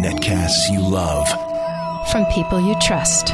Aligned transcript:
Netcasts 0.00 0.70
you 0.70 0.80
love. 0.80 1.28
From 2.10 2.24
people 2.26 2.60
you 2.60 2.74
trust. 2.80 3.28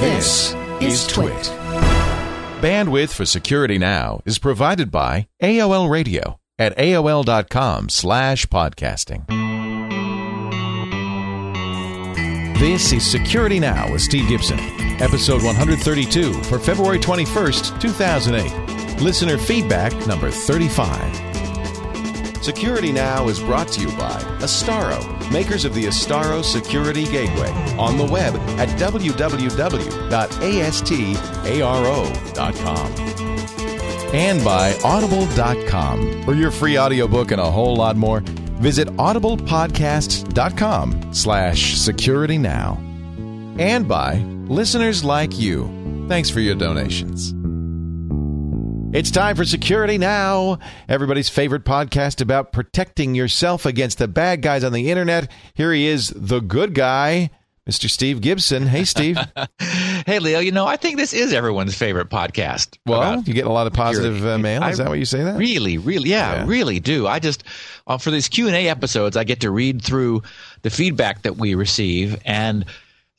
This 0.00 0.54
is 0.80 1.06
Twit. 1.06 1.52
Bandwidth 2.62 3.10
for 3.10 3.26
Security 3.26 3.76
Now 3.78 4.20
is 4.24 4.38
provided 4.38 4.90
by 4.90 5.28
AOL 5.42 5.90
Radio 5.90 6.38
at 6.58 6.76
AOL.com 6.76 7.88
slash 7.88 8.46
podcasting. 8.46 9.26
This 12.58 12.92
is 12.92 13.04
Security 13.06 13.60
Now 13.60 13.90
with 13.92 14.02
Steve 14.02 14.28
Gibson, 14.28 14.58
episode 15.00 15.42
132 15.42 16.32
for 16.44 16.58
February 16.58 16.98
21st, 16.98 17.80
2008. 17.80 18.89
Listener 19.00 19.38
feedback 19.38 19.94
number 20.06 20.30
35. 20.30 22.44
Security 22.44 22.92
Now 22.92 23.28
is 23.28 23.40
brought 23.40 23.68
to 23.68 23.80
you 23.80 23.86
by 23.96 24.20
Astaro, 24.40 25.00
makers 25.32 25.64
of 25.64 25.72
the 25.74 25.84
Astaro 25.84 26.44
Security 26.44 27.04
Gateway, 27.04 27.48
on 27.78 27.96
the 27.96 28.04
web 28.04 28.34
at 28.58 28.68
www.astaro.com. 28.78 29.96
And 34.14 34.44
by 34.44 34.78
Audible.com. 34.84 36.24
For 36.24 36.34
your 36.34 36.50
free 36.50 36.78
audiobook 36.78 37.30
and 37.30 37.40
a 37.40 37.50
whole 37.50 37.74
lot 37.76 37.96
more, 37.96 38.20
visit 38.20 38.88
audiblepodcast.com 38.88 41.14
slash 41.14 41.78
security 41.78 42.36
now. 42.36 42.76
And 43.58 43.88
by 43.88 44.16
listeners 44.46 45.02
like 45.04 45.38
you. 45.38 45.70
Thanks 46.08 46.28
for 46.28 46.40
your 46.40 46.56
donations. 46.56 47.32
It's 48.92 49.12
time 49.12 49.36
for 49.36 49.44
Security 49.44 49.98
Now, 49.98 50.58
everybody's 50.88 51.28
favorite 51.28 51.64
podcast 51.64 52.20
about 52.20 52.52
protecting 52.52 53.14
yourself 53.14 53.64
against 53.64 53.98
the 53.98 54.08
bad 54.08 54.42
guys 54.42 54.64
on 54.64 54.72
the 54.72 54.90
internet. 54.90 55.30
Here 55.54 55.72
he 55.72 55.86
is, 55.86 56.12
the 56.16 56.40
good 56.40 56.74
guy, 56.74 57.30
Mr. 57.68 57.88
Steve 57.88 58.20
Gibson. 58.20 58.66
Hey, 58.66 58.82
Steve. 58.84 59.16
hey, 60.06 60.18
Leo. 60.18 60.40
You 60.40 60.50
know, 60.50 60.66
I 60.66 60.76
think 60.76 60.96
this 60.96 61.12
is 61.12 61.32
everyone's 61.32 61.76
favorite 61.76 62.10
podcast. 62.10 62.78
Well, 62.84 63.22
you 63.22 63.32
get 63.32 63.46
a 63.46 63.52
lot 63.52 63.68
of 63.68 63.72
positive 63.72 64.26
uh, 64.26 64.38
mail. 64.38 64.64
Is 64.64 64.80
I 64.80 64.84
that 64.84 64.90
what 64.90 64.98
you 64.98 65.04
say? 65.04 65.22
That 65.22 65.38
really, 65.38 65.78
really, 65.78 66.10
yeah, 66.10 66.38
Yeah. 66.40 66.46
really 66.48 66.80
do. 66.80 67.06
I 67.06 67.20
just 67.20 67.44
uh, 67.86 67.96
for 67.96 68.10
these 68.10 68.28
Q 68.28 68.48
and 68.48 68.56
A 68.56 68.68
episodes, 68.68 69.16
I 69.16 69.22
get 69.22 69.40
to 69.42 69.52
read 69.52 69.82
through 69.82 70.22
the 70.62 70.70
feedback 70.70 71.22
that 71.22 71.36
we 71.36 71.54
receive, 71.54 72.20
and 72.24 72.64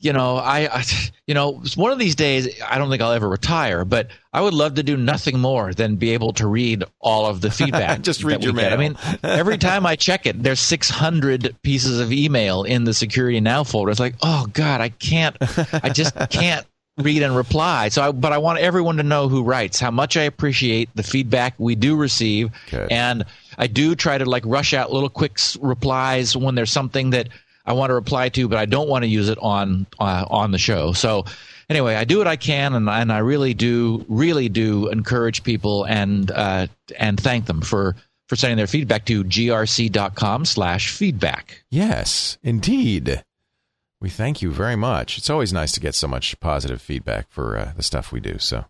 you 0.01 0.13
know, 0.13 0.37
I, 0.37 0.79
I, 0.79 0.83
you 1.27 1.33
know, 1.33 1.61
one 1.75 1.91
of 1.91 1.99
these 1.99 2.15
days, 2.15 2.61
I 2.61 2.77
don't 2.77 2.89
think 2.89 3.01
I'll 3.01 3.11
ever 3.13 3.29
retire, 3.29 3.85
but 3.85 4.07
I 4.33 4.41
would 4.41 4.53
love 4.53 4.75
to 4.75 4.83
do 4.83 4.97
nothing 4.97 5.39
more 5.39 5.73
than 5.73 5.95
be 5.95 6.11
able 6.11 6.33
to 6.33 6.47
read 6.47 6.83
all 6.99 7.27
of 7.27 7.39
the 7.39 7.51
feedback. 7.51 8.01
Just 8.01 8.23
read 8.23 8.43
your 8.43 8.53
get. 8.53 8.73
I 8.73 8.77
mean, 8.77 8.97
every 9.23 9.57
time 9.57 9.85
I 9.85 9.95
check 9.95 10.25
it, 10.25 10.41
there's 10.41 10.59
600 10.59 11.55
pieces 11.61 11.99
of 11.99 12.11
email 12.11 12.63
in 12.63 12.83
the 12.83 12.93
Security 12.93 13.39
Now 13.39 13.63
folder. 13.63 13.91
It's 13.91 13.99
like, 13.99 14.15
oh 14.21 14.47
God, 14.51 14.81
I 14.81 14.89
can't, 14.89 15.37
I 15.71 15.89
just 15.89 16.15
can't 16.29 16.65
read 16.97 17.23
and 17.23 17.35
reply. 17.35 17.89
So, 17.89 18.01
I, 18.01 18.11
but 18.11 18.33
I 18.33 18.37
want 18.39 18.59
everyone 18.59 18.97
to 18.97 19.03
know 19.03 19.29
who 19.29 19.43
writes 19.43 19.79
how 19.79 19.91
much 19.91 20.17
I 20.17 20.23
appreciate 20.23 20.89
the 20.95 21.03
feedback 21.03 21.53
we 21.57 21.75
do 21.75 21.95
receive, 21.95 22.51
Good. 22.69 22.91
and 22.91 23.25
I 23.57 23.67
do 23.67 23.95
try 23.95 24.17
to 24.17 24.25
like 24.25 24.43
rush 24.45 24.73
out 24.73 24.91
little 24.91 25.09
quick 25.09 25.37
replies 25.61 26.35
when 26.35 26.55
there's 26.55 26.71
something 26.71 27.11
that 27.11 27.29
I 27.65 27.73
want 27.73 27.89
to 27.89 27.95
reply 27.95 28.29
to, 28.29 28.47
but 28.47 28.57
I 28.57 28.65
don't 28.65 28.89
want 28.89 29.03
to 29.03 29.07
use 29.07 29.29
it 29.29 29.37
on 29.41 29.85
uh, 29.99 30.25
on 30.29 30.51
the 30.51 30.57
show. 30.59 30.93
So. 30.93 31.25
Anyway, 31.69 31.95
I 31.95 32.03
do 32.03 32.17
what 32.17 32.27
I 32.27 32.35
can, 32.35 32.73
and, 32.73 32.89
and 32.89 33.13
I 33.13 33.19
really 33.19 33.53
do, 33.53 34.05
really 34.09 34.49
do 34.49 34.89
encourage 34.89 35.41
people 35.43 35.85
and 35.85 36.29
uh, 36.29 36.67
and 36.99 37.17
thank 37.17 37.45
them 37.45 37.61
for 37.61 37.95
for 38.27 38.35
sending 38.35 38.57
their 38.57 38.67
feedback 38.67 39.05
to 39.05 39.23
grc.com 39.23 40.43
slash 40.43 40.89
feedback. 40.89 41.63
Yes, 41.69 42.37
indeed. 42.43 43.23
We 44.01 44.09
thank 44.09 44.41
you 44.41 44.51
very 44.51 44.75
much. 44.75 45.17
It's 45.17 45.29
always 45.29 45.53
nice 45.53 45.71
to 45.71 45.79
get 45.79 45.95
so 45.95 46.09
much 46.09 46.37
positive 46.41 46.81
feedback 46.81 47.29
for 47.29 47.57
uh, 47.57 47.71
the 47.77 47.83
stuff 47.83 48.11
we 48.11 48.19
do. 48.19 48.37
So, 48.37 48.65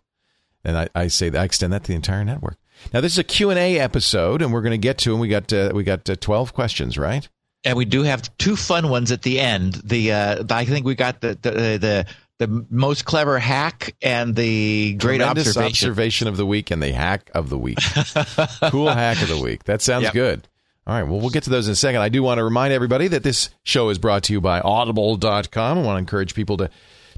and 0.62 0.78
I, 0.78 0.88
I 0.94 1.08
say 1.08 1.28
that 1.28 1.40
I 1.40 1.44
extend 1.44 1.72
that 1.72 1.82
to 1.82 1.88
the 1.88 1.96
entire 1.96 2.24
network. 2.24 2.58
Now, 2.92 3.00
this 3.00 3.12
is 3.12 3.18
a 3.18 3.24
Q 3.24 3.50
and 3.50 3.58
A 3.58 3.80
episode, 3.80 4.42
and 4.42 4.52
we're 4.52 4.62
going 4.62 4.72
to 4.72 4.78
get 4.78 4.98
to 4.98 5.10
them. 5.10 5.18
We 5.18 5.26
got 5.26 5.52
uh, 5.52 5.72
we 5.74 5.82
got 5.82 6.08
uh, 6.08 6.14
twelve 6.20 6.54
questions, 6.54 6.96
right? 6.96 7.28
And 7.64 7.76
we 7.76 7.84
do 7.84 8.02
have 8.02 8.36
two 8.38 8.56
fun 8.56 8.88
ones 8.88 9.12
at 9.12 9.22
the 9.22 9.40
end. 9.40 9.74
The 9.84 10.12
uh, 10.12 10.44
I 10.50 10.64
think 10.64 10.84
we 10.86 10.94
got 10.94 11.20
the 11.20 11.38
the 11.40 11.50
the, 11.78 12.06
the 12.38 12.66
most 12.70 13.04
clever 13.04 13.38
hack 13.38 13.94
and 14.02 14.34
the 14.34 14.94
great 14.94 15.20
observation. 15.20 15.62
observation 15.64 16.28
of 16.28 16.36
the 16.36 16.46
week 16.46 16.70
and 16.70 16.82
the 16.82 16.92
hack 16.92 17.30
of 17.34 17.48
the 17.50 17.58
week. 17.58 17.78
cool 18.70 18.88
hack 18.90 19.22
of 19.22 19.28
the 19.28 19.40
week. 19.42 19.64
That 19.64 19.80
sounds 19.82 20.04
Yep. 20.04 20.12
good. 20.12 20.48
All 20.84 20.94
right, 20.94 21.04
well, 21.08 21.20
we'll 21.20 21.30
get 21.30 21.44
to 21.44 21.50
those 21.50 21.68
in 21.68 21.72
a 21.74 21.76
second. 21.76 22.00
I 22.00 22.08
do 22.08 22.24
want 22.24 22.38
to 22.38 22.44
remind 22.44 22.72
everybody 22.72 23.06
that 23.06 23.22
this 23.22 23.50
show 23.62 23.88
is 23.90 23.98
brought 23.98 24.24
to 24.24 24.32
you 24.32 24.40
by 24.40 24.60
Audible.com. 24.60 25.78
I 25.78 25.82
want 25.82 25.94
to 25.94 25.98
encourage 26.00 26.34
people 26.34 26.56
to 26.56 26.70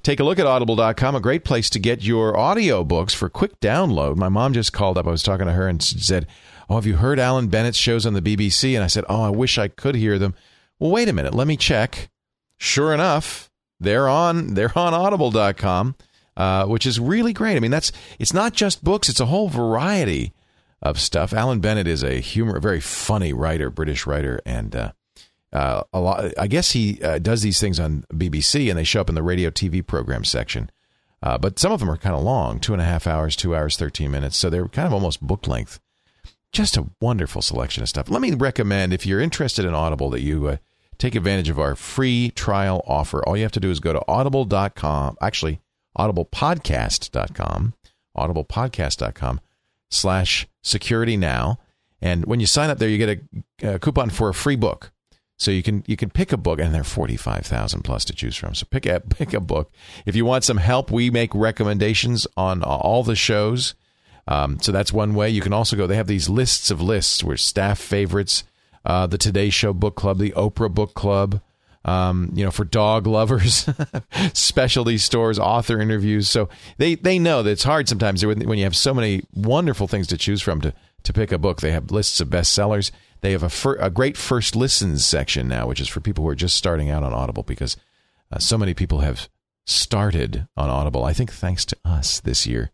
take 0.03 0.21
a 0.21 0.25
look 0.25 0.39
at 0.39 0.45
Audible.com, 0.47 1.15
a 1.15 1.21
great 1.21 1.45
place 1.45 1.71
to 1.71 1.79
get 1.79 2.03
your 2.03 2.35
audiobooks 2.35 3.15
for 3.15 3.31
quick 3.31 3.59
download. 3.61 4.17
My 4.17 4.29
mom 4.29 4.53
just 4.53 4.75
called 4.75 4.99
up. 4.99 5.07
I 5.07 5.11
was 5.11 5.23
talking 5.23 5.47
to 5.47 5.53
her 5.53 5.67
and 5.67 5.83
said, 5.83 6.27
Oh, 6.69 6.77
have 6.77 6.87
you 6.87 6.97
heard 6.97 7.19
Alan 7.19 7.49
Bennett's 7.49 7.79
shows 7.79 8.07
on 8.07 8.15
the 8.15 8.23
BBC? 8.23 8.75
And 8.75 8.83
I 8.83 8.89
said, 8.89 9.05
Oh, 9.09 9.23
I 9.23 9.31
wish 9.31 9.59
I 9.59 9.69
could 9.69 9.95
hear 9.95 10.19
them. 10.19 10.35
Well, 10.79 10.91
wait 10.91 11.09
a 11.09 11.13
minute. 11.13 11.35
Let 11.35 11.47
me 11.47 11.57
check. 11.57 12.11
Sure 12.57 12.95
enough, 12.95 13.51
they're 13.81 14.09
on 14.09 14.55
they're 14.55 14.77
on 14.77 14.95
audible.com 14.95 15.95
uh, 16.37 16.67
which 16.67 16.87
is 16.87 16.99
really 16.99 17.33
great 17.33 17.57
i 17.57 17.61
mean 17.61 17.71
that's 17.71 17.93
it's 18.19 18.33
not 18.33 18.53
just 18.53 18.83
books 18.83 19.09
it's 19.09 19.21
a 19.21 19.27
whole 19.27 19.49
variety 19.49 20.33
of 20.83 20.99
stuff 21.01 21.33
alan 21.33 21.61
bennett 21.61 21.87
is 21.87 22.03
a 22.03 22.21
humor 22.21 22.57
a 22.57 22.61
very 22.61 22.81
funny 22.81 23.33
writer 23.33 23.71
british 23.71 24.07
writer 24.07 24.41
and 24.45 24.75
uh, 24.75 24.93
uh, 25.53 25.83
a 25.93 26.01
lot 26.01 26.33
i 26.39 26.47
guess 26.47 26.73
he 26.73 27.01
uh, 27.03 27.19
does 27.19 27.43
these 27.43 27.61
things 27.61 27.79
on 27.79 28.05
bbc 28.13 28.69
and 28.69 28.79
they 28.79 28.85
show 28.85 29.01
up 29.01 29.09
in 29.09 29.15
the 29.15 29.23
radio 29.23 29.51
tv 29.51 29.85
program 29.87 30.25
section 30.25 30.71
uh, 31.23 31.39
but 31.39 31.59
some 31.59 31.73
of 31.73 31.81
them 31.81 31.91
are 31.91 31.97
kind 31.97 32.15
of 32.15 32.23
long 32.23 32.59
two 32.59 32.73
and 32.73 32.83
a 32.83 32.87
half 32.87 33.07
hours 33.07 33.37
two 33.37 33.55
hours 33.55 33.77
13 33.77 34.11
minutes 34.11 34.37
so 34.37 34.51
they're 34.51 34.69
kind 34.69 34.87
of 34.87 34.93
almost 34.93 35.21
book 35.21 35.47
length 35.47 35.81
just 36.55 36.77
a 36.77 36.87
wonderful 37.01 37.43
selection 37.43 37.83
of 37.83 37.89
stuff. 37.89 38.09
Let 38.09 38.23
me 38.23 38.33
recommend 38.33 38.95
if 38.95 39.05
you're 39.05 39.21
interested 39.21 39.65
in 39.65 39.75
Audible 39.75 40.09
that 40.11 40.23
you 40.23 40.47
uh, 40.47 40.57
take 40.99 41.15
advantage 41.15 41.49
of 41.49 41.59
our 41.59 41.75
free 41.75 42.31
trial 42.31 42.83
offer. 42.87 43.23
All 43.25 43.37
you 43.37 43.43
have 43.43 43.53
to 43.53 43.61
do 43.61 43.71
is 43.71 43.81
go 43.81 43.93
to 43.93 44.03
audible.com, 44.09 45.17
actually 45.21 45.61
audiblepodcast.com, 45.99 47.75
audiblepodcast.com 48.17 49.41
slash 49.91 50.47
security 50.63 51.17
now. 51.17 51.59
And 52.01 52.25
when 52.27 52.41
you 52.41 52.47
sign 52.47 52.71
up 52.71 52.79
there, 52.79 52.89
you 52.89 52.99
get 52.99 53.21
a, 53.63 53.75
a 53.75 53.79
coupon 53.79 54.11
for 54.11 54.29
a 54.29 54.35
free 54.35 54.57
book. 54.57 54.93
So 55.37 55.51
you 55.51 55.65
can 55.65 55.83
you 55.89 55.97
can 55.97 56.11
pick 56.11 56.33
a 56.33 56.37
book, 56.37 56.61
and 56.61 56.73
there 56.73 56.83
are 56.83 56.85
forty 56.85 57.17
five 57.17 57.45
thousand 57.45 57.83
plus 57.83 58.05
to 58.05 58.15
choose 58.15 58.37
from. 58.37 58.55
So 58.55 58.67
pick 58.71 58.87
a 58.87 59.01
pick 59.09 59.35
a 59.35 59.41
book. 59.41 59.73
If 60.07 60.15
you 60.15 60.25
want 60.25 60.45
some 60.45 60.59
help, 60.59 60.93
we 60.93 61.11
make 61.11 61.35
recommendations 61.35 62.29
on 62.37 62.63
all 62.63 63.03
the 63.03 63.17
shows. 63.17 63.75
Um, 64.27 64.59
so 64.61 64.73
that's 64.73 64.93
one 64.93 65.15
way. 65.15 65.31
You 65.31 65.41
can 65.41 65.53
also 65.53 65.77
go. 65.77 65.87
They 65.87 65.97
have 65.97 66.07
these 66.07 66.29
lists 66.29 66.71
of 66.71 66.81
lists 66.81 67.23
where 67.23 67.37
staff 67.37 67.79
favorites, 67.79 68.45
uh, 68.85 69.07
the 69.07 69.19
Today 69.19 69.51
Show 69.51 69.73
Book 69.73 69.97
Club, 69.97 70.19
the 70.19 70.33
Oprah 70.33 70.73
Book 70.73 70.95
Club. 70.95 71.41
Um, 71.87 72.31
you 72.35 72.43
know, 72.43 72.51
for 72.51 72.65
dog 72.65 73.07
lovers, 73.07 73.69
specialty 74.33 74.97
stores, 74.97 75.39
author 75.39 75.79
interviews. 75.79 76.31
So 76.31 76.49
they 76.79 76.95
they 76.95 77.19
know 77.19 77.43
that 77.43 77.51
it's 77.51 77.65
hard 77.65 77.91
sometimes 77.91 78.25
when 78.25 78.57
you 78.57 78.65
have 78.65 78.75
so 78.75 78.95
many 78.95 79.23
wonderful 79.35 79.87
things 79.87 80.07
to 80.07 80.17
choose 80.17 80.41
from 80.41 80.63
to 80.63 80.73
to 81.03 81.13
pick 81.13 81.31
a 81.31 81.37
book. 81.37 81.61
They 81.61 81.73
have 81.73 81.91
lists 81.91 82.23
of 82.23 82.29
bestsellers. 82.29 82.91
They 83.21 83.33
have 83.33 83.43
a 83.43 83.51
fir- 83.51 83.77
a 83.77 83.91
great 83.91 84.17
first 84.17 84.57
listens 84.57 85.05
section 85.05 85.47
now, 85.47 85.67
which 85.67 85.81
is 85.81 85.89
for 85.89 86.01
people 86.01 86.25
who 86.25 86.31
are 86.31 86.35
just 86.35 86.57
starting 86.57 86.89
out 86.89 87.03
on 87.03 87.13
Audible 87.13 87.43
because 87.43 87.77
uh, 88.33 88.39
so 88.39 88.57
many 88.57 88.73
people 88.73 89.01
have 89.01 89.29
started 89.67 90.49
on 90.57 90.71
Audible. 90.71 91.05
I 91.05 91.13
think 91.13 91.33
thanks 91.33 91.67
to 91.67 91.77
us 91.85 92.19
this 92.21 92.47
year 92.47 92.71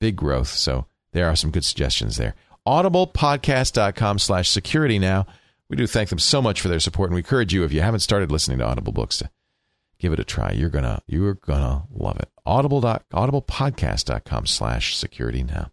big 0.00 0.16
growth. 0.16 0.48
So 0.48 0.86
there 1.12 1.28
are 1.28 1.36
some 1.36 1.50
good 1.50 1.64
suggestions 1.64 2.16
there. 2.16 2.34
Audiblepodcast.com 2.66 4.18
slash 4.18 4.48
security 4.48 4.98
now. 4.98 5.26
We 5.68 5.76
do 5.76 5.86
thank 5.86 6.08
them 6.08 6.18
so 6.18 6.40
much 6.40 6.60
for 6.60 6.68
their 6.68 6.80
support, 6.80 7.10
and 7.10 7.14
we 7.14 7.20
encourage 7.20 7.52
you 7.52 7.64
if 7.64 7.72
you 7.72 7.82
haven't 7.82 8.00
started 8.00 8.30
listening 8.32 8.58
to 8.58 8.64
Audible 8.66 8.92
books 8.92 9.18
to 9.18 9.30
give 9.98 10.12
it 10.12 10.20
a 10.20 10.24
try. 10.24 10.52
You're 10.52 10.70
gonna 10.70 11.02
you're 11.06 11.34
gonna 11.34 11.84
love 11.90 12.18
it. 12.20 12.28
Audible 12.46 12.80
dot 12.80 13.04
audiblepodcast.com 13.12 14.46
slash 14.46 14.96
security 14.96 15.42
now. 15.42 15.70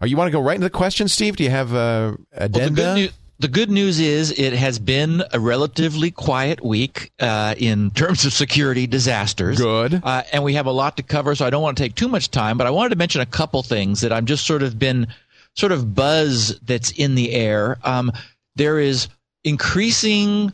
Are 0.00 0.06
you 0.08 0.16
want 0.16 0.28
to 0.28 0.32
go 0.32 0.40
right 0.42 0.56
into 0.56 0.66
the 0.66 0.70
question, 0.70 1.06
Steve? 1.08 1.36
Do 1.36 1.44
you 1.44 1.50
have 1.50 1.72
uh, 1.72 1.76
Well, 1.76 2.16
the 2.32 2.44
addenda? 2.44 2.94
news. 2.96 3.12
The 3.40 3.48
good 3.48 3.70
news 3.70 3.98
is 3.98 4.30
it 4.38 4.52
has 4.52 4.78
been 4.78 5.22
a 5.32 5.40
relatively 5.40 6.10
quiet 6.10 6.64
week 6.64 7.12
uh, 7.18 7.54
in 7.58 7.90
terms 7.90 8.24
of 8.24 8.32
security 8.32 8.86
disasters. 8.86 9.58
Good. 9.58 10.00
Uh, 10.02 10.22
and 10.32 10.44
we 10.44 10.54
have 10.54 10.66
a 10.66 10.72
lot 10.72 10.96
to 10.98 11.02
cover, 11.02 11.34
so 11.34 11.44
I 11.44 11.50
don't 11.50 11.62
want 11.62 11.76
to 11.76 11.82
take 11.82 11.94
too 11.96 12.08
much 12.08 12.30
time. 12.30 12.56
But 12.56 12.66
I 12.66 12.70
wanted 12.70 12.90
to 12.90 12.96
mention 12.96 13.20
a 13.20 13.26
couple 13.26 13.62
things 13.62 14.02
that 14.02 14.12
I'm 14.12 14.26
just 14.26 14.46
sort 14.46 14.62
of 14.62 14.78
been 14.78 15.08
sort 15.56 15.72
of 15.72 15.94
buzz 15.94 16.58
that's 16.60 16.92
in 16.92 17.16
the 17.16 17.32
air. 17.32 17.78
Um, 17.82 18.12
there 18.56 18.78
is 18.78 19.08
increasing 19.42 20.52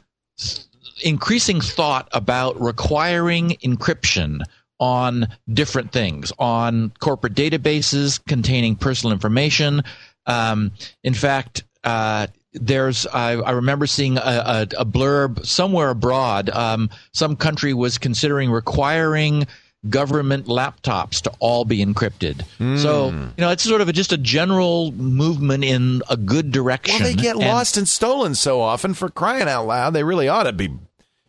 increasing 1.03 1.61
thought 1.61 2.09
about 2.13 2.61
requiring 2.61 3.51
encryption 3.63 4.41
on 4.79 5.29
different 5.53 5.93
things, 5.93 6.33
on 6.39 6.91
corporate 6.99 7.35
databases 7.35 8.25
containing 8.27 8.75
personal 8.77 9.13
information, 9.13 9.83
Um, 10.27 10.73
in 11.03 11.15
fact, 11.15 11.65
uh, 11.85 12.27
there's 12.53 13.07
I, 13.07 13.33
I, 13.33 13.53
remember 13.53 13.87
seeing 13.87 14.17
a, 14.17 14.21
a, 14.21 14.63
a 14.79 14.87
blurb 14.87 15.47
somewhere 15.47 15.91
abroad. 15.91 16.51
Um, 16.51 16.91
some 17.13 17.37
country 17.37 17.75
was 17.75 17.99
considering 17.99 18.51
requiring 18.51 19.47
government 19.89 20.47
laptops 20.47 21.23
to 21.23 21.33
all 21.39 21.65
be 21.65 21.85
encrypted. 21.85 22.45
Mm. 22.59 22.79
So 22.79 23.09
you 23.09 23.33
know, 23.39 23.51
it's 23.51 23.63
sort 23.63 23.81
of 23.81 23.89
a, 23.89 23.93
just 23.93 24.13
a 24.13 24.19
general 24.19 24.93
movement 24.93 25.65
in 25.65 26.03
a 26.11 26.17
good 26.17 26.51
direction. 26.51 27.03
Well, 27.03 27.15
they 27.15 27.21
get 27.21 27.37
and, 27.37 27.47
lost 27.47 27.77
and 27.77 27.89
stolen 27.89 28.35
so 28.35 28.61
often. 28.61 28.95
For 28.95 29.09
crying 29.09 29.49
out 29.49 29.67
loud, 29.67 29.95
they 29.95 30.05
really 30.05 30.29
ought 30.29 30.45
to 30.45 30.53
be 30.53 30.71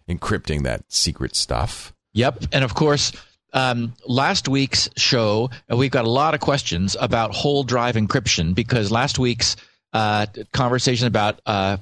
encrypting 0.09 0.63
that 0.63 0.83
secret 0.91 1.35
stuff. 1.35 1.93
Yep, 2.13 2.45
and 2.51 2.63
of 2.63 2.73
course. 2.73 3.11
Um, 3.53 3.95
last 4.07 4.47
week's 4.47 4.89
show, 4.95 5.49
we've 5.67 5.91
got 5.91 6.05
a 6.05 6.09
lot 6.09 6.33
of 6.33 6.39
questions 6.39 6.95
about 6.97 7.35
whole 7.35 7.63
drive 7.63 7.95
encryption 7.95 8.55
because 8.55 8.91
last 8.91 9.19
week's 9.19 9.57
uh, 9.93 10.25
conversation 10.53 11.07
about 11.07 11.39
uh, 11.45 11.77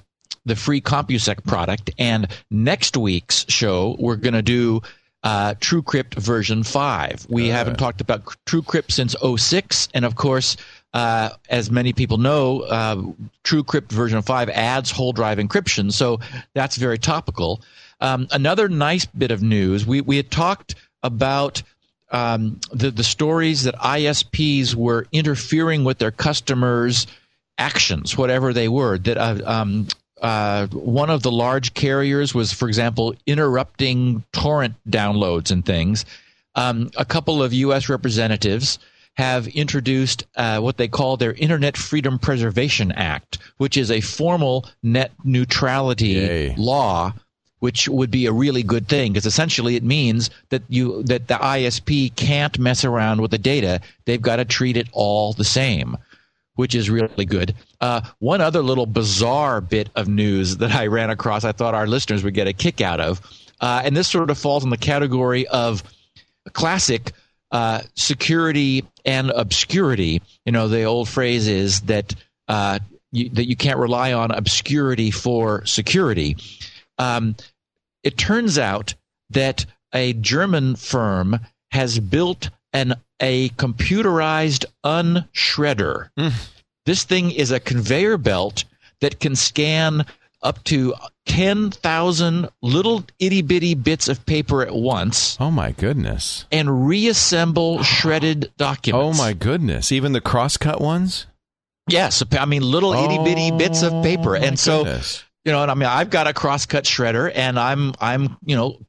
the 0.46 0.56
free 0.56 0.82
CompuSec 0.82 1.46
product. 1.46 1.92
And 1.98 2.28
next 2.50 2.98
week's 2.98 3.46
show, 3.50 3.96
we're 4.00 4.16
going 4.16 4.34
to 4.34 4.42
do 4.42 4.82
uh, 5.24 5.54
TrueCrypt 5.56 6.16
version 6.16 6.64
5. 6.64 7.28
We 7.30 7.52
uh, 7.52 7.56
haven't 7.56 7.78
talked 7.78 8.02
about 8.02 8.26
TrueCrypt 8.46 8.92
since 8.92 9.16
06. 9.22 9.90
And 9.94 10.06
of 10.06 10.16
course, 10.16 10.58
uh, 10.94 11.30
as 11.50 11.70
many 11.70 11.94
people 11.94 12.18
know, 12.18 12.62
uh, 12.62 13.04
TrueCrypt 13.44 13.92
version 13.92 14.22
5 14.22 14.50
adds 14.50 14.92
whole 14.92 15.12
drive 15.12 15.38
encryption. 15.38 15.92
So 15.92 16.20
that's 16.54 16.78
very 16.78 16.98
topical. 16.98 17.62
Um, 18.02 18.28
another 18.32 18.70
nice 18.70 19.06
bit 19.06 19.32
of 19.32 19.42
news 19.42 19.86
we, 19.86 20.02
we 20.02 20.18
had 20.18 20.32
talked 20.32 20.76
about 21.04 21.62
um, 22.12 22.60
the, 22.72 22.92
the 22.92 23.04
stories 23.04 23.64
that 23.64 23.76
ISPs 23.76 24.74
were 24.74 25.06
interfering 25.12 25.84
with 25.84 26.00
their 26.00 26.12
customers' 26.12 27.08
actions, 27.60 28.18
whatever 28.18 28.54
they 28.54 28.68
were. 28.68 28.98
That 28.98 29.18
uh, 29.18 29.42
um, 29.46 29.88
uh, 30.22 30.68
one 30.68 31.10
of 31.10 31.22
the 31.22 31.32
large 31.32 31.74
carriers 31.74 32.34
was, 32.34 32.52
for 32.52 32.68
example, 32.68 33.14
interrupting 33.28 34.24
torrent 34.32 34.76
downloads 34.90 35.52
and 35.52 35.64
things. 35.64 36.06
Um, 36.56 36.90
a 36.98 37.06
couple 37.06 37.44
of 37.44 37.54
U.S. 37.54 37.90
representatives 37.90 38.80
have 39.16 39.48
introduced 39.50 40.26
uh, 40.36 40.60
what 40.60 40.78
they 40.78 40.88
call 40.88 41.18
their 41.18 41.34
Internet 41.34 41.78
Freedom 41.78 42.18
Preservation 42.18 42.92
Act, 42.94 43.38
which 43.58 43.78
is 43.78 43.92
a 43.92 44.02
formal 44.02 44.66
net 44.82 45.12
neutrality 45.24 46.08
Yay. 46.08 46.56
law 46.58 47.14
which 47.60 47.90
would 47.90 48.10
be 48.10 48.26
a 48.26 48.32
really 48.32 48.64
good 48.64 48.88
thing 48.88 49.12
because 49.12 49.26
essentially 49.26 49.76
it 49.76 49.84
means 49.84 50.30
that 50.48 50.64
you 50.70 51.04
that 51.04 51.28
the 51.28 51.36
ISP 51.36 52.16
can't 52.16 52.58
mess 52.58 52.86
around 52.86 53.22
with 53.22 53.32
the 53.32 53.38
data. 53.38 53.82
They've 54.06 54.22
got 54.22 54.38
to 54.38 54.46
treat 54.46 54.78
it 54.78 54.88
all 54.94 55.34
the 55.34 55.44
same 55.44 55.98
which 56.60 56.76
is 56.76 56.90
really 56.90 57.24
good. 57.24 57.56
Uh, 57.80 58.02
one 58.20 58.42
other 58.42 58.62
little 58.62 58.86
bizarre 58.86 59.62
bit 59.62 59.88
of 59.96 60.10
news 60.10 60.58
that 60.58 60.76
I 60.76 60.88
ran 60.88 61.10
across, 61.10 61.46
I 61.46 61.54
thought 61.54 61.74
our 61.74 61.88
listeners 61.88 62.22
would 62.22 62.34
get 62.34 62.48
a 62.48 62.54
kick 62.54 62.82
out 62.82 63.00
of, 63.00 63.22
uh, 63.62 63.82
and 63.86 63.96
this 63.96 64.10
sort 64.10 64.30
of 64.30 64.38
falls 64.38 64.66
in 64.66 64.70
the 64.70 64.76
category 64.76 65.48
of 65.48 65.82
classic 66.52 67.14
uh, 67.54 67.80
security 67.96 68.84
and 69.06 69.30
obscurity. 69.30 70.22
You 70.46 70.52
know, 70.52 70.68
the 70.68 70.84
old 70.84 71.08
phrase 71.08 71.48
is 71.48 71.80
that 71.84 72.14
uh, 72.50 72.80
you, 73.14 73.30
that 73.30 73.48
you 73.48 73.56
can't 73.56 73.80
rely 73.80 74.12
on 74.12 74.32
obscurity 74.32 75.12
for 75.12 75.66
security. 75.66 76.36
Um, 76.98 77.38
it 78.04 78.18
turns 78.18 78.60
out 78.60 78.96
that 79.30 79.66
a 79.94 80.12
German 80.12 80.76
firm 80.76 81.40
has 81.72 82.00
built 82.00 82.50
an 82.74 82.96
a 83.20 83.50
computerized 83.50 84.66
unshredder. 84.84 86.10
Mm. 86.18 86.34
This 86.86 87.04
thing 87.04 87.32
is 87.32 87.52
a 87.52 87.60
conveyor 87.60 88.18
belt 88.18 88.64
that 89.02 89.20
can 89.20 89.36
scan 89.36 90.06
up 90.42 90.64
to 90.66 90.94
10,000 91.26 92.50
little 92.62 93.04
itty 93.20 93.42
bitty 93.42 93.76
bits 93.76 94.08
of 94.08 94.26
paper 94.26 94.64
at 94.64 94.74
once. 94.74 95.38
Oh 95.40 95.52
my 95.52 95.72
goodness. 95.72 96.46
And 96.52 96.88
reassemble 96.88 97.84
shredded 97.84 98.52
documents. 98.58 99.20
Oh 99.20 99.22
my 99.22 99.34
goodness. 99.34 99.92
Even 99.92 100.14
the 100.14 100.22
crosscut 100.22 100.80
ones? 100.80 101.28
Yes. 101.88 102.24
I 102.32 102.46
mean, 102.46 102.62
little 102.62 102.94
itty 102.94 103.18
bitty 103.24 103.52
oh, 103.52 103.58
bits 103.58 103.84
of 103.84 104.04
paper. 104.04 104.36
And 104.36 104.58
so, 104.58 104.84
goodness. 104.84 105.24
you 105.44 105.52
know, 105.52 105.62
and 105.62 105.72
I 105.72 105.74
mean, 105.74 105.90
I've 105.90 106.10
got 106.10 106.28
a 106.28 106.34
crosscut 106.34 106.86
shredder 106.86 107.32
and 107.34 107.60
I'm, 107.60 107.94
I'm, 108.00 108.38
you 108.46 108.56
know, 108.56 108.80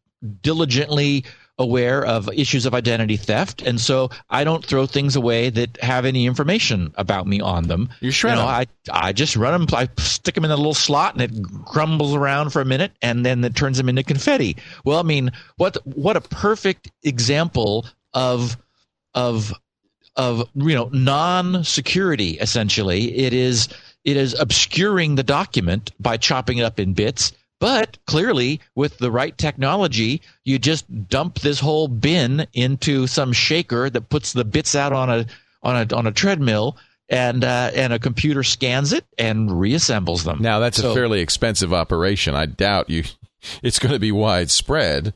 diligently 0.43 1.25
aware 1.61 2.05
of 2.05 2.29
issues 2.33 2.65
of 2.65 2.75
identity 2.75 3.17
theft, 3.17 3.61
and 3.63 3.79
so 3.79 4.11
I 4.31 4.45
don't 4.45 4.65
throw 4.65 4.87
things 4.87 5.15
away 5.15 5.51
that 5.51 5.77
have 5.83 6.07
any 6.07 6.27
information 6.27 6.93
about 6.97 7.27
me 7.27 7.41
on 7.41 7.69
them. 7.69 7.91
You 8.01 8.11
shred 8.11 8.39
you 8.39 8.43
know, 8.43 8.49
I 8.49 8.67
I 8.91 9.13
just 9.13 9.37
run 9.37 9.53
them. 9.53 9.79
I 9.79 9.89
stick 9.99 10.35
them 10.35 10.45
in 10.47 10.51
a 10.51 10.57
little 10.57 10.75
slot, 10.75 11.13
and 11.13 11.23
it 11.23 11.43
grumbles 11.43 12.15
around 12.15 12.51
for 12.51 12.63
a 12.63 12.65
minute, 12.65 12.93
and 13.03 13.25
then 13.25 13.45
it 13.45 13.55
turns 13.55 13.77
them 13.77 13.91
into 13.91 14.03
confetti. 14.03 14.57
Well, 14.85 14.99
I 14.99 15.03
mean, 15.03 15.31
what 15.57 15.77
what 15.85 16.17
a 16.17 16.23
perfect 16.23 16.91
example 17.05 17.87
of 18.15 18.57
of 19.15 19.53
of 20.17 20.49
you 20.55 20.75
know 20.75 20.89
non-security. 20.93 22.39
Essentially, 22.39 23.15
it 23.19 23.35
is 23.35 23.69
it 24.05 24.17
is 24.17 24.35
obscuring 24.41 25.17
the 25.17 25.23
document 25.23 25.93
by 26.01 26.17
chopping 26.17 26.57
it 26.57 26.63
up 26.63 26.81
in 26.81 26.95
bits 26.95 27.33
but 27.61 27.99
clearly, 28.07 28.61
with 28.75 28.99
the 28.99 29.11
right 29.11 29.37
technology, 29.37 30.23
you 30.45 30.59
just 30.59 31.09
dump 31.09 31.39
this 31.41 31.61
whole 31.61 31.87
bin 31.87 32.47
into 32.55 33.07
some 33.07 33.33
shaker 33.33 33.89
that 33.91 34.09
puts 34.09 34.33
the 34.33 34.45
bits 34.45 34.75
out 34.75 34.93
on 34.93 35.11
a 35.11 35.27
on 35.63 35.77
a 35.77 35.95
on 35.95 36.07
a 36.07 36.13
treadmill, 36.13 36.79
and 37.09 37.45
uh, 37.45 37.71
and 37.75 37.93
a 37.93 37.99
computer 37.99 38.43
scans 38.43 38.93
it 38.93 39.05
and 39.19 39.51
reassembles 39.51 40.25
them. 40.25 40.39
Now 40.41 40.59
that's 40.59 40.79
so, 40.79 40.91
a 40.91 40.95
fairly 40.95 41.21
expensive 41.21 41.73
operation. 41.75 42.35
I 42.35 42.47
doubt 42.47 42.89
you 42.89 43.05
it's 43.63 43.79
going 43.79 43.93
to 43.93 44.01
be 44.01 44.11
widespread. 44.11 45.15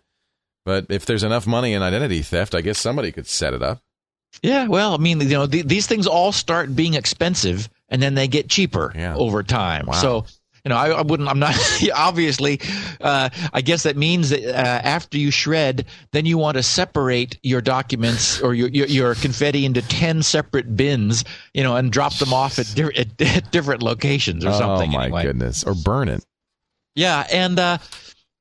But 0.66 0.86
if 0.88 1.04
there's 1.04 1.22
enough 1.24 1.46
money 1.46 1.74
in 1.74 1.82
identity 1.82 2.22
theft, 2.22 2.54
I 2.54 2.62
guess 2.62 2.78
somebody 2.78 3.12
could 3.12 3.26
set 3.26 3.52
it 3.52 3.62
up. 3.62 3.82
Yeah, 4.42 4.66
well, 4.66 4.94
I 4.94 4.96
mean, 4.96 5.20
you 5.20 5.28
know, 5.28 5.46
th- 5.46 5.66
these 5.66 5.86
things 5.86 6.06
all 6.06 6.32
start 6.32 6.74
being 6.74 6.94
expensive, 6.94 7.68
and 7.88 8.02
then 8.02 8.14
they 8.14 8.28
get 8.28 8.48
cheaper 8.48 8.92
yeah. 8.94 9.14
over 9.14 9.42
time. 9.42 9.86
Wow. 9.86 9.92
So 9.92 10.26
you 10.64 10.70
know, 10.70 10.76
I, 10.76 10.88
I 10.88 11.02
wouldn't. 11.02 11.28
I'm 11.28 11.38
not. 11.38 11.54
obviously, 11.94 12.58
uh, 13.00 13.28
I 13.52 13.60
guess 13.60 13.82
that 13.82 13.96
means 13.96 14.30
that 14.30 14.44
uh, 14.44 14.80
after 14.82 15.18
you 15.18 15.30
shred, 15.30 15.84
then 16.12 16.24
you 16.24 16.38
want 16.38 16.56
to 16.56 16.62
separate 16.62 17.38
your 17.42 17.60
documents 17.60 18.40
or 18.40 18.54
your, 18.54 18.68
your, 18.68 18.86
your 18.86 19.14
confetti 19.14 19.66
into 19.66 19.82
ten 19.82 20.22
separate 20.22 20.74
bins, 20.74 21.24
you 21.52 21.62
know, 21.62 21.76
and 21.76 21.92
drop 21.92 22.16
them 22.16 22.32
off 22.32 22.58
at, 22.58 22.72
di- 22.74 22.96
at, 22.96 23.20
at 23.36 23.50
different 23.52 23.82
locations 23.82 24.44
or 24.44 24.50
oh, 24.50 24.58
something. 24.58 24.90
Oh 24.90 24.98
my 24.98 25.04
anyway. 25.04 25.22
goodness! 25.24 25.64
Or 25.64 25.74
burn 25.74 26.08
it. 26.08 26.24
Yeah, 26.94 27.26
and 27.30 27.58
uh, 27.58 27.78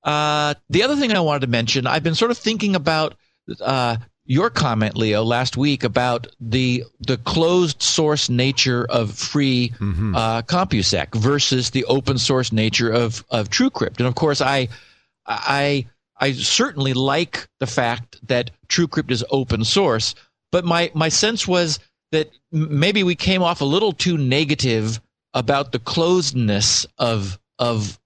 uh, 0.03 0.53
the 0.69 0.83
other 0.83 0.95
thing 0.95 1.11
I 1.11 1.19
wanted 1.19 1.41
to 1.41 1.47
mention, 1.47 1.87
I've 1.87 2.03
been 2.03 2.15
sort 2.15 2.31
of 2.31 2.37
thinking 2.37 2.75
about 2.75 3.15
uh, 3.59 3.97
your 4.25 4.49
comment, 4.49 4.95
Leo, 4.95 5.23
last 5.23 5.57
week 5.57 5.83
about 5.83 6.27
the 6.39 6.83
the 6.99 7.17
closed 7.17 7.81
source 7.81 8.29
nature 8.29 8.85
of 8.89 9.11
free 9.11 9.73
mm-hmm. 9.79 10.15
uh, 10.15 10.41
CompuSec 10.43 11.13
versus 11.15 11.71
the 11.71 11.85
open 11.85 12.17
source 12.17 12.51
nature 12.51 12.89
of 12.89 13.23
of 13.29 13.49
TrueCrypt, 13.49 13.97
and 13.97 14.07
of 14.07 14.15
course, 14.15 14.41
I 14.41 14.69
I 15.25 15.85
I 16.17 16.33
certainly 16.33 16.93
like 16.93 17.47
the 17.59 17.67
fact 17.67 18.25
that 18.27 18.51
TrueCrypt 18.67 19.11
is 19.11 19.25
open 19.29 19.63
source, 19.65 20.15
but 20.51 20.63
my 20.63 20.91
my 20.93 21.09
sense 21.09 21.47
was 21.47 21.79
that 22.11 22.31
maybe 22.51 23.03
we 23.03 23.15
came 23.15 23.41
off 23.41 23.61
a 23.61 23.65
little 23.65 23.91
too 23.91 24.17
negative 24.17 25.01
about 25.33 25.71
the 25.71 25.79
closedness 25.79 26.85
of 26.97 27.39
of 27.59 27.99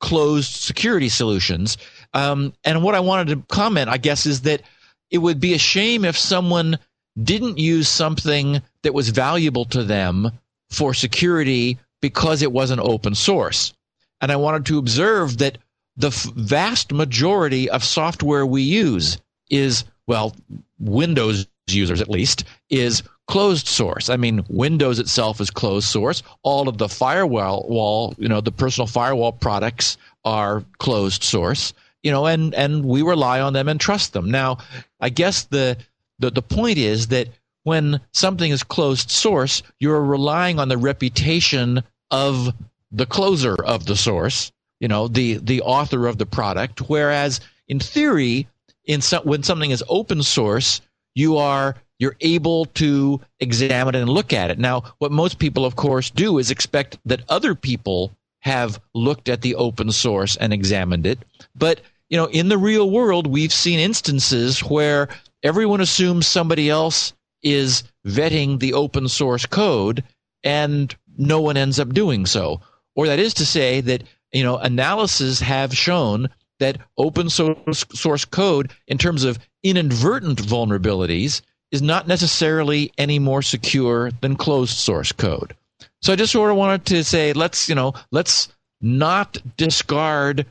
closed 0.00 0.52
security 0.52 1.08
solutions. 1.08 1.76
Um, 2.14 2.54
and 2.64 2.82
what 2.82 2.94
I 2.94 3.00
wanted 3.00 3.28
to 3.28 3.54
comment, 3.54 3.88
I 3.88 3.98
guess, 3.98 4.26
is 4.26 4.42
that 4.42 4.62
it 5.10 5.18
would 5.18 5.40
be 5.40 5.54
a 5.54 5.58
shame 5.58 6.04
if 6.04 6.16
someone 6.16 6.78
didn't 7.20 7.58
use 7.58 7.88
something 7.88 8.62
that 8.82 8.94
was 8.94 9.08
valuable 9.08 9.64
to 9.66 9.84
them 9.84 10.30
for 10.70 10.94
security 10.94 11.78
because 12.00 12.42
it 12.42 12.52
wasn't 12.52 12.80
open 12.80 13.14
source. 13.14 13.72
And 14.20 14.30
I 14.30 14.36
wanted 14.36 14.66
to 14.66 14.78
observe 14.78 15.38
that 15.38 15.58
the 15.96 16.08
f- 16.08 16.24
vast 16.34 16.92
majority 16.92 17.68
of 17.70 17.82
software 17.82 18.46
we 18.46 18.62
use 18.62 19.18
is, 19.50 19.84
well, 20.06 20.34
Windows 20.78 21.46
users 21.68 22.00
at 22.00 22.08
least, 22.10 22.44
is 22.70 23.02
closed 23.26 23.66
source. 23.66 24.08
I 24.08 24.16
mean, 24.16 24.44
Windows 24.48 24.98
itself 24.98 25.40
is 25.40 25.50
closed 25.50 25.88
source. 25.88 26.22
All 26.42 26.68
of 26.68 26.78
the 26.78 26.88
firewall, 26.88 27.66
wall, 27.68 28.14
you 28.18 28.28
know, 28.28 28.40
the 28.40 28.52
personal 28.52 28.86
firewall 28.86 29.32
products 29.32 29.98
are 30.24 30.64
closed 30.78 31.22
source 31.22 31.72
you 32.02 32.10
know, 32.10 32.26
and 32.26 32.54
and 32.54 32.84
we 32.84 33.02
rely 33.02 33.40
on 33.40 33.52
them 33.52 33.68
and 33.68 33.80
trust 33.80 34.12
them. 34.12 34.30
Now, 34.30 34.58
I 35.00 35.08
guess 35.08 35.44
the 35.44 35.76
the, 36.18 36.30
the 36.30 36.42
point 36.42 36.78
is 36.78 37.08
that 37.08 37.28
when 37.64 38.00
something 38.12 38.50
is 38.50 38.62
closed 38.62 39.10
source, 39.10 39.62
you're 39.78 40.02
relying 40.02 40.58
on 40.58 40.68
the 40.68 40.78
reputation 40.78 41.82
of 42.10 42.54
the 42.90 43.06
closer 43.06 43.54
of 43.64 43.86
the 43.86 43.96
source, 43.96 44.52
you 44.80 44.88
know, 44.88 45.08
the 45.08 45.34
the 45.38 45.60
author 45.62 46.06
of 46.06 46.18
the 46.18 46.26
product. 46.26 46.88
Whereas 46.88 47.40
in 47.68 47.80
theory, 47.80 48.48
in 48.84 49.00
when 49.24 49.42
something 49.42 49.70
is 49.70 49.84
open 49.88 50.22
source, 50.22 50.80
you 51.14 51.36
are 51.36 51.74
you're 51.98 52.16
able 52.20 52.66
to 52.66 53.20
examine 53.40 53.94
it 53.94 54.00
and 54.00 54.08
look 54.08 54.32
at 54.32 54.50
it. 54.50 54.58
Now, 54.58 54.84
what 54.98 55.10
most 55.10 55.38
people, 55.38 55.64
of 55.64 55.76
course, 55.76 56.10
do 56.10 56.38
is 56.38 56.50
expect 56.50 56.96
that 57.04 57.22
other 57.28 57.54
people 57.54 58.12
have 58.40 58.80
looked 58.94 59.28
at 59.28 59.42
the 59.42 59.54
open 59.56 59.90
source 59.90 60.36
and 60.36 60.52
examined 60.52 61.06
it. 61.06 61.18
But, 61.58 61.80
you 62.08 62.16
know, 62.16 62.26
in 62.26 62.48
the 62.48 62.58
real 62.58 62.90
world, 62.90 63.26
we've 63.26 63.52
seen 63.52 63.78
instances 63.78 64.60
where 64.60 65.08
everyone 65.42 65.80
assumes 65.80 66.26
somebody 66.26 66.70
else 66.70 67.12
is 67.42 67.84
vetting 68.06 68.58
the 68.58 68.74
open 68.74 69.08
source 69.08 69.46
code 69.46 70.02
and 70.42 70.94
no 71.16 71.40
one 71.40 71.56
ends 71.56 71.78
up 71.78 71.92
doing 71.92 72.26
so. 72.26 72.60
Or 72.94 73.06
that 73.06 73.18
is 73.18 73.34
to 73.34 73.46
say 73.46 73.80
that, 73.82 74.04
you 74.32 74.42
know, 74.42 74.56
analyses 74.56 75.40
have 75.40 75.76
shown 75.76 76.28
that 76.58 76.78
open 76.96 77.30
source, 77.30 77.84
source 77.92 78.24
code 78.24 78.72
in 78.86 78.98
terms 78.98 79.24
of 79.24 79.38
inadvertent 79.62 80.42
vulnerabilities 80.42 81.42
is 81.70 81.82
not 81.82 82.08
necessarily 82.08 82.92
any 82.98 83.18
more 83.18 83.42
secure 83.42 84.10
than 84.20 84.36
closed 84.36 84.76
source 84.76 85.12
code. 85.12 85.54
So 86.02 86.12
I 86.12 86.16
just 86.16 86.32
sort 86.32 86.50
of 86.50 86.56
wanted 86.56 86.84
to 86.86 87.04
say 87.04 87.32
let's, 87.32 87.68
you 87.68 87.74
know, 87.74 87.94
let's 88.10 88.48
not 88.80 89.36
discard 89.56 90.46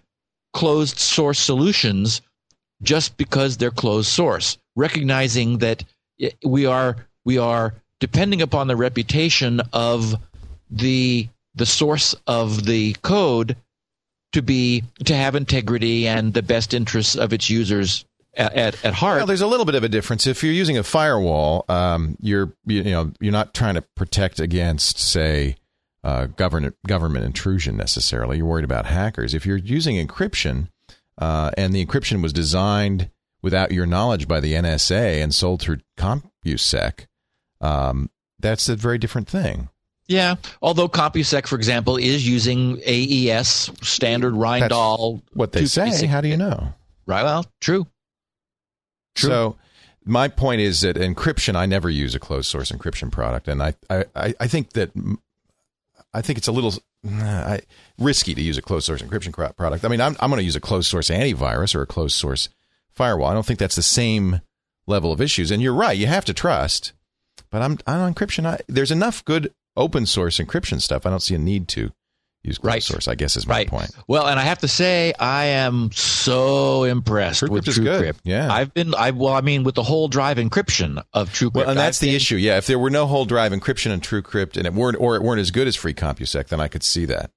closed 0.53 0.99
source 0.99 1.39
solutions 1.39 2.21
just 2.81 3.17
because 3.17 3.57
they're 3.57 3.71
closed 3.71 4.09
source, 4.09 4.57
recognizing 4.75 5.59
that 5.59 5.83
we 6.43 6.65
are 6.65 6.95
we 7.25 7.37
are 7.37 7.73
depending 7.99 8.41
upon 8.41 8.67
the 8.67 8.75
reputation 8.75 9.61
of 9.73 10.15
the 10.69 11.27
the 11.55 11.65
source 11.65 12.15
of 12.27 12.65
the 12.65 12.93
code 13.01 13.55
to 14.33 14.41
be 14.41 14.83
to 15.05 15.15
have 15.15 15.35
integrity 15.35 16.07
and 16.07 16.33
the 16.33 16.43
best 16.43 16.73
interests 16.73 17.15
of 17.15 17.33
its 17.33 17.49
users 17.49 18.05
at, 18.35 18.53
at, 18.53 18.85
at 18.85 18.93
heart. 18.93 19.17
Well, 19.17 19.25
there's 19.25 19.41
a 19.41 19.47
little 19.47 19.65
bit 19.65 19.75
of 19.75 19.83
a 19.83 19.89
difference. 19.89 20.27
If 20.27 20.43
you're 20.43 20.53
using 20.53 20.77
a 20.77 20.83
firewall, 20.83 21.65
um, 21.67 22.15
you're 22.21 22.53
you, 22.65 22.83
know 22.83 23.11
you're 23.19 23.31
not 23.31 23.53
trying 23.53 23.75
to 23.75 23.81
protect 23.81 24.39
against, 24.39 24.99
say, 24.99 25.55
uh, 26.07 26.25
government 26.27 26.73
government 26.87 27.25
intrusion 27.25 27.75
necessarily. 27.75 28.37
You're 28.37 28.45
worried 28.45 28.63
about 28.63 28.85
hackers. 28.85 29.33
If 29.33 29.45
you're 29.45 29.57
using 29.57 29.97
encryption, 29.97 30.69
uh, 31.17 31.51
and 31.57 31.73
the 31.73 31.85
encryption 31.85 32.23
was 32.23 32.31
designed 32.31 33.09
without 33.41 33.73
your 33.73 33.85
knowledge 33.85 34.25
by 34.25 34.39
the 34.39 34.53
NSA 34.53 35.21
and 35.21 35.35
sold 35.35 35.61
through 35.61 35.79
CompuSec, 35.99 37.07
um, 37.59 38.09
that's 38.39 38.69
a 38.69 38.77
very 38.77 38.97
different 38.97 39.27
thing. 39.27 39.67
Yeah, 40.07 40.35
although 40.61 40.87
CompuSec, 40.87 41.45
for 41.45 41.57
example, 41.57 41.97
is 41.97 42.25
using 42.25 42.81
AES 42.87 43.69
standard. 43.81 44.33
That's 44.39 44.71
what 45.33 45.51
they 45.51 45.65
say. 45.65 46.05
How 46.05 46.21
do 46.21 46.29
you 46.29 46.37
know? 46.37 46.73
Right. 47.05 47.23
Well, 47.23 47.45
true. 47.59 47.85
True. 49.15 49.29
So 49.29 49.55
my 50.05 50.29
point 50.29 50.61
is 50.61 50.79
that 50.81 50.95
encryption, 50.95 51.57
I 51.57 51.65
never 51.65 51.89
use 51.89 52.15
a 52.15 52.19
closed 52.19 52.49
source 52.49 52.71
encryption 52.71 53.11
product, 53.11 53.49
and 53.49 53.61
I 53.61 53.73
I, 53.89 54.33
I 54.39 54.47
think 54.47 54.71
that 54.71 54.91
I 56.17 56.21
think 56.23 56.39
it's 56.39 56.47
a 56.47 56.51
little 56.51 56.73
risky 57.99 58.33
to 58.33 58.41
use 58.41 58.57
a 58.57 58.61
closed 58.63 58.87
source 58.87 59.03
encryption 59.03 59.31
product. 59.55 59.85
I 59.85 59.87
mean, 59.87 60.01
I'm 60.01 60.17
I'm 60.19 60.31
going 60.31 60.39
to 60.39 60.43
use 60.45 60.55
a 60.55 60.59
closed 60.59 60.89
source 60.89 61.11
antivirus 61.11 61.75
or 61.75 61.83
a 61.83 61.85
closed 61.85 62.15
source 62.15 62.49
firewall. 62.89 63.29
I 63.29 63.35
don't 63.35 63.45
think 63.45 63.59
that's 63.59 63.75
the 63.75 63.83
same 63.83 64.41
level 64.87 65.11
of 65.11 65.21
issues. 65.21 65.51
And 65.51 65.61
you're 65.61 65.75
right, 65.75 65.95
you 65.95 66.07
have 66.07 66.25
to 66.25 66.33
trust. 66.33 66.93
But 67.51 67.61
I'm 67.61 67.77
on 67.85 68.13
encryption. 68.13 68.47
I, 68.47 68.59
there's 68.67 68.91
enough 68.91 69.23
good 69.25 69.53
open 69.75 70.07
source 70.07 70.39
encryption 70.39 70.81
stuff. 70.81 71.05
I 71.05 71.11
don't 71.11 71.21
see 71.21 71.35
a 71.35 71.37
need 71.37 71.67
to 71.69 71.91
use 72.47 72.57
closed 72.57 72.73
right. 72.73 72.83
source. 72.83 73.07
I 73.07 73.15
guess 73.15 73.37
is 73.37 73.47
my 73.47 73.55
right. 73.55 73.67
point. 73.67 73.91
Well, 74.07 74.27
and 74.27 74.39
I 74.39 74.43
have 74.43 74.59
to 74.59 74.67
say, 74.67 75.13
I 75.19 75.45
am 75.45 75.91
so 75.91 76.83
impressed 76.83 77.43
TrueCrypt 77.43 77.49
with 77.49 77.65
TrueCrypt. 77.65 78.19
Yeah, 78.23 78.51
I've 78.51 78.73
been. 78.73 78.95
I 78.95 79.11
well, 79.11 79.33
I 79.33 79.41
mean, 79.41 79.63
with 79.63 79.75
the 79.75 79.83
whole 79.83 80.07
drive 80.07 80.37
encryption 80.37 81.03
of 81.13 81.29
TrueCrypt. 81.29 81.53
Well, 81.53 81.69
and 81.69 81.79
that's 81.79 81.97
I've 81.97 82.01
the 82.01 82.07
been, 82.07 82.15
issue. 82.15 82.35
Yeah, 82.37 82.57
if 82.57 82.67
there 82.67 82.79
were 82.79 82.89
no 82.89 83.05
whole 83.05 83.25
drive 83.25 83.51
encryption 83.51 83.91
in 83.91 83.99
TrueCrypt, 83.99 84.57
and 84.57 84.65
it 84.65 84.73
weren't, 84.73 84.97
or 84.99 85.15
it 85.15 85.21
weren't 85.21 85.41
as 85.41 85.51
good 85.51 85.67
as 85.67 85.75
Free 85.75 85.93
CompuSec, 85.93 86.47
then 86.47 86.59
I 86.59 86.67
could 86.67 86.83
see 86.83 87.05
that. 87.05 87.31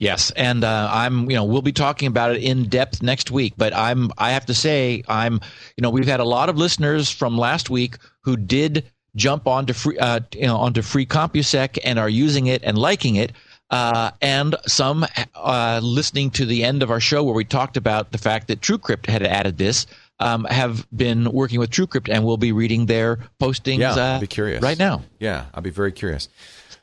Yes, 0.00 0.30
and 0.30 0.64
uh, 0.64 0.88
I'm, 0.90 1.28
you 1.28 1.36
know, 1.36 1.44
we'll 1.44 1.60
be 1.60 1.72
talking 1.72 2.08
about 2.08 2.34
it 2.34 2.42
in 2.42 2.70
depth 2.70 3.02
next 3.02 3.30
week. 3.30 3.52
But 3.58 3.76
I'm, 3.76 4.10
I 4.16 4.30
have 4.30 4.46
to 4.46 4.54
say, 4.54 5.04
I'm, 5.06 5.34
you 5.76 5.82
know, 5.82 5.90
we've 5.90 6.06
had 6.06 6.20
a 6.20 6.24
lot 6.24 6.48
of 6.48 6.56
listeners 6.56 7.10
from 7.10 7.36
last 7.36 7.68
week 7.68 7.96
who 8.22 8.38
did 8.38 8.86
jump 9.14 9.46
onto 9.46 9.74
free, 9.74 9.98
uh, 9.98 10.20
you 10.32 10.46
know, 10.46 10.56
onto 10.56 10.80
free 10.80 11.04
CompuSec 11.04 11.78
and 11.84 11.98
are 11.98 12.08
using 12.08 12.46
it 12.46 12.62
and 12.64 12.78
liking 12.78 13.16
it. 13.16 13.32
Uh, 13.70 14.10
and 14.20 14.56
some 14.66 15.06
uh, 15.36 15.80
listening 15.82 16.30
to 16.30 16.44
the 16.44 16.64
end 16.64 16.82
of 16.82 16.90
our 16.90 16.98
show 16.98 17.22
where 17.22 17.34
we 17.34 17.44
talked 17.44 17.76
about 17.76 18.10
the 18.10 18.18
fact 18.18 18.48
that 18.48 18.60
TrueCrypt 18.60 19.06
had 19.06 19.22
added 19.22 19.58
this 19.58 19.86
um, 20.18 20.44
have 20.44 20.86
been 20.94 21.30
working 21.30 21.60
with 21.60 21.70
TrueCrypt 21.70 22.12
and 22.12 22.24
will 22.24 22.36
be 22.36 22.52
reading 22.52 22.86
their 22.86 23.18
postings. 23.40 23.78
Yeah, 23.78 23.92
uh, 23.92 24.14
I'll 24.14 24.20
be 24.20 24.26
curious 24.26 24.62
right 24.62 24.78
now. 24.78 25.02
Yeah, 25.20 25.46
I'll 25.54 25.62
be 25.62 25.70
very 25.70 25.92
curious. 25.92 26.28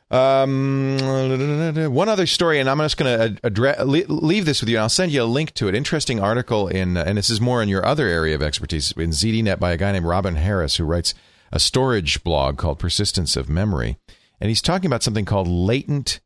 Um, 0.10 0.98
one 1.92 2.08
other 2.08 2.26
story, 2.26 2.60
and 2.60 2.70
I'm 2.70 2.78
just 2.78 2.96
going 2.96 3.36
to 3.36 3.40
address 3.44 3.78
leave 3.86 4.46
this 4.46 4.62
with 4.62 4.70
you. 4.70 4.78
I'll 4.78 4.88
send 4.88 5.12
you 5.12 5.24
a 5.24 5.26
link 5.26 5.54
to 5.56 5.68
it. 5.68 5.76
Interesting 5.76 6.22
article 6.22 6.70
in, 6.70 6.96
and 6.96 7.18
this 7.18 7.30
is 7.30 7.42
more 7.42 7.62
in 7.62 7.68
your 7.68 7.86
other 7.86 8.08
area 8.08 8.34
of 8.34 8.42
expertise 8.42 8.94
in 8.94 9.10
ZDNet 9.10 9.60
by 9.60 9.74
a 9.74 9.78
guy 9.78 9.92
named 9.92 10.06
Robin 10.06 10.36
Harris, 10.36 10.78
who 10.78 10.86
writes 10.86 11.14
a 11.52 11.60
storage 11.60 12.24
blog 12.24 12.58
called 12.58 12.80
Persistence 12.80 13.36
of 13.36 13.50
Memory, 13.50 13.98
and 14.40 14.48
he's 14.48 14.62
talking 14.62 14.86
about 14.86 15.04
something 15.04 15.26
called 15.26 15.50
latent 15.50 16.22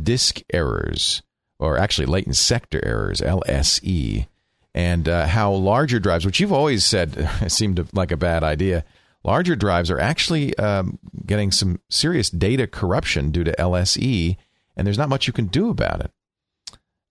disk 0.00 0.40
errors, 0.52 1.22
or 1.58 1.78
actually 1.78 2.06
latent 2.06 2.36
sector 2.36 2.80
errors 2.84 3.20
(LSE), 3.20 4.26
and 4.74 5.08
uh, 5.08 5.26
how 5.26 5.52
larger 5.52 5.98
drives, 5.98 6.24
which 6.26 6.40
you've 6.40 6.52
always 6.52 6.84
said 6.84 7.28
seemed 7.48 7.88
like 7.92 8.12
a 8.12 8.16
bad 8.16 8.42
idea 8.44 8.84
larger 9.24 9.56
drives 9.56 9.90
are 9.90 10.00
actually 10.00 10.56
um, 10.58 10.98
getting 11.26 11.50
some 11.50 11.80
serious 11.88 12.30
data 12.30 12.66
corruption 12.66 13.30
due 13.30 13.44
to 13.44 13.54
LSE, 13.58 14.36
and 14.76 14.86
there's 14.86 14.98
not 14.98 15.08
much 15.08 15.26
you 15.26 15.32
can 15.32 15.46
do 15.46 15.70
about 15.70 16.00
it. 16.00 16.10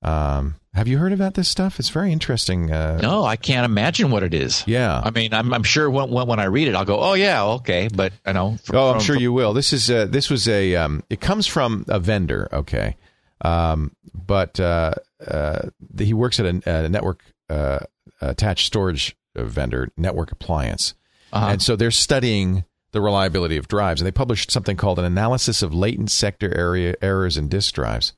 Um, 0.01 0.55
have 0.74 0.88
you 0.88 0.98
heard 0.98 1.12
about 1.12 1.34
this 1.34 1.48
stuff? 1.48 1.79
It's 1.79 1.89
very 1.89 2.12
interesting. 2.12 2.72
Uh, 2.72 3.00
no, 3.01 3.24
I 3.24 3.36
can't 3.36 3.65
imagine 3.65 4.10
what 4.10 4.24
it 4.24 4.34
is. 4.34 4.63
Yeah, 4.65 5.01
I 5.03 5.12
mean, 5.12 5.34
I'm, 5.34 5.53
I'm 5.53 5.63
sure 5.63 5.89
when, 5.89 6.10
when 6.10 6.39
I 6.39 6.46
read 6.46 6.67
it, 6.67 6.75
I'll 6.75 6.86
go, 6.86 7.00
"Oh 7.00 7.13
yeah, 7.13 7.43
okay," 7.43 7.89
but 7.93 8.13
I 8.25 8.31
know. 8.31 8.58
From, 8.63 8.75
oh, 8.77 8.88
I'm 8.89 8.93
from, 8.96 9.03
sure 9.03 9.15
from, 9.15 9.24
you 9.24 9.34
will. 9.34 9.53
This 9.53 9.74
is 9.74 9.91
uh, 9.91 10.05
this 10.05 10.29
was 10.29 10.48
a 10.48 10.75
um, 10.75 11.03
it 11.10 11.20
comes 11.22 11.46
from 11.46 11.86
a 11.88 12.00
vendor, 12.00 12.48
okay, 12.53 12.96
um, 13.41 13.96
but 14.13 14.60
uh, 14.60 14.93
uh 15.27 15.70
he 15.98 16.13
works 16.13 16.39
at 16.39 16.46
a, 16.46 16.86
a 16.86 16.89
network 16.89 17.22
uh, 17.50 17.79
attached 18.22 18.65
storage 18.65 19.15
vendor, 19.36 19.89
Network 19.98 20.31
Appliance 20.31 20.96
uh-huh. 21.31 21.48
And 21.48 21.62
so 21.62 21.75
they're 21.75 21.91
studying 21.91 22.65
the 22.91 23.01
reliability 23.01 23.58
of 23.58 23.67
drives. 23.67 24.01
And 24.01 24.05
they 24.05 24.12
published 24.12 24.51
something 24.51 24.77
called 24.77 25.00
an 25.00 25.05
analysis 25.05 25.62
of 25.62 25.74
latent 25.74 26.12
sector 26.12 26.55
area 26.55 26.96
errors 27.01 27.38
in 27.38 27.48
disk 27.48 27.74
drives. 27.74 28.13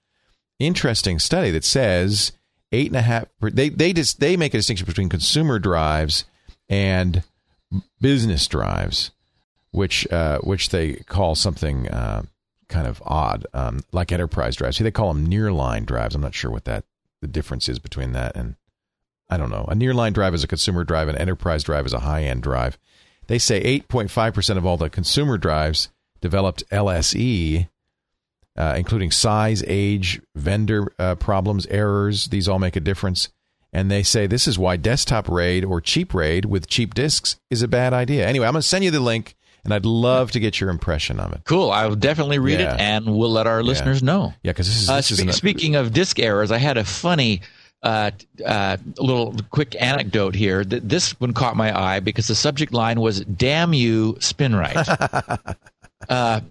Interesting 0.64 1.20
study 1.20 1.52
that 1.52 1.64
says 1.64 2.32
eight 2.72 2.88
and 2.88 2.96
a 2.96 3.02
half. 3.02 3.26
They 3.42 3.70
they 3.70 3.94
just 3.94 4.20
they 4.20 4.38
make 4.38 4.54
a 4.54 4.58
distinction 4.58 4.86
between 4.86 5.10
consumer 5.10 5.60
drives 5.60 6.26
and 6.70 7.24
business 8.00 8.48
drives, 8.48 9.12
which 9.72 10.12
uh, 10.12 10.40
which 10.40 10.70
they 10.70 10.94
call 10.94 11.36
something 11.36 11.90
uh, 11.90 12.24
kind 12.70 12.88
of 12.88 13.02
odd, 13.06 13.46
um, 13.54 13.82
like 13.92 14.12
enterprise 14.12 14.56
drives. 14.56 14.78
See, 14.78 14.84
they 14.84 14.92
call 14.92 15.14
them 15.14 15.28
nearline 15.28 15.86
drives. 15.86 16.16
I'm 16.16 16.22
not 16.22 16.34
sure 16.34 16.52
what 16.52 16.66
that 16.66 16.86
the 17.22 17.28
difference 17.28 17.70
is 17.70 17.80
between 17.80 18.14
that 18.14 18.36
and 18.36 18.56
I 19.30 19.38
don't 19.38 19.50
know. 19.50 19.66
A 19.68 19.76
nearline 19.76 20.14
drive 20.14 20.34
is 20.34 20.44
a 20.44 20.48
consumer 20.48 20.84
drive, 20.84 21.08
an 21.08 21.18
enterprise 21.18 21.64
drive 21.64 21.86
is 21.86 21.94
a 21.94 22.00
high 22.00 22.24
end 22.24 22.44
drive. 22.44 22.78
They 23.28 23.40
say 23.40 23.80
8.5% 23.80 24.58
of 24.58 24.66
all 24.66 24.78
the 24.78 24.90
consumer 24.90 25.38
drives 25.38 25.90
developed 26.22 26.64
LSE, 26.70 27.68
uh, 28.58 28.76
including 28.78 29.12
size, 29.12 29.64
age, 29.68 30.22
vendor 30.36 30.94
uh, 31.00 31.16
problems, 31.16 31.66
errors. 31.68 32.28
These 32.28 32.48
all 32.48 32.60
make 32.60 32.76
a 32.76 32.82
difference. 32.82 33.30
And 33.72 33.90
they 33.90 34.04
say 34.04 34.28
this 34.28 34.48
is 34.48 34.60
why 34.60 34.78
desktop 34.78 35.28
RAID 35.28 35.66
or 35.66 35.82
cheap 35.82 36.14
RAID 36.14 36.46
with 36.46 36.68
cheap 36.68 36.94
disks 36.94 37.38
is 37.50 37.64
a 37.64 37.68
bad 37.68 37.92
idea. 37.94 38.28
Anyway, 38.28 38.46
I'm 38.46 38.54
going 38.54 38.62
to 38.62 38.68
send 38.68 38.84
you 38.84 38.92
the 38.92 39.00
link, 39.00 39.36
and 39.64 39.74
I'd 39.74 39.86
love 39.86 40.32
to 40.32 40.40
get 40.40 40.62
your 40.62 40.70
impression 40.70 41.20
of 41.20 41.34
it. 41.34 41.42
Cool. 41.46 41.72
I'll 41.72 41.96
definitely 41.96 42.38
read 42.38 42.60
yeah. 42.60 42.76
it, 42.76 42.80
and 42.80 43.18
we'll 43.18 43.32
let 43.32 43.48
our 43.48 43.64
listeners 43.64 44.02
yeah. 44.02 44.06
know. 44.06 44.34
Yeah, 44.44 44.52
because 44.52 44.68
this 44.68 44.82
is, 44.82 44.88
this 44.88 45.28
uh, 45.28 45.32
spe- 45.32 45.36
speaking 45.36 45.76
of 45.76 45.92
disk 45.92 46.20
errors, 46.20 46.52
I 46.52 46.60
had 46.60 46.78
a 46.78 46.84
funny 46.84 47.42
uh, 47.82 48.12
uh, 48.46 48.78
little 48.98 49.36
quick 49.50 49.76
anecdote 49.82 50.36
here. 50.36 50.64
This 50.64 51.20
one 51.20 51.34
caught 51.34 51.58
my 51.58 51.78
eye 51.78 52.00
because 52.00 52.28
the 52.28 52.36
subject 52.36 52.74
line 52.74 53.02
was 53.02 53.22
"Damn 53.22 53.74
you, 53.74 54.14
Spinrite." 54.20 55.56
uh, 56.10 56.42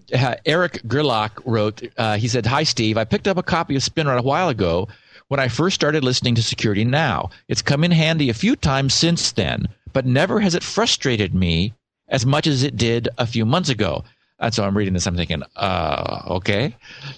Eric 0.45 0.81
Gerlach 0.87 1.41
wrote. 1.45 1.83
Uh, 1.97 2.17
he 2.17 2.27
said, 2.27 2.45
"Hi, 2.45 2.63
Steve. 2.63 2.97
I 2.97 3.05
picked 3.05 3.27
up 3.27 3.37
a 3.37 3.43
copy 3.43 3.75
of 3.75 3.81
Spinrite 3.81 4.19
a 4.19 4.23
while 4.23 4.49
ago 4.49 4.87
when 5.27 5.39
I 5.39 5.47
first 5.47 5.75
started 5.75 6.03
listening 6.03 6.35
to 6.35 6.43
Security 6.43 6.85
Now. 6.85 7.29
It's 7.47 7.61
come 7.61 7.83
in 7.83 7.91
handy 7.91 8.29
a 8.29 8.33
few 8.33 8.55
times 8.55 8.93
since 8.93 9.31
then, 9.31 9.67
but 9.93 10.05
never 10.05 10.39
has 10.39 10.55
it 10.55 10.63
frustrated 10.63 11.33
me 11.33 11.73
as 12.09 12.25
much 12.25 12.47
as 12.47 12.63
it 12.63 12.77
did 12.77 13.09
a 13.17 13.25
few 13.25 13.45
months 13.45 13.69
ago." 13.69 14.03
And 14.39 14.53
so 14.53 14.65
I'm 14.65 14.75
reading 14.75 14.93
this, 14.93 15.07
I'm 15.07 15.15
thinking, 15.15 15.41
uh, 15.55 16.23
okay. 16.27 16.75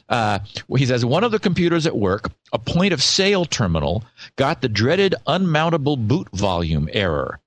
Uh, 0.10 0.39
he 0.77 0.86
says, 0.86 1.04
one 1.04 1.24
of 1.24 1.32
the 1.32 1.39
computers 1.39 1.88
at 1.88 1.98
work, 1.98 2.30
a 2.54 2.60
point 2.60 2.94
of 2.94 3.01
sale 3.01 3.46
terminal, 3.46 4.04
got 4.36 4.62
the 4.62 4.70
dreaded 4.70 5.15
unmountable 5.25 5.98
boot 5.98 6.27
volume 6.34 6.88
error. 6.94 7.39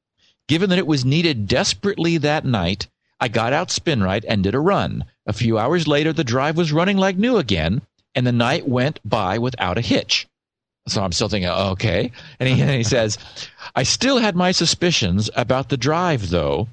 Given 0.48 0.70
that 0.70 0.80
it 0.80 0.86
was 0.86 1.04
needed 1.04 1.46
desperately 1.46 2.18
that 2.18 2.44
night, 2.44 2.88
I 3.20 3.28
got 3.28 3.52
out 3.52 3.68
SpinRite 3.68 4.24
and 4.28 4.42
did 4.42 4.54
a 4.54 4.60
run. 4.60 5.04
A 5.26 5.32
few 5.32 5.58
hours 5.58 5.88
later, 5.88 6.12
the 6.12 6.24
drive 6.24 6.56
was 6.56 6.72
running 6.72 6.96
like 6.96 7.16
new 7.16 7.36
again, 7.36 7.82
and 8.14 8.26
the 8.26 8.32
night 8.32 8.68
went 8.68 9.00
by 9.04 9.38
without 9.38 9.78
a 9.78 9.82
hitch. 9.82 10.26
So 10.86 11.02
I'm 11.02 11.12
still 11.12 11.28
thinking, 11.28 11.50
okay. 11.50 12.12
And 12.40 12.48
he, 12.48 12.60
and 12.62 12.70
he 12.70 12.84
says, 12.84 13.18
I 13.74 13.82
still 13.82 14.18
had 14.18 14.36
my 14.36 14.52
suspicions 14.52 15.30
about 15.36 15.68
the 15.68 15.76
drive, 15.76 16.30
though. 16.30 16.68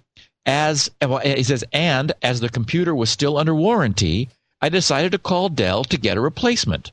As 0.46 0.92
well, 1.02 1.18
he 1.20 1.42
says, 1.42 1.64
and 1.74 2.14
as 2.22 2.40
the 2.40 2.50
computer 2.50 2.94
was 2.94 3.10
still 3.10 3.38
under 3.38 3.56
warranty, 3.56 4.30
I 4.62 4.70
decided 4.70 5.12
to 5.12 5.18
call 5.18 5.50
Dell 5.50 5.84
to 5.86 5.98
get 5.98 6.18
a 6.18 6.22
replacement. 6.22 6.92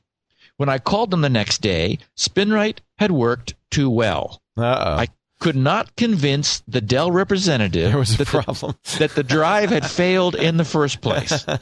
When 0.56 0.70
I 0.70 0.78
called 0.78 1.10
them 1.10 1.20
the 1.20 1.28
next 1.28 1.60
day, 1.60 1.98
SpinRite 2.16 2.78
had 2.98 3.10
worked 3.10 3.54
too 3.70 3.90
well. 3.90 4.40
Uh-oh. 4.56 4.96
I 4.96 5.08
could 5.42 5.56
not 5.56 5.96
convince 5.96 6.62
the 6.68 6.80
Dell 6.80 7.10
representative 7.10 7.90
There 7.90 7.98
was 7.98 8.14
a 8.14 8.18
that, 8.18 8.28
the, 8.28 8.76
that 9.00 9.10
the 9.16 9.24
drive 9.24 9.70
had 9.70 9.84
failed 9.84 10.36
in 10.36 10.56
the 10.56 10.64
first 10.64 11.00
place. 11.00 11.44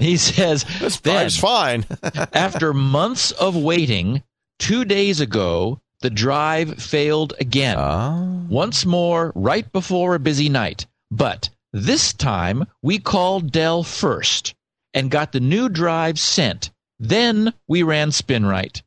He 0.00 0.16
says, 0.16 0.64
This 0.80 1.00
drive's 1.00 1.38
fine. 1.38 1.84
after 2.32 2.72
months 2.72 3.30
of 3.30 3.54
waiting, 3.54 4.24
two 4.58 4.84
days 4.84 5.20
ago, 5.20 5.80
the 6.00 6.10
drive 6.10 6.82
failed 6.82 7.34
again. 7.38 7.76
oh. 7.78 8.46
Once 8.48 8.84
more, 8.84 9.32
right 9.36 9.70
before 9.70 10.14
a 10.14 10.18
busy 10.18 10.48
night. 10.48 10.86
But 11.10 11.50
this 11.72 12.12
time, 12.14 12.66
we 12.82 12.98
called 12.98 13.52
Dell 13.52 13.84
first 13.84 14.54
and 14.94 15.10
got 15.10 15.30
the 15.30 15.40
new 15.40 15.68
drive 15.68 16.18
sent. 16.18 16.70
Then 16.98 17.52
we 17.68 17.84
ran 17.84 18.10
SpinRite, 18.10 18.82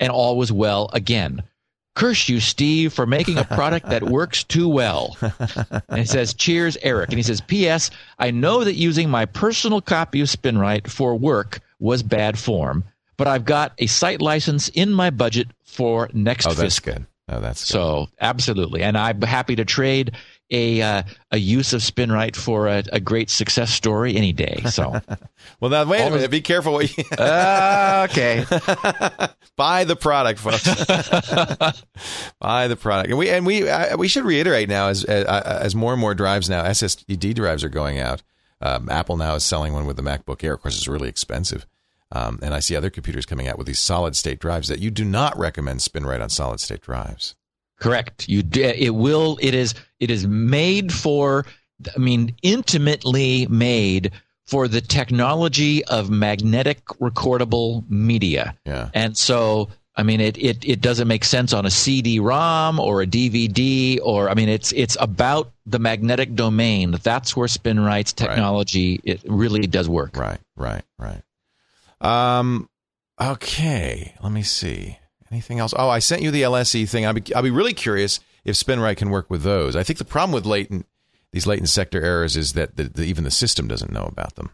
and 0.00 0.10
all 0.10 0.36
was 0.36 0.50
well 0.50 0.90
again. 0.92 1.44
Curse 1.98 2.28
you, 2.28 2.38
Steve, 2.38 2.92
for 2.92 3.06
making 3.06 3.38
a 3.38 3.44
product 3.44 3.88
that 3.90 4.02
works 4.08 4.44
too 4.44 4.68
well. 4.68 5.16
And 5.88 5.98
he 5.98 6.04
says, 6.04 6.32
Cheers, 6.32 6.76
Eric. 6.82 7.08
And 7.10 7.18
he 7.18 7.24
says, 7.24 7.40
P.S. 7.40 7.90
I 8.20 8.30
know 8.30 8.62
that 8.62 8.74
using 8.74 9.10
my 9.10 9.26
personal 9.26 9.80
copy 9.80 10.20
of 10.20 10.28
SpinRite 10.28 10.88
for 10.88 11.16
work 11.16 11.58
was 11.80 12.04
bad 12.04 12.38
form, 12.38 12.84
but 13.16 13.26
I've 13.26 13.44
got 13.44 13.72
a 13.78 13.86
site 13.88 14.20
license 14.20 14.68
in 14.68 14.92
my 14.92 15.10
budget 15.10 15.48
for 15.64 16.08
next 16.12 16.46
Oh, 16.46 16.50
that's 16.50 16.60
fiscal. 16.60 16.92
good. 16.94 17.06
Oh, 17.28 17.40
that's 17.40 17.62
good. 17.62 17.72
So 17.72 18.06
absolutely, 18.20 18.82
and 18.84 18.96
I'm 18.96 19.20
happy 19.20 19.56
to 19.56 19.64
trade 19.64 20.12
a 20.50 20.80
uh, 20.80 21.02
a 21.30 21.38
use 21.38 21.72
of 21.72 21.80
SpinRite 21.80 22.36
for 22.36 22.68
a, 22.68 22.82
a 22.92 23.00
great 23.00 23.30
success 23.30 23.70
story 23.70 24.16
any 24.16 24.32
day. 24.32 24.62
So 24.70 25.00
well, 25.60 25.70
now 25.70 25.84
wait 25.84 26.06
a 26.06 26.10
minute. 26.10 26.30
Be 26.30 26.40
careful 26.40 26.72
what 26.72 26.96
you 26.96 27.04
uh, 27.18 28.06
okay, 28.10 28.44
buy 29.56 29.84
the 29.84 29.96
product, 29.96 30.40
folks. 30.40 30.64
buy 32.38 32.68
the 32.68 32.76
product, 32.76 33.10
and 33.10 33.18
we 33.18 33.30
and 33.30 33.46
we 33.46 33.68
uh, 33.68 33.96
we 33.96 34.08
should 34.08 34.24
reiterate 34.24 34.68
now 34.68 34.88
as 34.88 35.04
uh, 35.04 35.58
as 35.62 35.74
more 35.74 35.92
and 35.92 36.00
more 36.00 36.14
drives 36.14 36.48
now 36.48 36.62
SSD 36.64 37.34
drives 37.34 37.64
are 37.64 37.68
going 37.68 37.98
out. 37.98 38.22
Um, 38.60 38.88
Apple 38.88 39.16
now 39.16 39.34
is 39.36 39.44
selling 39.44 39.72
one 39.72 39.86
with 39.86 39.96
the 39.96 40.02
MacBook 40.02 40.42
Air. 40.42 40.54
Of 40.54 40.62
course, 40.62 40.76
it's 40.76 40.88
really 40.88 41.08
expensive. 41.08 41.66
Um, 42.10 42.38
and 42.42 42.54
I 42.54 42.60
see 42.60 42.74
other 42.74 42.90
computers 42.90 43.26
coming 43.26 43.48
out 43.48 43.58
with 43.58 43.66
these 43.66 43.78
solid 43.78 44.16
state 44.16 44.38
drives 44.40 44.68
that 44.68 44.78
you 44.80 44.90
do 44.90 45.04
not 45.04 45.38
recommend 45.38 45.80
SpinRite 45.80 46.22
on 46.22 46.30
solid 46.30 46.58
state 46.58 46.80
drives. 46.80 47.36
correct. 47.78 48.28
You 48.28 48.42
d- 48.42 48.62
it 48.64 48.94
will 48.94 49.38
it 49.42 49.52
is 49.54 49.74
it 50.00 50.10
is 50.10 50.26
made 50.26 50.92
for 50.92 51.46
I 51.94 51.98
mean 51.98 52.34
intimately 52.42 53.46
made 53.46 54.12
for 54.48 54.66
the 54.66 54.80
technology 54.80 55.84
of 55.84 56.08
magnetic 56.08 56.82
recordable 57.02 57.84
media. 57.90 58.56
Yeah. 58.64 58.88
And 58.94 59.14
so, 59.14 59.68
I 59.94 60.02
mean, 60.02 60.22
it, 60.22 60.38
it, 60.38 60.64
it 60.64 60.80
doesn't 60.80 61.06
make 61.06 61.22
sense 61.22 61.52
on 61.52 61.66
a 61.66 61.70
CD-ROM 61.70 62.80
or 62.80 63.02
a 63.02 63.06
DVD 63.06 63.98
or, 64.02 64.30
I 64.30 64.34
mean, 64.34 64.48
it's, 64.48 64.72
it's 64.72 64.96
about 65.00 65.52
the 65.66 65.78
magnetic 65.78 66.34
domain. 66.34 66.96
That's 67.02 67.36
where 67.36 67.46
SpinRite's 67.46 68.14
technology, 68.14 69.02
it 69.04 69.20
really 69.26 69.66
does 69.66 69.86
work. 69.86 70.16
Right, 70.16 70.40
right, 70.56 70.82
right. 70.98 71.20
Um, 72.00 72.70
okay. 73.20 74.14
Let 74.22 74.32
me 74.32 74.42
see. 74.42 74.98
Anything 75.30 75.58
else? 75.58 75.74
Oh, 75.76 75.90
I 75.90 75.98
sent 75.98 76.22
you 76.22 76.30
the 76.30 76.40
LSE 76.40 76.88
thing. 76.88 77.04
I'll 77.04 77.12
be, 77.12 77.34
I'll 77.34 77.42
be 77.42 77.50
really 77.50 77.74
curious 77.74 78.20
if 78.48 78.56
SpinRite 78.56 78.96
can 78.96 79.10
work 79.10 79.30
with 79.30 79.42
those. 79.42 79.76
I 79.76 79.82
think 79.82 79.98
the 79.98 80.04
problem 80.04 80.32
with 80.34 80.46
latent 80.46 80.86
these 81.32 81.46
latent 81.46 81.68
sector 81.68 82.02
errors 82.02 82.36
is 82.36 82.54
that 82.54 82.76
the, 82.76 82.84
the, 82.84 83.04
even 83.04 83.22
the 83.24 83.30
system 83.30 83.68
doesn't 83.68 83.92
know 83.92 84.04
about 84.04 84.34
them. 84.36 84.50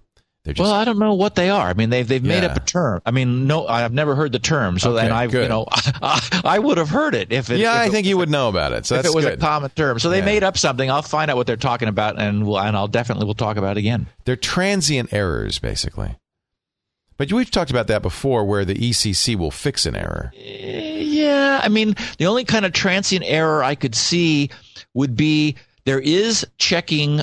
Just 0.46 0.59
Well, 0.61 0.72
I 0.72 0.85
don't 0.85 0.98
know 0.98 1.14
what 1.14 1.37
they 1.37 1.48
are. 1.48 1.68
I 1.68 1.72
mean, 1.72 1.88
they've 1.88 2.07
they've 2.07 2.22
made 2.22 2.42
Yeah. 2.42 2.50
up 2.50 2.57
a 2.59 2.61
term. 2.61 3.00
I 3.07 3.12
mean, 3.12 3.46
no, 3.46 3.66
I've 3.66 3.94
never 3.94 4.14
heard 4.14 4.30
the 4.33 4.38
term. 4.38 4.78
So 4.78 4.90
Okay, 4.92 5.04
then 5.04 5.12
I, 5.12 5.26
good. 5.26 5.44
you 5.44 5.48
know, 5.48 5.64
I, 5.72 6.42
I 6.44 6.59
would 6.59 6.76
have 6.76 6.90
heard 6.90 7.14
it 7.14 7.33
if 7.33 7.48
it. 7.48 7.61
yeah, 7.61 7.72
if 7.76 7.80
I 7.80 7.87
it- 7.87 7.90
think 7.92 8.07
you 8.07 8.18
would 8.18 8.28
know 8.28 8.48
about 8.50 8.72
it. 8.72 8.85
So 8.85 8.96
if 8.96 9.02
that's 9.04 9.14
it 9.14 9.16
was 9.16 9.24
good. 9.24 9.35
a 9.35 9.37
common 9.38 9.70
term. 9.70 9.98
So 10.00 10.11
they 10.11 10.18
Yeah. 10.18 10.24
made 10.26 10.42
up 10.44 10.59
something. 10.59 10.90
I'll 10.90 11.00
find 11.00 11.30
out 11.30 11.38
what 11.38 11.46
they're 11.46 11.57
talking 11.57 11.88
about, 11.88 12.20
and 12.20 12.46
we'll, 12.46 12.59
and 12.61 12.76
I'll 12.76 12.88
definitely 12.88 13.24
we'll 13.24 13.33
talk 13.35 13.57
about 13.57 13.78
it 13.78 13.80
again. 13.80 14.07
They're 14.26 14.37
transient 14.37 15.14
errors, 15.14 15.59
basically. 15.59 16.16
But 17.16 17.33
we've 17.33 17.50
talked 17.50 17.70
about 17.70 17.87
that 17.88 18.03
before, 18.03 18.44
where 18.44 18.64
the 18.64 18.74
ECC 18.74 19.37
will 19.37 19.50
fix 19.50 19.87
an 19.87 19.94
error. 19.94 20.33
Eh, 20.37 20.98
yeah, 20.98 21.61
I 21.62 21.68
mean, 21.68 21.94
the 22.18 22.27
only 22.27 22.44
kind 22.44 22.64
of 22.64 22.72
transient 22.72 23.24
error 23.27 23.62
I 23.62 23.74
could 23.74 23.94
see 23.94 24.50
would 24.94 25.16
be 25.16 25.57
there 25.85 26.00
is 26.00 26.46
checking 26.59 27.22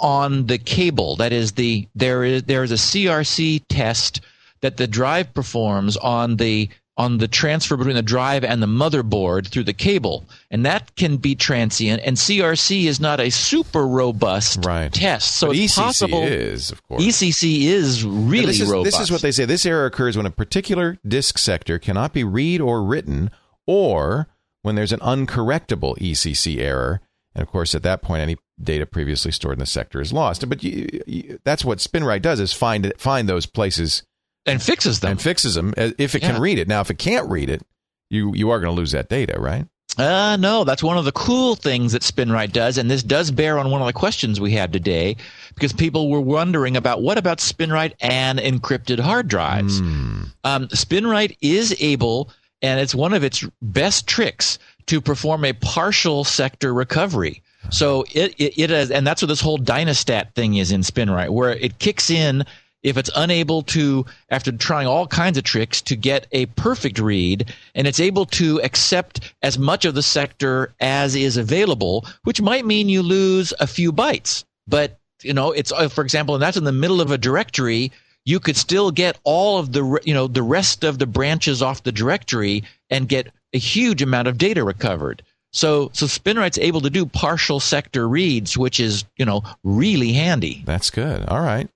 on 0.00 0.46
the 0.46 0.58
cable. 0.58 1.16
That 1.16 1.32
is 1.32 1.52
the 1.52 1.88
there 1.94 2.22
is 2.22 2.44
there 2.44 2.62
is 2.62 2.70
a 2.70 2.74
CRC 2.74 3.64
test 3.68 4.20
that 4.60 4.76
the 4.76 4.86
drive 4.86 5.32
performs 5.32 5.96
on 5.96 6.36
the 6.36 6.68
on 7.00 7.16
the 7.16 7.26
transfer 7.28 7.78
between 7.78 7.96
the 7.96 8.02
drive 8.02 8.44
and 8.44 8.62
the 8.62 8.66
motherboard 8.66 9.46
through 9.48 9.64
the 9.64 9.72
cable, 9.72 10.26
and 10.50 10.66
that 10.66 10.94
can 10.96 11.16
be 11.16 11.34
transient. 11.34 12.02
And 12.04 12.16
CRC 12.18 12.84
is 12.84 13.00
not 13.00 13.20
a 13.20 13.30
super 13.30 13.86
robust 13.86 14.64
Right. 14.66 14.92
test, 14.92 15.36
so 15.36 15.46
but 15.46 15.56
it's 15.56 15.72
ECC 15.72 15.82
possible. 15.82 16.22
is, 16.24 16.70
of 16.70 16.86
course. 16.86 17.02
ECC 17.02 17.62
is 17.62 18.04
really 18.04 18.46
this 18.48 18.60
is, 18.60 18.68
robust. 18.68 18.84
This 18.98 19.00
is 19.00 19.10
what 19.10 19.22
they 19.22 19.32
say. 19.32 19.46
This 19.46 19.64
error 19.64 19.86
occurs 19.86 20.14
when 20.18 20.26
a 20.26 20.30
particular 20.30 20.98
disk 21.08 21.38
sector 21.38 21.78
cannot 21.78 22.12
be 22.12 22.22
read 22.22 22.60
or 22.60 22.82
written, 22.84 23.30
or 23.66 24.28
when 24.60 24.74
there's 24.74 24.92
an 24.92 25.00
uncorrectable 25.00 25.96
ECC 25.98 26.58
error. 26.58 27.00
And 27.34 27.42
of 27.42 27.48
course, 27.48 27.74
at 27.74 27.82
that 27.84 28.02
point, 28.02 28.20
any 28.22 28.36
data 28.62 28.84
previously 28.84 29.30
stored 29.32 29.54
in 29.54 29.60
the 29.60 29.64
sector 29.66 30.02
is 30.02 30.12
lost. 30.12 30.46
But 30.48 30.62
you, 30.62 31.00
you, 31.06 31.38
that's 31.44 31.64
what 31.64 31.78
SpinRite 31.78 32.20
does: 32.20 32.40
is 32.40 32.52
find 32.52 32.92
find 32.98 33.26
those 33.26 33.46
places 33.46 34.02
and 34.46 34.62
fixes 34.62 35.00
them. 35.00 35.12
and 35.12 35.20
fixes 35.22 35.54
them 35.54 35.74
uh, 35.76 35.90
if 35.98 36.14
it 36.14 36.22
Yeah. 36.22 36.32
can 36.32 36.40
read 36.40 36.58
it. 36.58 36.68
Now, 36.68 36.80
if 36.80 36.90
it 36.90 36.98
can't 36.98 37.28
read 37.30 37.50
it, 37.50 37.62
you 38.10 38.32
you 38.34 38.50
are 38.50 38.60
going 38.60 38.74
to 38.74 38.78
lose 38.78 38.92
that 38.92 39.08
data, 39.08 39.38
right? 39.38 39.66
Uh, 39.98 40.36
no, 40.38 40.62
that's 40.64 40.82
one 40.84 40.96
of 40.96 41.04
the 41.04 41.12
cool 41.12 41.56
things 41.56 41.92
that 41.92 42.02
SpinRite 42.02 42.52
does, 42.52 42.78
and 42.78 42.90
this 42.90 43.02
does 43.02 43.30
bear 43.32 43.58
on 43.58 43.70
one 43.70 43.80
of 43.82 43.86
the 43.88 43.92
questions 43.92 44.40
we 44.40 44.52
had 44.52 44.72
today, 44.72 45.16
because 45.54 45.72
people 45.72 46.08
were 46.08 46.20
wondering 46.20 46.76
about 46.76 47.02
what 47.02 47.18
about 47.18 47.38
SpinRite 47.38 47.92
and 48.00 48.38
encrypted 48.38 49.00
hard 49.00 49.26
drives. 49.28 49.80
Hmm. 49.80 50.22
Um, 50.44 50.68
SpinRite 50.68 51.36
is 51.42 51.76
able, 51.80 52.30
and 52.62 52.78
it's 52.80 52.94
one 52.94 53.12
of 53.12 53.24
its 53.24 53.44
best 53.62 54.06
tricks 54.06 54.58
to 54.86 55.00
perform 55.00 55.44
a 55.44 55.52
partial 55.54 56.22
sector 56.24 56.72
recovery. 56.72 57.42
So 57.70 58.04
it, 58.12 58.34
it, 58.38 58.58
it 58.58 58.70
is, 58.70 58.90
and 58.92 59.04
that's 59.06 59.20
what 59.20 59.28
this 59.28 59.40
whole 59.40 59.58
Dynastat 59.58 60.34
thing 60.34 60.54
is 60.54 60.70
in 60.72 60.80
SpinRite, 60.82 61.30
where 61.30 61.50
it 61.50 61.78
kicks 61.80 62.10
in 62.10 62.44
if 62.82 62.96
it's 62.96 63.10
unable 63.14 63.62
to, 63.62 64.06
after 64.30 64.52
trying 64.52 64.86
all 64.86 65.06
kinds 65.06 65.36
of 65.36 65.44
tricks, 65.44 65.80
to 65.82 65.96
get 65.96 66.26
a 66.32 66.46
perfect 66.46 66.98
read, 66.98 67.52
and 67.74 67.86
it's 67.86 68.00
able 68.00 68.26
to 68.26 68.60
accept 68.62 69.34
as 69.42 69.58
much 69.58 69.84
of 69.84 69.94
the 69.94 70.02
sector 70.02 70.72
as 70.80 71.14
is 71.14 71.36
available, 71.36 72.06
which 72.24 72.40
might 72.40 72.64
mean 72.64 72.88
you 72.88 73.02
lose 73.02 73.52
a 73.60 73.66
few 73.66 73.92
bytes. 73.92 74.44
But, 74.66 74.98
you 75.22 75.34
know, 75.34 75.52
it's, 75.52 75.72
uh, 75.72 75.88
for 75.88 76.02
example, 76.02 76.34
and 76.34 76.42
that's 76.42 76.56
in 76.56 76.64
the 76.64 76.72
middle 76.72 77.00
of 77.00 77.10
a 77.10 77.18
directory, 77.18 77.92
you 78.24 78.40
could 78.40 78.56
still 78.56 78.90
get 78.90 79.18
all 79.24 79.58
of 79.58 79.72
the, 79.72 80.00
you 80.04 80.14
know, 80.14 80.26
the 80.26 80.42
rest 80.42 80.84
of 80.84 80.98
the 80.98 81.06
branches 81.06 81.62
off 81.62 81.82
the 81.82 81.92
directory 81.92 82.64
and 82.88 83.08
get 83.08 83.28
a 83.52 83.58
huge 83.58 84.02
amount 84.02 84.28
of 84.28 84.38
data 84.38 84.62
recovered. 84.64 85.22
So, 85.52 85.90
so 85.92 86.06
SpinRite's 86.06 86.58
able 86.58 86.80
to 86.82 86.90
do 86.90 87.04
partial 87.04 87.58
sector 87.58 88.08
reads, 88.08 88.56
which 88.56 88.78
is, 88.78 89.04
you 89.16 89.24
know, 89.24 89.42
really 89.64 90.12
handy. 90.12 90.62
That's 90.64 90.90
good. 90.90 91.26
All 91.26 91.40
right. 91.40 91.68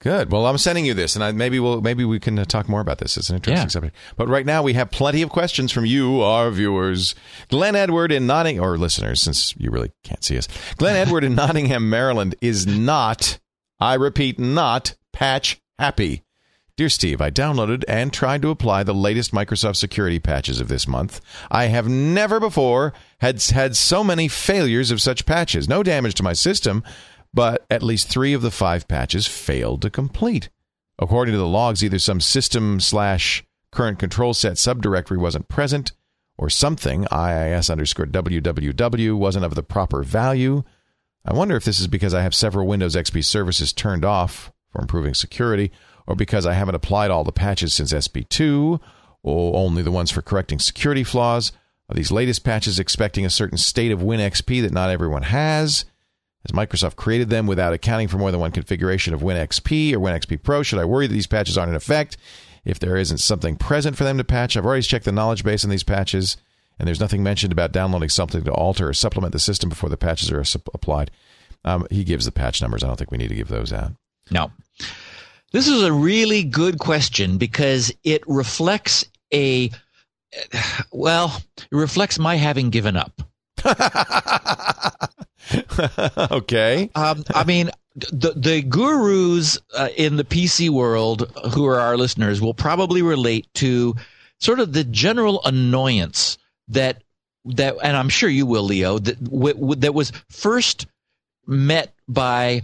Good. 0.00 0.32
Well, 0.32 0.46
I'm 0.46 0.56
sending 0.56 0.86
you 0.86 0.94
this, 0.94 1.14
and 1.14 1.22
I, 1.22 1.32
maybe 1.32 1.60
we'll 1.60 1.82
maybe 1.82 2.06
we 2.06 2.18
can 2.18 2.38
uh, 2.38 2.46
talk 2.46 2.70
more 2.70 2.80
about 2.80 2.98
this. 2.98 3.18
It's 3.18 3.28
an 3.28 3.36
interesting 3.36 3.64
Yeah. 3.64 3.68
subject. 3.68 3.96
But 4.16 4.28
right 4.28 4.46
now, 4.46 4.62
we 4.62 4.72
have 4.72 4.90
plenty 4.90 5.20
of 5.20 5.28
questions 5.28 5.72
from 5.72 5.84
you, 5.84 6.22
our 6.22 6.50
viewers. 6.50 7.14
Glenn 7.48 7.76
Edward 7.76 8.10
in 8.10 8.26
Nottingham, 8.26 8.64
or 8.64 8.78
listeners, 8.78 9.20
since 9.20 9.54
you 9.58 9.70
really 9.70 9.92
can't 10.02 10.24
see 10.24 10.38
us. 10.38 10.48
Glenn 10.78 10.96
Edward 11.06 11.22
in 11.22 11.34
Nottingham, 11.34 11.90
Maryland, 11.90 12.34
is 12.40 12.66
not. 12.66 13.38
I 13.78 13.94
repeat, 13.94 14.38
not 14.38 14.94
patch 15.12 15.60
happy. 15.78 16.22
Dear 16.76 16.88
Steve, 16.88 17.20
I 17.20 17.30
downloaded 17.30 17.84
and 17.86 18.10
tried 18.10 18.40
to 18.40 18.48
apply 18.48 18.84
the 18.84 18.94
latest 18.94 19.32
Microsoft 19.32 19.76
security 19.76 20.18
patches 20.18 20.62
of 20.62 20.68
this 20.68 20.88
month. 20.88 21.20
I 21.50 21.66
have 21.66 21.86
never 21.90 22.40
before 22.40 22.94
had 23.18 23.42
had 23.42 23.76
so 23.76 24.02
many 24.02 24.28
failures 24.28 24.90
of 24.90 25.02
such 25.02 25.26
patches. 25.26 25.68
No 25.68 25.82
damage 25.82 26.14
to 26.14 26.22
my 26.22 26.32
system, 26.32 26.82
but 27.32 27.64
at 27.70 27.82
least 27.82 28.08
three 28.08 28.32
of 28.32 28.42
the 28.42 28.50
five 28.50 28.88
patches 28.88 29.26
failed 29.26 29.82
to 29.82 29.90
complete. 29.90 30.48
According 30.98 31.32
to 31.32 31.38
the 31.38 31.46
logs, 31.46 31.82
either 31.82 31.98
some 31.98 32.20
system 32.20 32.80
slash 32.80 33.44
current 33.70 33.98
control 33.98 34.34
set 34.34 34.54
subdirectory 34.54 35.18
wasn't 35.18 35.48
present, 35.48 35.92
or 36.36 36.50
something 36.50 37.06
IIS 37.12 37.70
underscore 37.70 38.06
www 38.06 39.14
wasn't 39.14 39.44
of 39.44 39.54
the 39.54 39.62
proper 39.62 40.02
value. 40.02 40.62
I 41.24 41.34
wonder 41.34 41.56
if 41.56 41.64
this 41.64 41.80
is 41.80 41.86
because 41.86 42.14
I 42.14 42.22
have 42.22 42.34
several 42.34 42.66
Windows 42.66 42.96
XP 42.96 43.24
services 43.24 43.72
turned 43.72 44.04
off 44.04 44.50
for 44.70 44.80
improving 44.80 45.14
security, 45.14 45.70
or 46.06 46.16
because 46.16 46.46
I 46.46 46.54
haven't 46.54 46.74
applied 46.74 47.10
all 47.10 47.24
the 47.24 47.32
patches 47.32 47.74
since 47.74 47.92
SP2, 47.92 48.80
or 49.22 49.56
only 49.56 49.82
the 49.82 49.90
ones 49.90 50.10
for 50.10 50.22
correcting 50.22 50.58
security 50.58 51.04
flaws. 51.04 51.52
Are 51.88 51.94
these 51.94 52.10
latest 52.10 52.44
patches 52.44 52.78
expecting 52.78 53.26
a 53.26 53.30
certain 53.30 53.58
state 53.58 53.92
of 53.92 54.00
WinXP 54.00 54.62
that 54.62 54.72
not 54.72 54.90
everyone 54.90 55.24
has? 55.24 55.84
Has 56.46 56.52
Microsoft 56.52 56.96
created 56.96 57.28
them 57.28 57.46
without 57.46 57.74
accounting 57.74 58.08
for 58.08 58.16
more 58.16 58.30
than 58.30 58.40
one 58.40 58.52
configuration 58.52 59.12
of 59.12 59.20
WinXP 59.20 59.92
or 59.92 59.98
WinXP 59.98 60.42
Pro? 60.42 60.62
Should 60.62 60.78
I 60.78 60.86
worry 60.86 61.06
that 61.06 61.12
these 61.12 61.26
patches 61.26 61.58
aren't 61.58 61.70
in 61.70 61.76
effect 61.76 62.16
if 62.64 62.78
there 62.78 62.96
isn't 62.96 63.18
something 63.18 63.56
present 63.56 63.96
for 63.96 64.04
them 64.04 64.16
to 64.16 64.24
patch? 64.24 64.56
I've 64.56 64.64
already 64.64 64.82
checked 64.82 65.04
the 65.04 65.12
knowledge 65.12 65.44
base 65.44 65.64
on 65.64 65.70
these 65.70 65.82
patches, 65.82 66.38
and 66.78 66.88
there's 66.88 67.00
nothing 67.00 67.22
mentioned 67.22 67.52
about 67.52 67.72
downloading 67.72 68.08
something 68.08 68.42
to 68.44 68.52
alter 68.52 68.88
or 68.88 68.94
supplement 68.94 69.32
the 69.32 69.38
system 69.38 69.68
before 69.68 69.90
the 69.90 69.98
patches 69.98 70.30
are 70.30 70.42
applied. 70.72 71.10
Um, 71.62 71.86
he 71.90 72.04
gives 72.04 72.24
the 72.24 72.32
patch 72.32 72.62
numbers. 72.62 72.82
I 72.82 72.86
don't 72.86 72.96
think 72.96 73.10
we 73.10 73.18
need 73.18 73.28
to 73.28 73.34
give 73.34 73.48
those 73.48 73.70
out. 73.70 73.92
No. 74.30 74.50
This 75.52 75.68
is 75.68 75.82
a 75.82 75.92
really 75.92 76.42
good 76.42 76.78
question 76.78 77.36
because 77.36 77.92
it 78.02 78.22
reflects 78.26 79.04
a, 79.34 79.70
well, 80.90 81.42
it 81.58 81.68
reflects 81.70 82.18
my 82.18 82.36
having 82.36 82.70
given 82.70 82.96
up. 82.96 83.20
okay. 86.30 86.90
Um, 86.94 87.24
I 87.34 87.44
mean, 87.44 87.70
the 87.96 88.32
the 88.36 88.62
gurus 88.62 89.58
uh, 89.76 89.88
in 89.96 90.16
the 90.16 90.24
PC 90.24 90.70
world 90.70 91.30
who 91.54 91.66
are 91.66 91.80
our 91.80 91.96
listeners 91.96 92.40
will 92.40 92.54
probably 92.54 93.02
relate 93.02 93.46
to 93.54 93.94
sort 94.38 94.60
of 94.60 94.72
the 94.72 94.84
general 94.84 95.40
annoyance 95.44 96.38
that 96.68 97.02
that, 97.46 97.76
and 97.82 97.96
I'm 97.96 98.08
sure 98.08 98.28
you 98.28 98.46
will, 98.46 98.64
Leo, 98.64 98.98
that 98.98 99.22
w- 99.24 99.54
w- 99.54 99.74
that 99.76 99.94
was 99.94 100.12
first 100.28 100.86
met 101.46 101.94
by 102.08 102.62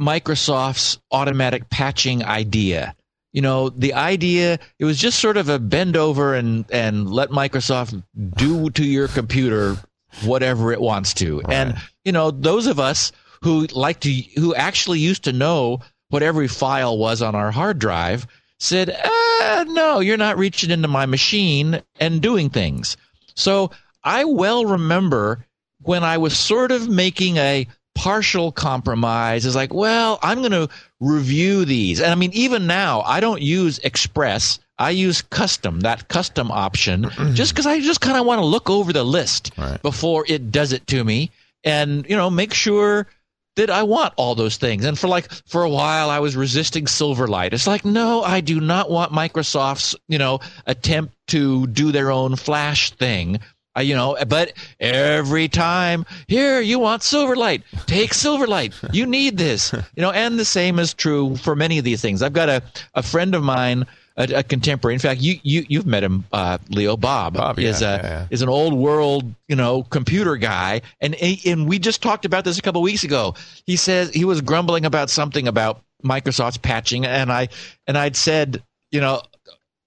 Microsoft's 0.00 0.98
automatic 1.12 1.70
patching 1.70 2.24
idea. 2.24 2.94
You 3.32 3.42
know, 3.42 3.68
the 3.70 3.94
idea 3.94 4.58
it 4.78 4.84
was 4.84 4.98
just 4.98 5.20
sort 5.20 5.36
of 5.36 5.48
a 5.48 5.58
bend 5.58 5.96
over 5.96 6.34
and 6.34 6.64
and 6.72 7.08
let 7.08 7.30
Microsoft 7.30 8.02
do 8.36 8.70
to 8.70 8.84
your 8.84 9.06
computer 9.08 9.76
whatever 10.24 10.72
it 10.72 10.80
wants 10.80 11.14
to. 11.14 11.40
Right. 11.40 11.52
And 11.52 11.78
you 12.04 12.12
know, 12.12 12.30
those 12.30 12.66
of 12.66 12.78
us 12.80 13.12
who 13.42 13.66
like 13.66 14.00
to 14.00 14.12
who 14.36 14.54
actually 14.54 14.98
used 14.98 15.24
to 15.24 15.32
know 15.32 15.80
what 16.08 16.22
every 16.22 16.48
file 16.48 16.98
was 16.98 17.22
on 17.22 17.34
our 17.34 17.50
hard 17.50 17.78
drive 17.78 18.26
said, 18.58 18.96
ah, 19.04 19.64
"No, 19.68 20.00
you're 20.00 20.16
not 20.16 20.38
reaching 20.38 20.70
into 20.70 20.88
my 20.88 21.06
machine 21.06 21.82
and 21.98 22.20
doing 22.20 22.50
things." 22.50 22.96
So 23.34 23.70
I 24.04 24.24
well 24.24 24.64
remember 24.64 25.46
when 25.82 26.04
I 26.04 26.18
was 26.18 26.36
sort 26.36 26.72
of 26.72 26.88
making 26.88 27.36
a 27.38 27.66
partial 27.94 28.52
compromise 28.52 29.44
is 29.44 29.54
like, 29.54 29.74
well, 29.74 30.18
I'm 30.22 30.38
going 30.38 30.52
to 30.52 30.68
review 31.00 31.64
these. 31.64 32.00
And 32.00 32.10
I 32.10 32.14
mean, 32.14 32.32
even 32.32 32.66
now, 32.66 33.02
I 33.02 33.20
don't 33.20 33.42
use 33.42 33.78
Express. 33.80 34.58
I 34.80 34.90
use 34.90 35.22
custom, 35.22 35.80
that 35.80 36.08
custom 36.08 36.50
option, 36.50 37.10
just 37.34 37.52
because 37.52 37.66
I 37.66 37.80
just 37.80 38.00
kind 38.00 38.16
of 38.16 38.26
want 38.26 38.40
to 38.40 38.44
look 38.44 38.68
over 38.70 38.92
the 38.92 39.04
list 39.04 39.52
right. 39.56 39.80
before 39.82 40.24
it 40.26 40.50
does 40.50 40.72
it 40.72 40.86
to 40.88 41.04
me 41.04 41.30
and, 41.62 42.08
you 42.08 42.16
know, 42.16 42.30
make 42.30 42.54
sure 42.54 43.06
that 43.56 43.68
I 43.68 43.82
want 43.82 44.14
all 44.16 44.34
those 44.34 44.56
things. 44.56 44.84
And 44.84 44.98
for 44.98 45.06
like, 45.06 45.30
for 45.46 45.62
a 45.62 45.70
while, 45.70 46.08
I 46.08 46.18
was 46.18 46.34
resisting 46.34 46.86
Silverlight. 46.86 47.52
It's 47.52 47.66
like, 47.66 47.84
no, 47.84 48.22
I 48.22 48.40
do 48.40 48.60
not 48.60 48.90
want 48.90 49.12
Microsoft's, 49.12 49.94
you 50.08 50.18
know, 50.18 50.40
attempt 50.66 51.14
to 51.28 51.66
do 51.66 51.92
their 51.92 52.10
own 52.10 52.36
Flash 52.36 52.90
thing 52.92 53.38
uh, 53.76 53.82
you 53.82 53.94
know, 53.94 54.16
but 54.26 54.52
every 54.80 55.46
time, 55.46 56.04
here, 56.26 56.60
you 56.60 56.78
want 56.80 57.02
Silverlight, 57.02 57.62
take 57.86 58.10
Silverlight. 58.10 58.74
You 58.92 59.06
need 59.06 59.38
this, 59.38 59.72
you 59.94 60.02
know, 60.02 60.10
and 60.10 60.38
the 60.38 60.44
same 60.44 60.80
is 60.80 60.92
true 60.92 61.36
for 61.36 61.54
many 61.54 61.78
of 61.78 61.84
these 61.84 62.02
things. 62.02 62.20
I've 62.22 62.32
got 62.32 62.48
a, 62.48 62.62
a 62.94 63.02
friend 63.02 63.34
of 63.34 63.44
mine, 63.44 63.86
a, 64.16 64.38
a 64.38 64.42
contemporary. 64.42 64.94
In 64.94 65.00
fact, 65.00 65.20
you, 65.20 65.38
you, 65.42 65.64
you've 65.68 65.86
met 65.86 66.02
him, 66.02 66.24
uh, 66.32 66.58
Leo 66.68 66.96
Bob, 66.96 67.34
Bob 67.34 67.58
is, 67.58 67.80
yeah, 67.80 67.94
a, 67.94 68.02
yeah, 68.02 68.26
is 68.30 68.42
an 68.42 68.48
old 68.48 68.74
world, 68.74 69.34
you 69.48 69.56
know, 69.56 69.82
computer 69.84 70.36
guy. 70.36 70.82
And, 71.00 71.14
and 71.46 71.68
we 71.68 71.78
just 71.78 72.02
talked 72.02 72.24
about 72.24 72.44
this 72.44 72.58
a 72.58 72.62
couple 72.62 72.82
weeks 72.82 73.04
ago. 73.04 73.34
He 73.66 73.76
says 73.76 74.10
he 74.10 74.24
was 74.24 74.40
grumbling 74.40 74.84
about 74.84 75.10
something 75.10 75.48
about 75.48 75.82
Microsoft's 76.04 76.58
patching. 76.58 77.06
And 77.06 77.32
I, 77.32 77.48
and 77.86 77.96
I'd 77.96 78.16
said, 78.16 78.62
you 78.90 79.00
know, 79.00 79.22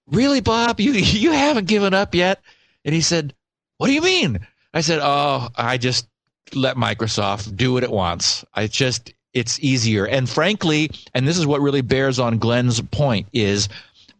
really, 0.06 0.40
Bob, 0.40 0.80
you, 0.80 0.92
you 0.92 1.32
haven't 1.32 1.66
given 1.66 1.94
up 1.94 2.14
yet. 2.14 2.40
And 2.84 2.94
he 2.94 3.00
said, 3.00 3.34
what 3.78 3.88
do 3.88 3.92
you 3.92 4.02
mean? 4.02 4.46
I 4.72 4.80
said, 4.80 5.00
Oh, 5.02 5.48
I 5.56 5.78
just 5.78 6.06
let 6.54 6.76
Microsoft 6.76 7.56
do 7.56 7.72
what 7.72 7.84
it 7.84 7.90
wants. 7.90 8.44
I 8.54 8.66
just, 8.66 9.14
it's 9.32 9.58
easier. 9.60 10.06
And 10.06 10.28
frankly, 10.28 10.90
and 11.14 11.26
this 11.26 11.38
is 11.38 11.46
what 11.46 11.60
really 11.60 11.80
bears 11.80 12.18
on 12.18 12.38
Glenn's 12.38 12.80
point, 12.80 13.28
is 13.32 13.68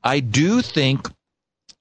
I 0.05 0.21
do 0.21 0.63
think 0.63 1.11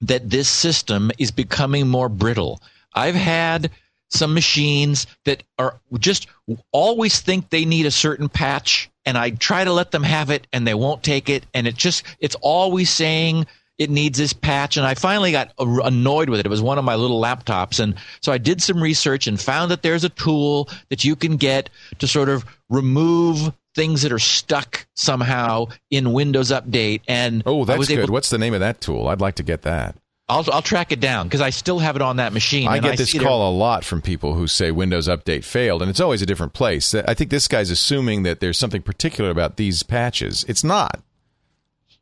that 0.00 0.30
this 0.30 0.48
system 0.48 1.12
is 1.18 1.30
becoming 1.30 1.88
more 1.88 2.08
brittle. 2.08 2.60
I've 2.94 3.14
had 3.14 3.70
some 4.10 4.34
machines 4.34 5.06
that 5.24 5.42
are 5.58 5.78
just 5.98 6.26
always 6.72 7.20
think 7.20 7.50
they 7.50 7.64
need 7.64 7.86
a 7.86 7.90
certain 7.90 8.28
patch 8.28 8.90
and 9.04 9.18
I 9.18 9.30
try 9.30 9.64
to 9.64 9.72
let 9.72 9.90
them 9.90 10.02
have 10.02 10.30
it 10.30 10.46
and 10.52 10.66
they 10.66 10.74
won't 10.74 11.02
take 11.02 11.28
it 11.28 11.44
and 11.52 11.66
it 11.66 11.74
just 11.74 12.04
it's 12.20 12.36
always 12.40 12.90
saying 12.90 13.46
it 13.78 13.90
needs 13.90 14.18
this 14.18 14.32
patch. 14.32 14.76
And 14.76 14.86
I 14.86 14.94
finally 14.94 15.32
got 15.32 15.52
annoyed 15.58 16.28
with 16.30 16.40
it. 16.40 16.46
It 16.46 16.50
was 16.50 16.62
one 16.62 16.78
of 16.78 16.84
my 16.84 16.94
little 16.94 17.20
laptops. 17.20 17.80
And 17.80 17.96
so 18.20 18.32
I 18.32 18.38
did 18.38 18.62
some 18.62 18.80
research 18.80 19.26
and 19.26 19.40
found 19.40 19.70
that 19.70 19.82
there's 19.82 20.04
a 20.04 20.10
tool 20.10 20.68
that 20.90 21.04
you 21.04 21.16
can 21.16 21.36
get 21.36 21.70
to 21.98 22.06
sort 22.06 22.28
of 22.28 22.44
remove 22.70 23.52
things 23.74 24.02
that 24.02 24.12
are 24.12 24.18
stuck 24.18 24.86
somehow 24.94 25.66
in 25.90 26.12
Windows 26.12 26.50
Update. 26.50 27.02
And 27.08 27.42
oh, 27.46 27.64
that's 27.64 27.88
good. 27.88 28.06
To, 28.06 28.12
What's 28.12 28.30
the 28.30 28.38
name 28.38 28.54
of 28.54 28.60
that 28.60 28.80
tool? 28.80 29.08
I'd 29.08 29.20
like 29.20 29.36
to 29.36 29.42
get 29.42 29.62
that. 29.62 29.96
I'll, 30.26 30.44
I'll 30.50 30.62
track 30.62 30.90
it 30.90 31.00
down 31.00 31.26
because 31.26 31.42
I 31.42 31.50
still 31.50 31.80
have 31.80 31.96
it 31.96 32.02
on 32.02 32.16
that 32.16 32.32
machine. 32.32 32.66
I 32.66 32.78
get 32.78 32.92
I 32.92 32.96
this 32.96 33.12
call 33.18 33.50
a 33.50 33.52
lot 33.54 33.84
from 33.84 34.00
people 34.00 34.34
who 34.34 34.46
say 34.46 34.70
Windows 34.70 35.06
Update 35.06 35.44
failed, 35.44 35.82
and 35.82 35.90
it's 35.90 36.00
always 36.00 36.22
a 36.22 36.26
different 36.26 36.54
place. 36.54 36.94
I 36.94 37.12
think 37.12 37.30
this 37.30 37.46
guy's 37.46 37.70
assuming 37.70 38.22
that 38.22 38.40
there's 38.40 38.56
something 38.56 38.80
particular 38.80 39.28
about 39.30 39.56
these 39.56 39.82
patches. 39.82 40.44
It's 40.48 40.64
not. 40.64 41.02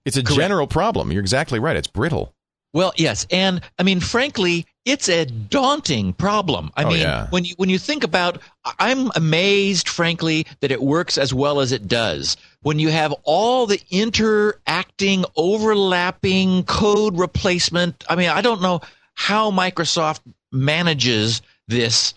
It's 0.04 0.16
a 0.16 0.22
Correct. 0.22 0.40
general 0.40 0.66
problem. 0.68 1.10
You're 1.10 1.20
exactly 1.20 1.58
right. 1.58 1.76
It's 1.76 1.88
brittle. 1.88 2.32
Well, 2.72 2.92
yes, 2.96 3.26
and 3.30 3.60
I 3.78 3.82
mean, 3.82 4.00
frankly, 4.00 4.66
it's 4.84 5.08
a 5.08 5.24
daunting 5.24 6.12
problem. 6.12 6.70
I 6.76 6.84
oh, 6.84 6.88
mean, 6.88 7.00
yeah. 7.00 7.28
when 7.30 7.44
you 7.44 7.54
when 7.56 7.68
you 7.68 7.78
think 7.78 8.02
about, 8.02 8.38
I'm 8.78 9.10
amazed, 9.14 9.88
frankly, 9.88 10.46
that 10.60 10.72
it 10.72 10.82
works 10.82 11.18
as 11.18 11.32
well 11.32 11.60
as 11.60 11.72
it 11.72 11.86
does. 11.86 12.36
When 12.62 12.78
you 12.78 12.88
have 12.88 13.14
all 13.22 13.66
the 13.66 13.80
interacting, 13.90 15.24
overlapping 15.36 16.64
code 16.64 17.18
replacement, 17.18 18.04
I 18.08 18.16
mean, 18.16 18.30
I 18.30 18.40
don't 18.40 18.62
know 18.62 18.80
how 19.14 19.50
Microsoft 19.50 20.20
manages 20.50 21.42
this. 21.68 22.14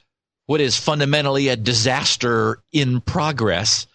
What 0.48 0.62
is 0.62 0.78
fundamentally 0.78 1.48
a 1.48 1.56
disaster 1.56 2.60
in 2.72 3.02
progress, 3.02 3.88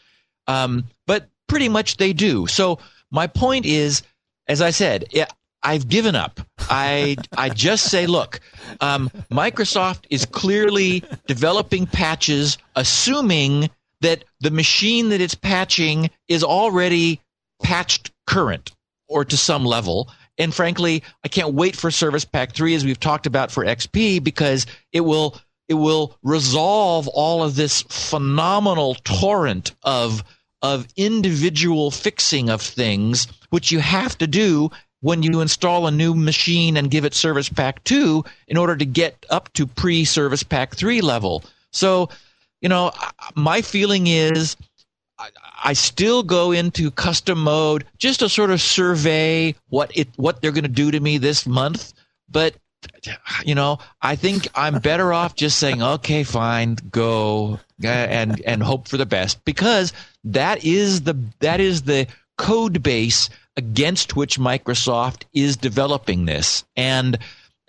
um, 0.48 0.85
but 1.06 1.28
pretty 1.48 1.68
much 1.68 1.96
they 1.96 2.12
do. 2.12 2.48
So 2.48 2.80
my 3.12 3.28
point 3.28 3.66
is, 3.66 4.02
as 4.48 4.61
I 4.61 4.70
said, 4.70 5.04
I've 5.62 5.88
given 5.88 6.14
up. 6.14 6.40
I 6.59 7.16
I 7.37 7.49
just 7.51 7.90
say, 7.90 8.07
look, 8.07 8.40
um, 8.81 9.11
Microsoft 9.31 10.05
is 10.11 10.25
clearly 10.25 11.05
developing 11.27 11.87
patches, 11.87 12.59
assuming 12.77 13.70
that 14.01 14.25
the 14.40 14.51
machine 14.51 15.11
that 15.11 15.20
it's 15.20 15.35
patching 15.35 16.11
is 16.29 16.42
already 16.42 17.20
patched 17.62 18.11
current 18.27 18.73
or 19.09 19.25
to 19.25 19.37
some 19.37 19.64
level. 19.64 20.11
And 20.38 20.55
frankly, 20.55 21.03
I 21.23 21.29
can't 21.29 21.53
wait 21.53 21.77
for 21.77 21.90
Service 21.90 22.25
Pack 22.25 22.55
3 22.55 22.75
as 22.75 22.85
we've 22.85 22.99
talked 22.99 23.27
about 23.27 23.51
for 23.51 23.64
XP 23.64 24.25
because 24.25 24.66
it 24.92 25.03
will 25.03 25.37
it 25.68 25.75
will 25.75 26.16
resolve 26.23 27.07
all 27.09 27.42
of 27.42 27.55
this 27.55 27.83
phenomenal 27.83 28.94
torrent 29.05 29.73
of 29.83 30.25
of 30.62 30.87
individual 30.96 31.90
fixing 31.90 32.51
of 32.51 32.61
things, 32.61 33.27
which 33.51 33.70
you 33.70 33.79
have 33.79 34.16
to 34.18 34.27
do 34.27 34.70
when 35.00 35.22
you 35.22 35.40
install 35.40 35.86
a 35.86 35.90
new 35.90 36.14
machine 36.14 36.76
and 36.76 36.90
give 36.90 37.04
it 37.04 37.14
Service 37.14 37.48
Pack 37.48 37.82
2 37.84 38.24
in 38.48 38.56
order 38.56 38.76
to 38.76 38.84
get 38.84 39.24
up 39.30 39.52
to 39.54 39.66
pre 39.66 40.04
Service 40.04 40.42
Pack 40.42 40.74
3 40.74 41.00
level. 41.00 41.44
So, 41.72 42.10
you 42.60 42.68
know, 42.68 42.92
my 43.34 43.62
feeling 43.62 44.06
is 44.06 44.56
I 45.62 45.74
still 45.74 46.22
go 46.22 46.52
into 46.52 46.90
custom 46.90 47.42
mode 47.42 47.84
just 47.98 48.20
to 48.20 48.28
sort 48.28 48.50
of 48.50 48.60
survey 48.60 49.54
what 49.68 49.94
it 49.96 50.08
what 50.16 50.40
they're 50.40 50.52
going 50.52 50.64
to 50.64 50.68
do 50.68 50.90
to 50.90 51.00
me 51.00 51.18
this 51.18 51.46
month, 51.46 51.92
but 52.28 52.54
you 53.44 53.54
know, 53.54 53.78
I 54.00 54.16
think 54.16 54.48
I'm 54.54 54.78
better 54.78 55.12
off 55.12 55.34
just 55.34 55.58
saying, 55.58 55.82
okay, 55.82 56.24
fine, 56.24 56.76
go 56.90 57.60
and 57.82 58.40
and 58.42 58.62
hope 58.62 58.88
for 58.88 58.96
the 58.96 59.06
best 59.06 59.44
because 59.44 59.92
that 60.24 60.64
is 60.64 61.02
the 61.02 61.14
that 61.40 61.60
is 61.60 61.82
the 61.82 62.06
code 62.38 62.82
base 62.82 63.28
against 63.56 64.16
which 64.16 64.38
Microsoft 64.38 65.24
is 65.32 65.56
developing 65.56 66.24
this. 66.24 66.64
And 66.76 67.18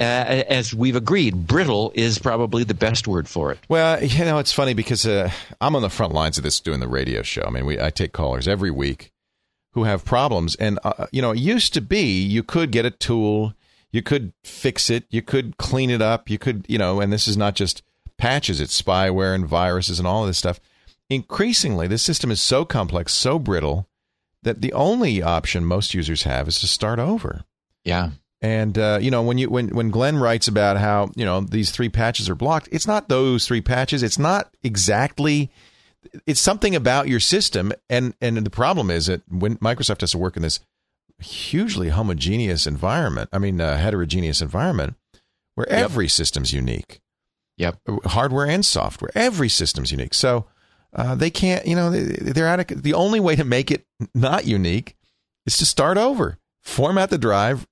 uh, 0.01 0.43
as 0.49 0.73
we've 0.73 0.95
agreed, 0.95 1.45
brittle 1.45 1.91
is 1.93 2.17
probably 2.17 2.63
the 2.63 2.73
best 2.73 3.07
word 3.07 3.27
for 3.27 3.51
it. 3.51 3.59
Well, 3.69 4.03
you 4.03 4.25
know, 4.25 4.39
it's 4.39 4.51
funny 4.51 4.73
because 4.73 5.05
uh, 5.05 5.29
I'm 5.59 5.75
on 5.75 5.83
the 5.83 5.89
front 5.89 6.13
lines 6.13 6.37
of 6.37 6.43
this 6.43 6.59
doing 6.59 6.79
the 6.79 6.87
radio 6.87 7.21
show. 7.21 7.43
I 7.43 7.51
mean, 7.51 7.65
we 7.65 7.79
I 7.79 7.91
take 7.91 8.11
callers 8.11 8.47
every 8.47 8.71
week 8.71 9.11
who 9.73 9.83
have 9.83 10.03
problems, 10.03 10.55
and 10.55 10.79
uh, 10.83 11.05
you 11.11 11.21
know, 11.21 11.31
it 11.31 11.37
used 11.37 11.73
to 11.75 11.81
be 11.81 12.19
you 12.21 12.41
could 12.41 12.71
get 12.71 12.83
a 12.83 12.91
tool, 12.91 13.53
you 13.91 14.01
could 14.01 14.33
fix 14.43 14.89
it, 14.89 15.05
you 15.11 15.21
could 15.21 15.57
clean 15.57 15.91
it 15.91 16.01
up, 16.01 16.29
you 16.29 16.39
could, 16.39 16.65
you 16.67 16.79
know, 16.79 16.99
and 16.99 17.13
this 17.13 17.27
is 17.27 17.37
not 17.37 17.53
just 17.53 17.83
patches; 18.17 18.59
it's 18.59 18.81
spyware 18.81 19.35
and 19.35 19.45
viruses 19.45 19.99
and 19.99 20.07
all 20.07 20.23
of 20.23 20.27
this 20.27 20.39
stuff. 20.39 20.59
Increasingly, 21.11 21.87
this 21.87 22.01
system 22.01 22.31
is 22.31 22.41
so 22.41 22.65
complex, 22.65 23.13
so 23.13 23.37
brittle 23.37 23.87
that 24.43 24.61
the 24.61 24.73
only 24.73 25.21
option 25.21 25.65
most 25.65 25.93
users 25.93 26.23
have 26.23 26.47
is 26.47 26.59
to 26.59 26.67
start 26.67 26.99
over. 26.99 27.43
Yeah. 27.83 28.11
And 28.41 28.75
uh, 28.77 28.97
you 29.01 29.11
know 29.11 29.21
when 29.21 29.37
you 29.37 29.49
when 29.49 29.69
when 29.69 29.91
Glenn 29.91 30.17
writes 30.17 30.47
about 30.47 30.77
how 30.77 31.11
you 31.15 31.23
know 31.25 31.41
these 31.41 31.69
three 31.69 31.89
patches 31.89 32.27
are 32.27 32.35
blocked, 32.35 32.69
it's 32.71 32.87
not 32.87 33.07
those 33.07 33.45
three 33.45 33.61
patches. 33.61 34.01
It's 34.01 34.17
not 34.17 34.51
exactly. 34.63 35.51
It's 36.25 36.39
something 36.41 36.75
about 36.75 37.07
your 37.07 37.19
system, 37.19 37.71
and 37.87 38.15
and 38.19 38.37
the 38.37 38.49
problem 38.49 38.89
is 38.89 39.05
that 39.05 39.21
when 39.31 39.57
Microsoft 39.57 40.01
has 40.01 40.11
to 40.11 40.17
work 40.17 40.35
in 40.35 40.41
this 40.41 40.59
hugely 41.19 41.89
homogeneous 41.89 42.65
environment, 42.65 43.29
I 43.31 43.37
mean 43.37 43.61
uh, 43.61 43.77
heterogeneous 43.77 44.41
environment, 44.41 44.95
where 45.53 45.67
Yep. 45.69 45.79
every 45.79 46.07
system's 46.07 46.51
unique, 46.51 46.99
Yep. 47.57 47.79
hardware 48.05 48.47
and 48.47 48.65
software, 48.65 49.11
every 49.13 49.49
system's 49.49 49.91
unique. 49.91 50.15
So 50.15 50.47
uh, 50.93 51.15
they 51.15 51.29
can't, 51.29 51.65
you 51.65 51.75
know, 51.75 51.89
they, 51.89 52.31
they're 52.31 52.47
out 52.47 52.71
of. 52.71 52.83
The 52.83 52.93
only 52.93 53.19
way 53.19 53.35
to 53.35 53.43
make 53.43 53.71
it 53.71 53.85
not 54.13 54.45
unique 54.45 54.95
is 55.45 55.57
to 55.57 55.65
start 55.65 55.97
over, 55.97 56.37
format 56.61 57.09
the 57.09 57.17
drive, 57.17 57.65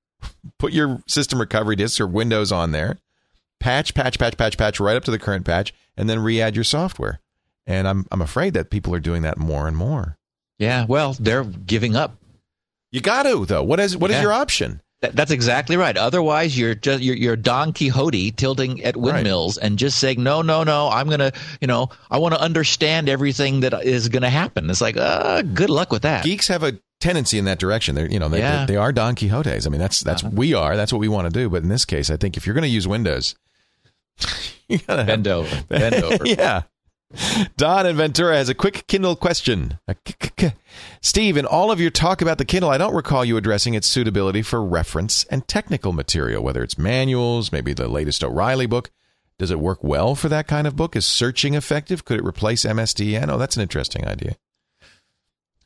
put 0.58 0.74
your 0.74 1.02
system 1.08 1.40
recovery 1.40 1.76
disk 1.76 2.00
or 2.00 2.08
Windows 2.08 2.52
on 2.52 2.72
there, 2.72 2.98
patch, 3.60 3.94
patch, 3.94 4.18
patch, 4.20 4.38
patch, 4.38 4.58
patch 4.58 4.80
right 4.80 4.96
up 4.96 5.04
to 5.06 5.12
the 5.12 5.20
current 5.20 5.46
patch, 5.46 5.74
and 5.98 6.10
then 6.10 6.20
re-add 6.20 6.56
your 6.56 6.64
software. 6.64 7.20
And 7.68 7.88
I'm 7.88 8.06
I'm 8.12 8.22
afraid 8.22 8.54
that 8.56 8.70
people 8.72 8.96
are 8.96 9.00
doing 9.00 9.22
that 9.24 9.38
more 9.38 9.68
and 9.68 9.78
more. 9.78 10.18
Yeah. 10.58 10.86
Well, 10.88 11.16
they're 11.20 11.44
giving 11.44 11.96
up. 11.96 12.16
You 12.92 13.00
got 13.02 13.24
to 13.24 13.46
though. 13.46 13.64
What 13.64 13.80
is 13.80 13.96
what 13.96 14.10
is 14.10 14.16
Yeah. 14.16 14.24
your 14.24 14.34
option? 14.34 14.82
That, 15.02 15.16
that's 15.16 15.32
exactly 15.32 15.78
right. 15.78 15.96
Otherwise, 15.96 16.58
you're 16.58 16.76
just 16.76 17.02
you're, 17.02 17.16
you're 17.16 17.36
Don 17.38 17.72
Quixote 17.72 18.32
tilting 18.32 18.84
at 18.84 18.98
windmills 18.98 19.58
and 19.58 19.78
just 19.80 19.98
saying, 20.00 20.22
no, 20.22 20.42
no, 20.42 20.64
no. 20.64 20.90
I'm 20.90 21.10
gonna, 21.10 21.32
you 21.62 21.68
know, 21.68 21.90
I 22.12 22.18
want 22.18 22.34
to 22.36 22.42
understand 22.42 23.08
everything 23.08 23.62
that 23.62 23.74
is 23.86 24.10
going 24.10 24.24
to 24.24 24.30
happen. 24.30 24.70
It's 24.70 24.82
like, 24.82 24.98
uh, 24.98 25.42
good 25.42 25.70
luck 25.70 25.92
with 25.92 26.02
that. 26.02 26.26
Geeks 26.26 26.50
have 26.50 26.64
a 26.64 26.78
tendency 27.00 27.38
in 27.38 27.46
that 27.46 27.60
direction. 27.60 27.96
They're 27.96 28.12
you 28.12 28.20
know 28.20 28.28
they, 28.28 28.40
Yeah. 28.40 28.66
they, 28.66 28.74
they 28.74 28.78
are 28.78 28.92
Don 28.92 29.16
Quixotes. 29.16 29.66
I 29.66 29.70
mean 29.70 29.80
that's 29.80 30.02
that's 30.02 30.22
we 30.22 30.54
are. 30.54 30.76
That's 30.76 30.92
what 30.92 31.00
we 31.00 31.08
want 31.08 31.32
to 31.34 31.40
do. 31.40 31.50
But 31.50 31.64
in 31.64 31.70
this 31.70 31.86
case, 31.86 32.10
I 32.10 32.18
think 32.18 32.36
if 32.36 32.46
you're 32.46 32.54
going 32.56 32.64
to 32.64 32.68
use 32.68 32.86
Windows, 32.88 33.36
you 34.68 34.80
gotta 34.80 35.06
Bend 35.06 35.28
over. 35.30 35.64
Bend 35.70 35.96
over. 36.04 36.26
yeah. 36.26 36.64
Don 37.58 37.88
in 37.88 37.96
Ventura 37.98 38.38
has 38.38 38.50
a 38.50 38.54
quick 38.54 38.86
Kindle 38.88 39.16
question. 39.16 39.80
Steve, 41.02 41.38
in 41.38 41.46
all 41.46 41.72
of 41.72 41.80
your 41.80 41.90
talk 41.90 42.22
about 42.22 42.38
the 42.38 42.46
Kindle, 42.46 42.70
I 42.70 42.78
don't 42.78 42.94
recall 42.94 43.26
you 43.26 43.36
addressing 43.36 43.74
its 43.74 43.88
suitability 43.88 44.42
for 44.42 44.64
reference 44.64 45.24
and 45.26 45.48
technical 45.48 45.92
material, 45.92 46.44
whether 46.44 46.62
it's 46.64 46.78
manuals, 46.78 47.52
maybe 47.52 47.74
the 47.74 47.88
latest 47.88 48.24
O'Reilly 48.24 48.68
book. 48.68 48.92
Does 49.40 49.52
it 49.52 49.60
work 49.60 49.84
well 49.84 50.16
for 50.16 50.30
that 50.30 50.48
kind 50.48 50.68
of 50.68 50.76
book? 50.76 50.96
Is 50.96 51.06
searching 51.06 51.54
effective? 51.56 52.06
Could 52.06 52.20
it 52.20 52.26
replace 52.26 52.64
MSDN? 52.64 53.30
Oh, 53.30 53.38
that's 53.38 53.56
an 53.56 53.62
interesting 53.62 54.06
idea. 54.06 54.36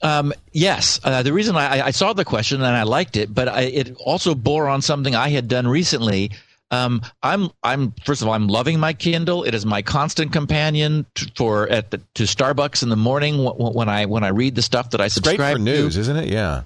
Um, 0.01 0.33
yes, 0.51 0.99
uh, 1.03 1.23
the 1.23 1.33
reason 1.33 1.55
I, 1.55 1.87
I 1.87 1.91
saw 1.91 2.13
the 2.13 2.25
question 2.25 2.61
and 2.61 2.75
I 2.75 2.83
liked 2.83 3.15
it, 3.15 3.33
but 3.33 3.47
I, 3.47 3.61
it 3.61 3.95
also 3.95 4.35
bore 4.35 4.67
on 4.67 4.81
something 4.81 5.15
I 5.15 5.29
had 5.29 5.47
done 5.47 5.67
recently. 5.67 6.31
Um, 6.73 7.01
I'm, 7.21 7.49
I'm 7.61 7.93
first 8.05 8.21
of 8.21 8.27
all, 8.27 8.33
I'm 8.33 8.47
loving 8.47 8.79
my 8.79 8.93
Kindle. 8.93 9.43
It 9.43 9.53
is 9.53 9.65
my 9.65 9.81
constant 9.81 10.31
companion 10.33 11.05
t- 11.15 11.31
for 11.35 11.69
at 11.69 11.91
the, 11.91 11.99
to 12.15 12.23
Starbucks 12.23 12.83
in 12.83 12.89
the 12.89 12.95
morning 12.95 13.35
wh- 13.35 13.75
when 13.75 13.89
I 13.89 14.05
when 14.07 14.23
I 14.23 14.29
read 14.29 14.55
the 14.55 14.61
stuff 14.61 14.89
that 14.91 15.01
I 15.01 15.05
It's 15.05 15.13
subscribe 15.15 15.37
great 15.37 15.51
for 15.53 15.57
to. 15.57 15.63
news, 15.63 15.97
isn't 15.97 16.17
it? 16.17 16.29
Yeah. 16.29 16.63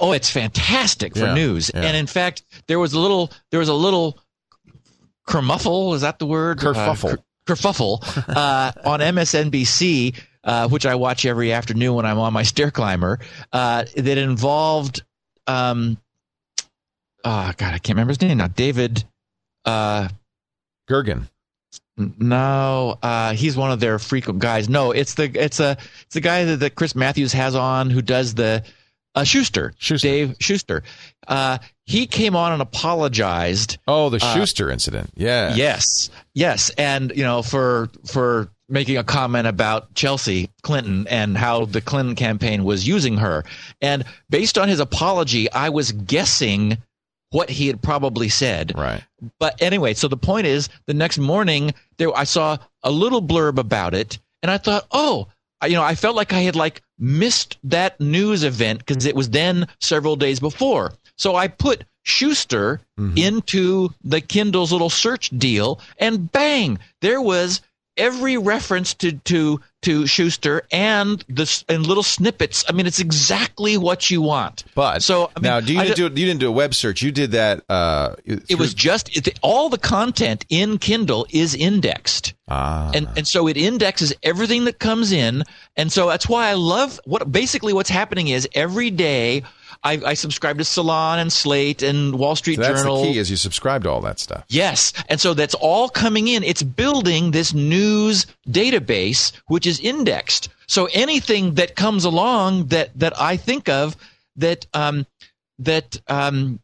Oh, 0.00 0.12
it's 0.12 0.28
fantastic 0.30 1.12
for 1.14 1.20
Yeah, 1.26 1.34
news. 1.34 1.70
yeah. 1.72 1.82
And 1.82 1.96
in 1.96 2.06
fact, 2.08 2.42
there 2.66 2.78
was 2.80 2.92
a 2.92 2.98
little 2.98 3.30
there 3.50 3.60
was 3.60 3.68
a 3.68 3.74
little 3.74 4.18
kermuffle, 5.26 5.94
is 5.94 6.00
that 6.02 6.18
the 6.18 6.26
word? 6.26 6.58
Kerfuffle. 6.58 7.12
Uh, 7.12 7.16
ker- 7.16 7.22
kerfuffle 7.54 8.36
uh, 8.36 8.72
on 8.84 9.00
MSNBC, 9.00 10.16
uh, 10.44 10.68
which 10.68 10.86
I 10.86 10.94
watch 10.96 11.24
every 11.24 11.52
afternoon 11.52 11.94
when 11.94 12.06
I'm 12.06 12.18
on 12.18 12.32
my 12.32 12.42
stair 12.42 12.70
climber, 12.70 13.20
uh, 13.52 13.84
that 13.96 14.18
involved 14.18 15.02
um 15.46 15.98
oh 17.24 17.52
god, 17.56 17.74
I 17.74 17.78
can't 17.78 17.90
remember 17.90 18.10
his 18.10 18.20
name 18.20 18.38
now. 18.38 18.48
David 18.48 19.04
uh 19.66 20.08
Gergen. 20.88 21.28
No, 21.98 22.98
uh, 23.02 23.32
he's 23.32 23.56
one 23.56 23.70
of 23.72 23.80
their 23.80 23.98
frequent 23.98 24.38
guys. 24.38 24.68
No, 24.68 24.92
it's 24.92 25.14
the 25.14 25.30
it's 25.34 25.60
a 25.60 25.78
it's 26.04 26.14
the 26.14 26.20
guy 26.20 26.44
that, 26.44 26.56
that 26.60 26.74
Chris 26.74 26.94
Matthews 26.94 27.32
has 27.32 27.54
on 27.54 27.88
who 27.88 28.02
does 28.02 28.34
the 28.34 28.62
uh, 29.14 29.24
Shuster, 29.24 29.72
Shuster. 29.78 30.06
Dave 30.06 30.36
Shuster. 30.38 30.82
Uh, 31.26 31.56
he 31.86 32.06
came 32.06 32.36
on 32.36 32.52
and 32.52 32.60
apologized. 32.60 33.78
Oh, 33.88 34.10
the 34.10 34.18
Uh, 34.22 34.34
Shuster 34.34 34.70
incident. 34.70 35.10
Yeah. 35.16 35.54
Yes, 35.54 36.10
yes, 36.34 36.68
and 36.76 37.12
you 37.16 37.22
know 37.22 37.40
for 37.40 37.88
for 38.04 38.50
making 38.68 38.98
a 38.98 39.04
comment 39.04 39.46
about 39.46 39.94
Chelsea 39.94 40.50
Clinton 40.62 41.06
and 41.08 41.38
how 41.38 41.64
the 41.64 41.80
Clinton 41.80 42.14
campaign 42.14 42.62
was 42.64 42.86
using 42.86 43.16
her, 43.16 43.42
and 43.80 44.04
based 44.28 44.58
on 44.58 44.68
his 44.68 44.80
apology, 44.80 45.50
I 45.50 45.70
was 45.70 45.92
guessing 45.92 46.76
what 47.36 47.50
he 47.50 47.66
had 47.66 47.82
probably 47.82 48.30
said. 48.30 48.72
Right. 48.74 49.04
But 49.38 49.60
anyway, 49.60 49.92
so 49.92 50.08
the 50.08 50.16
point 50.16 50.46
is, 50.46 50.70
the 50.86 50.94
next 50.94 51.18
morning 51.18 51.74
there 51.98 52.16
I 52.16 52.24
saw 52.24 52.56
a 52.82 52.90
little 52.90 53.20
blurb 53.20 53.58
about 53.58 53.92
it, 53.92 54.18
and 54.42 54.50
I 54.50 54.56
thought, 54.56 54.86
oh, 54.90 55.28
I- 55.60 55.66
you 55.66 55.74
know, 55.74 55.82
I 55.82 55.96
felt 55.96 56.16
like 56.16 56.32
I 56.32 56.40
had 56.40 56.56
like 56.56 56.80
missed 56.98 57.58
that 57.64 58.00
news 58.00 58.42
event 58.42 58.78
because 58.78 59.04
it 59.04 59.14
was 59.14 59.28
then 59.28 59.68
several 59.82 60.16
days 60.16 60.40
before. 60.40 60.94
So 61.18 61.36
I 61.36 61.48
put 61.48 61.84
Shuster 62.04 62.80
mm-hmm. 62.98 63.18
into 63.18 63.90
the 64.02 64.22
Kindle's 64.22 64.72
little 64.72 64.88
search 64.88 65.28
deal, 65.28 65.78
and 65.98 66.32
bang, 66.32 66.78
there 67.02 67.20
was 67.20 67.60
every 67.96 68.36
reference 68.36 68.94
to 68.94 69.12
to 69.12 69.60
to 69.82 70.06
Shuster 70.06 70.62
and 70.72 71.24
the 71.28 71.64
and 71.68 71.86
little 71.86 72.02
snippets. 72.02 72.64
I 72.68 72.72
mean, 72.72 72.86
it's 72.86 72.98
exactly 72.98 73.76
what 73.78 74.10
you 74.10 74.20
want. 74.20 74.64
But 74.74 75.02
So, 75.02 75.30
I 75.36 75.40
mean, 75.40 75.50
now, 75.50 75.60
do 75.60 75.72
you 75.74 75.80
I 75.80 75.90
do 75.92 76.02
you 76.02 76.08
didn't 76.08 76.38
do 76.38 76.48
a 76.48 76.52
web 76.52 76.74
search? 76.74 77.02
You 77.02 77.12
did 77.12 77.32
that. 77.32 77.62
Uh, 77.68 78.16
It 78.24 78.58
was 78.58 78.74
just 78.74 79.16
it, 79.16 79.38
all 79.42 79.68
the 79.68 79.78
content 79.78 80.44
in 80.48 80.78
Kindle 80.78 81.26
is 81.30 81.54
indexed. 81.54 82.34
ah, 82.48 82.90
and 82.94 83.06
and 83.16 83.26
so 83.28 83.46
it 83.48 83.56
indexes 83.56 84.12
everything 84.22 84.64
that 84.64 84.78
comes 84.78 85.12
in 85.12 85.42
and 85.76 85.90
so 85.90 86.08
that's 86.08 86.28
why 86.28 86.48
i 86.48 86.54
love 86.54 87.00
what 87.04 87.30
basically 87.32 87.72
what's 87.72 87.90
happening 87.90 88.28
is 88.28 88.48
every 88.54 88.88
day 88.90 89.42
i, 89.84 89.92
I 90.04 90.14
subscribe 90.14 90.58
to 90.58 90.64
salon 90.64 91.18
and 91.18 91.32
slate 91.32 91.82
and 91.82 92.18
wall 92.18 92.36
street 92.36 92.56
so 92.56 92.62
that's 92.62 92.82
journal 92.82 93.02
the 93.02 93.12
key 93.12 93.18
is 93.18 93.30
you 93.30 93.36
subscribe 93.36 93.82
to 93.84 93.90
all 93.90 94.00
that 94.02 94.18
stuff. 94.18 94.44
yes 94.48 94.92
and 95.08 95.20
so 95.20 95.34
that's 95.34 95.54
all 95.54 95.88
coming 95.88 96.28
in 96.28 96.42
it's 96.42 96.62
building 96.62 97.30
this 97.30 97.54
news 97.54 98.26
database 98.48 99.32
which 99.46 99.66
is 99.66 99.80
indexed 99.80 100.48
so 100.66 100.88
anything 100.92 101.54
that 101.54 101.76
comes 101.76 102.04
along 102.04 102.66
that 102.66 102.96
that 102.98 103.18
i 103.20 103.36
think 103.36 103.68
of 103.68 103.96
that 104.36 104.66
um 104.74 105.06
that 105.58 105.96
um 106.08 106.60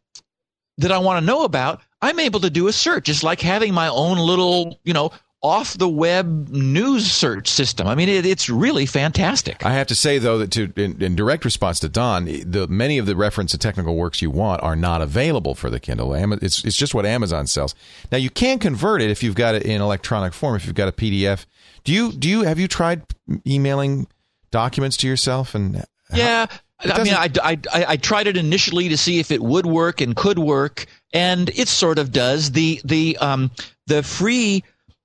that 0.77 0.91
I 0.91 0.97
want 0.97 1.19
to 1.19 1.25
know 1.25 1.43
about, 1.43 1.81
I'm 2.01 2.19
able 2.19 2.39
to 2.41 2.49
do 2.49 2.67
a 2.67 2.73
search. 2.73 3.09
It's 3.09 3.23
like 3.23 3.41
having 3.41 3.73
my 3.73 3.87
own 3.87 4.17
little, 4.17 4.79
you 4.83 4.93
know, 4.93 5.11
off 5.43 5.77
the 5.77 5.89
web 5.89 6.47
news 6.49 7.11
search 7.11 7.49
system. 7.49 7.85
I 7.85 7.95
mean, 7.95 8.07
it, 8.07 8.25
it's 8.25 8.49
really 8.49 8.85
fantastic. 8.85 9.63
I 9.65 9.73
have 9.73 9.87
to 9.87 9.95
say 9.95 10.17
though 10.17 10.37
that 10.37 10.51
to 10.51 10.71
in, 10.77 11.01
in 11.01 11.15
direct 11.15 11.43
response 11.43 11.81
to 11.81 11.89
Don, 11.89 12.25
the 12.25 12.67
many 12.69 12.97
of 12.97 13.05
the 13.05 13.15
reference 13.15 13.53
and 13.53 13.61
technical 13.61 13.95
works 13.95 14.21
you 14.21 14.31
want 14.31 14.63
are 14.63 14.75
not 14.75 15.01
available 15.01 15.53
for 15.53 15.69
the 15.69 15.79
Kindle. 15.79 16.13
It's 16.15 16.63
it's 16.63 16.77
just 16.77 16.95
what 16.95 17.05
Amazon 17.05 17.45
sells. 17.45 17.75
Now 18.11 18.17
you 18.17 18.29
can 18.29 18.57
convert 18.57 19.01
it 19.01 19.11
if 19.11 19.21
you've 19.21 19.35
got 19.35 19.53
it 19.53 19.63
in 19.63 19.81
electronic 19.81 20.33
form. 20.33 20.55
If 20.55 20.65
you've 20.65 20.75
got 20.75 20.87
a 20.87 20.93
PDF, 20.93 21.45
do 21.83 21.91
you 21.91 22.13
do 22.13 22.29
you 22.29 22.43
have 22.43 22.57
you 22.57 22.69
tried 22.69 23.03
emailing 23.45 24.07
documents 24.49 24.95
to 24.97 25.07
yourself 25.07 25.53
and 25.55 25.83
yeah. 26.13 26.47
I 26.85 27.03
mean, 27.03 27.13
I, 27.13 27.29
I, 27.41 27.59
I, 27.71 27.85
I 27.89 27.97
tried 27.97 28.27
it 28.27 28.35
initially 28.35 28.89
to 28.89 28.97
see 28.97 29.19
if 29.19 29.31
it 29.31 29.41
would 29.41 29.65
work 29.65 30.01
and 30.01 30.15
could 30.17 30.37
work, 30.37 30.85
and 31.13 31.49
it 31.49 31.69
sort 31.69 31.97
of 31.97 32.11
does. 32.11 32.51
The 32.51 32.81
the 32.83 33.17
um 33.17 33.51
the 33.87 34.03
free 34.03 34.63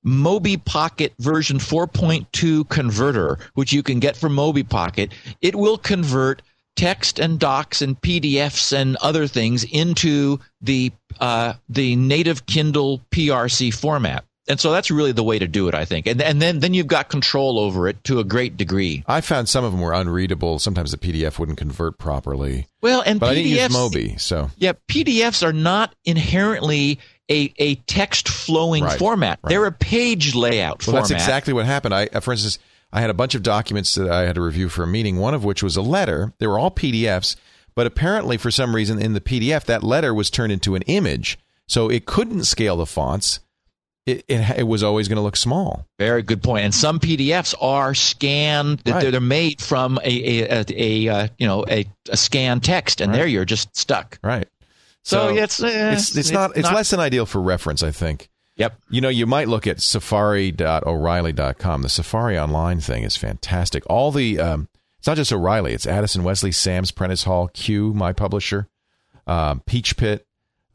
Mobipocket 0.09 1.12
version 1.18 1.59
4.2 1.59 2.68
converter, 2.68 3.38
which 3.55 3.73
you 3.73 3.83
can 3.83 4.01
get 4.01 4.16
from 4.16 4.35
Mobipocket, 4.35 5.12
it 5.40 5.55
will 5.55 5.79
convert 5.79 6.42
text 6.77 7.18
and 7.18 7.38
docs 7.38 7.83
and 7.83 8.01
PDFs 8.01 8.73
and 8.73 8.97
other 8.97 9.27
things 9.27 9.64
into 9.64 10.38
the 10.61 10.92
uh, 11.21 11.55
the 11.68 11.97
native 11.97 12.47
Kindle 12.47 13.03
PRC 13.11 13.75
format. 13.75 14.25
And 14.49 14.59
so 14.59 14.73
that's 14.73 14.90
really 14.90 15.12
the 15.12 15.23
way 15.23 15.38
to 15.38 15.47
do 15.47 15.68
it, 15.68 15.75
I 15.75 15.85
think. 15.85 16.07
And 16.07 16.23
and 16.23 16.40
then 16.40 16.61
then 16.61 16.73
you've 16.73 16.87
got 16.87 17.11
control 17.11 17.59
over 17.59 17.87
it 17.87 18.03
to 18.05 18.18
a 18.18 18.25
great 18.25 18.57
degree. 18.57 19.05
I 19.07 19.21
found 19.21 19.49
some 19.49 19.64
of 19.64 19.73
them 19.73 19.81
were 19.81 19.92
unreadable. 19.92 20.59
Sometimes 20.59 20.90
the 20.90 20.97
PDF 20.97 21.38
wouldn't 21.38 21.59
convert 21.59 21.99
properly. 21.99 22.66
Well, 22.81 23.03
and 23.05 23.21
But 23.21 23.31
I 23.31 23.35
didn't 23.35 23.51
use 23.51 23.59
PDFs 23.61 23.73
Moby, 23.73 24.16
so 24.16 24.51
Yeah, 24.57 24.73
PDFs 24.88 25.47
are 25.47 25.53
not 25.53 25.94
inherently 26.05 26.99
a, 27.31 27.53
a 27.59 27.75
text 27.87 28.29
flowing 28.29 28.85
Right, 28.85 28.99
format. 28.99 29.38
right. 29.43 29.51
They're 29.51 29.67
a 29.67 29.73
page 29.73 30.35
layout 30.35 30.79
Well, 30.87 30.95
format. 30.97 31.09
that's 31.11 31.23
exactly 31.23 31.53
what 31.53 31.67
happened. 31.67 31.95
I, 31.95 32.09
uh, 32.12 32.21
for 32.21 32.33
instance, 32.33 32.59
I 32.93 33.01
had 33.01 33.11
a 33.11 33.14
bunch 33.14 33.35
of 33.35 33.43
documents 33.43 33.95
that 33.97 34.09
I 34.11 34.23
had 34.23 34.37
to 34.37 34.41
review 34.41 34.69
for 34.69 34.83
a 34.83 34.87
meeting. 34.87 35.19
One 35.19 35.35
of 35.35 35.45
which 35.45 35.62
was 35.62 35.77
a 35.77 35.83
letter. 35.83 36.33
They 36.38 36.47
were 36.47 36.59
all 36.59 36.71
PDFs, 36.71 37.37
but 37.75 37.87
apparently, 37.87 38.37
for 38.38 38.51
some 38.51 38.75
reason, 38.75 39.01
in 39.01 39.12
the 39.12 39.21
PDF, 39.21 39.64
that 39.67 39.83
letter 39.83 40.14
was 40.14 40.31
turned 40.31 40.53
into 40.53 40.75
an 40.75 40.83
image, 40.83 41.38
so 41.67 41.91
it 41.91 42.07
couldn't 42.07 42.45
scale 42.45 42.77
the 42.79 42.87
fonts. 42.87 43.41
It 44.07 44.25
it, 44.27 44.61
it 44.61 44.62
was 44.62 44.83
always 44.83 45.07
going 45.07 45.17
to 45.17 45.23
look 45.23 45.37
small. 45.37 45.85
Very 45.99 46.23
good 46.23 46.43
point. 46.43 46.64
And 46.64 46.75
some 46.75 46.99
PDFs 46.99 47.55
are 47.61 47.95
scanned. 47.95 48.81
Right. 48.87 49.03
They're, 49.03 49.11
they're 49.11 49.21
made 49.21 49.61
from 49.61 49.99
a 50.03 50.41
a, 50.41 50.61
a, 50.61 50.64
a 50.71 51.09
uh, 51.14 51.29
you 51.37 51.47
know 51.47 51.67
a, 51.69 51.85
a 52.09 52.17
scanned 52.17 52.64
text, 52.64 53.03
and 53.03 53.12
Right. 53.12 53.19
there 53.19 53.27
you're 53.27 53.45
just 53.45 53.77
stuck. 53.77 54.19
Right. 54.25 54.49
So, 55.09 55.31
yeah, 55.31 55.44
it's, 55.44 55.62
uh, 55.62 55.90
it's 55.94 56.14
it's 56.14 56.31
not 56.31 56.55
it's 56.55 56.71
less 56.71 56.90
than 56.90 57.01
ideal 57.01 57.25
for 57.25 57.40
reference. 57.40 57.83
I 57.83 57.90
think. 57.90 58.29
Yep. 58.57 58.79
You 58.90 59.01
know, 59.01 59.09
you 59.09 59.25
might 59.25 59.49
look 59.49 59.66
at 59.66 59.81
safari.o'reilly.com. 59.81 61.83
The 61.83 61.88
Safari 61.88 62.38
Online 62.38 62.81
thing 62.81 63.05
is 63.05 63.16
fantastic. 63.16 63.85
All 63.87 64.11
the, 64.11 64.40
um, 64.40 64.68
it's 64.99 65.07
not 65.07 65.16
just 65.16 65.33
O'Reilly, 65.33 65.75
it's 65.75 65.87
Addison 65.87 66.25
Wesley, 66.25 66.51
Sams 66.51 66.90
Prentice 66.90 67.23
Hall, 67.23 67.49
Que, 67.55 67.94
my 67.94 68.12
publisher, 68.12 68.66
um, 69.29 69.62
Peachpit, 69.64 70.23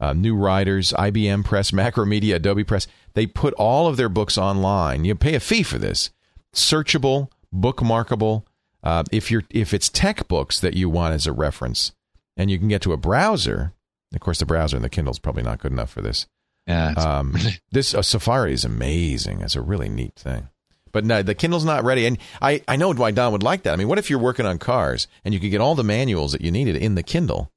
uh, 0.00 0.14
New 0.14 0.34
Riders, 0.34 0.94
IBM 0.94 1.44
Press, 1.44 1.70
Macromedia, 1.72 2.36
Adobe 2.36 2.64
Press. 2.64 2.86
They 3.12 3.26
put 3.26 3.52
all 3.54 3.86
of 3.86 3.98
their 3.98 4.08
books 4.08 4.38
online. 4.38 5.04
You 5.04 5.14
pay 5.14 5.34
a 5.34 5.40
fee 5.40 5.62
for 5.62 5.76
this. 5.76 6.10
Searchable, 6.54 7.28
bookmarkable. 7.54 8.44
Uh, 8.82 9.04
if 9.12 9.30
you're 9.30 9.44
if 9.50 9.72
it's 9.72 9.88
tech 9.88 10.26
books 10.26 10.58
that 10.60 10.74
you 10.74 10.90
want 10.90 11.14
as 11.14 11.26
a 11.26 11.32
reference, 11.32 11.92
and 12.36 12.50
you 12.50 12.58
can 12.58 12.68
get 12.68 12.82
to 12.82 12.92
a 12.92 12.98
browser. 12.98 13.72
Of 14.14 14.20
course, 14.20 14.38
the 14.38 14.46
browser 14.46 14.76
in 14.76 14.82
the 14.82 14.88
Kindle 14.88 15.12
is 15.12 15.18
probably 15.18 15.42
not 15.42 15.58
good 15.60 15.72
enough 15.72 15.90
for 15.90 16.00
this. 16.02 16.26
Yeah, 16.66 16.92
Um, 16.96 17.36
this 17.72 17.94
uh, 17.94 18.02
Safari 18.02 18.52
is 18.52 18.64
amazing. 18.64 19.40
It's 19.42 19.56
a 19.56 19.60
really 19.60 19.88
neat 19.88 20.14
thing. 20.16 20.48
But 20.92 21.04
no, 21.04 21.22
the 21.22 21.34
Kindle's 21.34 21.64
not 21.64 21.82
ready. 21.84 22.06
And 22.06 22.18
I, 22.40 22.62
I 22.68 22.76
know 22.76 22.92
why 22.94 23.10
Don 23.10 23.32
would 23.32 23.42
like 23.42 23.64
that. 23.64 23.72
I 23.72 23.76
mean, 23.76 23.88
what 23.88 23.98
if 23.98 24.08
you're 24.08 24.18
working 24.20 24.46
on 24.46 24.58
cars 24.58 25.08
and 25.24 25.34
you 25.34 25.40
could 25.40 25.50
get 25.50 25.60
all 25.60 25.74
the 25.74 25.82
manuals 25.82 26.30
that 26.32 26.40
you 26.40 26.52
needed 26.52 26.76
in 26.76 26.94
the 26.94 27.02
Kindle? 27.02 27.50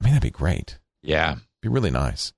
I 0.00 0.04
mean, 0.04 0.12
that'd 0.14 0.22
be 0.22 0.30
great. 0.30 0.78
yeah. 1.02 1.32
It'd 1.32 1.42
Be 1.62 1.68
really 1.68 1.90
nice. 1.92 2.32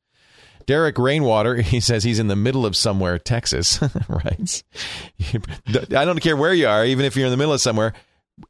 Derek 0.66 0.98
Rainwater, 0.98 1.56
he 1.62 1.80
says 1.80 2.04
he's 2.04 2.18
in 2.18 2.28
the 2.28 2.36
middle 2.36 2.66
of 2.66 2.76
somewhere, 2.76 3.18
Texas, 3.18 3.80
right? 4.08 4.62
I 5.72 6.04
don't 6.04 6.20
care 6.20 6.36
where 6.36 6.52
you 6.52 6.68
are, 6.68 6.84
even 6.84 7.06
if 7.06 7.16
you're 7.16 7.26
in 7.26 7.30
the 7.32 7.36
middle 7.38 7.54
of 7.54 7.60
somewhere. 7.62 7.94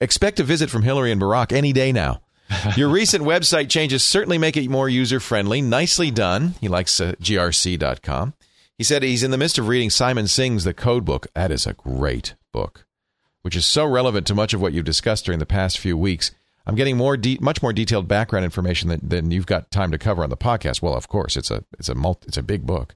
Expect 0.00 0.40
a 0.40 0.44
visit 0.44 0.68
from 0.68 0.82
Hillary 0.82 1.12
and 1.12 1.20
Barack 1.20 1.52
any 1.52 1.72
day 1.72 1.92
now. 1.92 2.20
Your 2.76 2.88
recent 2.88 3.24
website 3.24 3.68
changes 3.68 4.02
certainly 4.02 4.38
make 4.38 4.56
it 4.56 4.68
more 4.68 4.88
user 4.88 5.20
friendly. 5.20 5.61
Nicely 5.61 6.11
done. 6.11 6.54
He 6.61 6.68
likes 6.68 7.00
uh, 7.00 7.12
grc.com. 7.20 8.34
He 8.76 8.84
said 8.84 9.02
he's 9.02 9.22
in 9.22 9.32
the 9.32 9.38
midst 9.38 9.58
of 9.58 9.68
reading 9.68 9.90
Simon 9.90 10.28
Singh's 10.28 10.64
The 10.64 10.72
Code 10.72 11.04
Book. 11.04 11.26
That 11.34 11.50
is 11.50 11.66
a 11.66 11.74
great 11.74 12.34
book, 12.52 12.87
which 13.42 13.56
is 13.56 13.66
so 13.66 13.84
relevant 13.84 14.26
to 14.28 14.34
much 14.34 14.54
of 14.54 14.61
what 14.61 14.72
you've 14.72 14.84
discussed 14.84 15.24
during 15.24 15.40
the 15.40 15.46
past 15.46 15.78
few 15.78 15.96
weeks. 15.96 16.30
I'm 16.64 16.76
getting 16.76 16.96
more 16.96 17.16
de- 17.16 17.38
much 17.40 17.62
more 17.62 17.72
detailed 17.72 18.06
background 18.06 18.44
information 18.44 18.88
than, 18.88 19.00
than 19.02 19.30
you've 19.30 19.46
got 19.46 19.70
time 19.70 19.90
to 19.90 19.98
cover 19.98 20.22
on 20.22 20.30
the 20.30 20.37
podcast. 20.37 20.80
Well, 20.80 20.94
of 20.94 21.08
course, 21.08 21.37
it's 21.37 21.50
a 21.50 21.64
it's 21.78 21.88
a 21.88 21.94
multi, 21.94 22.28
it's 22.28 22.37
a 22.37 22.42
big 22.42 22.66
book. 22.66 22.94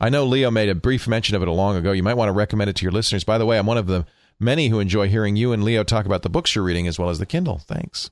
I 0.00 0.08
know 0.10 0.24
Leo 0.24 0.50
made 0.50 0.68
a 0.68 0.74
brief 0.74 1.08
mention 1.08 1.34
of 1.34 1.42
it 1.42 1.48
a 1.48 1.52
long 1.52 1.74
ago. 1.74 1.92
You 1.92 2.02
might 2.02 2.14
want 2.14 2.28
to 2.28 2.34
recommend 2.34 2.70
it 2.70 2.76
to 2.76 2.84
your 2.84 2.92
listeners. 2.92 3.24
By 3.24 3.38
the 3.38 3.46
way, 3.46 3.58
I'm 3.58 3.66
one 3.66 3.78
of 3.78 3.86
the 3.86 4.06
many 4.38 4.68
who 4.68 4.78
enjoy 4.78 5.08
hearing 5.08 5.36
you 5.36 5.52
and 5.52 5.64
Leo 5.64 5.82
talk 5.82 6.06
about 6.06 6.22
the 6.22 6.30
books 6.30 6.54
you're 6.54 6.64
reading 6.64 6.86
as 6.86 6.98
well 6.98 7.08
as 7.08 7.18
the 7.18 7.26
Kindle. 7.26 7.58
Thanks. 7.58 8.10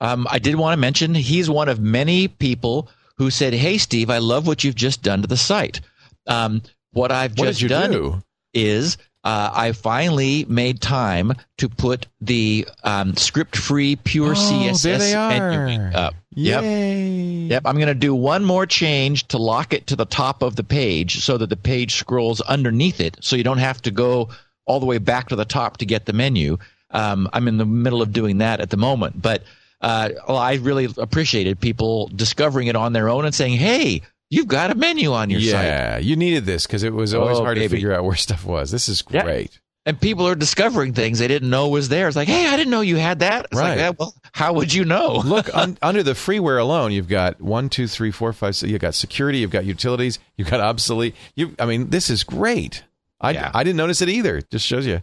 Um, 0.00 0.26
I 0.30 0.38
did 0.38 0.56
want 0.56 0.74
to 0.74 0.80
mention 0.80 1.14
he's 1.14 1.48
one 1.48 1.68
of 1.68 1.80
many 1.80 2.28
people 2.28 2.88
who 3.16 3.30
said, 3.30 3.54
"Hey, 3.54 3.78
Steve, 3.78 4.10
I 4.10 4.18
love 4.18 4.46
what 4.46 4.62
you've 4.64 4.74
just 4.74 5.02
done 5.02 5.22
to 5.22 5.28
the 5.28 5.36
site." 5.36 5.80
Um, 6.26 6.62
what 6.92 7.10
I've 7.12 7.38
What 7.38 7.54
just 7.54 7.66
done 7.68 7.92
do? 7.92 8.22
is 8.52 8.98
uh, 9.24 9.50
I 9.52 9.72
finally 9.72 10.44
made 10.48 10.80
time 10.80 11.32
to 11.58 11.68
put 11.68 12.06
the 12.20 12.66
um, 12.84 13.16
script-free 13.16 13.96
pure 13.96 14.30
Oh, 14.32 14.34
CSS 14.34 14.82
there 14.82 14.98
they 14.98 15.14
menu 15.40 15.80
are. 15.82 15.90
up. 15.96 16.14
Yep. 16.34 16.62
Yay. 16.62 17.22
Yep, 17.48 17.62
I'm 17.64 17.74
going 17.76 17.88
to 17.88 17.94
do 17.94 18.14
one 18.14 18.44
more 18.44 18.66
change 18.66 19.26
to 19.28 19.38
lock 19.38 19.72
it 19.72 19.86
to 19.88 19.96
the 19.96 20.04
top 20.04 20.42
of 20.42 20.56
the 20.56 20.62
page 20.64 21.20
so 21.24 21.38
that 21.38 21.48
the 21.48 21.56
page 21.56 21.94
scrolls 21.96 22.40
underneath 22.42 23.00
it 23.00 23.16
so 23.20 23.36
you 23.36 23.44
don't 23.44 23.58
have 23.58 23.80
to 23.82 23.90
go 23.90 24.28
all 24.66 24.78
the 24.80 24.86
way 24.86 24.98
back 24.98 25.28
to 25.28 25.36
the 25.36 25.44
top 25.44 25.78
to 25.78 25.86
get 25.86 26.06
the 26.06 26.12
menu. 26.12 26.58
Um, 26.90 27.28
I'm 27.32 27.48
in 27.48 27.56
the 27.56 27.66
middle 27.66 28.02
of 28.02 28.12
doing 28.12 28.38
that 28.38 28.60
at 28.60 28.70
the 28.70 28.76
moment, 28.76 29.20
but 29.22 29.42
uh, 29.80 30.10
well, 30.28 30.36
I 30.38 30.54
really 30.54 30.88
appreciated 30.98 31.60
people 31.60 32.08
discovering 32.14 32.66
it 32.68 32.76
on 32.76 32.92
their 32.92 33.08
own 33.08 33.24
and 33.24 33.34
saying, 33.34 33.54
hey, 33.58 34.02
you've 34.30 34.48
got 34.48 34.70
a 34.70 34.74
menu 34.74 35.12
on 35.12 35.30
your 35.30 35.40
site. 35.40 35.64
Yeah, 35.64 35.98
you 35.98 36.16
needed 36.16 36.44
this 36.46 36.66
because 36.66 36.82
it 36.82 36.92
was 36.92 37.14
always 37.14 37.38
Oh, 37.38 37.44
hard 37.44 37.58
to 37.58 37.68
figure 37.68 37.92
out 37.92 38.04
where 38.04 38.16
stuff 38.16 38.44
was. 38.44 38.70
This 38.70 38.88
is 38.88 39.04
Yeah. 39.10 39.22
great. 39.22 39.60
And 39.84 40.00
people 40.00 40.26
are 40.26 40.34
discovering 40.34 40.94
things 40.94 41.20
they 41.20 41.28
didn't 41.28 41.48
know 41.48 41.68
was 41.68 41.88
there. 41.88 42.08
It's 42.08 42.16
like, 42.16 42.26
hey, 42.26 42.48
I 42.48 42.56
didn't 42.56 42.72
know 42.72 42.80
you 42.80 42.96
had 42.96 43.20
that. 43.20 43.44
It's 43.52 43.56
Right. 43.56 43.68
like, 43.68 43.78
yeah, 43.78 43.92
well, 43.96 44.14
how 44.32 44.52
would 44.54 44.74
you 44.74 44.84
know? 44.84 45.18
Look, 45.24 45.48
un, 45.56 45.78
under 45.82 46.02
the 46.02 46.10
freeware 46.14 46.60
alone, 46.60 46.90
you've 46.90 47.06
got 47.06 47.40
one, 47.40 47.68
two, 47.68 47.86
three, 47.86 48.10
four, 48.10 48.32
five. 48.32 48.56
six- 48.56 48.68
You've 48.68 48.80
got 48.80 48.94
security. 48.96 49.38
You've 49.38 49.52
got 49.52 49.64
utilities. 49.64 50.18
You've 50.36 50.50
got 50.50 50.58
obsolete. 50.60 51.14
You, 51.36 51.54
I 51.60 51.66
mean, 51.66 51.90
this 51.90 52.10
is 52.10 52.24
great. 52.24 52.82
I, 53.20 53.30
Yeah. 53.30 53.52
I 53.54 53.62
didn't 53.62 53.76
notice 53.76 54.02
it 54.02 54.08
either. 54.08 54.40
Just 54.50 54.66
shows 54.66 54.86
you 54.86 55.02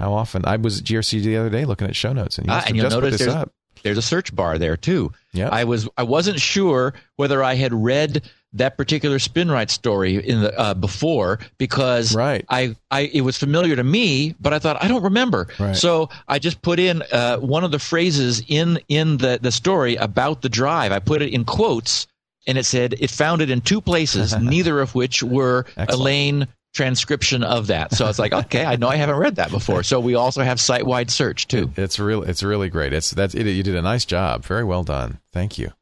how 0.00 0.12
often 0.14 0.44
I 0.44 0.56
was 0.56 0.78
at 0.80 0.84
GRC 0.84 1.22
the 1.22 1.36
other 1.36 1.50
day 1.50 1.64
looking 1.64 1.86
at 1.86 1.94
show 1.94 2.12
notes, 2.12 2.38
and 2.38 2.48
you 2.48 2.52
have 2.52 2.66
and 2.66 2.76
just 2.76 2.98
put 2.98 3.10
this 3.12 3.26
up. 3.28 3.52
There's 3.82 3.98
a 3.98 4.02
search 4.02 4.34
bar 4.34 4.58
there 4.58 4.76
too. 4.76 5.12
Yeah. 5.32 5.48
I 5.50 5.64
was 5.64 5.88
I 5.96 6.02
wasn't 6.02 6.40
sure 6.40 6.94
whether 7.16 7.42
I 7.42 7.54
had 7.54 7.72
read 7.74 8.28
that 8.54 8.78
particular 8.78 9.18
SpinRite 9.18 9.68
story 9.68 10.16
in 10.16 10.40
the 10.40 10.58
uh, 10.58 10.72
before 10.72 11.38
because 11.58 12.14
Right. 12.16 12.44
I, 12.48 12.76
I 12.90 13.00
it 13.12 13.20
was 13.20 13.36
familiar 13.36 13.76
to 13.76 13.84
me, 13.84 14.34
but 14.40 14.54
I 14.54 14.58
thought 14.58 14.82
I 14.82 14.88
don't 14.88 15.02
remember. 15.02 15.48
Right. 15.58 15.76
So 15.76 16.08
I 16.26 16.38
just 16.38 16.62
put 16.62 16.78
in 16.80 17.02
uh, 17.12 17.36
one 17.38 17.62
of 17.64 17.70
the 17.72 17.78
phrases 17.78 18.42
in 18.48 18.80
in 18.88 19.18
the 19.18 19.38
the 19.40 19.52
story 19.52 19.96
about 19.96 20.40
the 20.42 20.48
drive. 20.48 20.92
I 20.92 20.98
put 20.98 21.20
it 21.20 21.32
in 21.34 21.44
quotes, 21.44 22.06
and 22.46 22.56
it 22.56 22.64
said 22.64 22.94
it 22.98 23.10
found 23.10 23.42
it 23.42 23.50
in 23.50 23.60
two 23.60 23.82
places, 23.82 24.34
neither 24.40 24.80
of 24.80 24.94
which 24.94 25.22
were 25.22 25.66
Excellent. 25.76 25.90
Elaine 26.00 26.48
transcription 26.78 27.42
of 27.42 27.66
that. 27.66 27.92
So 27.92 28.06
it's 28.06 28.20
like, 28.20 28.32
okay, 28.44 28.64
I 28.64 28.76
know 28.76 28.88
I 28.88 28.96
haven't 28.96 29.16
read 29.16 29.36
that 29.36 29.50
before. 29.50 29.82
So 29.82 29.98
we 29.98 30.14
also 30.14 30.42
have 30.42 30.60
site 30.60 30.86
wide 30.86 31.10
search 31.10 31.48
too. 31.48 31.72
It's 31.76 31.98
real. 31.98 32.22
It's 32.22 32.42
really 32.42 32.68
great. 32.70 32.92
It's 32.92 33.10
that's 33.10 33.34
it, 33.34 33.46
you 33.46 33.64
did 33.64 33.74
a 33.74 33.82
nice 33.82 34.04
job. 34.04 34.44
Very 34.44 34.64
well 34.64 34.84
done. 34.84 35.18
Thank 35.32 35.58
you. 35.58 35.72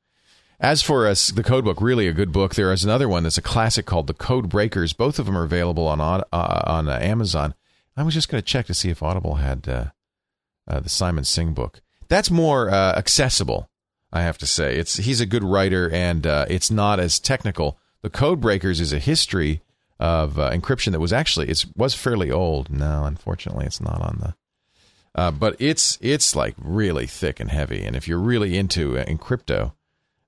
As 0.59 0.80
for 0.80 1.06
us, 1.06 1.28
the 1.28 1.42
code 1.42 1.66
book, 1.66 1.82
really 1.82 2.09
a 2.09 2.14
good 2.14 2.32
book. 2.32 2.54
There 2.54 2.72
is 2.72 2.82
another 2.82 3.11
one 3.11 3.24
that's 3.24 3.37
a 3.37 3.42
classic 3.42 3.85
called 3.85 4.06
The 4.06 4.14
Code 4.14 4.48
Breakers. 4.48 4.94
Both 4.94 5.18
of 5.18 5.26
them 5.26 5.37
are 5.37 5.44
available 5.44 5.87
on 5.87 6.00
uh, 6.00 6.22
on 6.32 6.88
uh, 6.88 6.98
Amazon. 7.02 7.54
I 7.94 8.02
was 8.02 8.14
just 8.14 8.30
going 8.30 8.42
to 8.42 8.46
check 8.46 8.64
to 8.66 8.74
see 8.74 8.88
if 8.88 9.02
Audible 9.02 9.35
had 9.35 9.68
uh, 9.68 9.85
uh, 10.66 10.80
the 10.80 10.88
Simon 10.88 11.24
Singh 11.24 11.52
book. 11.52 11.82
That's 12.09 12.30
more 12.30 12.70
uh, 12.70 12.94
accessible, 12.96 13.68
I 14.11 14.22
have 14.22 14.38
to 14.38 14.46
say. 14.46 14.78
It's 14.78 14.96
he's 14.96 15.20
a 15.20 15.26
good 15.26 15.44
writer, 15.44 15.90
and 15.90 16.26
uh, 16.26 16.46
it's 16.48 16.70
not 16.70 17.00
as 17.00 17.18
technical. 17.18 17.78
The 18.00 18.11
Code 18.11 18.40
Breakers 18.40 18.80
is 18.80 18.94
a 18.94 18.98
history 18.98 19.61
of 19.98 20.38
uh, 20.38 20.50
encryption 20.50 20.92
that 20.92 21.00
was 21.00 21.12
actually 21.12 21.48
it 21.48 21.64
was 21.76 21.94
fairly 21.94 22.30
old. 22.30 22.70
No, 22.70 23.04
unfortunately, 23.04 23.66
it's 23.66 23.80
not 23.80 24.00
on 24.00 24.18
the 24.20 24.35
uh, 25.16 25.30
but 25.30 25.56
it's 25.59 25.98
it's 26.02 26.37
like 26.37 26.54
really 26.59 27.06
thick 27.06 27.40
and 27.40 27.50
heavy. 27.50 27.82
And 27.82 27.96
if 27.96 28.06
you're 28.06 28.18
really 28.18 28.56
into 28.56 28.98
uh, 28.98 29.04
in 29.04 29.16
crypto, 29.16 29.74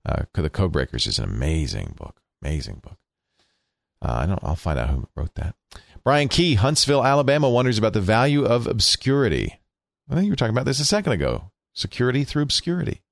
uh, 0.06 0.22
the 0.32 0.50
Codebreakers 0.50 1.06
is 1.06 1.18
an 1.18 1.24
amazing 1.24 1.94
book. 1.96 2.20
Amazing 2.42 2.80
book. 2.82 2.96
Uh, 4.00 4.20
I 4.22 4.26
don't. 4.26 4.42
I'll 4.42 4.56
find 4.56 4.78
out 4.78 4.90
who 4.90 5.08
wrote 5.14 5.34
that. 5.34 5.54
Brian 6.02 6.28
Key, 6.28 6.54
Huntsville, 6.54 7.04
Alabama, 7.04 7.50
wonders 7.50 7.76
about 7.76 7.92
the 7.92 8.00
value 8.00 8.44
of 8.44 8.66
obscurity. 8.66 9.60
I 10.08 10.14
think 10.14 10.24
you 10.24 10.32
were 10.32 10.36
talking 10.36 10.54
about 10.54 10.64
this 10.64 10.80
a 10.80 10.84
second 10.86 11.12
ago. 11.12 11.50
Security 11.74 12.24
through 12.24 12.42
obscurity. 12.42 13.02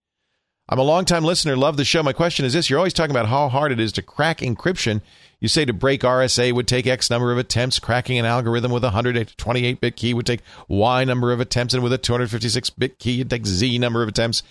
I'm 0.68 0.78
a 0.78 0.82
longtime 0.82 1.22
listener, 1.22 1.56
love 1.56 1.76
the 1.76 1.84
show. 1.84 2.02
My 2.02 2.14
question 2.14 2.46
is 2.46 2.54
this 2.54 2.70
You're 2.70 2.78
always 2.78 2.94
talking 2.94 3.10
about 3.14 3.28
how 3.28 3.48
hard 3.48 3.70
it 3.70 3.80
is 3.80 3.92
to 3.92 4.02
crack 4.02 4.38
encryption. 4.38 5.02
You 5.40 5.48
say 5.48 5.64
to 5.64 5.72
break 5.72 6.00
RSA 6.00 6.52
would 6.52 6.66
take 6.66 6.86
X 6.86 7.10
number 7.10 7.30
of 7.30 7.38
attempts. 7.38 7.78
Cracking 7.78 8.18
an 8.18 8.24
algorithm 8.24 8.72
with 8.72 8.84
a 8.84 8.88
128 8.88 9.80
bit 9.80 9.96
key 9.96 10.14
would 10.14 10.26
take 10.26 10.40
Y 10.68 11.04
number 11.04 11.32
of 11.32 11.40
attempts, 11.40 11.74
and 11.74 11.82
with 11.82 11.92
a 11.92 11.98
256 11.98 12.70
bit 12.70 12.98
key, 12.98 13.20
it'd 13.20 13.30
take 13.30 13.46
Z 13.46 13.78
number 13.78 14.02
of 14.02 14.08
attempts. 14.08 14.42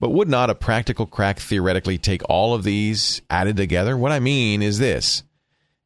But 0.00 0.10
would 0.10 0.28
not 0.28 0.50
a 0.50 0.54
practical 0.54 1.06
crack 1.06 1.38
theoretically 1.38 1.98
take 1.98 2.22
all 2.28 2.52
of 2.52 2.64
these 2.64 3.22
added 3.30 3.56
together? 3.56 3.96
What 3.96 4.12
I 4.12 4.18
mean 4.18 4.60
is 4.60 4.78
this 4.78 5.22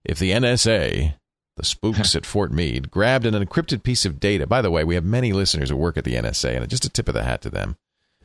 if 0.03 0.18
the 0.18 0.31
NSA, 0.31 1.14
the 1.57 1.64
spooks 1.64 2.14
at 2.16 2.25
Fort 2.25 2.51
Meade, 2.51 2.91
grabbed 2.91 3.27
an 3.27 3.35
encrypted 3.35 3.83
piece 3.83 4.07
of 4.07 4.18
data, 4.18 4.47
by 4.47 4.62
the 4.62 4.70
way, 4.70 4.83
we 4.83 4.95
have 4.95 5.05
many 5.05 5.35
listeners 5.35 5.68
who 5.68 5.77
work 5.77 5.99
at 5.99 6.05
the 6.05 6.14
NSA, 6.14 6.57
and 6.57 6.68
just 6.70 6.87
a 6.87 6.91
tip 6.91 7.09
of 7.09 7.14
the 7.14 7.25
hat 7.25 7.43
to 7.43 7.51
them 7.51 7.77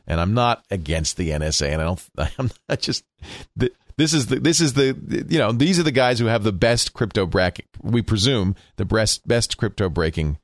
and 0.06 0.20
I'm 0.20 0.34
not 0.34 0.64
against 0.70 1.16
the 1.16 1.30
NSA, 1.30 1.72
and 1.72 1.80
I 1.80 1.84
don't. 1.84 2.02
I'm 2.38 2.50
not 2.68 2.80
just. 2.80 3.04
The, 3.56 3.72
this 3.96 4.12
is 4.12 4.26
the 4.26 4.40
this 4.40 4.60
is 4.60 4.74
the 4.74 4.96
you 5.28 5.38
know 5.38 5.52
these 5.52 5.78
are 5.78 5.84
the 5.84 5.92
guys 5.92 6.18
who 6.18 6.26
have 6.26 6.44
the 6.44 6.52
best 6.52 6.92
crypto 6.92 7.26
bracket. 7.26 7.66
We 7.82 8.02
presume 8.02 8.56
the 8.76 8.84
best 8.84 9.26
best 9.26 9.56
crypto 9.56 9.88
breaking 9.88 10.38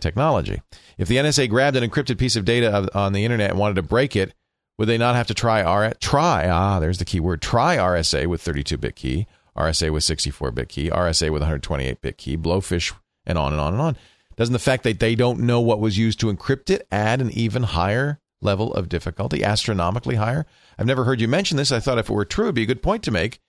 technology. 0.00 0.62
If 0.98 1.08
the 1.08 1.16
NSA 1.16 1.48
grabbed 1.48 1.76
an 1.76 1.88
encrypted 1.88 2.18
piece 2.18 2.36
of 2.36 2.44
data 2.44 2.88
on 2.94 3.12
the 3.12 3.24
internet 3.24 3.50
and 3.50 3.58
wanted 3.58 3.76
to 3.76 3.82
break 3.82 4.16
it, 4.16 4.34
would 4.78 4.88
they 4.88 4.98
not 4.98 5.16
have 5.16 5.26
to 5.28 5.34
try 5.34 5.62
R 5.62 5.92
try 6.00 6.48
ah 6.48 6.80
there's 6.80 6.98
the 6.98 7.04
key 7.04 7.20
word 7.20 7.40
try 7.40 7.76
RSA 7.76 8.26
with 8.26 8.42
32 8.42 8.76
bit 8.78 8.96
key 8.96 9.26
RSA 9.56 9.90
with 9.90 10.04
64 10.04 10.50
bit 10.52 10.68
key, 10.68 10.90
RSA 10.90 11.30
with 11.30 11.42
128 11.42 12.00
bit 12.00 12.18
key, 12.18 12.36
Blowfish, 12.36 12.92
and 13.24 13.38
on 13.38 13.52
and 13.52 13.60
on 13.60 13.72
and 13.72 13.82
on. 13.82 13.96
Doesn't 14.36 14.52
the 14.52 14.58
fact 14.58 14.84
that 14.84 15.00
they 15.00 15.14
don't 15.14 15.40
know 15.40 15.60
what 15.60 15.80
was 15.80 15.96
used 15.96 16.20
to 16.20 16.32
encrypt 16.32 16.68
it 16.68 16.86
add 16.92 17.20
an 17.20 17.30
even 17.30 17.62
higher 17.62 18.20
level 18.42 18.72
of 18.74 18.88
difficulty, 18.88 19.42
astronomically 19.42 20.16
higher? 20.16 20.46
I've 20.78 20.86
never 20.86 21.04
heard 21.04 21.20
you 21.20 21.28
mention 21.28 21.56
this. 21.56 21.72
I 21.72 21.80
thought 21.80 21.98
if 21.98 22.10
it 22.10 22.12
were 22.12 22.24
true, 22.24 22.46
it'd 22.46 22.54
be 22.54 22.62
a 22.62 22.66
good 22.66 22.82
point 22.82 23.02
to 23.04 23.10
make. 23.10 23.40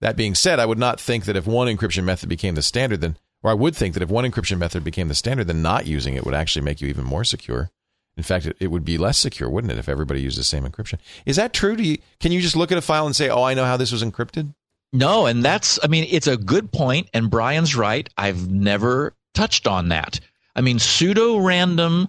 That 0.00 0.16
being 0.16 0.34
said, 0.34 0.60
I 0.60 0.66
would 0.66 0.78
not 0.78 1.00
think 1.00 1.24
that 1.24 1.36
if 1.36 1.46
one 1.46 1.66
encryption 1.66 2.04
method 2.04 2.28
became 2.28 2.54
the 2.54 2.62
standard, 2.62 3.00
then, 3.00 3.16
or 3.42 3.50
I 3.50 3.54
would 3.54 3.74
think 3.74 3.94
that 3.94 4.02
if 4.02 4.10
one 4.10 4.24
encryption 4.24 4.58
method 4.58 4.84
became 4.84 5.08
the 5.08 5.14
standard, 5.14 5.48
then 5.48 5.62
not 5.62 5.86
using 5.86 6.14
it 6.14 6.24
would 6.24 6.34
actually 6.34 6.64
make 6.64 6.80
you 6.80 6.88
even 6.88 7.04
more 7.04 7.24
secure. 7.24 7.70
In 8.16 8.22
fact, 8.22 8.46
it, 8.46 8.56
it 8.60 8.68
would 8.68 8.84
be 8.84 8.98
less 8.98 9.18
secure, 9.18 9.48
wouldn't 9.48 9.72
it, 9.72 9.78
if 9.78 9.88
everybody 9.88 10.20
used 10.20 10.38
the 10.38 10.44
same 10.44 10.64
encryption? 10.64 10.98
Is 11.26 11.36
that 11.36 11.52
true? 11.52 11.76
Do 11.76 11.82
you, 11.82 11.98
can 12.20 12.32
you 12.32 12.40
just 12.40 12.56
look 12.56 12.70
at 12.70 12.78
a 12.78 12.82
file 12.82 13.06
and 13.06 13.14
say, 13.14 13.28
"Oh, 13.28 13.42
I 13.42 13.54
know 13.54 13.64
how 13.64 13.76
this 13.76 13.92
was 13.92 14.02
encrypted"? 14.02 14.54
No, 14.92 15.26
and 15.26 15.44
that's, 15.44 15.78
I 15.82 15.86
mean, 15.88 16.06
it's 16.10 16.26
a 16.26 16.36
good 16.36 16.72
point, 16.72 17.10
and 17.12 17.30
Brian's 17.30 17.76
right. 17.76 18.08
I've 18.16 18.50
never 18.50 19.14
touched 19.34 19.66
on 19.66 19.90
that. 19.90 20.18
I 20.56 20.62
mean, 20.62 20.78
pseudo 20.78 21.38
random 21.38 22.08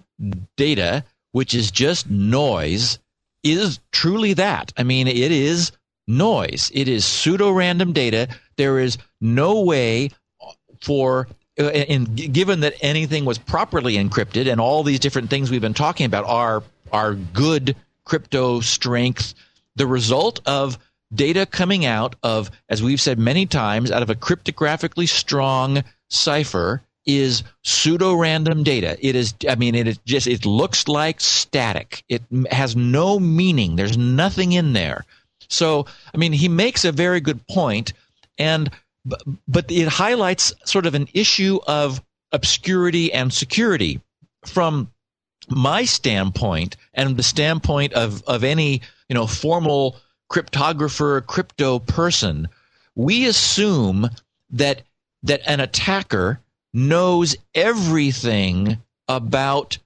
data, 0.56 1.04
which 1.32 1.54
is 1.54 1.70
just 1.70 2.08
noise, 2.08 2.98
is 3.42 3.80
truly 3.92 4.34
that. 4.34 4.72
I 4.76 4.82
mean, 4.82 5.08
it 5.08 5.32
is 5.32 5.72
noise. 6.06 6.70
It 6.74 6.88
is 6.88 7.04
pseudo 7.04 7.50
random 7.50 7.92
data. 7.92 8.28
There 8.56 8.78
is 8.78 8.98
no 9.20 9.60
way 9.60 10.10
for 10.82 11.28
uh, 11.58 11.64
and 11.64 12.32
given 12.32 12.60
that 12.60 12.74
anything 12.80 13.24
was 13.24 13.38
properly 13.38 13.96
encrypted 13.96 14.50
and 14.50 14.60
all 14.60 14.82
these 14.82 15.00
different 15.00 15.30
things 15.30 15.50
we've 15.50 15.60
been 15.60 15.74
talking 15.74 16.06
about 16.06 16.24
are 16.24 16.62
are 16.92 17.14
good 17.14 17.76
crypto 18.04 18.60
strength 18.60 19.34
the 19.76 19.86
result 19.86 20.40
of 20.46 20.78
data 21.12 21.46
coming 21.46 21.84
out 21.84 22.16
of, 22.22 22.50
as 22.68 22.82
we've 22.82 23.00
said 23.00 23.18
many 23.18 23.46
times, 23.46 23.90
out 23.90 24.02
of 24.02 24.10
a 24.10 24.14
cryptographically 24.14 25.08
strong 25.08 25.82
cipher 26.08 26.82
is 27.18 27.42
pseudo 27.62 28.14
random 28.14 28.62
data. 28.62 28.96
It 29.00 29.16
is, 29.16 29.34
I 29.48 29.54
mean, 29.54 29.74
it 29.74 29.88
is 29.88 29.98
just, 30.04 30.26
it 30.26 30.46
looks 30.46 30.88
like 30.88 31.20
static. 31.20 32.04
It 32.08 32.22
has 32.50 32.76
no 32.76 33.18
meaning. 33.18 33.76
There's 33.76 33.98
nothing 33.98 34.52
in 34.52 34.72
there. 34.72 35.04
So, 35.48 35.86
I 36.14 36.16
mean, 36.16 36.32
he 36.32 36.48
makes 36.48 36.84
a 36.84 36.92
very 36.92 37.20
good 37.20 37.46
point, 37.48 37.92
and 38.38 38.70
but 39.48 39.70
it 39.70 39.88
highlights 39.88 40.52
sort 40.64 40.86
of 40.86 40.94
an 40.94 41.08
issue 41.14 41.58
of 41.66 42.02
obscurity 42.32 43.12
and 43.12 43.32
security 43.32 44.00
from 44.46 44.90
my 45.48 45.84
standpoint 45.84 46.76
and 46.94 47.16
the 47.16 47.22
standpoint 47.22 47.92
of 47.94 48.22
of 48.24 48.44
any 48.44 48.82
you 49.08 49.14
know 49.14 49.26
formal 49.26 49.96
cryptographer, 50.30 51.26
crypto 51.26 51.80
person, 51.80 52.48
we 52.94 53.26
assume 53.26 54.08
that 54.50 54.82
that 55.22 55.40
an 55.46 55.60
attacker 55.60 56.40
knows 56.72 57.36
everything 57.54 58.78
about 59.08 59.78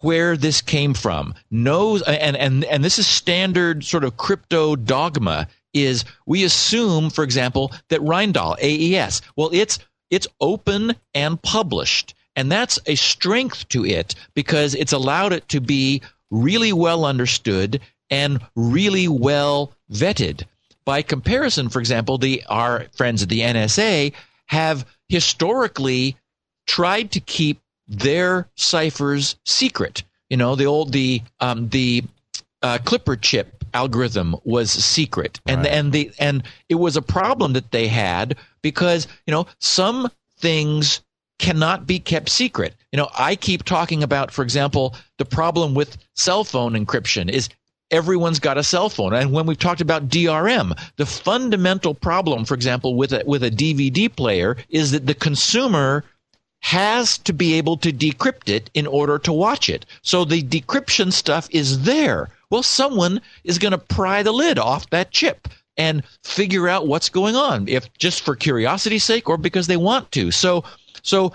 where 0.00 0.36
this 0.36 0.62
came 0.62 0.94
from 0.94 1.34
knows 1.50 2.00
and 2.02 2.36
and 2.36 2.64
and 2.64 2.82
this 2.82 2.98
is 2.98 3.06
standard 3.06 3.84
sort 3.84 4.04
of 4.04 4.16
crypto 4.16 4.74
dogma 4.74 5.46
is 5.74 6.04
we 6.24 6.44
assume 6.44 7.10
for 7.10 7.22
example 7.22 7.72
that 7.88 8.00
Rijndael 8.00 8.56
AES 8.62 9.20
well 9.36 9.50
it's 9.52 9.78
it's 10.08 10.26
open 10.40 10.94
and 11.14 11.40
published 11.42 12.14
and 12.36 12.50
that's 12.50 12.78
a 12.86 12.94
strength 12.94 13.68
to 13.68 13.84
it 13.84 14.14
because 14.34 14.74
it's 14.74 14.92
allowed 14.92 15.32
it 15.32 15.48
to 15.48 15.60
be 15.60 16.00
really 16.30 16.72
well 16.72 17.04
understood 17.04 17.80
and 18.10 18.40
really 18.56 19.08
well 19.08 19.72
vetted. 19.92 20.44
By 20.84 21.02
comparison, 21.02 21.68
for 21.68 21.80
example, 21.80 22.18
the 22.18 22.42
our 22.48 22.86
friends 22.96 23.22
at 23.22 23.28
the 23.28 23.40
NSA 23.40 24.12
have 24.46 24.86
historically 25.08 26.16
tried 26.70 27.10
to 27.10 27.18
keep 27.18 27.60
their 27.88 28.48
ciphers 28.54 29.34
secret. 29.44 30.04
You 30.28 30.36
know, 30.36 30.54
the 30.54 30.66
old 30.66 30.92
the 30.92 31.20
um, 31.40 31.68
the 31.70 32.04
uh, 32.62 32.78
Clipper 32.84 33.16
chip 33.16 33.64
algorithm 33.74 34.36
was 34.44 34.70
secret, 34.70 35.40
and 35.46 35.62
right. 35.62 35.72
and 35.72 35.92
the 35.92 36.12
and 36.20 36.44
it 36.68 36.76
was 36.76 36.96
a 36.96 37.02
problem 37.02 37.54
that 37.54 37.72
they 37.72 37.88
had 37.88 38.36
because 38.62 39.08
you 39.26 39.32
know 39.32 39.48
some 39.58 40.08
things 40.38 41.02
cannot 41.40 41.88
be 41.88 41.98
kept 41.98 42.28
secret. 42.28 42.76
You 42.92 42.98
know, 42.98 43.08
I 43.18 43.34
keep 43.34 43.64
talking 43.64 44.04
about, 44.04 44.30
for 44.30 44.42
example, 44.42 44.94
the 45.18 45.24
problem 45.24 45.74
with 45.74 45.96
cell 46.14 46.44
phone 46.44 46.74
encryption 46.74 47.28
is 47.28 47.48
everyone's 47.90 48.38
got 48.38 48.58
a 48.58 48.62
cell 48.62 48.88
phone. 48.88 49.14
And 49.14 49.32
when 49.32 49.46
we've 49.46 49.58
talked 49.58 49.80
about 49.80 50.08
DRM, 50.08 50.78
the 50.96 51.06
fundamental 51.06 51.94
problem, 51.94 52.44
for 52.44 52.54
example, 52.54 52.94
with 52.94 53.12
a, 53.12 53.24
with 53.26 53.42
a 53.42 53.50
DVD 53.50 54.14
player 54.14 54.56
is 54.68 54.92
that 54.92 55.06
the 55.06 55.14
consumer 55.14 56.04
has 56.60 57.18
to 57.18 57.32
be 57.32 57.54
able 57.54 57.76
to 57.78 57.92
decrypt 57.92 58.48
it 58.48 58.70
in 58.74 58.86
order 58.86 59.18
to 59.18 59.32
watch 59.32 59.68
it. 59.68 59.86
So 60.02 60.24
the 60.24 60.42
decryption 60.42 61.12
stuff 61.12 61.48
is 61.50 61.82
there. 61.82 62.28
Well, 62.50 62.62
someone 62.62 63.20
is 63.44 63.58
going 63.58 63.72
to 63.72 63.78
pry 63.78 64.22
the 64.22 64.32
lid 64.32 64.58
off 64.58 64.90
that 64.90 65.10
chip 65.10 65.48
and 65.76 66.02
figure 66.24 66.68
out 66.68 66.86
what's 66.86 67.08
going 67.08 67.36
on, 67.36 67.66
if 67.68 67.92
just 67.94 68.22
for 68.22 68.36
curiosity's 68.36 69.04
sake 69.04 69.28
or 69.28 69.38
because 69.38 69.66
they 69.66 69.76
want 69.76 70.10
to. 70.12 70.30
So, 70.30 70.64
so 71.02 71.32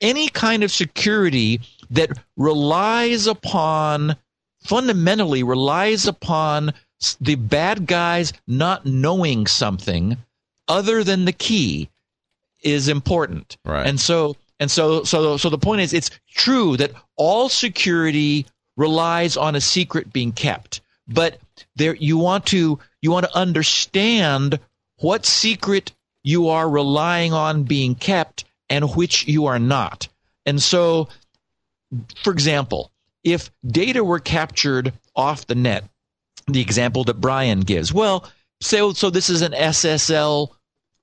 any 0.00 0.28
kind 0.28 0.62
of 0.62 0.70
security 0.70 1.60
that 1.90 2.10
relies 2.36 3.26
upon 3.26 4.16
fundamentally 4.62 5.42
relies 5.42 6.06
upon 6.06 6.72
the 7.20 7.34
bad 7.34 7.86
guys 7.86 8.32
not 8.46 8.86
knowing 8.86 9.46
something 9.46 10.16
other 10.68 11.02
than 11.02 11.24
the 11.24 11.32
key 11.32 11.88
is 12.62 12.88
important. 12.88 13.56
Right. 13.64 13.86
And 13.86 14.00
so 14.00 14.36
and 14.62 14.70
so 14.70 15.02
so 15.02 15.36
so 15.36 15.50
the 15.50 15.58
point 15.58 15.80
is 15.80 15.92
it's 15.92 16.10
true 16.36 16.76
that 16.76 16.92
all 17.16 17.48
security 17.48 18.46
relies 18.76 19.36
on 19.36 19.56
a 19.56 19.60
secret 19.60 20.12
being 20.12 20.30
kept. 20.30 20.80
But 21.08 21.40
there 21.74 21.96
you 21.96 22.16
want 22.16 22.46
to 22.46 22.78
you 23.00 23.10
want 23.10 23.26
to 23.26 23.36
understand 23.36 24.60
what 24.98 25.26
secret 25.26 25.90
you 26.22 26.48
are 26.48 26.70
relying 26.70 27.32
on 27.32 27.64
being 27.64 27.96
kept 27.96 28.44
and 28.70 28.94
which 28.94 29.26
you 29.26 29.46
are 29.46 29.58
not. 29.58 30.06
And 30.46 30.62
so 30.62 31.08
for 32.22 32.32
example, 32.32 32.92
if 33.24 33.50
data 33.66 34.04
were 34.04 34.20
captured 34.20 34.92
off 35.16 35.48
the 35.48 35.56
net, 35.56 35.88
the 36.46 36.60
example 36.60 37.02
that 37.04 37.20
Brian 37.20 37.60
gives, 37.62 37.92
well, 37.92 38.30
so 38.60 38.92
so 38.92 39.10
this 39.10 39.28
is 39.28 39.42
an 39.42 39.54
SSL 39.54 40.50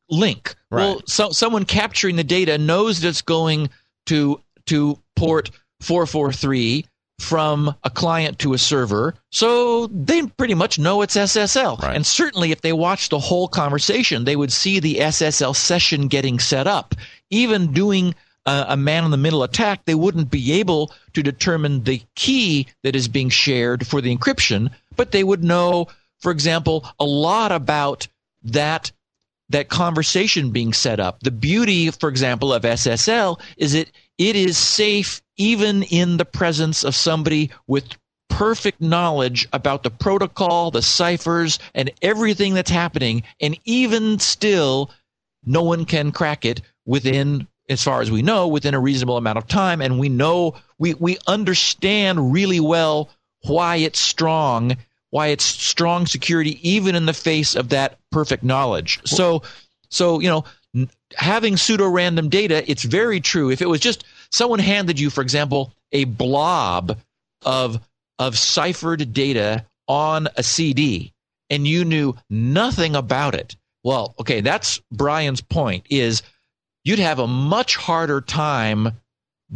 link. 0.09 0.55
Right. 0.71 0.83
Well, 0.83 1.01
so 1.05 1.31
someone 1.31 1.65
capturing 1.65 2.15
the 2.15 2.23
data 2.23 2.57
knows 2.57 3.01
that 3.01 3.09
it's 3.09 3.21
going 3.21 3.69
to 4.07 4.41
to 4.67 4.99
port 5.15 5.51
443 5.81 6.85
from 7.19 7.75
a 7.83 7.89
client 7.89 8.39
to 8.39 8.53
a 8.53 8.57
server, 8.57 9.13
so 9.29 9.87
they 9.87 10.25
pretty 10.25 10.53
much 10.53 10.79
know 10.79 11.01
it's 11.01 11.17
SSL. 11.17 11.79
Right. 11.81 11.95
And 11.95 12.05
certainly, 12.05 12.51
if 12.51 12.61
they 12.61 12.73
watch 12.73 13.09
the 13.09 13.19
whole 13.19 13.47
conversation, 13.47 14.23
they 14.23 14.35
would 14.35 14.53
see 14.53 14.79
the 14.79 14.95
SSL 14.95 15.55
session 15.55 16.07
getting 16.07 16.39
set 16.39 16.65
up. 16.65 16.95
Even 17.29 17.73
doing 17.73 18.15
a, 18.45 18.65
a 18.69 18.77
man 18.77 19.05
in 19.05 19.11
the 19.11 19.17
middle 19.17 19.43
attack, 19.43 19.85
they 19.85 19.95
wouldn't 19.95 20.31
be 20.31 20.53
able 20.53 20.93
to 21.13 21.21
determine 21.21 21.83
the 21.83 22.01
key 22.15 22.67
that 22.83 22.95
is 22.95 23.07
being 23.07 23.29
shared 23.29 23.85
for 23.85 24.01
the 24.01 24.15
encryption, 24.15 24.69
but 24.95 25.11
they 25.11 25.23
would 25.23 25.43
know, 25.43 25.87
for 26.19 26.31
example, 26.31 26.85
a 26.99 27.05
lot 27.05 27.51
about 27.51 28.07
that 28.43 28.91
that 29.49 29.69
conversation 29.69 30.51
being 30.51 30.73
set 30.73 30.99
up. 30.99 31.21
The 31.21 31.31
beauty, 31.31 31.91
for 31.91 32.09
example, 32.09 32.53
of 32.53 32.63
SSL 32.63 33.39
is 33.57 33.73
that 33.73 33.91
it 34.17 34.35
is 34.35 34.57
safe 34.57 35.21
even 35.37 35.83
in 35.83 36.17
the 36.17 36.25
presence 36.25 36.83
of 36.83 36.95
somebody 36.95 37.51
with 37.67 37.85
perfect 38.29 38.79
knowledge 38.79 39.47
about 39.51 39.83
the 39.83 39.89
protocol, 39.89 40.71
the 40.71 40.81
ciphers, 40.81 41.59
and 41.73 41.91
everything 42.01 42.53
that's 42.53 42.69
happening. 42.69 43.23
And 43.41 43.57
even 43.65 44.19
still, 44.19 44.91
no 45.45 45.63
one 45.63 45.85
can 45.85 46.11
crack 46.11 46.45
it 46.45 46.61
within 46.85 47.47
as 47.69 47.83
far 47.83 48.01
as 48.01 48.09
we 48.09 48.21
know, 48.21 48.47
within 48.47 48.73
a 48.73 48.79
reasonable 48.79 49.17
amount 49.17 49.37
of 49.37 49.47
time. 49.47 49.81
And 49.81 49.99
we 49.99 50.09
know, 50.09 50.55
we, 50.77 50.95
we 50.95 51.17
understand 51.27 52.33
really 52.33 52.59
well 52.59 53.09
why 53.43 53.77
it's 53.77 53.99
strong, 53.99 54.75
why 55.11 55.27
it's 55.27 55.43
strong 55.43 56.05
security, 56.05 56.59
even 56.67 56.95
in 56.95 57.05
the 57.05 57.13
face 57.13 57.55
of 57.55 57.69
that 57.69 57.97
perfect 58.11 58.43
knowledge. 58.43 58.99
So, 59.05 59.43
so, 59.89 60.19
you 60.19 60.29
know, 60.29 60.87
having 61.15 61.57
pseudo 61.57 61.87
random 61.87 62.29
data, 62.29 62.69
it's 62.69 62.83
very 62.83 63.19
true. 63.19 63.49
If 63.49 63.61
it 63.61 63.69
was 63.69 63.79
just 63.79 64.03
someone 64.31 64.59
handed 64.59 64.99
you, 64.99 65.09
for 65.09 65.21
example, 65.21 65.73
a 65.91 66.03
blob 66.03 66.97
of, 67.43 67.79
of 68.19 68.37
ciphered 68.37 69.13
data 69.13 69.65
on 69.87 70.27
a 70.37 70.43
CD 70.43 71.11
and 71.49 71.67
you 71.67 71.83
knew 71.83 72.15
nothing 72.29 72.95
about 72.95 73.33
it. 73.33 73.55
Well, 73.83 74.13
okay, 74.19 74.41
that's 74.41 74.79
Brian's 74.91 75.41
point 75.41 75.85
is 75.89 76.21
you'd 76.83 76.99
have 76.99 77.19
a 77.19 77.27
much 77.27 77.75
harder 77.75 78.21
time 78.21 78.91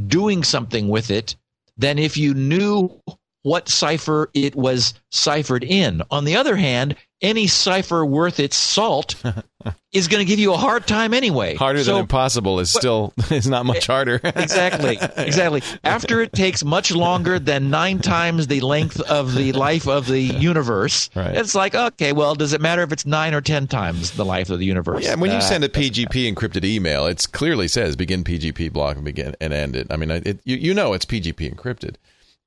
doing 0.08 0.44
something 0.44 0.88
with 0.88 1.12
it 1.12 1.36
than 1.78 2.00
if 2.00 2.18
you 2.18 2.34
knew 2.34 3.00
what 3.44 3.70
cipher 3.70 4.30
it 4.34 4.56
was 4.56 4.94
ciphered 5.12 5.64
in. 5.64 6.02
On 6.10 6.24
the 6.26 6.36
other 6.36 6.56
hand, 6.56 6.96
any 7.22 7.48
cipher 7.48 8.06
worth 8.06 8.40
its 8.40 8.56
salt 8.58 9.16
is 9.94 10.08
going 10.10 10.20
to 10.20 10.26
give 10.26 10.40
you 10.40 10.54
a 10.54 10.58
hard 10.58 10.86
time 10.88 11.14
anyway. 11.14 11.56
Harder 11.56 11.84
So- 11.84 11.94
than 11.94 12.02
impossible 12.02 12.60
is 12.60 12.70
still 12.72 13.14
is 13.32 13.48
not 13.48 13.66
much 13.66 13.88
harder. 13.88 14.20
exactly 14.24 14.98
exactly 15.18 15.62
after 15.84 16.22
it 16.22 16.34
takes 16.34 16.64
much 16.66 16.92
longer 16.92 17.40
than 17.40 17.70
nine 17.70 18.00
times 18.00 18.48
the 18.48 18.60
length 18.62 19.00
of 19.02 19.36
the 19.36 19.52
life 19.54 19.88
of 19.88 20.08
the 20.08 20.20
universe 20.22 21.10
Right. 21.16 21.36
it's 21.36 21.56
like 21.56 21.76
okay 21.76 22.12
well 22.12 22.36
does 22.36 22.52
it 22.54 22.60
matter 22.62 22.82
if 22.82 22.92
it's 22.92 23.06
nine 23.06 23.34
or 23.34 23.42
ten 23.42 23.68
times 23.68 24.12
the 24.12 24.26
life 24.26 24.50
of 24.50 24.60
the 24.60 24.66
universe 24.66 25.04
Yeah, 25.06 25.16
when 25.16 25.32
you 25.32 25.38
Uh, 25.38 25.42
send 25.42 25.64
a 25.64 25.70
PGP 25.70 26.34
encrypted 26.34 26.64
email, 26.66 27.06
it 27.08 27.26
clearly 27.32 27.68
says 27.68 27.96
begin 27.96 28.24
PGP 28.24 28.72
block 28.72 28.96
and 28.96 29.06
begin 29.06 29.36
and 29.40 29.54
end 29.54 29.76
it. 29.76 29.88
I 29.90 29.96
mean, 29.98 30.12
it, 30.12 30.40
you, 30.44 30.56
you 30.58 30.74
know 30.74 30.94
it's 30.94 31.06
PGP 31.06 31.54
encrypted. 31.54 31.96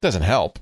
Doesn't 0.02 0.22
help. 0.22 0.58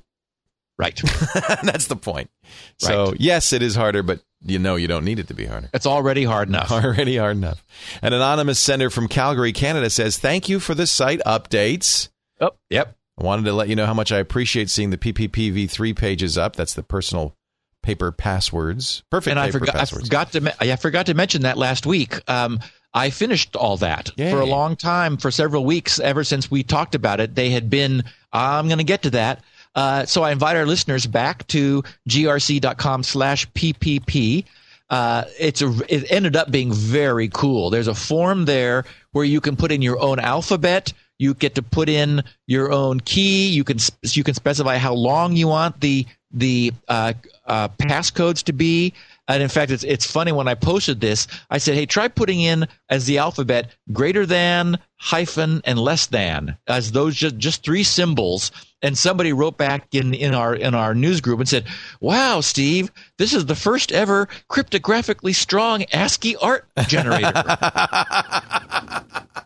Right 0.78 0.94
That's 1.62 1.86
the 1.86 1.96
point. 1.96 2.30
So 2.78 3.06
Right. 3.10 3.20
yes, 3.20 3.52
it 3.52 3.62
is 3.62 3.74
harder, 3.74 4.02
but 4.02 4.20
you 4.46 4.58
know 4.58 4.76
you 4.76 4.88
don't 4.88 5.04
need 5.04 5.18
it 5.18 5.28
to 5.28 5.34
be 5.34 5.46
harder. 5.46 5.70
it's 5.72 5.86
already 5.86 6.24
hard 6.24 6.48
enough 6.48 6.70
Already 6.72 7.16
hard 7.16 7.36
enough. 7.36 7.64
An 8.02 8.12
anonymous 8.12 8.58
sender 8.58 8.90
from 8.90 9.08
Calgary, 9.08 9.52
Canada 9.52 9.88
says, 9.90 10.18
"Thank 10.18 10.48
you 10.48 10.60
for 10.60 10.74
the 10.74 10.86
site 10.86 11.20
updates." 11.26 12.08
oh 12.40 12.50
yep 12.70 12.96
I 13.18 13.24
wanted 13.24 13.44
to 13.44 13.52
let 13.52 13.68
you 13.68 13.76
know 13.76 13.86
how 13.86 13.94
much 13.94 14.10
I 14.10 14.18
appreciate 14.18 14.68
seeing 14.70 14.90
the 14.90 14.98
PPPv3 14.98 15.96
pages 15.96 16.36
up. 16.36 16.56
That's 16.56 16.74
the 16.74 16.82
personal 16.82 17.36
paper 17.82 18.10
passwords. 18.10 19.04
Perfect 19.10 19.30
and 19.30 19.38
I 19.38 19.50
forgot 19.50 19.76
I 19.76 19.84
forgot 19.84 20.32
to 20.32 20.40
me- 20.40 20.50
I 20.60 20.74
forgot 20.76 21.06
to 21.06 21.14
mention 21.14 21.42
that 21.42 21.56
last 21.56 21.86
week. 21.86 22.18
Um, 22.28 22.58
I 22.92 23.10
finished 23.10 23.56
all 23.56 23.76
that 23.78 24.10
Yay. 24.16 24.30
for 24.30 24.40
a 24.40 24.46
long 24.46 24.76
time, 24.76 25.16
for 25.16 25.30
several 25.30 25.64
weeks, 25.64 25.98
ever 26.00 26.22
since 26.24 26.50
we 26.50 26.62
talked 26.62 26.94
about 26.94 27.20
it. 27.20 27.34
They 27.34 27.50
had 27.50 27.68
been. 27.70 28.04
I'm 28.32 28.66
going 28.68 28.78
to 28.78 28.84
get 28.84 29.02
to 29.02 29.10
that. 29.10 29.42
Uh, 29.74 30.06
so 30.06 30.22
I 30.22 30.32
invite 30.32 30.56
our 30.56 30.66
listeners 30.66 31.06
back 31.06 31.46
to 31.48 31.82
grc.com/slash 32.08 33.50
ppp. 33.52 34.44
Uh, 34.90 35.24
it's 35.40 35.62
a, 35.62 35.68
it 35.88 36.10
ended 36.10 36.36
up 36.36 36.50
being 36.50 36.72
very 36.72 37.28
cool. 37.28 37.70
There's 37.70 37.88
a 37.88 37.94
form 37.94 38.44
there 38.44 38.84
where 39.12 39.24
you 39.24 39.40
can 39.40 39.56
put 39.56 39.72
in 39.72 39.82
your 39.82 39.98
own 39.98 40.18
alphabet. 40.18 40.92
You 41.18 41.34
get 41.34 41.54
to 41.56 41.62
put 41.62 41.88
in 41.88 42.22
your 42.46 42.72
own 42.72 43.00
key. 43.00 43.48
You 43.48 43.64
can 43.64 43.78
you 44.02 44.24
can 44.24 44.34
specify 44.34 44.78
how 44.78 44.94
long 44.94 45.36
you 45.36 45.48
want 45.48 45.80
the 45.80 46.06
the 46.32 46.72
uh, 46.88 47.14
uh, 47.46 47.68
passcodes 47.68 48.42
to 48.44 48.52
be. 48.52 48.92
And 49.26 49.42
in 49.42 49.48
fact, 49.48 49.70
it's 49.70 49.84
it's 49.84 50.10
funny 50.10 50.32
when 50.32 50.48
I 50.48 50.54
posted 50.54 51.00
this, 51.00 51.26
I 51.50 51.58
said, 51.58 51.74
"Hey, 51.74 51.86
try 51.86 52.08
putting 52.08 52.42
in 52.42 52.66
as 52.90 53.06
the 53.06 53.18
alphabet 53.18 53.70
greater 53.92 54.26
than, 54.26 54.78
hyphen, 54.96 55.62
and 55.64 55.78
less 55.78 56.06
than 56.06 56.58
as 56.66 56.92
those 56.92 57.14
just 57.14 57.38
just 57.38 57.64
three 57.64 57.84
symbols." 57.84 58.50
And 58.82 58.98
somebody 58.98 59.32
wrote 59.32 59.56
back 59.56 59.88
in 59.92 60.12
in 60.12 60.34
our 60.34 60.54
in 60.54 60.74
our 60.74 60.94
news 60.94 61.22
group 61.22 61.40
and 61.40 61.48
said, 61.48 61.64
"Wow, 62.00 62.42
Steve, 62.42 62.90
this 63.16 63.32
is 63.32 63.46
the 63.46 63.54
first 63.54 63.92
ever 63.92 64.28
cryptographically 64.50 65.34
strong 65.34 65.84
ASCII 65.92 66.36
art 66.36 66.66
generator." 66.86 67.32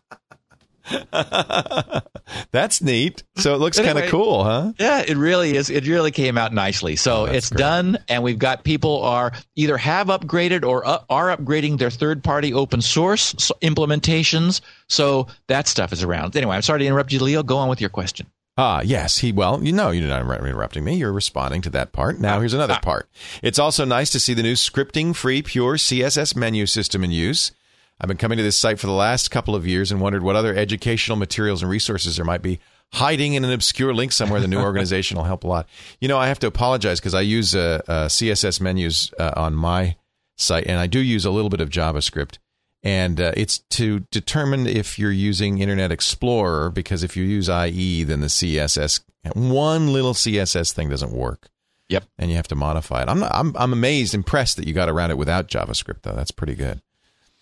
That's 2.51 2.83
neat. 2.83 3.23
So 3.37 3.55
it 3.55 3.59
looks 3.59 3.79
kind 3.79 3.99
of 3.99 4.09
cool, 4.11 4.45
huh? 4.45 4.73
Yeah, 4.79 5.03
it 5.07 5.17
really 5.17 5.57
is. 5.57 5.71
It 5.71 5.87
really 5.87 6.11
came 6.11 6.37
out 6.39 6.53
nicely. 6.53 6.97
So 6.97 7.23
Oh, 7.23 7.25
it's 7.25 7.51
great. 7.51 7.59
done, 7.59 7.99
and 8.09 8.23
we've 8.23 8.39
got 8.39 8.65
people 8.65 9.03
are 9.03 9.33
either 9.57 9.77
have 9.79 10.09
upgraded 10.09 10.65
or 10.65 10.87
uh, 10.87 10.99
are 11.09 11.35
upgrading 11.37 11.79
their 11.79 11.91
third-party 11.91 12.53
open 12.55 12.81
source 12.81 13.33
implementations. 13.63 14.61
So 14.89 15.27
that 15.49 15.67
stuff 15.69 15.93
is 15.93 16.03
around. 16.03 16.37
Anyway, 16.37 16.55
I'm 16.55 16.63
sorry 16.63 16.81
to 16.81 16.87
interrupt 16.87 17.13
you, 17.13 17.19
Leo. 17.21 17.43
Go 17.43 17.57
on 17.59 17.69
with 17.69 17.81
your 17.81 17.91
question. 17.91 18.27
Ah, 18.57 18.81
yes. 18.83 19.19
He 19.19 19.31
well, 19.33 19.63
you 19.63 19.73
know, 19.73 19.91
you're 19.91 20.09
not 20.09 20.23
interrupting 20.23 20.83
me. 20.85 20.97
You're 20.97 21.13
responding 21.13 21.63
to 21.63 21.71
that 21.71 21.93
part. 21.93 22.19
Now 22.19 22.41
here's 22.41 22.55
another 22.55 22.79
part. 22.83 23.09
It's 23.43 23.59
also 23.59 23.85
nice 23.85 24.11
to 24.11 24.21
see 24.21 24.35
the 24.35 24.43
new 24.43 24.55
scripting-free 24.55 25.43
pure 25.43 25.77
CSS 25.77 26.35
menu 26.35 26.67
system 26.67 27.05
in 27.05 27.11
use. 27.13 27.53
I've 28.01 28.09
been 28.09 28.17
coming 28.17 28.39
to 28.39 28.45
this 28.45 28.57
site 28.59 28.79
for 28.79 28.87
the 28.87 28.93
last 28.93 29.31
couple 29.31 29.55
of 29.55 29.67
years 29.67 29.91
and 29.91 30.01
wondered 30.01 30.23
what 30.23 30.37
other 30.37 30.55
educational 30.55 31.17
materials 31.17 31.63
and 31.63 31.71
resources 31.71 32.17
there 32.17 32.25
might 32.25 32.43
be 32.43 32.61
hiding 32.93 33.35
in 33.35 33.45
an 33.45 33.53
obscure 33.53 33.93
link 33.93 34.13
somewhere. 34.13 34.41
The 34.41 34.49
new 34.49 34.61
organization 34.63 35.17
will 35.17 35.25
help 35.25 35.45
a 35.45 35.49
lot. 35.49 35.69
You 36.01 36.09
know, 36.09 36.19
I 36.19 36.29
have 36.29 36.39
to 36.41 36.47
apologize 36.47 37.01
because 37.01 37.15
I 37.15 37.23
use 37.23 37.55
uh, 37.55 37.83
uh, 37.89 38.07
CSS 38.07 38.61
menus 38.61 39.13
uh, 39.19 39.33
on 39.37 39.55
my 39.55 39.97
site, 40.37 40.67
and 40.67 40.79
I 40.79 40.87
do 40.87 41.01
use 41.01 41.25
a 41.25 41.31
little 41.31 41.51
bit 41.51 41.61
of 41.61 41.71
JavaScript. 41.71 42.39
And 42.85 43.21
uh, 43.21 43.33
it's 43.37 43.59
to 43.71 44.01
determine 44.13 44.69
if 44.69 44.99
you're 44.99 45.11
using 45.11 45.59
Internet 45.59 45.91
Explorer, 45.91 46.71
because 46.71 47.03
if 47.03 47.17
you 47.17 47.25
use 47.25 47.49
IE, 47.49 48.05
then 48.05 48.21
the 48.21 48.29
CSS, 48.29 49.01
one 49.35 49.93
little 49.93 50.15
CSS 50.15 50.73
thing 50.73 50.89
doesn't 50.89 51.11
work. 51.11 51.49
Yep. 51.89 52.05
And 52.19 52.31
you 52.31 52.37
have 52.37 52.49
to 52.49 52.55
modify 52.55 53.03
it. 53.03 53.09
I'm, 53.09 53.19
not, 53.19 53.33
I'm, 53.35 53.57
I'm 53.57 53.73
amazed, 53.73 54.15
impressed 54.15 54.59
that 54.59 54.69
you 54.69 54.75
got 54.75 54.89
around 54.89 55.11
it 55.11 55.19
without 55.19 55.49
JavaScript, 55.49 56.03
though. 56.03 56.13
That's 56.13 56.31
pretty 56.31 56.55
good. 56.55 56.81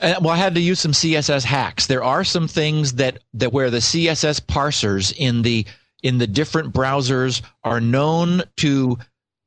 Uh, 0.01 0.15
well, 0.21 0.35
I 0.35 0.37
had 0.37 0.55
to 0.55 0.61
use 0.61 0.81
some 0.81 0.93
CSS 0.93 1.45
hacks. 1.45 1.87
There 1.87 2.05
are 2.05 2.25
some 2.25 2.49
things 2.49 2.95
that 2.95 3.21
that 3.35 3.53
where 3.53 3.71
the 3.71 3.79
CSS 3.79 4.41
parsers 4.41 5.15
in 5.17 5.43
the 5.43 5.65
in 6.03 6.19
the 6.19 6.27
different 6.27 6.73
browsers 6.73 7.43
are 7.65 7.81
known 7.81 8.43
to 8.59 8.99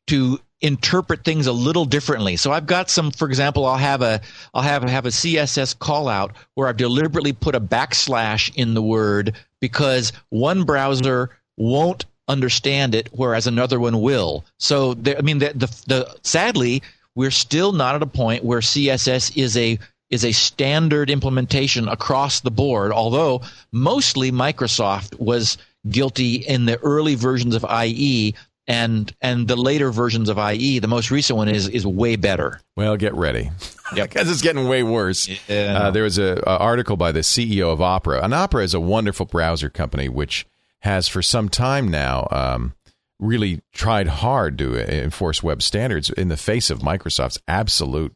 to 0.07 0.39
interpret 0.61 1.23
things 1.23 1.47
a 1.47 1.53
little 1.53 1.85
differently. 1.85 2.35
So 2.35 2.51
I've 2.51 2.65
got 2.65 2.89
some, 2.89 3.11
for 3.11 3.27
example, 3.27 3.65
I'll 3.65 3.77
have 3.77 4.01
a 4.01 4.21
I'll 4.53 4.63
have 4.63 4.83
have 4.83 5.05
a 5.05 5.09
CSS 5.09 5.77
call 5.77 6.07
out 6.07 6.35
where 6.55 6.67
I've 6.67 6.77
deliberately 6.77 7.33
put 7.33 7.55
a 7.55 7.61
backslash 7.61 8.51
in 8.55 8.73
the 8.73 8.81
word 8.81 9.35
because 9.61 10.11
one 10.29 10.63
browser 10.63 11.29
won't 11.57 12.05
understand 12.27 12.95
it, 12.95 13.09
whereas 13.11 13.47
another 13.47 13.79
one 13.79 14.01
will. 14.01 14.45
So 14.57 14.93
there, 14.95 15.17
I 15.17 15.21
mean, 15.21 15.39
the, 15.39 15.53
the 15.53 15.67
the 15.87 16.15
sadly, 16.23 16.81
we're 17.15 17.31
still 17.31 17.71
not 17.71 17.95
at 17.95 18.01
a 18.01 18.07
point 18.07 18.43
where 18.43 18.59
CSS 18.59 19.37
is 19.37 19.55
a 19.57 19.79
is 20.09 20.25
a 20.25 20.31
standard 20.31 21.09
implementation 21.09 21.87
across 21.87 22.39
the 22.39 22.51
board. 22.51 22.91
Although 22.91 23.41
mostly 23.71 24.31
Microsoft 24.31 25.19
was 25.19 25.57
guilty 25.87 26.35
in 26.35 26.65
the 26.65 26.77
early 26.79 27.15
versions 27.15 27.55
of 27.55 27.65
IE 27.83 28.35
and 28.67 29.13
and 29.21 29.47
the 29.47 29.55
later 29.55 29.91
versions 29.91 30.29
of 30.29 30.37
IE. 30.37 30.79
The 30.79 30.87
most 30.87 31.09
recent 31.11 31.35
one 31.35 31.49
is 31.49 31.67
is 31.67 31.85
way 31.85 32.15
better. 32.15 32.61
Well, 32.77 32.95
get 32.95 33.13
ready. 33.15 33.51
Because 33.91 34.29
it's 34.31 34.43
getting 34.43 34.67
way 34.67 34.83
worse. 34.83 35.27
Yeah. 35.47 35.79
Uh, 35.79 35.89
there 35.89 36.03
was 36.03 36.19
a, 36.19 36.43
a 36.45 36.59
article 36.59 36.95
by 36.95 37.11
the 37.11 37.21
CEO 37.21 37.73
of 37.73 37.81
Opera. 37.81 38.23
And 38.23 38.35
Opera 38.35 38.63
is 38.63 38.75
a 38.75 38.79
wonderful 38.79 39.25
browser 39.25 39.71
company 39.71 40.07
which 40.07 40.45
has 40.81 41.07
for 41.07 41.23
some 41.23 41.49
time 41.49 41.89
now 41.89 42.27
um, 42.29 42.75
really 43.19 43.63
tried 43.73 44.05
hard 44.05 44.59
to 44.59 44.77
enforce 44.77 45.41
web 45.41 45.63
standards 45.63 46.11
in 46.11 46.27
the 46.27 46.37
face 46.37 46.69
of 46.69 46.81
Microsoft's 46.81 47.39
absolute 47.47 48.13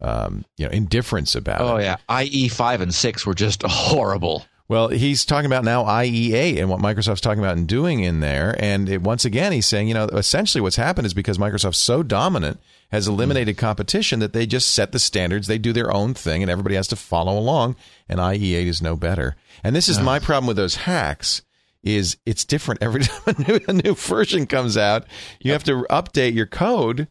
um, 0.00 0.44
you 0.56 0.64
know 0.66 0.70
indifference 0.72 1.34
about 1.34 1.60
Oh 1.60 1.76
it. 1.76 1.84
yeah, 1.84 2.20
IE 2.22 2.48
five 2.48 2.80
and 2.80 2.94
six 2.94 3.26
were 3.26 3.34
just 3.34 3.62
horrible. 3.66 4.44
Well, 4.70 4.88
he's 4.88 5.24
talking 5.24 5.46
about 5.46 5.64
now 5.64 5.84
IE8 5.84 6.58
and 6.58 6.68
what 6.68 6.78
Microsoft's 6.78 7.22
talking 7.22 7.42
about 7.42 7.56
and 7.56 7.66
doing 7.66 8.00
in 8.00 8.20
there. 8.20 8.54
And 8.58 8.86
it, 8.90 9.00
once 9.00 9.24
again, 9.24 9.50
he's 9.52 9.64
saying, 9.66 9.88
you 9.88 9.94
know, 9.94 10.04
essentially 10.08 10.60
what's 10.60 10.76
happened 10.76 11.06
is 11.06 11.14
because 11.14 11.38
Microsoft's 11.38 11.78
so 11.78 12.02
dominant, 12.02 12.60
has 12.90 13.08
eliminated 13.08 13.56
competition, 13.56 14.18
that 14.20 14.34
they 14.34 14.44
just 14.44 14.70
set 14.70 14.92
the 14.92 14.98
standards. 14.98 15.46
They 15.46 15.56
do 15.56 15.72
their 15.72 15.90
own 15.90 16.12
thing, 16.12 16.42
and 16.42 16.50
everybody 16.50 16.74
has 16.74 16.86
to 16.88 16.96
follow 16.96 17.38
along. 17.38 17.76
And 18.10 18.20
IE8 18.20 18.66
is 18.66 18.82
no 18.82 18.94
better. 18.94 19.36
And 19.64 19.74
this 19.74 19.88
is 19.88 20.00
my 20.00 20.18
problem 20.18 20.46
with 20.46 20.58
those 20.58 20.76
hacks. 20.76 21.40
Is 21.82 22.18
it's 22.26 22.44
different 22.44 22.82
every 22.82 23.00
time 23.04 23.22
a 23.38 23.42
new, 23.50 23.60
a 23.68 23.72
new 23.72 23.94
version 23.94 24.46
comes 24.46 24.76
out. 24.76 25.06
You 25.40 25.52
have 25.52 25.64
to 25.64 25.86
update 25.88 26.34
your 26.34 26.44
code 26.44 27.08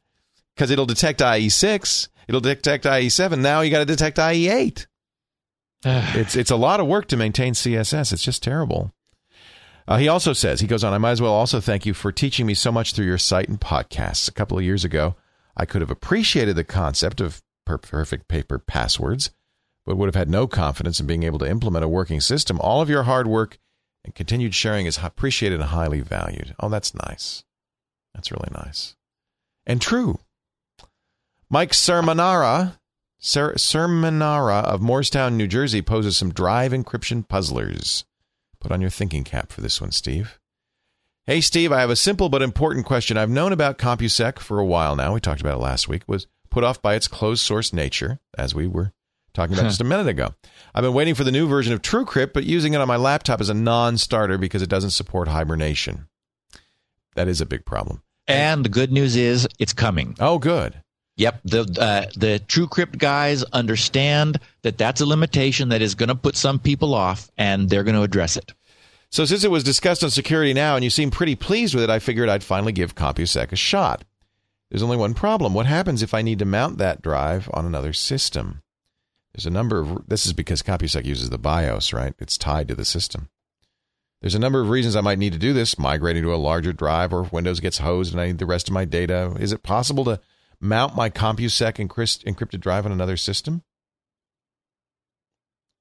because 0.53 0.69
it'll 0.69 0.85
detect 0.85 1.21
IE6, 1.21 2.07
it'll 2.27 2.41
detect 2.41 2.85
IE7. 2.85 3.39
Now 3.39 3.61
you 3.61 3.71
got 3.71 3.79
to 3.79 3.85
detect 3.85 4.17
IE8 4.17 4.85
it's 5.85 6.35
it's 6.35 6.51
a 6.51 6.55
lot 6.55 6.79
of 6.79 6.87
work 6.87 7.07
to 7.07 7.17
maintain 7.17 7.53
CSS. 7.53 8.13
It's 8.13 8.23
just 8.23 8.43
terrible. 8.43 8.91
Uh, 9.87 9.97
he 9.97 10.07
also 10.07 10.33
says 10.33 10.59
he 10.59 10.67
goes 10.67 10.83
on. 10.83 10.93
I 10.93 10.97
might 10.97 11.11
as 11.11 11.21
well 11.21 11.33
also 11.33 11.61
thank 11.61 11.85
you 11.85 11.93
for 11.93 12.11
teaching 12.11 12.45
me 12.45 12.53
so 12.53 12.71
much 12.71 12.93
through 12.93 13.05
your 13.05 13.17
site 13.17 13.47
and 13.47 13.59
podcasts. 13.59 14.27
A 14.27 14.33
couple 14.33 14.57
of 14.57 14.63
years 14.63 14.83
ago, 14.83 15.15
I 15.55 15.65
could 15.65 15.81
have 15.81 15.91
appreciated 15.91 16.55
the 16.55 16.63
concept 16.63 17.21
of 17.21 17.41
per- 17.65 17.77
perfect 17.77 18.27
paper 18.27 18.59
passwords, 18.59 19.31
but 19.85 19.95
would 19.95 20.07
have 20.07 20.15
had 20.15 20.29
no 20.29 20.45
confidence 20.45 20.99
in 20.99 21.07
being 21.07 21.23
able 21.23 21.39
to 21.39 21.49
implement 21.49 21.85
a 21.85 21.89
working 21.89 22.19
system. 22.19 22.59
All 22.59 22.81
of 22.81 22.89
your 22.89 23.03
hard 23.03 23.27
work 23.27 23.59
and 24.03 24.13
continued 24.13 24.53
sharing 24.55 24.87
is 24.87 24.99
appreciated 25.01 25.61
and 25.61 25.69
highly 25.69 26.01
valued. 26.01 26.53
Oh, 26.59 26.69
that's 26.69 26.93
nice. 26.93 27.45
That's 28.13 28.31
really 28.31 28.49
nice 28.51 28.97
and 29.67 29.81
true. 29.81 30.19
Mike 31.49 31.71
Sermonara 31.71 32.77
Ser- 33.19 33.53
Sermonara 33.53 34.63
of 34.63 34.81
Morristown, 34.81 35.37
New 35.37 35.47
Jersey 35.47 35.81
poses 35.81 36.17
some 36.17 36.33
drive 36.33 36.71
encryption 36.71 37.27
puzzlers. 37.27 38.05
Put 38.59 38.71
on 38.71 38.81
your 38.81 38.89
thinking 38.89 39.23
cap 39.23 39.51
for 39.51 39.61
this 39.61 39.79
one, 39.79 39.91
Steve. 39.91 40.39
Hey, 41.25 41.41
Steve, 41.41 41.71
I 41.71 41.79
have 41.79 41.89
a 41.89 41.95
simple 41.95 42.29
but 42.29 42.41
important 42.41 42.85
question. 42.85 43.17
I've 43.17 43.29
known 43.29 43.51
about 43.51 43.77
CompuSec 43.77 44.39
for 44.39 44.59
a 44.59 44.65
while 44.65 44.95
now. 44.95 45.13
We 45.13 45.19
talked 45.19 45.41
about 45.41 45.55
it 45.55 45.63
last 45.63 45.87
week. 45.87 46.03
It 46.03 46.07
Was 46.07 46.27
put 46.49 46.63
off 46.63 46.81
by 46.81 46.95
its 46.95 47.07
closed 47.07 47.43
source 47.43 47.73
nature, 47.73 48.19
as 48.37 48.53
we 48.53 48.67
were 48.67 48.93
talking 49.33 49.53
about 49.53 49.63
just 49.69 49.81
a 49.81 49.85
minute 49.85 50.07
ago. 50.07 50.33
I've 50.75 50.83
been 50.83 50.93
waiting 50.93 51.15
for 51.15 51.23
the 51.23 51.31
new 51.31 51.47
version 51.47 51.73
of 51.73 51.81
TrueCrypt, 51.81 52.33
but 52.33 52.45
using 52.45 52.73
it 52.73 52.81
on 52.81 52.87
my 52.87 52.97
laptop 52.97 53.41
is 53.41 53.49
a 53.49 53.53
non-starter 53.53 54.37
because 54.37 54.61
it 54.61 54.69
doesn't 54.69 54.91
support 54.91 55.27
hibernation. 55.27 56.07
That 57.15 57.27
is 57.27 57.41
a 57.41 57.45
big 57.45 57.65
problem. 57.65 58.03
And 58.27 58.63
the 58.65 58.69
good 58.69 58.91
news 58.91 59.15
is 59.15 59.47
it's 59.59 59.73
coming. 59.73 60.15
Oh, 60.19 60.39
good. 60.39 60.81
Yep, 61.17 61.41
the 61.45 61.61
uh, 61.61 62.09
the 62.15 62.39
TrueCrypt 62.47 62.99
guys 62.99 63.43
understand 63.45 64.39
that 64.61 64.77
that's 64.77 65.01
a 65.01 65.05
limitation 65.05 65.69
that 65.69 65.81
is 65.81 65.95
going 65.95 66.09
to 66.09 66.15
put 66.15 66.35
some 66.35 66.59
people 66.59 66.93
off, 66.93 67.29
and 67.37 67.69
they're 67.69 67.83
going 67.83 67.95
to 67.95 68.03
address 68.03 68.37
it. 68.37 68.53
So 69.09 69.25
since 69.25 69.43
it 69.43 69.51
was 69.51 69.63
discussed 69.63 70.03
on 70.03 70.11
Security 70.11 70.53
Now 70.53 70.75
and 70.75 70.83
you 70.83 70.89
seem 70.89 71.11
pretty 71.11 71.35
pleased 71.35 71.73
with 71.73 71.83
it, 71.83 71.89
I 71.89 71.99
figured 71.99 72.29
I'd 72.29 72.43
finally 72.43 72.71
give 72.71 72.93
CompuSec 72.93 73.51
a 73.51 73.55
shot. 73.55 74.03
There's 74.69 74.83
only 74.83 74.97
one 74.97 75.13
problem. 75.13 75.53
What 75.53 75.65
happens 75.65 76.03
if 76.03 76.13
I 76.13 76.21
need 76.21 76.39
to 76.39 76.45
mount 76.45 76.77
that 76.77 77.01
drive 77.01 77.49
on 77.53 77.65
another 77.65 77.93
system? 77.93 78.61
There's 79.33 79.45
a 79.45 79.51
number 79.51 79.79
of 79.79 80.07
this 80.07 80.25
is 80.25 80.33
because 80.33 80.61
CompuSec 80.61 81.05
uses 81.05 81.29
the 81.29 81.37
BIOS, 81.37 81.93
right? 81.93 82.13
It's 82.19 82.37
tied 82.37 82.67
to 82.67 82.75
the 82.75 82.85
system. 82.85 83.29
There's 84.21 84.35
a 84.35 84.39
number 84.39 84.61
of 84.61 84.69
reasons 84.69 84.95
I 84.95 85.01
might 85.01 85.19
need 85.19 85.33
to 85.33 85.39
do 85.39 85.53
this, 85.53 85.79
migrating 85.79 86.23
to 86.23 86.33
a 86.33 86.37
larger 86.37 86.73
drive 86.73 87.13
or 87.13 87.21
if 87.21 87.31
Windows 87.31 87.59
gets 87.59 87.77
hosed 87.77 88.11
and 88.11 88.21
I 88.21 88.27
need 88.27 88.39
the 88.39 88.45
rest 88.45 88.67
of 88.67 88.73
my 88.73 88.83
data. 88.83 89.35
Is 89.39 89.51
it 89.51 89.63
possible 89.63 90.03
to 90.05 90.19
mount 90.59 90.95
my 90.95 91.09
CompuSec 91.09 91.77
encrypted 91.77 92.59
drive 92.59 92.85
on 92.85 92.91
another 92.91 93.17
system? 93.17 93.63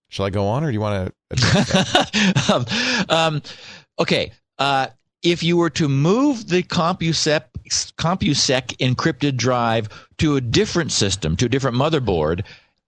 Shall 0.08 0.26
I 0.26 0.30
go 0.30 0.46
on 0.46 0.62
or 0.62 0.68
do 0.68 0.72
you 0.72 0.80
want 0.80 1.12
to 1.30 2.46
um, 2.52 2.66
um, 3.08 3.42
okay. 3.98 4.32
Uh, 4.58 4.88
if 5.22 5.42
you 5.42 5.56
were 5.56 5.70
to 5.70 5.88
move 5.88 6.48
the 6.48 6.62
CompuSec, 6.62 7.42
CompuSec 7.98 8.76
encrypted 8.76 9.36
drive 9.36 9.88
to 10.18 10.36
a 10.36 10.40
different 10.40 10.92
system, 10.92 11.36
to 11.36 11.46
a 11.46 11.48
different 11.48 11.76
motherboard, 11.76 12.44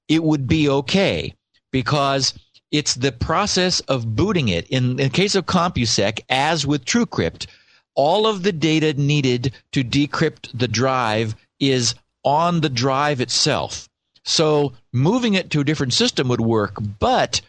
it 0.09 0.23
would 0.23 0.47
be 0.47 0.69
okay 0.69 1.35
because 1.73 2.35
it's 2.71 2.95
the 2.95 3.13
process 3.13 3.81
of 3.81 4.15
booting 4.15 4.49
it. 4.49 4.69
In, 4.69 4.91
in 4.91 4.97
the 4.97 5.11
case 5.11 5.35
of 5.35 5.47
CompuSec, 5.47 6.21
as 6.29 6.67
with 6.67 6.85
TrueCrypt, 6.85 7.47
all 7.95 8.27
of 8.27 8.43
the 8.43 8.53
data 8.53 8.95
needed 8.95 9.53
to 9.73 9.83
decrypt 9.83 10.51
the 10.55 10.69
drive 10.69 11.35
is 11.61 11.95
on 12.25 12.61
the 12.61 12.69
drive 12.69 13.21
itself. 13.21 13.89
So 14.25 14.75
moving 14.93 15.35
it 15.35 15.51
to 15.51 15.61
a 15.61 15.65
different 15.65 15.95
system 15.95 16.29
would 16.29 16.41
work, 16.41 16.77
but 16.99 17.41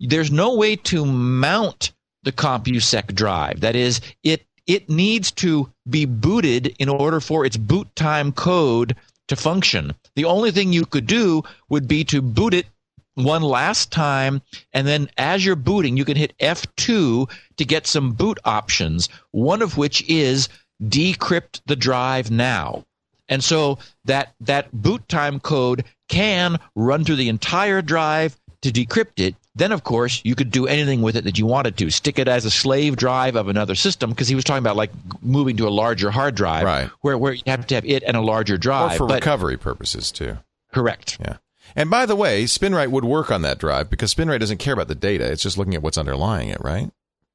there's 0.00 0.30
no 0.30 0.54
way 0.54 0.76
to 0.76 1.04
mount 1.04 1.92
the 2.22 2.32
CompuSec 2.32 3.14
drive. 3.14 3.60
That 3.60 3.76
is, 3.76 4.00
it 4.22 4.44
it 4.66 4.90
needs 4.90 5.30
to 5.32 5.72
be 5.88 6.04
booted 6.04 6.76
in 6.78 6.90
order 6.90 7.20
for 7.20 7.46
its 7.46 7.56
boot 7.56 7.88
time 7.96 8.32
code 8.32 8.94
to 9.28 9.34
function. 9.34 9.94
The 10.14 10.26
only 10.26 10.50
thing 10.50 10.72
you 10.72 10.84
could 10.84 11.06
do 11.06 11.42
would 11.70 11.88
be 11.88 12.04
to 12.04 12.20
boot 12.20 12.52
it 12.52 12.66
one 13.14 13.42
last 13.42 13.90
time, 13.90 14.42
and 14.72 14.86
then 14.86 15.10
as 15.16 15.44
you're 15.44 15.56
booting, 15.56 15.96
you 15.96 16.04
can 16.04 16.16
hit 16.16 16.36
F2 16.38 17.30
to 17.56 17.64
get 17.64 17.86
some 17.86 18.12
boot 18.12 18.38
options, 18.44 19.08
one 19.32 19.62
of 19.62 19.76
which 19.76 20.06
is 20.08 20.48
decrypt 20.82 21.60
the 21.66 21.74
drive 21.74 22.30
now. 22.30 22.84
And 23.28 23.42
so 23.44 23.78
that 24.04 24.34
that 24.40 24.72
boot 24.72 25.08
time 25.08 25.40
code 25.40 25.84
can 26.08 26.58
run 26.74 27.04
through 27.04 27.16
the 27.16 27.28
entire 27.28 27.82
drive 27.82 28.38
to 28.62 28.70
decrypt 28.70 29.18
it. 29.18 29.34
Then, 29.54 29.72
of 29.72 29.82
course, 29.82 30.20
you 30.24 30.34
could 30.34 30.50
do 30.50 30.66
anything 30.66 31.02
with 31.02 31.16
it 31.16 31.24
that 31.24 31.38
you 31.38 31.44
wanted 31.44 31.76
to. 31.78 31.90
Stick 31.90 32.18
it 32.18 32.28
as 32.28 32.44
a 32.44 32.50
slave 32.50 32.96
drive 32.96 33.34
of 33.34 33.48
another 33.48 33.74
system, 33.74 34.10
because 34.10 34.28
he 34.28 34.36
was 34.36 34.44
talking 34.44 34.62
about 34.62 34.76
like 34.76 34.92
moving 35.20 35.56
to 35.56 35.66
a 35.66 35.70
larger 35.70 36.10
hard 36.10 36.36
drive, 36.36 36.64
right. 36.64 36.90
where 37.00 37.18
where 37.18 37.32
you 37.32 37.42
have 37.46 37.66
to 37.66 37.74
have 37.74 37.84
it 37.84 38.02
and 38.04 38.16
a 38.16 38.20
larger 38.20 38.56
drive, 38.56 38.92
or 38.92 38.96
for 38.98 39.06
but, 39.08 39.14
recovery 39.16 39.56
purposes 39.56 40.12
too. 40.12 40.38
Correct. 40.72 41.18
Yeah. 41.20 41.38
And 41.74 41.90
by 41.90 42.06
the 42.06 42.16
way, 42.16 42.44
SpinRite 42.44 42.90
would 42.90 43.04
work 43.04 43.30
on 43.30 43.42
that 43.42 43.58
drive 43.58 43.90
because 43.90 44.14
SpinRite 44.14 44.40
doesn't 44.40 44.58
care 44.58 44.74
about 44.74 44.88
the 44.88 44.94
data; 44.94 45.30
it's 45.30 45.42
just 45.42 45.58
looking 45.58 45.74
at 45.74 45.82
what's 45.82 45.98
underlying 45.98 46.48
it, 46.48 46.60
right? 46.60 46.90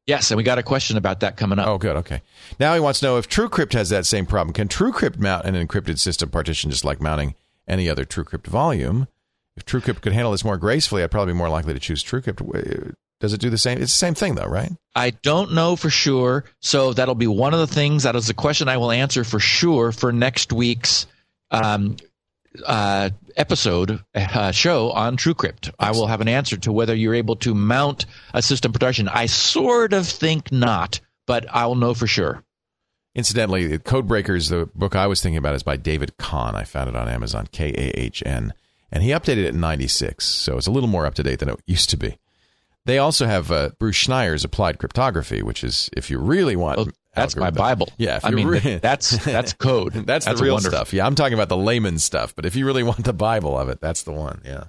Yes, 0.06 0.32
and 0.32 0.38
we 0.38 0.44
got 0.44 0.58
a 0.58 0.64
question 0.64 0.98
about 0.98 1.22
that 1.22 1.38
coming 1.38 1.60
up. 1.60 1.68
Oh, 1.68 1.78
good. 1.78 1.96
Okay. 1.98 2.22
Now 2.60 2.74
he 2.74 2.80
wants 2.80 3.00
to 3.00 3.06
know 3.06 3.18
if 3.18 3.30
TrueCrypt 3.30 3.74
has 3.74 3.90
that 3.90 4.06
same 4.06 4.26
problem. 4.26 4.54
Can 4.54 4.68
TrueCrypt 4.68 5.18
mount 5.18 5.46
an 5.46 5.56
encrypted 5.56 5.98
system 5.98 6.30
partition 6.30 6.72
just 6.72 6.84
like 6.84 7.00
mounting 7.00 7.36
any 7.68 7.90
other 7.90 8.04
TrueCrypt 8.04 8.48
volume? 8.48 9.08
If 9.56 9.66
TrueCrypt 9.66 10.02
could 10.02 10.14
handle 10.14 10.32
this 10.32 10.44
more 10.44 10.58
gracefully, 10.58 11.04
I'd 11.04 11.12
probably 11.12 11.34
be 11.34 11.38
more 11.38 11.50
likely 11.50 11.74
to 11.74 11.80
choose 11.80 12.04
TrueCrypt. 12.04 12.96
Does 13.22 13.32
it 13.32 13.40
do 13.40 13.50
the 13.50 13.58
same? 13.58 13.82
It's 13.82 13.94
the 13.94 13.98
same 13.98 14.16
thing, 14.16 14.36
though, 14.36 14.48
right? 14.48 14.72
I 14.96 15.12
don't 15.12 15.54
know 15.54 15.78
for 15.78 15.90
sure. 15.90 16.44
So 16.60 16.92
that'll 16.92 17.16
be 17.16 17.28
one 17.28 17.54
of 17.54 17.62
the 17.62 17.68
things. 17.68 18.04
That 18.04 18.18
is 18.18 18.30
a 18.30 18.34
question 18.34 18.68
I 18.68 18.76
will 18.76 18.92
answer 18.92 19.24
for 19.24 19.40
sure 19.40 19.94
for 19.94 20.12
next 20.12 20.52
week's 20.52 21.08
um, 21.50 21.96
uh, 22.66 23.10
episode 23.36 24.04
uh, 24.16 24.52
show 24.52 24.92
on 24.92 25.18
TrueCrypt. 25.18 25.72
I 25.80 25.92
will 25.92 26.08
have 26.08 26.22
an 26.22 26.28
answer 26.28 26.58
to 26.58 26.72
whether 26.72 26.96
you're 26.96 27.16
able 27.16 27.36
to 27.38 27.54
mount 27.54 28.06
a 28.34 28.42
system 28.42 28.72
partition. 28.72 29.08
I 29.08 29.26
sort 29.26 29.94
of 29.94 30.08
think 30.08 30.52
not, 30.52 31.00
but 31.26 31.46
I 31.54 31.66
will 31.66 31.76
know 31.76 31.94
for 31.94 32.08
sure. 32.08 32.44
Incidentally, 33.16 33.78
Code 33.80 34.08
Breakers, 34.08 34.50
the 34.50 34.68
book 34.74 34.96
I 34.96 35.08
was 35.08 35.22
thinking 35.22 35.38
about, 35.38 35.56
is 35.56 35.64
by 35.64 35.78
David 35.78 36.18
Kahn. 36.18 36.56
I 36.56 36.64
found 36.64 36.90
it 36.90 36.96
on 36.96 37.08
Amazon, 37.08 37.48
K 37.52 37.70
A 37.70 38.00
H 38.00 38.24
N, 38.26 38.54
and 38.92 39.04
he 39.04 39.10
updated 39.10 39.46
it 39.46 39.54
in 39.54 39.60
'96, 39.60 40.26
so 40.26 40.58
it's 40.58 40.68
a 40.68 40.72
little 40.72 40.90
more 40.90 41.06
up 41.06 41.14
to 41.16 41.24
date 41.24 41.40
than 41.40 41.50
it 41.50 41.60
used 41.68 41.92
to 41.92 41.98
be. 41.98 42.18
They 42.86 42.98
also 42.98 43.28
have 43.28 43.52
uh, 43.52 43.70
Bruce 43.80 43.96
Schneier's 43.98 44.44
Applied 44.44 44.80
Cryptography, 44.80 45.44
which 45.44 45.64
is 45.64 45.90
if 45.96 46.10
you 46.10 46.18
really 46.18 46.56
want 46.56 46.78
well, 46.78 46.88
that's 47.16 47.36
my 47.36 47.52
Bible. 47.52 47.90
Yeah, 47.98 48.20
I 48.24 48.32
mean 48.32 48.48
re- 48.48 48.78
that's 48.82 49.24
that's 49.24 49.54
code. 49.68 49.94
that's, 49.94 50.26
that's 50.26 50.40
the 50.40 50.46
real 50.46 50.60
stuff. 50.60 50.94
Yeah, 50.94 51.06
I'm 51.06 51.16
talking 51.16 51.34
about 51.34 51.50
the 51.50 51.58
layman 51.58 52.00
stuff. 52.00 52.36
But 52.36 52.46
if 52.46 52.56
you 52.56 52.66
really 52.66 52.84
want 52.92 53.04
the 53.06 53.14
Bible 53.14 53.58
of 53.58 53.70
it, 53.70 53.80
that's 53.82 54.04
the 54.04 54.12
one. 54.12 54.42
Yeah. 54.46 54.66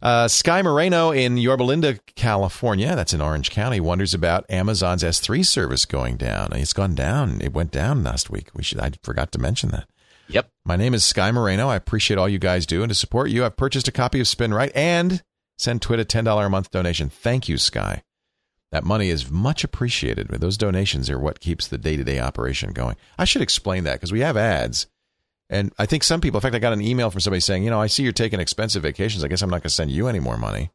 Uh, 0.00 0.28
Sky 0.28 0.62
Moreno 0.62 1.10
in 1.10 1.36
Yorba 1.36 1.64
Linda, 1.64 1.98
California, 2.14 2.94
that's 2.94 3.12
in 3.12 3.20
Orange 3.20 3.50
County, 3.50 3.80
wonders 3.80 4.14
about 4.14 4.48
Amazon's 4.48 5.02
S3 5.02 5.44
service 5.44 5.84
going 5.86 6.16
down. 6.16 6.52
It's 6.52 6.72
gone 6.72 6.94
down. 6.94 7.40
It 7.40 7.52
went 7.52 7.72
down 7.72 8.04
last 8.04 8.30
week. 8.30 8.50
We 8.54 8.62
should. 8.62 8.78
I 8.78 8.92
forgot 9.02 9.32
to 9.32 9.40
mention 9.40 9.70
that. 9.70 9.88
Yep. 10.28 10.50
My 10.64 10.76
name 10.76 10.94
is 10.94 11.04
Sky 11.04 11.32
Moreno. 11.32 11.68
I 11.68 11.74
appreciate 11.76 12.16
all 12.16 12.28
you 12.28 12.38
guys 12.38 12.64
do, 12.64 12.82
and 12.82 12.90
to 12.90 12.94
support 12.94 13.30
you, 13.30 13.44
I've 13.44 13.56
purchased 13.56 13.88
a 13.88 13.92
copy 13.92 14.20
of 14.20 14.26
SpinRite 14.26 14.72
and 14.74 15.22
send 15.56 15.82
Twit 15.82 15.98
a 15.98 16.04
ten 16.04 16.22
dollar 16.24 16.46
a 16.46 16.50
month 16.50 16.70
donation. 16.70 17.08
Thank 17.08 17.48
you, 17.48 17.58
Sky. 17.58 18.02
That 18.70 18.84
money 18.84 19.08
is 19.08 19.30
much 19.30 19.64
appreciated. 19.64 20.28
Those 20.28 20.58
donations 20.58 21.08
are 21.08 21.18
what 21.18 21.40
keeps 21.40 21.68
the 21.68 21.78
day 21.78 21.96
to 21.96 22.04
day 22.04 22.20
operation 22.20 22.72
going. 22.72 22.96
I 23.18 23.24
should 23.24 23.42
explain 23.42 23.84
that 23.84 23.94
because 23.94 24.12
we 24.12 24.20
have 24.20 24.36
ads. 24.36 24.86
And 25.50 25.72
I 25.78 25.86
think 25.86 26.04
some 26.04 26.20
people, 26.20 26.38
in 26.38 26.42
fact, 26.42 26.54
I 26.54 26.58
got 26.58 26.74
an 26.74 26.82
email 26.82 27.10
from 27.10 27.20
somebody 27.20 27.40
saying, 27.40 27.64
you 27.64 27.70
know, 27.70 27.80
I 27.80 27.86
see 27.86 28.02
you're 28.02 28.12
taking 28.12 28.40
expensive 28.40 28.82
vacations. 28.82 29.24
I 29.24 29.28
guess 29.28 29.40
I'm 29.40 29.48
not 29.48 29.62
going 29.62 29.62
to 29.62 29.70
send 29.70 29.90
you 29.90 30.06
any 30.06 30.20
more 30.20 30.36
money. 30.36 30.70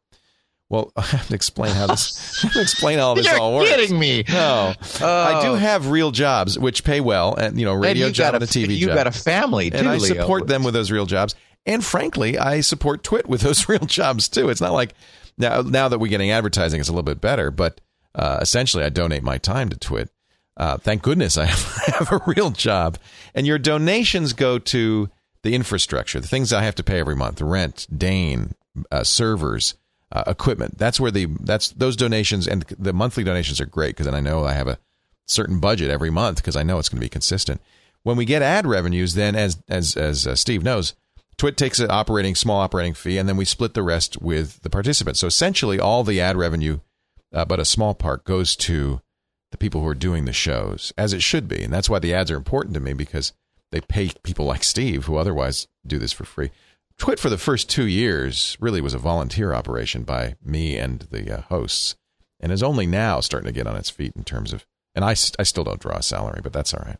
Well, 0.68 0.92
I 0.96 1.02
have 1.02 1.28
to 1.28 1.34
explain 1.34 1.72
how 1.72 1.86
this. 1.86 2.38
I 2.42 2.46
have 2.48 2.54
to 2.54 2.60
explain 2.60 2.98
how 2.98 3.14
this 3.14 3.26
You're 3.26 3.38
all 3.38 3.54
works. 3.54 3.70
Kidding 3.70 3.98
me? 3.98 4.24
No, 4.28 4.74
oh. 5.00 5.06
I 5.06 5.42
do 5.42 5.52
oh. 5.52 5.54
have 5.54 5.90
real 5.90 6.10
jobs 6.10 6.58
which 6.58 6.82
pay 6.82 7.00
well, 7.00 7.34
and 7.34 7.58
you 7.58 7.64
know, 7.64 7.74
radio 7.74 8.06
and 8.06 8.14
job 8.14 8.34
and 8.34 8.42
a 8.42 8.46
TV 8.46 8.76
you 8.76 8.86
job. 8.86 8.96
got 8.96 9.06
a 9.06 9.12
family 9.12 9.70
too, 9.70 9.76
and 9.76 9.88
I 9.88 9.96
Leo. 9.96 10.14
support 10.14 10.48
them 10.48 10.64
with 10.64 10.74
those 10.74 10.90
real 10.90 11.06
jobs. 11.06 11.34
And 11.66 11.84
frankly, 11.84 12.36
I 12.38 12.60
support 12.60 13.02
Twit 13.02 13.28
with 13.28 13.40
those 13.40 13.68
real 13.68 13.86
jobs 13.86 14.28
too. 14.28 14.48
It's 14.48 14.60
not 14.60 14.72
like 14.72 14.94
now 15.38 15.62
now 15.62 15.88
that 15.88 15.98
we're 15.98 16.08
getting 16.08 16.30
advertising, 16.30 16.80
it's 16.80 16.88
a 16.88 16.92
little 16.92 17.02
bit 17.02 17.20
better, 17.20 17.50
but 17.50 17.80
uh, 18.14 18.38
essentially, 18.40 18.84
I 18.84 18.90
donate 18.90 19.22
my 19.22 19.38
time 19.38 19.68
to 19.70 19.76
Twit. 19.76 20.10
Uh, 20.56 20.78
thank 20.78 21.02
goodness 21.02 21.36
I 21.36 21.46
have, 21.46 21.84
have, 21.94 22.12
a 22.12 22.20
real 22.26 22.50
job. 22.50 22.96
And 23.34 23.46
your 23.46 23.58
donations 23.58 24.32
go 24.32 24.58
to 24.60 25.10
the 25.42 25.54
infrastructure, 25.54 26.20
the 26.20 26.28
things 26.28 26.52
I 26.52 26.62
have 26.62 26.76
to 26.76 26.84
pay 26.84 27.00
every 27.00 27.16
month: 27.16 27.40
rent, 27.40 27.86
Dane, 27.94 28.54
uh, 28.90 29.02
servers, 29.02 29.74
uh, 30.12 30.24
equipment. 30.26 30.78
That's 30.78 31.00
where 31.00 31.10
the 31.10 31.26
that's 31.40 31.70
those 31.70 31.96
donations 31.96 32.46
and 32.46 32.62
the 32.78 32.92
monthly 32.92 33.24
donations 33.24 33.60
are 33.60 33.66
great 33.66 33.96
because 33.96 34.06
then 34.06 34.14
I 34.14 34.20
know 34.20 34.44
I 34.44 34.52
have 34.52 34.68
a 34.68 34.78
certain 35.26 35.58
budget 35.58 35.90
every 35.90 36.10
month 36.10 36.36
because 36.36 36.56
I 36.56 36.62
know 36.62 36.78
it's 36.78 36.88
going 36.88 37.00
to 37.00 37.04
be 37.04 37.10
consistent. 37.10 37.60
When 38.04 38.16
we 38.16 38.24
get 38.24 38.42
ad 38.42 38.66
revenues, 38.66 39.14
then 39.14 39.34
as 39.34 39.60
as 39.68 39.96
as 39.96 40.26
uh, 40.26 40.36
Steve 40.36 40.62
knows, 40.62 40.94
Twit 41.36 41.56
takes 41.56 41.80
an 41.80 41.90
operating 41.90 42.34
small 42.34 42.60
operating 42.60 42.94
fee, 42.94 43.18
and 43.18 43.28
then 43.28 43.36
we 43.36 43.44
split 43.44 43.74
the 43.74 43.82
rest 43.82 44.20
with 44.22 44.62
the 44.62 44.70
participants. 44.70 45.20
So 45.20 45.26
essentially, 45.26 45.80
all 45.80 46.04
the 46.04 46.20
ad 46.20 46.36
revenue 46.36 46.78
uh, 47.34 47.44
but 47.44 47.60
a 47.60 47.64
small 47.64 47.94
part 47.94 48.24
goes 48.24 48.54
to 48.54 49.00
the 49.50 49.58
people 49.58 49.80
who 49.80 49.88
are 49.88 49.94
doing 49.94 50.24
the 50.24 50.32
shows, 50.32 50.92
as 50.96 51.12
it 51.12 51.22
should 51.22 51.48
be. 51.48 51.62
And 51.62 51.72
that's 51.72 51.90
why 51.90 51.98
the 51.98 52.14
ads 52.14 52.30
are 52.30 52.36
important 52.36 52.74
to 52.74 52.80
me 52.80 52.92
because 52.92 53.32
they 53.72 53.80
pay 53.80 54.12
people 54.22 54.46
like 54.46 54.62
Steve 54.62 55.06
who 55.06 55.16
otherwise 55.16 55.66
do 55.86 55.98
this 55.98 56.12
for 56.12 56.24
free. 56.24 56.50
Twit 56.96 57.18
for 57.18 57.28
the 57.28 57.38
first 57.38 57.68
two 57.68 57.86
years 57.86 58.56
really 58.60 58.80
was 58.80 58.94
a 58.94 58.98
volunteer 58.98 59.52
operation 59.52 60.04
by 60.04 60.36
me 60.44 60.76
and 60.76 61.00
the 61.10 61.38
uh, 61.38 61.42
hosts, 61.42 61.96
and 62.38 62.52
is 62.52 62.62
only 62.62 62.86
now 62.86 63.18
starting 63.18 63.48
to 63.48 63.52
get 63.52 63.66
on 63.66 63.76
its 63.76 63.90
feet 63.90 64.12
in 64.14 64.22
terms 64.22 64.52
of. 64.52 64.64
And 64.94 65.04
I, 65.04 65.10
I 65.10 65.42
still 65.42 65.64
don't 65.64 65.80
draw 65.80 65.96
a 65.96 66.02
salary, 66.02 66.40
but 66.40 66.52
that's 66.52 66.72
all 66.72 66.84
right. 66.86 66.98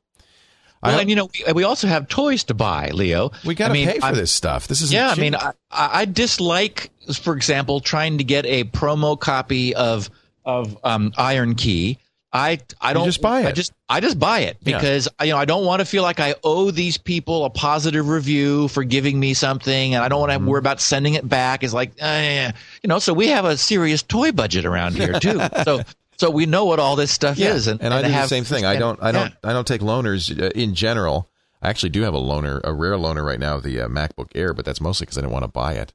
Well, 0.85 1.01
and 1.01 1.09
you 1.11 1.17
know, 1.17 1.29
we, 1.47 1.53
we, 1.53 1.65
also 1.65 1.87
have 1.87 2.09
toys 2.09 2.45
to 2.45 2.55
buy, 2.55 2.91
Leo. 2.91 3.31
We 3.45 3.55
got 3.55 3.69
to 3.69 3.71
I 3.71 3.75
mean, 3.75 3.89
pay 3.89 3.99
for 4.01 4.07
I'm, 4.07 4.15
this 4.15 4.31
stuff. 4.31 4.69
This 4.69 4.83
is 4.83 4.93
yeah. 4.93 5.15
Cheap. 5.15 5.19
I 5.19 5.23
mean, 5.23 5.35
I, 5.35 5.53
I 5.71 6.05
dislike, 6.05 6.91
for 7.15 7.35
example, 7.35 7.81
trying 7.81 8.19
to 8.19 8.25
get 8.25 8.45
a 8.47 8.65
promo 8.65 9.19
copy 9.19 9.75
of 9.75 10.11
of 10.45 10.77
um, 10.85 11.13
IronKey. 11.13 11.99
I 12.35 12.59
I 12.81 12.93
don't 12.93 13.05
you 13.05 13.09
just 13.11 13.23
buy 13.23 13.43
it. 13.43 13.47
I 13.47 13.53
just 13.53 13.73
I 13.89 14.01
just 14.01 14.19
buy 14.19 14.41
it 14.41 14.57
because 14.65 15.09
yeah. 15.21 15.27
you 15.27 15.33
know 15.33 15.39
I 15.39 15.45
don't 15.45 15.65
want 15.65 15.81
to 15.81 15.87
feel 15.87 16.03
like 16.03 16.19
I 16.19 16.35
owe 16.43 16.73
these 16.73 16.99
people 16.99 17.45
a 17.45 17.51
positive 17.51 18.09
review 18.09 18.67
for 18.69 18.83
giving 18.83 19.21
me 19.21 19.35
something, 19.35 19.95
and 19.95 20.03
I 20.03 20.09
don't 20.09 20.19
want 20.19 20.33
to 20.33 20.39
mm-hmm. 20.39 20.49
worry 20.49 20.59
about 20.59 20.81
sending 20.81 21.15
it 21.15 21.29
back. 21.29 21.63
It's 21.63 21.73
like 21.73 21.93
uh, 22.03 22.51
you 22.83 22.89
know, 22.89 22.99
so 22.99 23.15
we 23.15 23.29
have 23.29 23.45
a 23.45 23.57
serious 23.57 24.03
toy 24.03 24.33
budget 24.33 24.67
around 24.67 24.97
here 24.97 25.13
too. 25.21 25.41
so 25.65 25.83
so 26.17 26.31
we 26.31 26.47
know 26.47 26.65
what 26.65 26.79
all 26.79 26.97
this 26.97 27.11
stuff 27.11 27.37
yeah. 27.39 27.53
is, 27.55 27.67
and, 27.67 27.81
and, 27.81 27.93
and 27.93 28.07
I 28.07 28.09
do 28.09 28.15
the 28.15 28.27
same 28.27 28.45
thing. 28.45 28.65
I 28.65 28.77
don't 28.77 29.03
I 29.03 29.13
don't 29.13 29.31
yeah. 29.31 29.51
I 29.51 29.53
don't 29.53 29.67
take 29.67 29.81
loaners 29.81 30.31
uh, 30.41 30.51
in 30.55 30.75
general. 30.75 31.29
I 31.63 31.71
actually 31.71 31.91
do 31.91 32.03
have 32.03 32.15
a 32.15 32.19
loaner, 32.21 32.61
a 32.63 32.73
rare 32.75 32.93
loaner 32.93 33.25
right 33.25 33.41
now, 33.41 33.59
the 33.59 33.81
uh, 33.81 33.89
MacBook 33.89 34.29
Air, 34.35 34.53
but 34.53 34.65
that's 34.67 34.81
mostly 34.83 35.07
because 35.07 35.17
I 35.19 35.23
didn't 35.23 35.33
want 35.33 35.45
to 35.45 35.49
buy 35.49 35.75
it. 35.75 35.93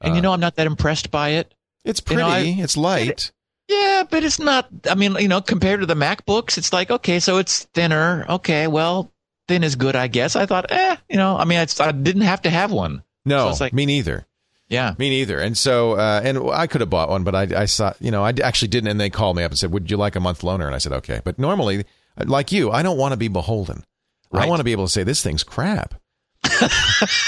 And 0.00 0.14
you 0.14 0.22
know, 0.22 0.32
I'm 0.32 0.40
not 0.40 0.56
that 0.56 0.66
impressed 0.66 1.10
by 1.10 1.30
it. 1.30 1.54
It's 1.84 2.00
You 2.00 2.04
pretty. 2.04 2.22
know, 2.22 2.28
I- 2.28 2.56
it's 2.62 2.76
light. 2.76 3.32
Yeah, 3.68 4.04
but 4.08 4.24
it's 4.24 4.38
not. 4.38 4.68
I 4.90 4.94
mean, 4.94 5.14
you 5.16 5.28
know, 5.28 5.40
compared 5.42 5.80
to 5.80 5.86
the 5.86 5.94
MacBooks, 5.94 6.56
it's 6.56 6.72
like 6.72 6.90
okay, 6.90 7.20
so 7.20 7.36
it's 7.38 7.64
thinner. 7.74 8.24
Okay, 8.28 8.66
well, 8.66 9.12
thin 9.46 9.62
is 9.64 9.76
good, 9.76 9.94
I 9.96 10.06
guess. 10.06 10.36
I 10.36 10.46
thought, 10.46 10.70
eh, 10.70 10.96
you 11.10 11.16
know, 11.16 11.36
I 11.36 11.44
mean, 11.44 11.58
I 11.58 11.92
didn't 11.92 12.22
have 12.22 12.42
to 12.42 12.50
have 12.50 12.70
one. 12.72 13.02
No, 13.24 13.44
So 13.46 13.48
it's 13.50 13.60
like- 13.60 13.72
me 13.74 13.84
neither. 13.86 14.26
Yeah, 14.68 14.94
Me 14.98 15.08
neither. 15.08 15.38
And 15.40 15.56
so, 15.56 15.92
uh, 15.92 16.20
and 16.22 16.38
I 16.50 16.66
could 16.66 16.82
have 16.82 16.90
bought 16.90 17.08
one, 17.08 17.24
but 17.24 17.34
I, 17.34 17.62
I 17.62 17.64
saw, 17.64 17.94
you 18.00 18.10
know, 18.10 18.22
I 18.22 18.34
actually 18.42 18.68
didn't. 18.68 18.88
And 18.90 19.00
they 19.00 19.08
called 19.10 19.36
me 19.36 19.42
up 19.42 19.50
and 19.50 19.58
said, 19.58 19.72
"Would 19.72 19.90
you 19.90 19.96
like 19.96 20.14
a 20.14 20.20
month 20.20 20.42
loaner?" 20.42 20.66
And 20.66 20.74
I 20.74 20.78
said, 20.78 20.92
"Okay." 20.92 21.20
But 21.24 21.38
normally, 21.38 21.84
like 22.22 22.52
you, 22.52 22.70
I 22.70 22.82
don't 22.82 22.98
want 22.98 23.12
to 23.12 23.16
be 23.16 23.28
beholden. 23.28 23.84
I 24.30 24.46
want 24.46 24.60
to 24.60 24.64
be 24.64 24.72
able 24.72 24.84
to 24.84 24.92
say 24.92 25.04
this 25.04 25.22
thing's 25.22 25.42
crap. 25.42 25.94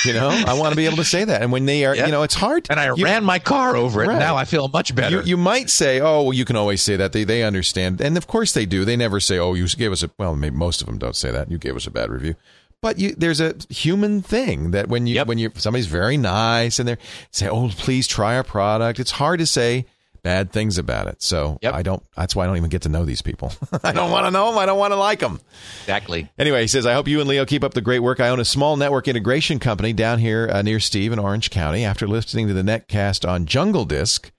you 0.04 0.12
know, 0.12 0.28
I 0.28 0.54
want 0.54 0.72
to 0.72 0.76
be 0.76 0.86
able 0.86 0.96
to 0.98 1.04
say 1.04 1.24
that. 1.24 1.42
And 1.42 1.50
when 1.50 1.64
they 1.66 1.84
are, 1.84 1.94
Yep. 1.94 2.06
you 2.06 2.12
know, 2.12 2.22
it's 2.22 2.34
hard. 2.34 2.66
and 2.70 2.78
I 2.78 2.94
you, 2.94 3.04
ran 3.04 3.24
my 3.24 3.38
car 3.38 3.74
over 3.76 4.02
it. 4.04 4.08
Right. 4.08 4.18
Now 4.18 4.36
I 4.36 4.44
feel 4.44 4.68
much 4.68 4.94
better. 4.94 5.16
You, 5.20 5.22
you 5.22 5.36
might 5.36 5.70
say, 5.70 6.00
"Oh, 6.00 6.22
well, 6.24 6.32
you 6.32 6.44
can 6.44 6.56
always 6.56 6.82
say 6.82 6.96
that." 6.96 7.12
They 7.12 7.24
they 7.24 7.42
understand, 7.42 8.00
and 8.00 8.16
of 8.16 8.26
course 8.26 8.52
they 8.52 8.66
do. 8.66 8.84
They 8.84 8.96
never 8.96 9.18
say, 9.18 9.38
"Oh, 9.38 9.54
you 9.54 9.66
gave 9.68 9.92
us 9.92 10.02
a." 10.02 10.10
Well, 10.18 10.36
maybe 10.36 10.56
most 10.56 10.80
of 10.80 10.86
them 10.86 10.98
don't 10.98 11.16
say 11.16 11.30
that. 11.30 11.50
You 11.50 11.58
gave 11.58 11.74
us 11.76 11.86
a 11.86 11.90
bad 11.90 12.10
review, 12.10 12.34
but 12.82 12.98
you, 12.98 13.14
there's 13.16 13.40
a 13.40 13.54
human 13.68 14.22
thing 14.22 14.70
that 14.72 14.88
when 14.88 15.06
you 15.06 15.14
Yep. 15.16 15.26
when 15.26 15.38
you 15.38 15.50
somebody's 15.56 15.86
very 15.86 16.16
nice 16.16 16.78
and 16.78 16.88
they 16.88 16.96
say, 17.30 17.48
"Oh, 17.48 17.68
please 17.68 18.06
try 18.06 18.36
our 18.36 18.44
product," 18.44 18.98
it's 19.00 19.10
hard 19.12 19.40
to 19.40 19.46
say 19.46 19.86
bad 20.22 20.52
things 20.52 20.76
about 20.76 21.06
it. 21.06 21.22
So 21.22 21.58
Yep. 21.62 21.72
I 21.74 21.82
don't. 21.82 22.02
That's 22.16 22.36
why 22.36 22.44
I 22.44 22.46
don't 22.46 22.58
even 22.58 22.68
get 22.70 22.82
to 22.82 22.88
know 22.90 23.04
these 23.06 23.22
people. 23.22 23.52
I 23.82 23.92
don't 23.92 24.10
want 24.10 24.26
to 24.26 24.30
know 24.30 24.50
them. 24.50 24.58
I 24.58 24.66
don't 24.66 24.78
want 24.78 24.92
to 24.92 24.96
like 24.96 25.20
them. 25.20 25.40
exactly. 25.82 26.28
Anyway, 26.38 26.60
he 26.60 26.66
says, 26.66 26.84
I 26.84 26.92
hope 26.92 27.08
you 27.08 27.20
and 27.20 27.28
Leo 27.28 27.46
keep 27.46 27.64
up 27.64 27.72
the 27.72 27.80
great 27.80 28.00
work. 28.00 28.20
I 28.20 28.28
own 28.28 28.38
a 28.40 28.44
small 28.44 28.76
network 28.76 29.08
integration 29.08 29.58
company 29.58 29.92
down 29.94 30.18
here 30.18 30.48
uh, 30.52 30.60
near 30.62 30.78
Steve 30.78 31.12
in 31.12 31.18
Orange 31.18 31.48
County. 31.50 31.86
After 31.86 32.06
listening 32.06 32.48
to 32.48 32.54
the 32.54 32.62
netcast 32.62 33.26
on 33.26 33.46
Jungle 33.46 33.86
Disk, 33.86 34.30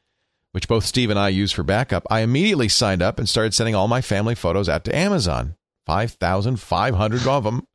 which 0.51 0.67
both 0.67 0.85
Steve 0.85 1.09
and 1.09 1.17
I 1.17 1.29
use 1.29 1.51
for 1.51 1.63
backup, 1.63 2.05
I 2.11 2.19
immediately 2.19 2.69
signed 2.69 3.01
up 3.01 3.17
and 3.17 3.27
started 3.27 3.55
sending 3.55 3.73
all 3.73 3.87
my 3.87 4.01
family 4.01 4.35
photos 4.35 4.69
out 4.69 4.83
to 4.85 4.95
Amazon. 4.95 5.55
5,500 5.87 7.27
of 7.27 7.43
them. 7.43 7.65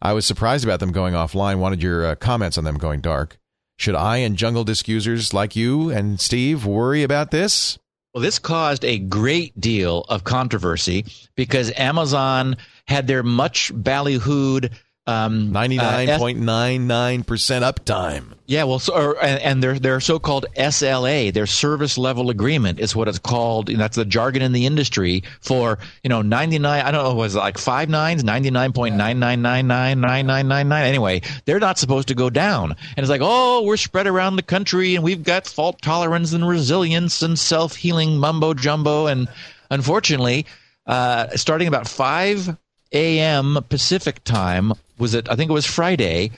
I 0.00 0.12
was 0.12 0.26
surprised 0.26 0.64
about 0.64 0.80
them 0.80 0.92
going 0.92 1.14
offline. 1.14 1.58
Wanted 1.58 1.82
your 1.82 2.06
uh, 2.06 2.14
comments 2.14 2.56
on 2.58 2.64
them 2.64 2.78
going 2.78 3.00
dark. 3.00 3.38
Should 3.78 3.94
I 3.94 4.18
and 4.18 4.36
Jungle 4.36 4.64
Disk 4.64 4.88
users 4.88 5.32
like 5.32 5.54
you 5.54 5.90
and 5.90 6.20
Steve 6.20 6.66
worry 6.66 7.02
about 7.02 7.30
this? 7.30 7.78
Well, 8.12 8.22
this 8.22 8.38
caused 8.38 8.84
a 8.84 8.98
great 8.98 9.60
deal 9.60 10.00
of 10.08 10.24
controversy 10.24 11.04
because 11.36 11.72
Amazon 11.76 12.56
had 12.86 13.06
their 13.06 13.22
much 13.22 13.72
ballyhooed 13.72 14.72
um, 15.08 15.50
99.99% 15.52 17.62
uh, 17.62 17.72
uptime. 17.72 18.34
Yeah, 18.44 18.64
well, 18.64 18.78
so, 18.78 18.94
or, 18.94 19.24
and, 19.24 19.40
and 19.42 19.62
their, 19.62 19.78
their 19.78 20.00
so 20.00 20.18
called 20.18 20.44
SLA, 20.54 21.32
their 21.32 21.46
service 21.46 21.96
level 21.96 22.28
agreement, 22.28 22.78
is 22.78 22.94
what 22.94 23.08
it's 23.08 23.18
called. 23.18 23.68
that's 23.68 23.96
the 23.96 24.04
jargon 24.04 24.42
in 24.42 24.52
the 24.52 24.66
industry 24.66 25.22
for, 25.40 25.78
you 26.02 26.10
know, 26.10 26.20
99, 26.20 26.84
I 26.84 26.90
don't 26.90 27.04
know, 27.04 27.14
was 27.14 27.34
it 27.34 27.38
like 27.38 27.56
five 27.56 27.88
nines, 27.88 28.22
99.9999999. 28.22 30.82
Anyway, 30.82 31.22
they're 31.46 31.58
not 31.58 31.78
supposed 31.78 32.08
to 32.08 32.14
go 32.14 32.28
down. 32.28 32.72
And 32.72 32.98
it's 32.98 33.08
like, 33.08 33.22
oh, 33.24 33.62
we're 33.64 33.78
spread 33.78 34.06
around 34.06 34.36
the 34.36 34.42
country 34.42 34.94
and 34.94 35.02
we've 35.02 35.22
got 35.22 35.46
fault 35.46 35.80
tolerance 35.80 36.34
and 36.34 36.46
resilience 36.46 37.22
and 37.22 37.38
self 37.38 37.76
healing 37.76 38.18
mumbo 38.18 38.52
jumbo. 38.52 39.06
And 39.06 39.26
unfortunately, 39.70 40.44
uh, 40.86 41.28
starting 41.30 41.68
about 41.68 41.88
five 41.88 42.58
a.m. 42.92 43.58
Pacific 43.68 44.22
time 44.24 44.72
was 44.98 45.14
it? 45.14 45.28
I 45.30 45.36
think 45.36 45.50
it 45.50 45.54
was 45.54 45.66
Friday 45.66 46.30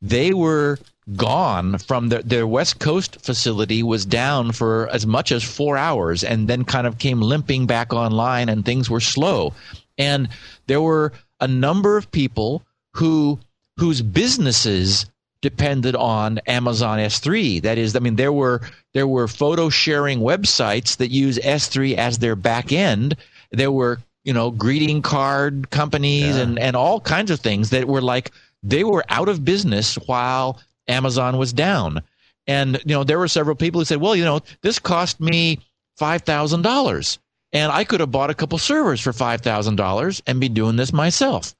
they 0.00 0.32
were 0.32 0.78
gone 1.16 1.78
from 1.78 2.08
their, 2.08 2.22
their 2.22 2.46
West 2.46 2.78
Coast 2.78 3.20
facility 3.20 3.82
was 3.82 4.04
down 4.04 4.52
for 4.52 4.88
as 4.90 5.06
much 5.06 5.32
as 5.32 5.42
four 5.42 5.76
hours 5.76 6.22
and 6.22 6.48
then 6.48 6.64
kind 6.64 6.86
of 6.86 6.98
came 6.98 7.20
limping 7.20 7.66
back 7.66 7.92
online 7.92 8.48
and 8.48 8.64
things 8.64 8.90
were 8.90 9.00
slow. 9.00 9.54
And 9.96 10.28
there 10.66 10.82
were 10.82 11.12
a 11.40 11.48
number 11.48 11.96
of 11.96 12.10
people 12.10 12.62
who 12.94 13.38
whose 13.78 14.02
businesses 14.02 15.06
depended 15.40 15.94
on 15.94 16.38
Amazon 16.46 16.98
S3. 16.98 17.62
That 17.62 17.78
is, 17.78 17.94
I 17.94 18.00
mean, 18.00 18.16
there 18.16 18.32
were 18.32 18.60
there 18.92 19.06
were 19.06 19.28
photo 19.28 19.70
sharing 19.70 20.20
websites 20.20 20.96
that 20.98 21.10
use 21.10 21.38
S3 21.38 21.94
as 21.96 22.18
their 22.18 22.36
back 22.36 22.72
end. 22.72 23.16
There 23.50 23.72
were 23.72 24.00
you 24.28 24.34
know 24.34 24.50
greeting 24.50 25.00
card 25.00 25.70
companies 25.70 26.36
Yeah. 26.36 26.42
and 26.42 26.58
and 26.58 26.76
all 26.76 27.00
kinds 27.00 27.30
of 27.30 27.40
things 27.40 27.70
that 27.70 27.88
were 27.88 28.02
like 28.02 28.30
they 28.62 28.84
were 28.84 29.02
out 29.08 29.28
of 29.30 29.42
business 29.42 29.94
while 30.06 30.60
Amazon 30.86 31.38
was 31.38 31.54
down. 31.54 32.02
And 32.46 32.78
you 32.84 32.94
know 32.94 33.04
there 33.04 33.18
were 33.18 33.28
several 33.28 33.56
people 33.56 33.80
who 33.80 33.86
said, 33.86 34.02
well, 34.02 34.14
you 34.14 34.24
know, 34.24 34.40
this 34.60 34.78
cost 34.78 35.18
me 35.18 35.60
five 35.96 36.22
thousand 36.22 36.60
dollars, 36.62 37.18
and 37.54 37.72
I 37.72 37.84
could 37.84 38.00
have 38.00 38.10
bought 38.10 38.28
a 38.28 38.34
couple 38.34 38.58
servers 38.58 39.00
for 39.00 39.14
five 39.14 39.40
thousand 39.40 39.76
dollars 39.76 40.22
and 40.26 40.40
be 40.40 40.50
doing 40.50 40.76
this 40.76 40.92
myself. 40.92 41.54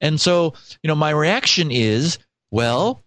And 0.00 0.18
so, 0.18 0.54
you 0.82 0.88
know, 0.88 0.94
my 0.94 1.10
reaction 1.10 1.70
is, 1.70 2.18
well, 2.50 3.02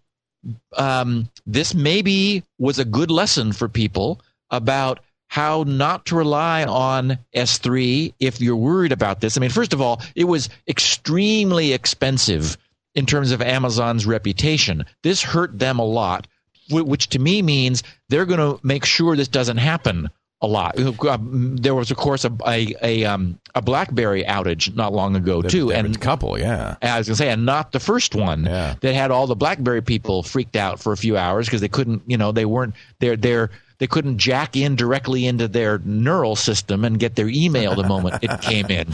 um, 0.76 1.28
this 1.44 1.74
maybe 1.74 2.44
was 2.58 2.78
a 2.78 2.84
good 2.84 3.10
lesson 3.10 3.52
for 3.52 3.68
people 3.68 4.20
about 4.50 5.00
how 5.28 5.62
not 5.66 6.06
to 6.06 6.16
rely 6.16 6.64
on 6.64 7.18
S3 7.34 8.14
if 8.18 8.40
you're 8.40 8.56
worried 8.56 8.92
about 8.92 9.20
this. 9.20 9.36
I 9.36 9.40
mean, 9.40 9.50
first 9.50 9.72
of 9.72 9.80
all, 9.80 10.00
it 10.14 10.24
was 10.24 10.48
extremely 10.66 11.72
expensive 11.72 12.56
in 12.94 13.06
terms 13.06 13.30
of 13.30 13.40
Amazon's 13.42 14.06
reputation. 14.06 14.84
This 15.02 15.22
hurt 15.22 15.58
them 15.58 15.78
a 15.78 15.84
lot, 15.84 16.26
which 16.70 17.08
to 17.10 17.18
me 17.18 17.42
means 17.42 17.82
they're 18.08 18.26
going 18.26 18.40
to 18.40 18.58
make 18.66 18.84
sure 18.84 19.16
this 19.16 19.28
doesn't 19.28 19.58
happen 19.58 20.08
a 20.40 20.46
lot. 20.46 20.78
Um, 21.06 21.56
There 21.56 21.74
was, 21.74 21.90
of 21.90 21.96
course, 21.96 22.24
a 22.24 22.32
a, 22.46 22.74
a, 22.82 23.04
um, 23.04 23.38
a 23.56 23.60
BlackBerry 23.62 24.22
outage 24.24 24.72
not 24.74 24.92
long 24.92 25.16
ago 25.16 25.42
too, 25.42 25.72
and 25.72 25.94
a 25.96 25.98
couple, 25.98 26.38
yeah. 26.38 26.76
I 26.80 26.96
was 26.98 27.08
gonna 27.08 27.16
say, 27.16 27.28
and 27.30 27.44
not 27.44 27.72
the 27.72 27.80
first 27.80 28.14
one 28.14 28.44
Yeah. 28.44 28.76
that 28.80 28.94
had 28.94 29.10
all 29.10 29.26
the 29.26 29.34
BlackBerry 29.34 29.82
people 29.82 30.22
freaked 30.22 30.54
out 30.54 30.78
for 30.78 30.92
a 30.92 30.96
few 30.96 31.16
hours 31.16 31.46
because 31.46 31.60
they 31.60 31.68
couldn't, 31.68 32.02
you 32.06 32.16
know, 32.16 32.30
they 32.30 32.44
weren't 32.44 32.74
they're 33.00 33.16
they're 33.16 33.50
they 33.78 33.86
couldn't 33.86 34.18
jack 34.18 34.56
in 34.56 34.76
directly 34.76 35.26
into 35.26 35.48
their 35.48 35.78
neural 35.80 36.36
system 36.36 36.84
and 36.84 36.98
get 36.98 37.16
their 37.16 37.28
email 37.28 37.74
the 37.74 37.84
moment 37.84 38.22
it 38.22 38.40
came 38.42 38.66
in. 38.66 38.88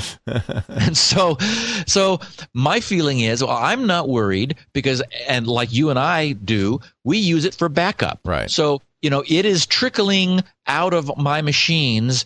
And 0.68 0.97
so, 0.97 1.39
so 1.87 2.20
my 2.53 2.80
feeling 2.80 3.20
is, 3.20 3.43
well, 3.43 3.57
I'm 3.57 3.87
not 3.87 4.09
worried 4.09 4.57
because, 4.72 5.03
and 5.28 5.47
like 5.47 5.72
you 5.72 5.91
and 5.91 5.99
I 5.99 6.32
do, 6.32 6.80
we 7.03 7.18
use 7.18 7.45
it 7.45 7.55
for 7.55 7.68
backup. 7.68 8.20
Right. 8.24 8.51
So, 8.51 8.82
you 9.01 9.11
know, 9.11 9.24
it 9.26 9.45
is 9.45 9.66
trickling 9.66 10.43
out 10.66 10.95
of 10.95 11.16
my 11.16 11.43
machines 11.43 12.24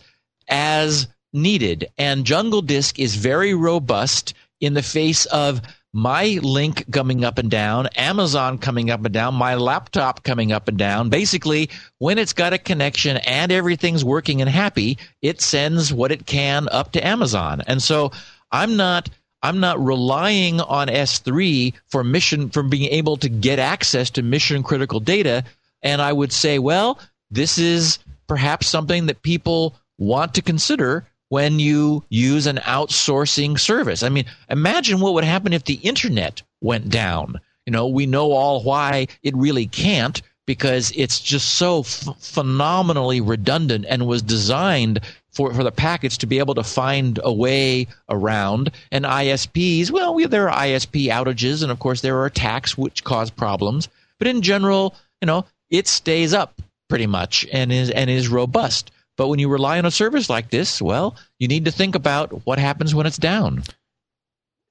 as 0.49 1.07
needed. 1.31 1.89
And 1.97 2.25
Jungle 2.25 2.61
Disk 2.61 2.99
is 2.99 3.15
very 3.15 3.53
robust 3.53 4.33
in 4.59 4.73
the 4.73 4.83
face 4.83 5.25
of 5.27 5.61
my 5.93 6.39
link 6.43 6.91
coming 6.91 7.23
up 7.23 7.37
and 7.37 7.49
down, 7.49 7.87
Amazon 7.95 8.57
coming 8.57 8.91
up 8.91 9.03
and 9.03 9.13
down, 9.13 9.33
my 9.33 9.55
laptop 9.55 10.23
coming 10.23 10.51
up 10.51 10.67
and 10.67 10.77
down. 10.77 11.09
Basically, 11.09 11.69
when 11.97 12.17
it's 12.17 12.33
got 12.33 12.53
a 12.53 12.57
connection 12.57 13.17
and 13.17 13.51
everything's 13.51 14.05
working 14.05 14.41
and 14.41 14.49
happy, 14.49 14.97
it 15.21 15.41
sends 15.41 15.91
what 15.91 16.11
it 16.11 16.25
can 16.25 16.67
up 16.71 16.91
to 16.91 17.05
Amazon. 17.05 17.61
And 17.65 17.81
so 17.81 18.11
I'm 18.51 18.77
not 18.77 19.09
I'm 19.41 19.59
not 19.61 19.83
relying 19.83 20.59
on 20.59 20.89
S3 20.89 21.73
for 21.87 22.03
mission 22.03 22.49
for 22.49 22.61
being 22.61 22.91
able 22.91 23.17
to 23.17 23.29
get 23.29 23.57
access 23.57 24.09
to 24.11 24.21
mission 24.21 24.63
critical 24.63 24.99
data. 24.99 25.45
And 25.81 26.01
I 26.01 26.11
would 26.11 26.33
say, 26.33 26.59
well, 26.59 26.99
this 27.31 27.57
is 27.57 27.99
perhaps 28.27 28.67
something 28.67 29.05
that 29.05 29.21
people 29.21 29.75
want 29.97 30.33
to 30.33 30.41
consider 30.41 31.05
when 31.29 31.59
you 31.59 32.03
use 32.09 32.47
an 32.47 32.57
outsourcing 32.57 33.59
service. 33.59 34.03
I 34.03 34.09
mean, 34.09 34.25
imagine 34.49 34.99
what 34.99 35.13
would 35.13 35.23
happen 35.23 35.53
if 35.53 35.63
the 35.63 35.75
internet 35.75 36.41
went 36.61 36.89
down. 36.89 37.39
You 37.65 37.71
know, 37.71 37.87
we 37.87 38.05
know 38.05 38.31
all 38.31 38.63
why 38.63 39.07
it 39.23 39.35
really 39.35 39.67
can't 39.67 40.21
because 40.45 40.91
it's 40.95 41.19
just 41.19 41.49
so 41.49 41.81
f- 41.81 42.09
phenomenally 42.19 43.21
redundant 43.21 43.85
and 43.87 44.07
was 44.07 44.23
designed 44.23 44.99
for, 45.29 45.53
for 45.53 45.63
the 45.63 45.71
packets 45.71 46.17
to 46.17 46.25
be 46.25 46.39
able 46.39 46.55
to 46.55 46.63
find 46.63 47.19
a 47.23 47.31
way 47.31 47.85
around. 48.09 48.71
And 48.91 49.05
ISPs, 49.05 49.91
well, 49.91 50.15
we, 50.15 50.25
there 50.25 50.49
are 50.49 50.65
ISP 50.65 51.05
outages, 51.05 51.61
and 51.61 51.71
of 51.71 51.77
course, 51.77 52.01
there 52.01 52.17
are 52.17 52.25
attacks 52.25 52.75
which 52.75 53.03
cause 53.03 53.29
problems. 53.29 53.87
But 54.17 54.27
in 54.27 54.41
general, 54.41 54.95
you 55.21 55.27
know, 55.27 55.45
it 55.69 55.87
stays 55.87 56.33
up 56.33 56.59
pretty 56.87 57.05
much 57.05 57.45
and 57.53 57.71
is 57.71 57.91
and 57.91 58.09
is 58.09 58.27
robust. 58.27 58.91
But 59.19 59.27
when 59.27 59.39
you 59.39 59.49
rely 59.49 59.77
on 59.77 59.83
a 59.85 59.91
service 59.91 60.29
like 60.29 60.49
this, 60.49 60.81
well, 60.81 61.17
you 61.39 61.49
need 61.49 61.65
to 61.65 61.71
think 61.71 61.93
about 61.93 62.45
what 62.45 62.57
happens 62.57 62.95
when 62.95 63.05
it's 63.05 63.17
down. 63.17 63.63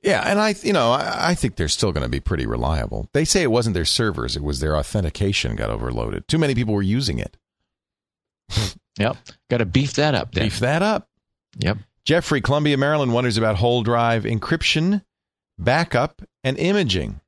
Yeah, 0.01 0.23
and 0.25 0.41
I, 0.41 0.55
you 0.63 0.73
know, 0.73 0.93
I, 0.93 1.33
I 1.33 1.35
think 1.35 1.57
they're 1.57 1.69
still 1.69 1.93
going 1.93 2.03
to 2.03 2.09
be 2.09 2.19
pretty 2.19 2.47
reliable. 2.47 3.11
They 3.13 3.27
say 3.27 3.43
it 3.43 3.51
wasn't 3.51 3.75
their 3.75 3.85
servers; 3.85 4.37
it 4.37 4.43
was 4.43 4.61
their 4.61 4.75
authentication 4.75 5.55
got 5.55 5.69
overloaded. 5.69 6.29
Too 6.29 6.39
many 6.39 6.55
people 6.55 6.73
were 6.73 6.83
using 6.83 7.19
it. 7.19 7.37
Yep. 8.99 9.17
Got 9.49 9.59
to 9.59 9.65
beef 9.65 9.93
that 9.93 10.17
up 10.17 10.33
then. 10.33 10.47
Beef 10.47 10.59
that 10.59 10.83
up. 10.83 11.09
Yep. 11.59 11.79
Jeffrey, 12.05 12.41
Columbia, 12.41 12.77
Maryland, 12.77 13.13
wonders 13.13 13.37
about 13.37 13.55
whole 13.55 13.85
drive 13.85 14.25
encryption, 14.25 15.05
backup, 15.57 16.21
and 16.43 16.59
imaging. 16.59 17.21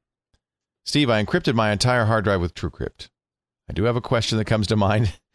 Steve, 0.84 1.08
I 1.08 1.22
encrypted 1.22 1.54
my 1.54 1.70
entire 1.70 2.06
hard 2.06 2.24
drive 2.24 2.40
with 2.40 2.56
TrueCrypt. 2.56 3.08
I 3.68 3.72
do 3.72 3.84
have 3.84 3.94
a 3.94 4.00
question 4.00 4.36
that 4.38 4.46
comes 4.46 4.66
to 4.66 4.74
mind 4.74 5.12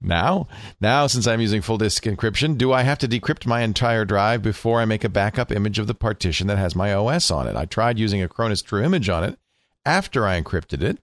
now. 0.00 0.48
Now, 0.80 1.06
since 1.06 1.26
I'm 1.26 1.40
using 1.40 1.62
full 1.62 1.78
disk 1.78 2.04
encryption, 2.04 2.58
do 2.58 2.72
I 2.72 2.82
have 2.82 2.98
to 2.98 3.08
decrypt 3.08 3.46
my 3.46 3.62
entire 3.62 4.04
drive 4.04 4.42
before 4.42 4.80
I 4.80 4.84
make 4.84 5.04
a 5.04 5.08
backup 5.08 5.52
image 5.52 5.78
of 5.78 5.86
the 5.86 5.94
partition 5.94 6.46
that 6.46 6.58
has 6.58 6.76
my 6.76 6.92
OS 6.92 7.30
on 7.30 7.46
it? 7.46 7.56
I 7.56 7.64
tried 7.64 7.98
using 7.98 8.22
a 8.22 8.28
Acronis 8.28 8.64
True 8.64 8.82
Image 8.82 9.08
on 9.08 9.24
it 9.24 9.38
after 9.84 10.26
I 10.26 10.40
encrypted 10.40 10.82
it. 10.82 10.98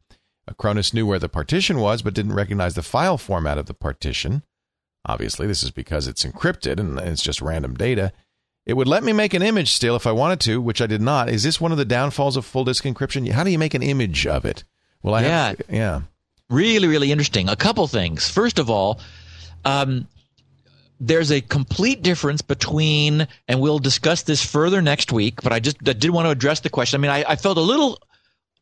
Acronis 0.50 0.94
knew 0.94 1.06
where 1.06 1.20
the 1.20 1.30
partition 1.30 1.80
was, 1.80 2.02
but 2.02 2.14
didn't 2.14 2.34
recognize 2.34 2.76
the 2.76 2.84
file 2.84 3.18
format 3.18 3.58
of 3.58 3.66
the 3.66 3.74
partition. 3.74 4.44
Obviously, 5.06 5.48
this 5.48 5.64
is 5.64 5.72
because 5.72 6.08
it's 6.08 6.24
encrypted 6.24 6.80
and 6.80 7.00
it's 7.00 7.24
just 7.24 7.42
random 7.42 7.74
data. 7.76 8.12
It 8.66 8.74
would 8.74 8.88
let 8.88 9.04
me 9.04 9.14
make 9.14 9.34
an 9.34 9.44
image 9.44 9.72
still 9.72 9.96
if 9.96 10.08
I 10.08 10.12
wanted 10.12 10.40
to, 10.42 10.60
which 10.60 10.82
I 10.82 10.88
did 10.88 11.02
not. 11.02 11.30
Is 11.30 11.44
this 11.44 11.62
one 11.62 11.72
of 11.72 11.78
the 11.78 11.86
downfalls 11.86 12.36
of 12.36 12.46
full 12.46 12.64
disk 12.64 12.84
encryption? 12.84 13.30
How 13.30 13.44
do 13.44 13.52
you 13.52 13.60
make 13.60 13.76
an 13.76 13.84
image 13.84 14.26
of 14.26 14.46
it? 14.46 14.64
Well, 15.04 15.14
I 15.14 15.22
yeah, 15.22 15.48
have, 15.48 15.62
yeah, 15.70 16.02
really, 16.50 16.88
really 16.88 17.12
interesting. 17.12 17.50
A 17.50 17.56
couple 17.56 17.88
things. 17.88 18.30
First 18.30 18.60
of 18.60 18.70
all, 18.70 19.00
um, 19.64 20.08
there's 21.00 21.32
a 21.32 21.42
complete 21.42 22.02
difference 22.02 22.42
between, 22.42 23.28
and 23.48 23.60
we'll 23.60 23.80
discuss 23.80 24.24
this 24.24 24.46
further 24.46 24.82
next 24.82 25.12
week. 25.12 25.42
But 25.42 25.52
I 25.52 25.60
just 25.60 25.78
I 25.88 25.94
did 25.94 26.12
want 26.12 26.26
to 26.26 26.32
address 26.32 26.62
the 26.62 26.70
question. 26.70 27.00
I 27.00 27.02
mean, 27.02 27.12
I, 27.12 27.32
I 27.32 27.36
felt 27.36 27.58
a 27.58 27.62
little, 27.62 28.00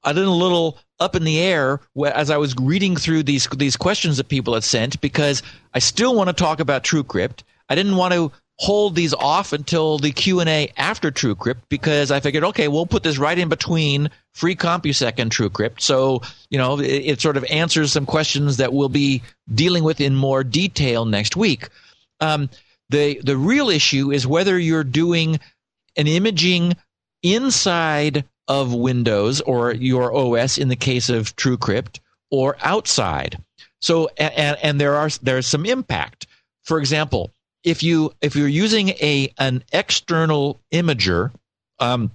I 0.04 0.14
did 0.14 0.26
a 0.26 0.32
little 0.32 0.80
up 1.00 1.16
in 1.16 1.24
the 1.24 1.40
air 1.40 1.80
as 2.14 2.30
I 2.30 2.38
was 2.38 2.56
reading 2.60 2.96
through 2.96 3.24
these 3.24 3.48
these 3.50 3.76
questions 3.76 4.18
that 4.18 4.30
people 4.30 4.54
had 4.54 4.64
sent 4.64 5.00
because 5.02 5.44
I 5.74 5.80
still 5.80 6.16
want 6.16 6.30
to 6.30 6.34
talk 6.34 6.60
about 6.60 6.84
TrueCrypt. 6.84 7.44
I 7.70 7.76
didn't 7.76 7.96
want 7.96 8.14
to 8.14 8.32
hold 8.60 8.96
these 8.96 9.14
off 9.14 9.52
until 9.52 9.98
the 9.98 10.12
Q&A 10.12 10.72
after 10.78 11.12
TrueCrypt 11.12 11.62
because 11.70 12.12
I 12.12 12.20
figured, 12.20 12.44
okay, 12.44 12.68
we'll 12.68 12.86
put 12.86 13.04
this 13.04 13.18
right 13.18 13.38
in 13.38 13.50
between 13.50 14.10
free 14.34 14.56
CompuSec 14.56 15.14
and 15.18 15.32
TrueCrypt. 15.32 15.82
So, 15.82 16.22
you 16.50 16.58
know, 16.58 16.80
it, 16.80 16.86
it, 16.86 17.22
sort 17.22 17.38
of 17.38 17.46
answers 17.46 17.92
some 17.92 18.06
questions 18.06 18.58
that 18.58 18.72
we'll 18.72 18.90
be 18.90 19.24
dealing 19.54 19.84
with 19.84 20.00
in 20.00 20.16
more 20.16 20.44
detail 20.44 21.06
next 21.06 21.36
week. 21.36 21.70
Um, 22.20 22.50
the, 22.90 23.20
the 23.24 23.38
real 23.38 23.70
issue 23.70 24.12
is 24.12 24.28
whether 24.28 24.58
you're 24.58 24.84
doing 24.84 25.40
an 25.98 26.08
imaging 26.08 26.76
inside 27.24 28.24
of 28.48 28.74
Windows 28.74 29.42
or 29.42 29.74
your 29.74 30.14
OS 30.16 30.58
in 30.58 30.68
the 30.68 30.76
case 30.76 31.10
of 31.10 31.36
TrueCrypt 31.36 32.00
or 32.30 32.56
outside. 32.62 33.42
So, 33.82 34.10
and, 34.18 34.58
and 34.62 34.80
there 34.80 34.96
are, 34.96 35.10
there's 35.22 35.48
some 35.48 35.66
impact. 35.66 36.28
For 36.64 36.80
example, 36.80 37.32
if 37.64 37.84
you 37.84 38.14
if 38.22 38.36
you're 38.36 38.48
using 38.48 38.90
a 38.90 39.34
an 39.38 39.64
external 39.72 40.60
imager, 40.72 41.32
um, 41.80 42.12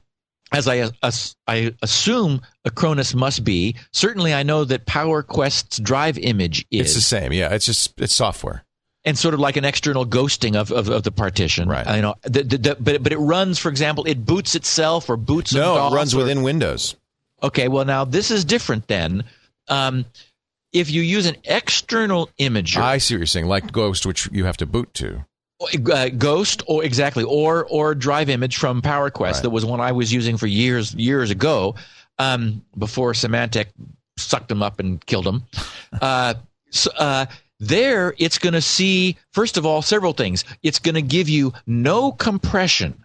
as 0.53 0.69
I 0.69 0.91
as, 1.03 1.37
I 1.47 1.75
assume 1.83 2.43
Acronis 2.67 3.15
must 3.15 3.45
be, 3.45 3.77
certainly 3.93 4.35
I 4.35 4.43
know 4.43 4.65
that 4.65 4.87
PowerQuest's 4.87 5.79
drive 5.79 6.19
image 6.19 6.67
is. 6.71 6.87
It's 6.87 6.95
the 6.95 7.01
same, 7.01 7.33
yeah. 7.33 7.53
It's 7.53 7.67
just 7.67 8.01
it's 8.01 8.15
software. 8.15 8.65
And 9.05 9.17
sort 9.17 9.33
of 9.33 9.41
like 9.41 9.57
an 9.57 9.65
external 9.65 10.05
ghosting 10.05 10.55
of, 10.57 10.71
of, 10.71 10.91
of 10.91 11.03
the 11.03 11.13
partition, 11.13 11.69
right? 11.69 11.87
I 11.87 12.01
know, 12.01 12.17
the, 12.25 12.43
the, 12.43 12.59
the, 12.59 12.77
but 12.79 13.03
but 13.03 13.13
it 13.13 13.19
runs, 13.19 13.59
for 13.59 13.69
example, 13.69 14.05
it 14.05 14.27
boots 14.27 14.55
itself 14.55 15.09
or 15.09 15.17
boots. 15.17 15.55
No, 15.55 15.87
it 15.87 15.95
runs 15.95 16.15
or, 16.15 16.19
within 16.19 16.43
Windows. 16.43 16.97
Okay, 17.43 17.69
well 17.69 17.85
now 17.85 18.05
this 18.05 18.31
is 18.31 18.45
different 18.45 18.87
then. 18.89 19.25
Um, 19.69 20.05
if 20.73 20.91
you 20.91 21.01
use 21.03 21.27
an 21.27 21.37
external 21.45 22.29
imager, 22.39 22.79
I 22.79 22.99
see 22.99 23.15
what 23.15 23.21
you're 23.21 23.27
saying, 23.27 23.47
like 23.47 23.73
Ghost, 23.73 24.05
which 24.05 24.29
you 24.33 24.45
have 24.45 24.57
to 24.59 24.67
boot 24.67 24.93
to 24.95 25.25
uh, 25.61 26.09
Ghost 26.11 26.63
or 26.67 26.85
exactly 26.85 27.25
or 27.25 27.67
or 27.67 27.95
Drive 27.95 28.29
Image 28.29 28.57
from 28.57 28.81
PowerQuest 28.83 29.21
right. 29.21 29.43
that 29.43 29.51
was 29.51 29.65
one 29.65 29.81
I 29.81 29.93
was 29.93 30.13
using 30.13 30.37
for 30.37 30.47
years 30.47 30.95
years 30.95 31.31
ago 31.31 31.75
um, 32.19 32.65
before 32.77 33.13
Symantec 33.13 33.67
sucked 34.17 34.49
them 34.49 34.63
up 34.63 34.81
and 34.81 35.05
killed 35.07 35.27
them. 35.27 35.45
Uh, 36.03 36.35
so, 36.69 36.91
uh, 36.99 37.25
there, 37.61 38.15
it's 38.19 38.37
going 38.37 38.53
to 38.53 38.61
see 38.61 39.17
first 39.33 39.57
of 39.57 39.65
all 39.65 39.81
several 39.81 40.13
things. 40.13 40.45
It's 40.63 40.79
going 40.79 40.97
to 40.97 41.03
give 41.03 41.31
you 41.31 41.55
no 41.67 42.13
compression. 42.13 43.03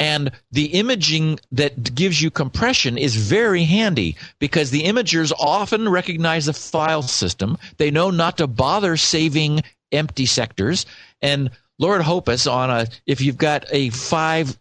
And 0.00 0.32
the 0.50 0.66
imaging 0.66 1.38
that 1.52 1.94
gives 1.94 2.20
you 2.20 2.30
compression 2.30 2.98
is 2.98 3.14
very 3.14 3.62
handy 3.62 4.16
because 4.40 4.70
the 4.70 4.82
imagers 4.82 5.32
often 5.38 5.88
recognize 5.88 6.46
the 6.46 6.52
file 6.52 7.02
system. 7.02 7.56
They 7.76 7.92
know 7.92 8.10
not 8.10 8.36
to 8.38 8.48
bother 8.48 8.96
saving 8.96 9.62
empty 9.92 10.26
sectors. 10.26 10.86
And 11.22 11.50
Lord 11.78 12.02
hope 12.02 12.28
us 12.28 12.46
on 12.46 12.70
a 12.70 12.86
if 13.06 13.20
you've 13.20 13.38
got 13.38 13.66
a 13.70 13.90
five 13.90 14.58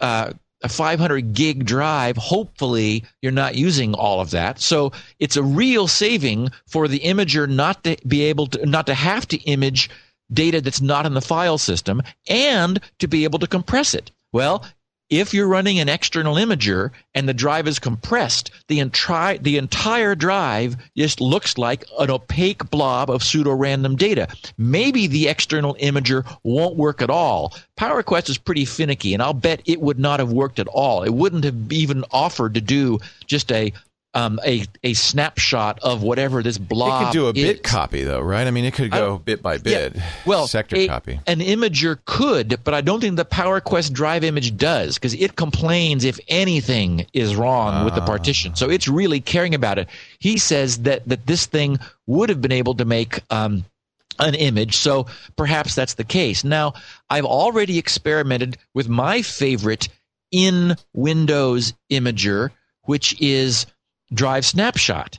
uh, 0.00 0.32
a 0.62 0.68
500 0.68 1.34
gig 1.34 1.66
drive, 1.66 2.16
hopefully 2.16 3.04
you're 3.20 3.32
not 3.32 3.54
using 3.54 3.92
all 3.92 4.20
of 4.20 4.30
that. 4.30 4.58
So 4.58 4.92
it's 5.18 5.36
a 5.36 5.42
real 5.42 5.86
saving 5.86 6.48
for 6.66 6.88
the 6.88 7.00
imager 7.00 7.46
not 7.46 7.84
to 7.84 7.96
be 8.06 8.22
able 8.22 8.46
to 8.48 8.64
not 8.64 8.86
to 8.86 8.94
have 8.94 9.28
to 9.28 9.36
image 9.42 9.90
data 10.32 10.62
that's 10.62 10.80
not 10.80 11.04
in 11.04 11.12
the 11.12 11.20
file 11.20 11.58
system 11.58 12.02
and 12.28 12.80
to 12.98 13.06
be 13.06 13.24
able 13.24 13.38
to 13.40 13.46
compress 13.46 13.92
it. 13.94 14.10
Well, 14.32 14.64
if 15.10 15.34
you're 15.34 15.48
running 15.48 15.78
an 15.78 15.88
external 15.88 16.36
imager 16.36 16.90
and 17.14 17.28
the 17.28 17.34
drive 17.34 17.68
is 17.68 17.78
compressed, 17.78 18.50
the, 18.68 18.80
entire 18.80 19.38
the 19.38 19.58
entire 19.58 20.14
drive 20.14 20.76
just 20.96 21.20
looks 21.20 21.58
like 21.58 21.84
an 21.98 22.10
opaque 22.10 22.70
blob 22.70 23.10
of 23.10 23.22
pseudo 23.22 23.52
random 23.52 23.96
data. 23.96 24.28
Maybe 24.56 25.06
the 25.06 25.28
external 25.28 25.74
imager 25.76 26.24
won't 26.42 26.76
work 26.76 27.02
at 27.02 27.10
all. 27.10 27.54
PowerQuest 27.78 28.30
is 28.30 28.38
pretty 28.38 28.64
finicky, 28.64 29.14
and 29.14 29.22
I'll 29.22 29.34
bet 29.34 29.60
it 29.66 29.80
would 29.80 29.98
not 29.98 30.20
have 30.20 30.32
worked 30.32 30.58
at 30.58 30.68
all. 30.68 31.02
It 31.02 31.14
wouldn't 31.14 31.44
have 31.44 31.72
even 31.72 32.04
offered 32.10 32.54
to 32.54 32.60
do 32.60 32.98
just 33.26 33.52
a 33.52 33.72
um, 34.14 34.38
a 34.46 34.64
a 34.82 34.94
snapshot 34.94 35.80
of 35.80 36.02
whatever 36.02 36.42
this 36.42 36.56
blob. 36.56 37.02
It 37.02 37.04
could 37.06 37.12
do 37.12 37.26
a 37.26 37.30
is. 37.30 37.34
bit 37.34 37.62
copy 37.62 38.04
though, 38.04 38.20
right? 38.20 38.46
I 38.46 38.50
mean, 38.50 38.64
it 38.64 38.72
could 38.72 38.90
go 38.90 39.18
bit 39.18 39.42
by 39.42 39.58
bit. 39.58 39.96
Yeah. 39.96 40.02
Well, 40.24 40.46
sector 40.46 40.76
a, 40.76 40.86
copy. 40.86 41.20
An 41.26 41.40
imager 41.40 41.98
could, 42.04 42.60
but 42.62 42.74
I 42.74 42.80
don't 42.80 43.00
think 43.00 43.16
the 43.16 43.24
PowerQuest 43.24 43.92
Drive 43.92 44.24
image 44.24 44.56
does 44.56 44.94
because 44.94 45.14
it 45.14 45.36
complains 45.36 46.04
if 46.04 46.18
anything 46.28 47.06
is 47.12 47.34
wrong 47.34 47.74
uh. 47.74 47.84
with 47.84 47.94
the 47.94 48.02
ah. 48.02 48.06
partition. 48.06 48.54
So 48.54 48.70
it's 48.70 48.86
really 48.86 49.20
caring 49.20 49.54
about 49.54 49.78
it. 49.78 49.88
He 50.20 50.38
says 50.38 50.78
that 50.82 51.06
that 51.08 51.26
this 51.26 51.46
thing 51.46 51.78
would 52.06 52.28
have 52.28 52.40
been 52.40 52.52
able 52.52 52.74
to 52.74 52.84
make. 52.84 53.20
Um, 53.30 53.64
an 54.20 54.36
image. 54.36 54.76
So 54.76 55.08
perhaps 55.34 55.74
that's 55.74 55.94
the 55.94 56.04
case. 56.04 56.44
Now, 56.44 56.74
I've 57.10 57.24
already 57.24 57.78
experimented 57.78 58.56
with 58.72 58.88
my 58.88 59.22
favorite 59.22 59.88
in 60.30 60.76
Windows 60.92 61.74
imager, 61.90 62.50
which 62.82 63.20
is 63.20 63.66
drive 64.14 64.44
snapshot. 64.44 65.18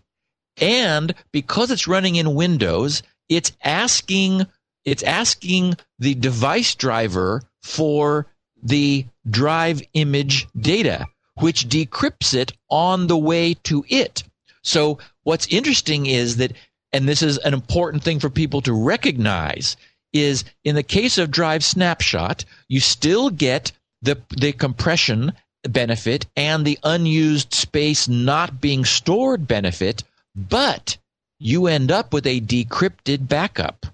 And 0.57 1.13
because 1.31 1.71
it's 1.71 1.87
running 1.87 2.15
in 2.15 2.35
Windows, 2.35 3.03
it's 3.29 3.51
asking 3.63 4.45
it's 4.85 5.03
asking 5.03 5.75
the 5.97 6.13
device 6.13 6.75
driver 6.75 7.41
for 7.63 8.27
the 8.61 9.05
drive 9.27 9.81
image 9.93 10.47
data, 10.59 11.07
which 11.39 11.67
decrypts 11.67 12.35
it 12.35 12.53
on 12.69 13.07
the 13.07 13.17
way 13.17 13.55
to 13.63 13.83
it. 13.89 14.23
So 14.61 14.99
what's 15.23 15.47
interesting 15.47 16.05
is 16.05 16.37
that 16.37 16.53
and 16.93 17.09
this 17.09 17.21
is 17.21 17.37
an 17.39 17.53
important 17.53 18.03
thing 18.03 18.19
for 18.19 18.29
people 18.29 18.61
to 18.61 18.73
recognize 18.73 19.75
is 20.13 20.45
in 20.63 20.75
the 20.75 20.83
case 20.83 21.17
of 21.17 21.29
drive 21.29 21.63
snapshot, 21.63 22.45
you 22.69 22.79
still 22.79 23.29
get 23.29 23.71
the 24.01 24.21
the 24.29 24.53
compression 24.53 25.33
benefit 25.71 26.25
and 26.35 26.65
the 26.65 26.79
unused 26.83 27.53
space 27.53 28.07
not 28.07 28.61
being 28.61 28.85
stored 28.85 29.47
benefit, 29.47 30.03
but 30.35 30.97
you 31.39 31.67
end 31.67 31.91
up 31.91 32.13
with 32.13 32.25
a 32.27 32.41
decrypted 32.41 33.27
backup. 33.27 33.85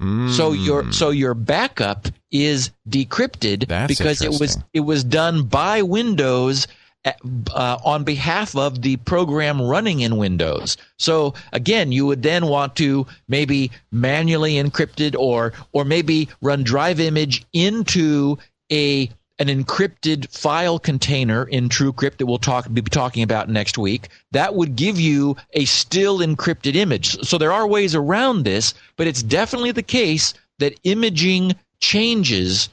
Mm. 0.00 0.30
So 0.30 0.52
your 0.52 0.92
so 0.92 1.10
your 1.10 1.34
backup 1.34 2.08
is 2.30 2.70
decrypted 2.88 3.68
That's 3.68 3.88
because 3.88 4.22
it 4.22 4.40
was 4.40 4.58
it 4.72 4.80
was 4.80 5.04
done 5.04 5.44
by 5.44 5.82
Windows 5.82 6.66
uh, 7.04 7.78
on 7.84 8.04
behalf 8.04 8.56
of 8.56 8.82
the 8.82 8.96
program 8.98 9.60
running 9.60 10.00
in 10.00 10.16
Windows. 10.16 10.76
So 10.98 11.34
again, 11.52 11.92
you 11.92 12.06
would 12.06 12.22
then 12.22 12.46
want 12.46 12.76
to 12.76 13.06
maybe 13.28 13.70
manually 13.92 14.54
encrypt 14.54 15.00
it 15.00 15.14
or 15.14 15.52
or 15.72 15.84
maybe 15.84 16.28
run 16.40 16.64
drive 16.64 17.00
image 17.00 17.44
into 17.52 18.38
a 18.72 19.10
an 19.38 19.48
encrypted 19.48 20.30
file 20.30 20.78
container 20.78 21.44
in 21.44 21.68
TrueCrypt 21.68 22.18
that 22.18 22.26
we'll 22.26 22.38
talk 22.38 22.72
be 22.72 22.82
talking 22.82 23.22
about 23.22 23.48
next 23.48 23.76
week. 23.76 24.08
That 24.30 24.54
would 24.54 24.76
give 24.76 25.00
you 25.00 25.36
a 25.54 25.64
still 25.64 26.18
encrypted 26.18 26.76
image. 26.76 27.20
So 27.26 27.36
there 27.38 27.52
are 27.52 27.66
ways 27.66 27.94
around 27.94 28.44
this, 28.44 28.74
but 28.96 29.06
it's 29.06 29.22
definitely 29.22 29.72
the 29.72 29.82
case 29.82 30.34
that 30.60 30.78
imaging 30.84 31.54
changes 31.80 32.68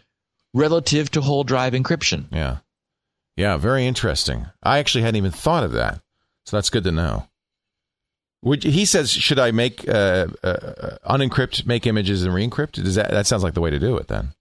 relative 0.53 1.09
to 1.12 1.22
whole 1.22 1.43
drive 1.43 1.74
encryption. 1.74 2.26
Yeah. 2.32 2.57
Yeah, 3.36 3.57
very 3.57 3.88
interesting. 3.88 4.47
I 4.62 4.78
actually 4.78 5.01
hadn't 5.01 5.18
even 5.18 5.32
thought 5.32 5.64
of 5.64 5.72
that. 5.72 5.99
So 6.45 6.57
that's 6.57 6.70
good 6.70 6.84
to 6.84 6.91
know. 6.91 7.28
Would, 8.43 8.64
he 8.64 8.86
says, 8.86 9.12
should 9.12 9.39
I 9.39 9.51
make 9.51 9.88
uh, 9.88 10.28
uh, 10.43 10.97
unencrypt, 11.09 11.66
make 11.66 11.86
images 11.86 12.24
and 12.24 12.34
re-encrypt? 12.34 12.72
Does 12.72 12.95
that 12.95 13.12
that 13.12 13.28
sounds 13.28 13.43
like 13.43 13.53
the 13.53 13.62
way 13.62 13.70
to 13.70 13.80
do 13.80 13.97
it 13.97 14.07
then? 14.07 14.34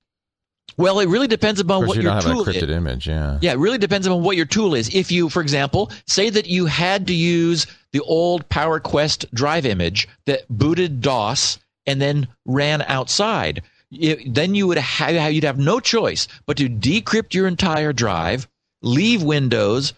Well, 0.76 1.00
it 1.00 1.08
really 1.08 1.26
depends 1.26 1.60
upon 1.60 1.86
what 1.86 1.96
you 1.96 2.02
your 2.02 2.20
tool 2.20 2.48
is. 2.48 2.62
image. 2.62 3.06
Yeah. 3.06 3.38
Yeah, 3.40 3.52
it 3.52 3.58
really 3.58 3.78
depends 3.78 4.06
on 4.06 4.22
what 4.22 4.36
your 4.36 4.46
tool 4.46 4.74
is. 4.74 4.94
If 4.94 5.10
you, 5.12 5.28
for 5.28 5.42
example, 5.42 5.90
say 6.06 6.30
that 6.30 6.46
you 6.46 6.66
had 6.66 7.06
to 7.08 7.14
use 7.14 7.66
the 7.92 8.00
old 8.00 8.48
PowerQuest 8.48 9.26
drive 9.34 9.66
image 9.66 10.08
that 10.26 10.42
booted 10.48 11.00
DOS 11.00 11.58
and 11.86 12.00
then 12.00 12.28
ran 12.46 12.82
outside, 12.82 13.62
it- 13.90 14.32
then 14.34 14.54
you 14.54 14.66
would 14.68 14.78
have 14.78 15.32
you'd 15.32 15.44
have 15.44 15.58
no 15.58 15.80
choice 15.80 16.28
but 16.46 16.56
to 16.58 16.68
decrypt 16.68 17.34
your 17.34 17.46
entire 17.48 17.92
drive, 17.92 18.46
leave 18.82 19.22
Windows, 19.22 19.92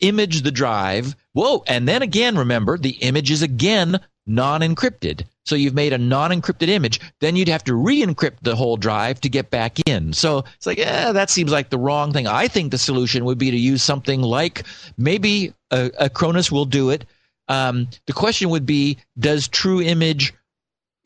image 0.00 0.42
the 0.42 0.50
drive. 0.50 1.14
Whoa, 1.32 1.62
and 1.66 1.86
then 1.88 2.02
again, 2.02 2.36
remember 2.36 2.76
the 2.78 2.90
image 3.00 3.30
is 3.30 3.42
again 3.42 4.00
non-encrypted. 4.28 5.24
So 5.46 5.54
you've 5.54 5.74
made 5.74 5.92
a 5.92 5.98
non-encrypted 5.98 6.68
image. 6.68 7.00
Then 7.20 7.34
you'd 7.34 7.48
have 7.48 7.64
to 7.64 7.74
re-encrypt 7.74 8.40
the 8.42 8.54
whole 8.54 8.76
drive 8.76 9.20
to 9.22 9.28
get 9.28 9.50
back 9.50 9.78
in. 9.88 10.12
So 10.12 10.44
it's 10.56 10.66
like, 10.66 10.78
eh, 10.78 11.12
that 11.12 11.30
seems 11.30 11.50
like 11.50 11.70
the 11.70 11.78
wrong 11.78 12.12
thing. 12.12 12.26
I 12.26 12.48
think 12.48 12.70
the 12.70 12.78
solution 12.78 13.24
would 13.24 13.38
be 13.38 13.50
to 13.50 13.56
use 13.56 13.82
something 13.82 14.20
like 14.20 14.64
maybe 14.98 15.54
a, 15.70 15.88
Acronis 16.00 16.52
will 16.52 16.66
do 16.66 16.90
it. 16.90 17.06
Um, 17.48 17.88
the 18.06 18.12
question 18.12 18.50
would 18.50 18.66
be, 18.66 18.98
does 19.18 19.48
True 19.48 19.80
Image, 19.80 20.34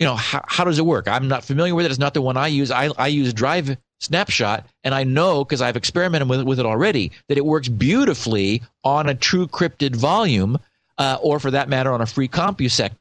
you 0.01 0.07
know, 0.07 0.17
how, 0.17 0.43
how 0.49 0.65
does 0.65 0.81
it 0.81 0.87
work? 0.87 1.07
I'm 1.07 1.29
not 1.29 1.45
familiar 1.45 1.77
with 1.77 1.87
it. 1.87 1.93
It's 1.93 2.01
not 2.01 2.15
the 2.15 2.21
one 2.21 2.37
I 2.37 2.49
use. 2.49 2.73
I, 2.73 2.91
I 2.99 3.07
use 3.07 3.33
Drive 3.33 3.77
Snapshot, 4.01 4.67
and 4.83 4.97
I 4.97 5.05
know 5.05 5.45
because 5.45 5.63
I've 5.63 5.77
experimented 5.77 6.29
with, 6.29 6.43
with 6.43 6.59
it 6.59 6.67
already 6.67 7.13
that 7.29 7.39
it 7.39 7.47
works 7.47 7.69
beautifully 7.69 8.63
on 8.83 9.09
a 9.09 9.15
true 9.15 9.47
crypted 9.47 9.95
volume, 9.95 10.59
uh, 11.03 11.19
or 11.21 11.41
for 11.41 11.51
that 11.51 11.69
matter, 11.69 11.93
on 11.93 12.01
a 12.01 12.07
free 12.07 12.29
CompuSec 12.29 12.93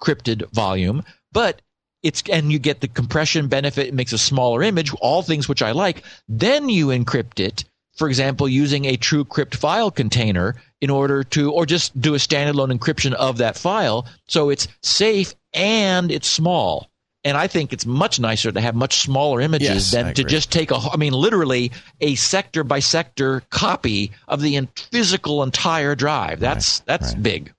crypted 0.00 0.44
volume. 0.52 1.04
But 1.30 1.62
it's 2.02 2.22
and 2.30 2.50
you 2.50 2.58
get 2.58 2.80
the 2.80 2.88
compression 2.88 3.46
benefit. 3.46 3.86
It 3.86 3.94
makes 3.94 4.12
a 4.12 4.18
smaller 4.18 4.62
image. 4.62 4.92
All 5.00 5.22
things 5.22 5.48
which 5.48 5.62
I 5.62 5.70
like. 5.70 6.02
Then 6.28 6.68
you 6.68 6.88
encrypt 6.88 7.38
it. 7.38 7.64
For 7.96 8.08
example, 8.08 8.48
using 8.48 8.86
a 8.86 8.96
TrueCrypt 8.96 9.54
file 9.54 9.92
container 9.92 10.56
in 10.80 10.90
order 10.90 11.22
to, 11.22 11.52
or 11.52 11.64
just 11.64 11.98
do 12.00 12.14
a 12.14 12.18
standalone 12.18 12.76
encryption 12.76 13.12
of 13.12 13.38
that 13.38 13.56
file, 13.56 14.06
so 14.26 14.50
it's 14.50 14.66
safe 14.82 15.32
and 15.52 16.10
it's 16.10 16.26
small. 16.26 16.90
And 17.24 17.38
I 17.38 17.46
think 17.46 17.72
it's 17.72 17.86
much 17.86 18.20
nicer 18.20 18.52
to 18.52 18.60
have 18.60 18.74
much 18.74 19.00
smaller 19.00 19.40
images 19.40 19.68
Yes, 19.68 19.90
than 19.92 20.12
to 20.14 20.24
just 20.24 20.52
take 20.52 20.70
a, 20.70 20.76
I 20.76 20.96
mean, 20.98 21.14
literally 21.14 21.72
a 22.00 22.16
sector 22.16 22.64
by 22.64 22.80
sector 22.80 23.42
copy 23.48 24.12
of 24.28 24.42
the 24.42 24.56
en- 24.56 24.68
physical 24.90 25.42
entire 25.42 25.94
drive. 25.94 26.38
That's 26.38 26.80
that's 26.80 27.14
right. 27.14 27.22
big. 27.22 27.54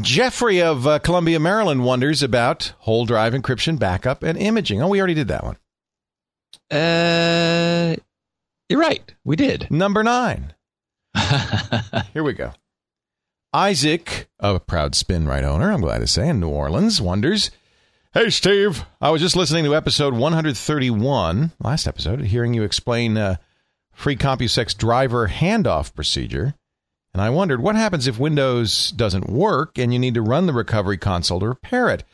Jeffrey 0.00 0.62
of 0.62 0.86
uh, 0.86 0.98
Columbia, 0.98 1.38
Maryland 1.38 1.84
wonders 1.84 2.22
about 2.22 2.72
whole 2.78 3.04
drive 3.04 3.34
encryption, 3.34 3.78
backup, 3.78 4.22
and 4.22 4.36
imaging. 4.38 4.80
Oh, 4.82 4.88
we 4.88 4.98
already 4.98 5.14
did 5.14 5.28
that 5.28 5.44
one. 5.44 5.56
Uh, 6.70 7.96
you're 8.68 8.80
right. 8.80 9.14
We 9.24 9.36
did. 9.36 9.70
Number 9.70 10.02
nine. 10.02 10.54
Here 12.14 12.22
we 12.24 12.32
go. 12.32 12.52
Isaac, 13.52 14.28
a 14.40 14.58
proud 14.58 14.92
SpinRite 14.92 15.44
owner, 15.44 15.70
I'm 15.70 15.80
glad 15.80 15.98
to 15.98 16.06
say, 16.06 16.28
in 16.28 16.40
New 16.40 16.48
Orleans, 16.48 17.00
wonders 17.00 17.50
Hey, 18.16 18.30
Steve, 18.30 18.82
I 18.98 19.10
was 19.10 19.20
just 19.20 19.36
listening 19.36 19.64
to 19.64 19.74
episode 19.74 20.14
131, 20.14 21.52
last 21.60 21.86
episode, 21.86 22.22
hearing 22.22 22.54
you 22.54 22.62
explain 22.62 23.18
uh, 23.18 23.36
free 23.92 24.16
CompuSec's 24.16 24.72
driver 24.72 25.28
handoff 25.28 25.94
procedure. 25.94 26.54
And 27.12 27.20
I 27.20 27.28
wondered 27.28 27.60
what 27.60 27.76
happens 27.76 28.06
if 28.06 28.18
Windows 28.18 28.90
doesn't 28.92 29.28
work 29.28 29.76
and 29.76 29.92
you 29.92 29.98
need 29.98 30.14
to 30.14 30.22
run 30.22 30.46
the 30.46 30.54
recovery 30.54 30.96
console 30.96 31.40
to 31.40 31.48
repair 31.48 31.90
it? 31.90 32.04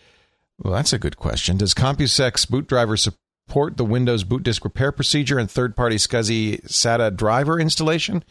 Well, 0.58 0.72
that's 0.72 0.92
a 0.92 0.98
good 0.98 1.18
question. 1.18 1.56
Does 1.56 1.72
CompuSec's 1.72 2.46
boot 2.46 2.66
driver 2.66 2.96
support 2.96 3.76
the 3.76 3.84
Windows 3.84 4.24
boot 4.24 4.42
disk 4.42 4.64
repair 4.64 4.90
procedure 4.90 5.38
and 5.38 5.48
third 5.48 5.76
party 5.76 5.94
SCSI 5.94 6.64
SATA 6.64 7.14
driver 7.14 7.60
installation? 7.60 8.24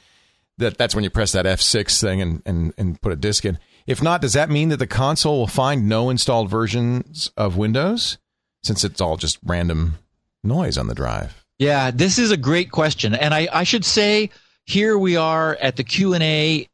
That 0.58 0.78
that's 0.78 0.94
when 0.94 1.06
you 1.06 1.10
press 1.10 1.32
that 1.32 1.46
F6 1.46 2.02
thing 2.02 2.22
and, 2.22 2.42
and, 2.46 2.74
and 2.78 3.02
put 3.02 3.14
a 3.14 3.16
disk 3.16 3.46
in. 3.46 3.60
If 3.88 4.02
not, 4.02 4.22
does 4.22 4.34
that 4.34 4.50
mean 4.50 4.70
that 4.70 4.78
the 4.78 4.88
console 4.88 5.40
will 5.40 5.48
find 5.48 5.90
no 5.90 6.10
installed 6.10 6.50
versions 6.50 7.32
of 7.36 7.58
Windows 7.58 8.18
since 8.64 8.84
it's 8.84 9.02
all 9.02 9.18
just 9.18 9.40
random 9.44 9.96
noise 10.44 10.78
on 10.78 10.88
the 10.88 10.96
drive? 10.96 11.44
Yeah, 11.58 11.92
this 11.92 12.18
is 12.18 12.32
a 12.32 12.38
great 12.38 12.72
question, 12.72 13.14
and 13.14 13.34
I, 13.34 13.48
I 13.52 13.64
should 13.64 13.86
say 13.86 14.32
here 14.66 14.98
we 14.98 15.16
are 15.16 15.58
at 15.62 15.76
the 15.76 15.84
Q 15.84 16.14
and 16.14 16.24
A 16.24 16.68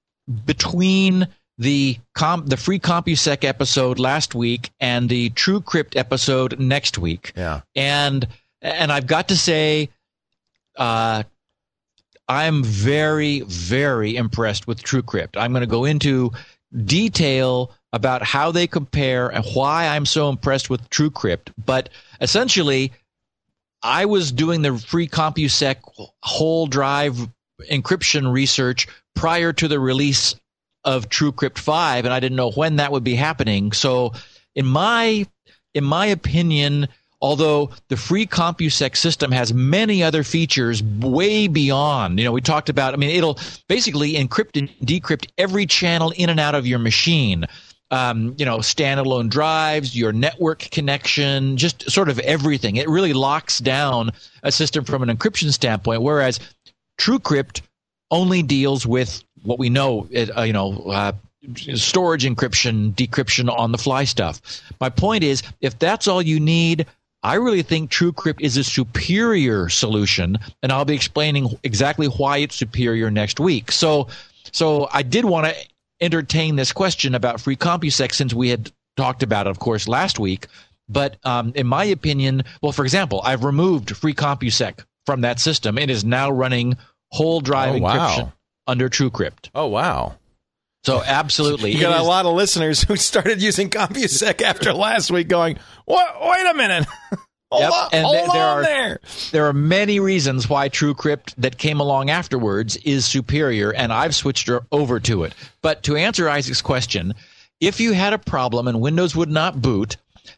between 0.45 1.27
the 1.57 1.97
comp, 2.13 2.47
the 2.47 2.57
free 2.57 2.79
CompuSec 2.79 3.43
episode 3.43 3.99
last 3.99 4.35
week 4.35 4.69
and 4.79 5.09
the 5.09 5.29
TrueCrypt 5.31 5.95
episode 5.95 6.59
next 6.59 6.97
week. 6.97 7.33
Yeah. 7.35 7.61
and 7.75 8.27
and 8.61 8.91
I've 8.91 9.07
got 9.07 9.27
to 9.29 9.37
say, 9.37 9.89
uh, 10.75 11.23
I'm 12.27 12.63
very 12.63 13.41
very 13.41 14.15
impressed 14.15 14.67
with 14.67 14.81
TrueCrypt. 14.83 15.35
I'm 15.37 15.51
going 15.51 15.61
to 15.61 15.67
go 15.67 15.85
into 15.85 16.31
detail 16.85 17.71
about 17.93 18.23
how 18.23 18.51
they 18.51 18.67
compare 18.67 19.29
and 19.29 19.45
why 19.53 19.87
I'm 19.87 20.05
so 20.05 20.29
impressed 20.29 20.69
with 20.69 20.89
TrueCrypt. 20.89 21.51
But 21.63 21.89
essentially, 22.21 22.91
I 23.81 24.05
was 24.05 24.31
doing 24.31 24.61
the 24.61 24.77
free 24.77 25.07
CompuSec 25.07 25.77
whole 26.23 26.67
drive 26.67 27.17
encryption 27.71 28.31
research 28.31 28.87
prior 29.15 29.53
to 29.53 29.67
the 29.67 29.79
release 29.79 30.35
of 30.83 31.09
TrueCrypt 31.09 31.57
5 31.57 32.05
and 32.05 32.13
I 32.13 32.19
didn't 32.19 32.37
know 32.37 32.51
when 32.51 32.77
that 32.77 32.91
would 32.91 33.03
be 33.03 33.15
happening. 33.15 33.71
So 33.71 34.13
in 34.55 34.65
my 34.65 35.25
in 35.73 35.83
my 35.83 36.07
opinion, 36.07 36.87
although 37.21 37.71
the 37.87 37.97
free 37.97 38.25
CompuSec 38.25 38.95
system 38.95 39.31
has 39.31 39.53
many 39.53 40.03
other 40.03 40.23
features 40.23 40.83
way 40.83 41.47
beyond, 41.47 42.19
you 42.19 42.25
know, 42.25 42.31
we 42.31 42.41
talked 42.41 42.69
about, 42.69 42.93
I 42.93 42.97
mean, 42.97 43.09
it'll 43.09 43.39
basically 43.67 44.13
encrypt 44.13 44.57
and 44.57 44.69
decrypt 44.87 45.27
every 45.37 45.65
channel 45.65 46.13
in 46.15 46.29
and 46.29 46.39
out 46.39 46.55
of 46.55 46.67
your 46.67 46.79
machine. 46.79 47.45
Um, 47.89 48.35
you 48.37 48.45
know, 48.45 48.57
standalone 48.57 49.29
drives, 49.29 49.95
your 49.95 50.11
network 50.11 50.59
connection, 50.59 51.55
just 51.55 51.89
sort 51.89 52.09
of 52.09 52.19
everything. 52.19 52.75
It 52.75 52.89
really 52.89 53.13
locks 53.13 53.59
down 53.59 54.11
a 54.43 54.51
system 54.51 54.83
from 54.83 55.03
an 55.03 55.15
encryption 55.15 55.53
standpoint, 55.53 56.01
whereas 56.01 56.41
TrueCrypt 56.99 57.61
only 58.11 58.43
deals 58.43 58.85
with 58.85 59.23
what 59.43 59.57
we 59.57 59.69
know, 59.69 60.07
uh, 60.35 60.41
you 60.41 60.51
know, 60.51 60.73
uh, 60.87 61.13
storage 61.55 62.25
encryption, 62.25 62.93
decryption 62.93 63.49
on 63.49 63.71
the 63.71 63.77
fly 63.77 64.03
stuff. 64.03 64.41
My 64.81 64.89
point 64.89 65.23
is, 65.23 65.43
if 65.61 65.79
that's 65.79 66.07
all 66.07 66.21
you 66.21 66.39
need, 66.39 66.85
I 67.27 67.35
really 67.35 67.61
think 67.61 67.91
TrueCrypt 67.91 68.39
is 68.39 68.55
a 68.55 68.63
superior 68.63 69.67
solution, 69.67 70.37
and 70.63 70.71
I'll 70.71 70.85
be 70.85 70.95
explaining 70.95 71.59
exactly 71.61 72.07
why 72.07 72.37
it's 72.37 72.55
superior 72.55 73.11
next 73.11 73.37
week. 73.37 73.69
So, 73.69 74.07
so 74.53 74.87
I 74.93 75.03
did 75.03 75.25
want 75.25 75.47
to 75.47 75.55
entertain 75.99 76.55
this 76.55 76.71
question 76.71 77.15
about 77.15 77.41
free 77.41 77.57
CompuSec 77.57 78.13
since 78.13 78.33
we 78.33 78.47
had 78.47 78.71
talked 78.95 79.23
about 79.23 79.45
it, 79.45 79.49
of 79.49 79.59
course, 79.59 79.89
last 79.89 80.19
week. 80.19 80.47
But 80.87 81.17
um, 81.25 81.51
in 81.53 81.67
my 81.67 81.83
opinion, 81.83 82.43
well, 82.61 82.71
for 82.71 82.85
example, 82.85 83.19
I've 83.25 83.43
removed 83.43 83.97
free 83.97 84.13
CompuSec 84.13 84.85
from 85.05 85.19
that 85.21 85.41
system. 85.41 85.77
It 85.77 85.89
is 85.89 86.05
now 86.05 86.31
running 86.31 86.77
whole 87.11 87.41
drive 87.41 87.75
Oh, 87.75 87.79
wow. 87.79 87.91
encryption 87.97 88.33
under 88.67 88.87
TrueCrypt. 88.87 89.49
Oh, 89.53 89.67
wow. 89.67 90.15
So 90.83 91.03
absolutely, 91.05 91.71
You 91.73 91.81
got 91.81 91.99
a 91.99 92.03
lot 92.03 92.25
of 92.25 92.33
listeners 92.33 92.81
who 92.83 92.95
started 92.95 93.41
using 93.41 93.69
CompuSec 93.69 94.41
after 94.41 94.73
last 94.73 95.11
week 95.11 95.27
going, 95.27 95.57
what? 95.85 96.21
wait 96.21 96.45
a 96.49 96.53
minute. 96.53 96.85
hold 97.51 97.61
Yep, 97.63 97.71
on, 97.73 97.89
and 97.93 98.05
hold 98.05 98.29
there- 98.33 98.41
are- 98.41 98.61
there. 98.63 98.99
there 99.31 99.45
are 99.47 99.53
many 99.53 99.99
reasons 99.99 100.49
why 100.49 100.69
TrueCrypt 100.69 101.33
that 101.37 101.57
came 101.57 101.79
along 101.81 102.09
afterwards 102.09 102.77
is 102.77 103.05
superior, 103.05 103.71
and 103.73 103.91
I've 103.91 104.15
switched 104.15 104.49
over 104.71 104.99
to 105.01 105.23
it. 105.23 105.33
But 105.61 105.83
to 105.83 105.95
answer 105.97 106.29
Isaac's 106.29 106.61
question, 106.61 107.13
if 107.59 107.79
you 107.79 107.91
had 107.93 108.13
a 108.13 108.17
problem 108.19 108.67
and 108.67 108.79
Windows 108.79 109.15
would 109.15 109.29
not 109.29 109.61
boot, 109.61 109.97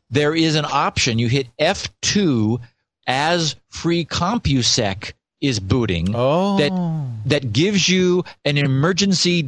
there 0.10 0.34
is 0.34 0.56
an 0.56 0.66
option. 0.66 1.20
You 1.20 1.28
hit 1.28 1.48
F2 1.60 2.60
as 3.08 3.56
free 3.70 4.06
CompuSec 4.06 5.14
is 5.42 5.60
booting 5.60 6.14
Oh. 6.16 6.58
that 6.58 7.30
that 7.30 7.54
gives 7.54 7.88
you 7.90 8.24
an 8.46 8.58
emergency 8.58 9.42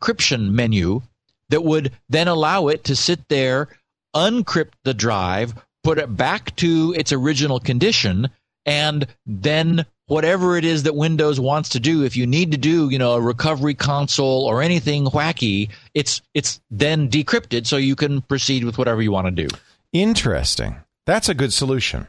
decryption 0.00 0.50
menu 0.50 1.02
that 1.50 1.64
would 1.64 1.92
then 2.08 2.28
allow 2.28 2.68
it 2.68 2.84
to 2.84 2.96
sit 2.96 3.28
there, 3.28 3.68
uncrypt 4.14 4.72
the 4.84 4.94
drive, 4.94 5.54
put 5.82 5.98
it 5.98 6.16
back 6.16 6.54
to 6.56 6.94
its 6.96 7.12
original 7.12 7.60
condition, 7.60 8.28
and 8.66 9.06
then 9.26 9.86
whatever 10.06 10.56
it 10.56 10.64
is 10.64 10.82
that 10.82 10.94
Windows 10.94 11.40
wants 11.40 11.70
to 11.70 11.80
do, 11.80 12.04
if 12.04 12.16
you 12.16 12.26
need 12.26 12.50
to 12.52 12.58
do, 12.58 12.90
you 12.90 12.98
know, 12.98 13.12
a 13.12 13.20
recovery 13.20 13.74
console 13.74 14.44
or 14.44 14.60
anything 14.60 15.06
wacky, 15.06 15.70
it's 15.94 16.20
it's 16.34 16.60
then 16.70 17.08
decrypted 17.08 17.66
so 17.66 17.76
you 17.76 17.96
can 17.96 18.20
proceed 18.22 18.64
with 18.64 18.76
whatever 18.76 19.00
you 19.00 19.12
want 19.12 19.26
to 19.26 19.46
do. 19.46 19.48
Interesting. 19.92 20.76
That's 21.06 21.28
a 21.28 21.34
good 21.34 21.52
solution. 21.52 22.06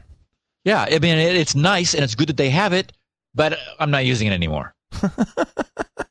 Yeah, 0.64 0.82
I 0.82 0.98
mean 0.98 1.16
it, 1.16 1.36
it's 1.36 1.54
nice 1.54 1.94
and 1.94 2.04
it's 2.04 2.14
good 2.14 2.28
that 2.28 2.36
they 2.36 2.50
have 2.50 2.74
it, 2.74 2.92
but 3.34 3.58
I'm 3.78 3.90
not 3.90 4.04
using 4.04 4.28
it 4.28 4.32
anymore. 4.32 4.74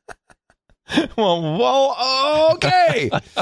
well, 1.16 1.58
well, 1.58 2.52
okay. 2.54 3.10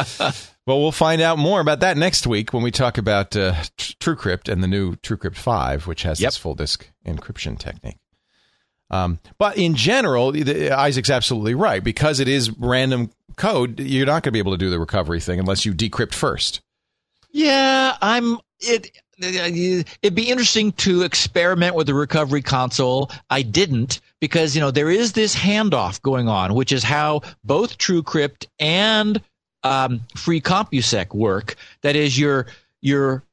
well, 0.67 0.81
we'll 0.81 0.93
find 0.93 1.21
out 1.21 1.39
more 1.39 1.61
about 1.61 1.81
that 1.81 1.97
next 1.97 2.27
week 2.27 2.53
when 2.53 2.63
we 2.63 2.71
talk 2.71 2.99
about 2.99 3.35
uh, 3.37 3.53
TrueCrypt 3.77 4.51
and 4.53 4.63
the 4.63 4.69
new 4.69 4.97
TrueCrypt 4.97 5.37
5, 5.37 5.87
which 5.87 6.03
has 6.03 6.21
Yep. 6.21 6.29
this 6.29 6.37
full 6.37 6.55
disk 6.55 6.91
encryption 7.07 7.59
technique. 7.59 7.99
Um, 8.91 9.19
but 9.39 9.57
in 9.59 9.75
general, 9.75 10.33
the, 10.33 10.71
Isaac's 10.71 11.11
absolutely 11.11 11.55
right 11.55 11.85
because 11.85 12.21
it 12.21 12.29
is 12.29 12.51
random 12.59 13.11
code. 13.37 13.81
You're 13.81 14.07
not 14.07 14.23
going 14.23 14.31
to 14.31 14.33
be 14.33 14.39
able 14.39 14.53
to 14.53 14.59
do 14.59 14.71
the 14.71 14.79
recovery 14.79 15.21
thing 15.21 15.39
unless 15.39 15.65
you 15.67 15.75
decrypt 15.75 16.15
first. 16.15 16.61
Yeah, 17.31 17.97
I'm 18.01 18.39
it. 18.61 18.91
It'd 19.21 20.15
be 20.15 20.31
interesting 20.31 20.73
to 20.73 21.03
experiment 21.03 21.75
with 21.75 21.87
the 21.87 21.95
recovery 21.95 22.43
console. 22.43 23.11
I 23.31 23.43
didn't 23.43 24.01
because 24.21 24.55
you 24.55 24.61
know 24.61 24.71
there 24.71 24.91
is 24.91 25.13
this 25.13 25.35
handoff 25.35 26.01
going 26.03 26.29
on, 26.29 26.55
which 26.55 26.73
is 26.73 26.85
how 26.85 27.23
both 27.45 27.79
TrueCrypt 27.79 28.47
and 28.59 29.21
um, 29.65 30.01
Free 30.17 30.41
CompuSec 30.41 31.15
work. 31.15 31.57
That 31.83 31.97
is, 31.97 32.19
you're 32.19 32.47
you're 32.81 33.25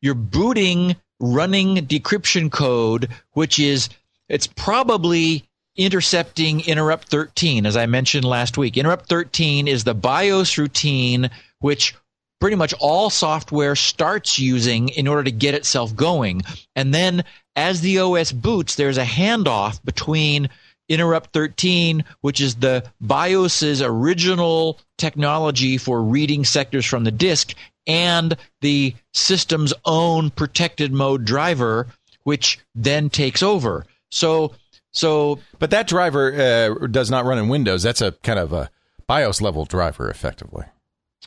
you're 0.00 0.14
booting 0.14 0.96
running 1.20 1.76
decryption 1.76 2.50
code, 2.50 3.08
which 3.32 3.58
is 3.58 3.88
it's 4.28 4.46
probably 4.46 5.44
intercepting 5.76 6.60
interrupt 6.60 7.08
13 7.08 7.66
as 7.66 7.76
i 7.76 7.84
mentioned 7.84 8.24
last 8.24 8.56
week 8.56 8.76
interrupt 8.76 9.08
13 9.08 9.66
is 9.66 9.82
the 9.82 9.92
bios 9.92 10.56
routine 10.56 11.28
which 11.58 11.96
pretty 12.40 12.56
much 12.56 12.74
all 12.78 13.10
software 13.10 13.76
starts 13.76 14.38
using 14.38 14.88
in 14.90 15.08
order 15.08 15.24
to 15.24 15.30
get 15.30 15.54
itself 15.54 15.94
going. 15.94 16.42
And 16.76 16.92
then 16.92 17.24
as 17.56 17.80
the 17.80 17.98
OS 17.98 18.32
boots, 18.32 18.74
there's 18.74 18.98
a 18.98 19.04
handoff 19.04 19.82
between 19.84 20.48
Interrupt 20.88 21.32
13, 21.32 22.04
which 22.20 22.40
is 22.40 22.56
the 22.56 22.84
BIOS's 23.00 23.80
original 23.80 24.78
technology 24.98 25.78
for 25.78 26.02
reading 26.02 26.44
sectors 26.44 26.84
from 26.84 27.04
the 27.04 27.10
disk, 27.10 27.54
and 27.86 28.36
the 28.60 28.94
system's 29.12 29.72
own 29.84 30.30
protected 30.30 30.92
mode 30.92 31.24
driver, 31.24 31.86
which 32.24 32.58
then 32.74 33.08
takes 33.08 33.42
over. 33.42 33.86
So, 34.10 34.52
so, 34.90 35.38
but 35.58 35.70
that 35.70 35.86
driver 35.86 36.34
uh, 36.82 36.86
does 36.88 37.10
not 37.10 37.24
run 37.24 37.38
in 37.38 37.48
Windows. 37.48 37.82
That's 37.82 38.02
a 38.02 38.12
kind 38.22 38.38
of 38.38 38.52
a 38.52 38.70
BIOS 39.06 39.40
level 39.40 39.64
driver, 39.64 40.10
effectively. 40.10 40.64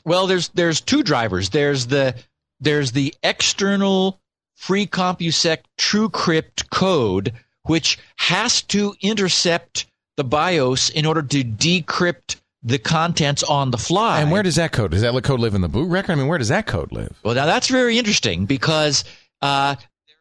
Well, 0.08 0.26
there's 0.26 0.48
there's 0.50 0.80
two 0.80 1.04
drivers. 1.04 1.50
There's 1.50 1.88
the 1.88 2.16
there's 2.62 2.94
the 2.94 3.14
external 3.24 4.22
free 4.56 4.88
CompuSec 4.88 5.60
TrueCrypt 5.78 6.70
code, 6.70 7.34
which 7.64 8.00
has 8.16 8.62
to 8.64 8.96
intercept 9.02 9.86
the 10.16 10.24
BIOS 10.24 10.90
in 10.90 11.06
order 11.06 11.22
to 11.22 11.44
decrypt 11.44 12.38
the 12.64 12.80
contents 12.80 13.44
on 13.44 13.72
the 13.72 13.78
fly. 13.78 14.22
And 14.22 14.32
where 14.32 14.44
does 14.44 14.56
that 14.56 14.72
code? 14.72 14.92
Does 14.92 15.02
that 15.02 15.14
code 15.24 15.42
live 15.42 15.54
in 15.54 15.62
the 15.62 15.68
boot 15.68 15.90
record? 15.90 16.14
I 16.14 16.16
mean, 16.16 16.28
where 16.28 16.38
does 16.38 16.48
that 16.48 16.68
code 16.68 16.94
live? 16.94 17.14
Well, 17.24 17.36
now 17.36 17.46
that's 17.46 17.68
very 17.68 17.98
interesting 17.98 18.46
because 18.46 19.04
uh, 19.42 19.76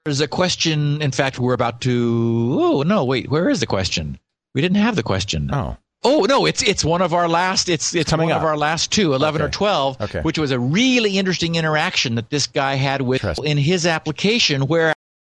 there's 0.04 0.20
a 0.20 0.26
question. 0.26 1.00
In 1.00 1.12
fact, 1.12 1.38
we're 1.38 1.54
about 1.54 1.80
to. 1.82 2.58
Oh 2.60 2.82
no, 2.82 3.04
wait. 3.04 3.30
Where 3.30 3.48
is 3.48 3.60
the 3.60 3.66
question? 3.66 4.18
We 4.52 4.62
didn't 4.62 4.78
have 4.78 4.96
the 4.96 5.04
question. 5.04 5.48
Oh. 5.52 5.76
Oh 6.04 6.24
no, 6.28 6.46
it's 6.46 6.62
it's 6.62 6.84
one 6.84 7.02
of 7.02 7.12
our 7.14 7.28
last. 7.28 7.68
It's 7.68 7.94
it's 7.94 8.10
Coming 8.10 8.28
one 8.28 8.36
up. 8.36 8.42
of 8.42 8.46
our 8.46 8.56
last 8.56 8.92
two, 8.92 9.14
11 9.14 9.40
Okay. 9.40 9.48
or 9.48 9.50
twelve, 9.50 10.00
Okay. 10.00 10.20
which 10.20 10.38
was 10.38 10.50
a 10.50 10.58
really 10.58 11.18
interesting 11.18 11.54
interaction 11.56 12.14
that 12.16 12.30
this 12.30 12.46
guy 12.46 12.74
had 12.74 13.02
with 13.02 13.24
in 13.44 13.58
his 13.58 13.86
application, 13.86 14.66
where 14.68 14.92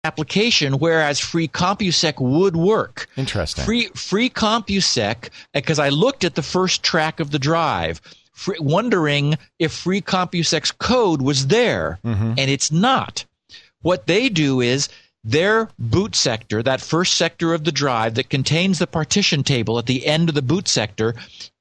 application, 0.03 0.73
whereas 0.79 1.19
free 1.19 1.47
CompuSec 1.47 2.19
would 2.19 2.55
work. 2.55 3.07
Interesting. 3.17 3.65
Free 3.65 3.87
free 3.95 4.29
CompuSec, 4.29 5.29
because 5.53 5.79
I 5.79 5.89
looked 5.89 6.23
at 6.23 6.35
the 6.35 6.43
first 6.43 6.83
track 6.83 7.19
of 7.19 7.31
the 7.31 7.39
drive, 7.39 8.01
free, 8.33 8.57
wondering 8.59 9.37
if 9.59 9.71
free 9.71 10.01
CompuSec's 10.01 10.71
code 10.71 11.21
was 11.21 11.47
there, 11.47 11.99
Mm-hmm. 12.05 12.33
and 12.37 12.49
it's 12.51 12.71
not. 12.71 13.25
What 13.81 14.07
they 14.07 14.27
do 14.29 14.59
is 14.59 14.89
their 15.27 15.69
boot 15.77 16.15
sector, 16.15 16.63
that 16.63 16.79
first 16.79 17.15
sector 17.15 17.53
of 17.53 17.65
the 17.65 17.71
drive 17.71 18.15
that 18.15 18.29
contains 18.29 18.79
the 18.79 18.87
partition 18.87 19.43
table 19.43 19.77
at 19.77 19.85
the 19.85 20.05
end 20.05 20.29
of 20.29 20.35
the 20.35 20.41
boot 20.41 20.67
sector, 20.67 21.13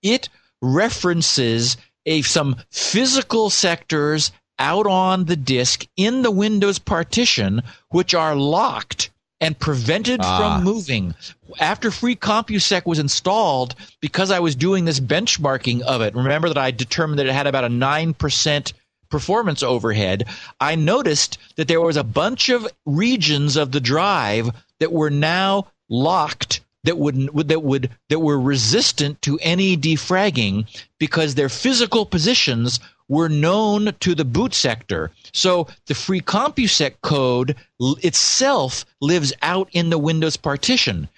it 0.03 0.29
references 0.63 1.77
a 2.07 2.23
some 2.23 2.57
physical 2.71 3.51
sectors 3.51 4.31
out 4.59 4.87
on 4.87 5.25
the 5.25 5.37
disk 5.37 5.87
in 5.97 6.23
the 6.23 6.31
Windows 6.31 6.79
partition 6.79 7.61
which 7.91 8.15
are 8.15 8.37
locked 8.37 9.11
and 9.41 9.59
prevented 9.59 10.21
Ah. 10.23 10.39
from 10.39 10.65
moving. 10.65 11.15
After 11.59 11.91
Free 11.91 12.17
CompuSec 12.17 12.87
was 12.87 12.99
installed, 12.99 13.75
because 14.01 14.31
I 14.31 14.39
was 14.39 14.55
doing 14.55 14.85
this 14.85 15.01
benchmarking 15.01 15.83
of 15.83 16.01
it, 16.01 16.15
remember 16.15 16.49
that 16.49 16.57
I 16.57 16.71
determined 16.71 17.19
that 17.19 17.27
it 17.27 17.33
had 17.35 17.47
about 17.47 17.65
a 17.65 17.69
9% 17.69 18.73
performance 19.09 19.63
overhead, 19.63 20.27
I 20.61 20.75
noticed 20.75 21.39
that 21.57 21.69
there 21.69 21.81
was 21.81 21.97
a 21.97 22.05
bunch 22.05 22.49
of 22.49 22.67
regions 22.85 23.57
of 23.57 23.73
the 23.73 23.81
drive 23.81 24.51
that 24.81 24.93
were 24.93 25.11
now 25.11 25.67
locked 25.89 26.61
that 26.85 26.99
would 26.99 27.49
that 27.49 27.63
would 27.63 27.91
that 28.09 28.21
were 28.21 28.41
resistant 28.41 29.21
to 29.23 29.39
any 29.43 29.77
defragging 29.77 30.67
because 30.99 31.35
their 31.35 31.49
physical 31.49 32.07
positions 32.07 32.79
were 33.09 33.29
known 33.29 33.93
to 34.01 34.15
the 34.15 34.25
boot 34.25 34.55
sector. 34.55 35.11
So 35.33 35.69
the 35.87 35.95
free 35.95 36.21
CompuSec 36.21 36.95
code 37.03 37.57
itself 37.81 38.85
lives 39.01 39.33
out 39.43 39.69
in 39.73 39.91
the 39.91 39.99
Windows 39.99 40.37
partition. 40.37 41.09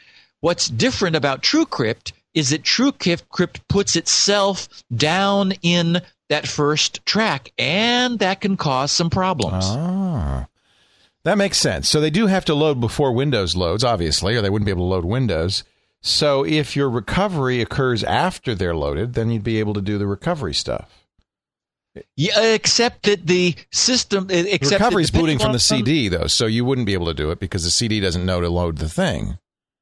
What's 0.41 0.68
different 0.68 1.16
about 1.16 1.43
TrueCrypt 1.43 2.12
is 2.34 2.51
that 2.51 2.62
TrueCrypt 2.62 3.61
puts 3.68 3.97
itself 3.97 4.68
down 4.95 5.53
in 5.62 6.01
that 6.29 6.47
first 6.47 7.05
track, 7.07 7.53
and 7.59 8.18
that 8.18 8.41
can 8.41 8.57
cause 8.57 8.93
some 8.93 9.11
problems. 9.11 9.64
Ah. 9.66 10.47
That 11.24 11.39
makes 11.39 11.59
sense. 11.59 11.89
So 11.89 12.01
they 12.01 12.11
do 12.11 12.26
have 12.26 12.45
to 12.47 12.55
load 12.55 12.81
before 12.81 13.12
Windows 13.12 13.57
loads, 13.57 13.85
obviously, 13.85 14.37
or 14.37 14.41
they 14.41 14.51
wouldn't 14.51 14.66
be 14.66 14.70
able 14.70 14.89
to 14.89 14.95
load 14.95 15.05
Windows. 15.05 15.64
So 16.01 16.45
if 16.45 16.76
your 16.76 16.89
recovery 16.89 17.61
occurs 17.61 18.05
after 18.05 18.55
they're 18.55 18.76
loaded, 18.76 19.14
then 19.14 19.31
you'd 19.31 19.43
be 19.43 19.59
able 19.59 19.74
to 19.74 19.83
do 19.83 19.99
the 19.99 20.07
recovery 20.07 20.55
stuff. 20.55 21.07
Yeah, 22.16 22.41
except 22.55 23.05
that 23.05 23.26
the 23.26 23.57
system, 23.72 24.29
eh, 24.31 24.45
except 24.49 24.81
Recovery's 24.81 25.11
booting 25.11 25.39
from 25.39 25.53
the 25.53 25.59
CD, 25.59 26.09
though, 26.09 26.29
so 26.29 26.47
you 26.47 26.64
wouldn't 26.64 26.87
be 26.87 26.95
able 26.95 27.07
to 27.07 27.14
do 27.14 27.31
it 27.31 27.41
because 27.41 27.64
the 27.64 27.70
CD 27.70 27.99
doesn't 27.99 28.24
know 28.24 28.41
to 28.41 28.49
load 28.49 28.79
the 28.79 28.89
thing. 28.89 29.39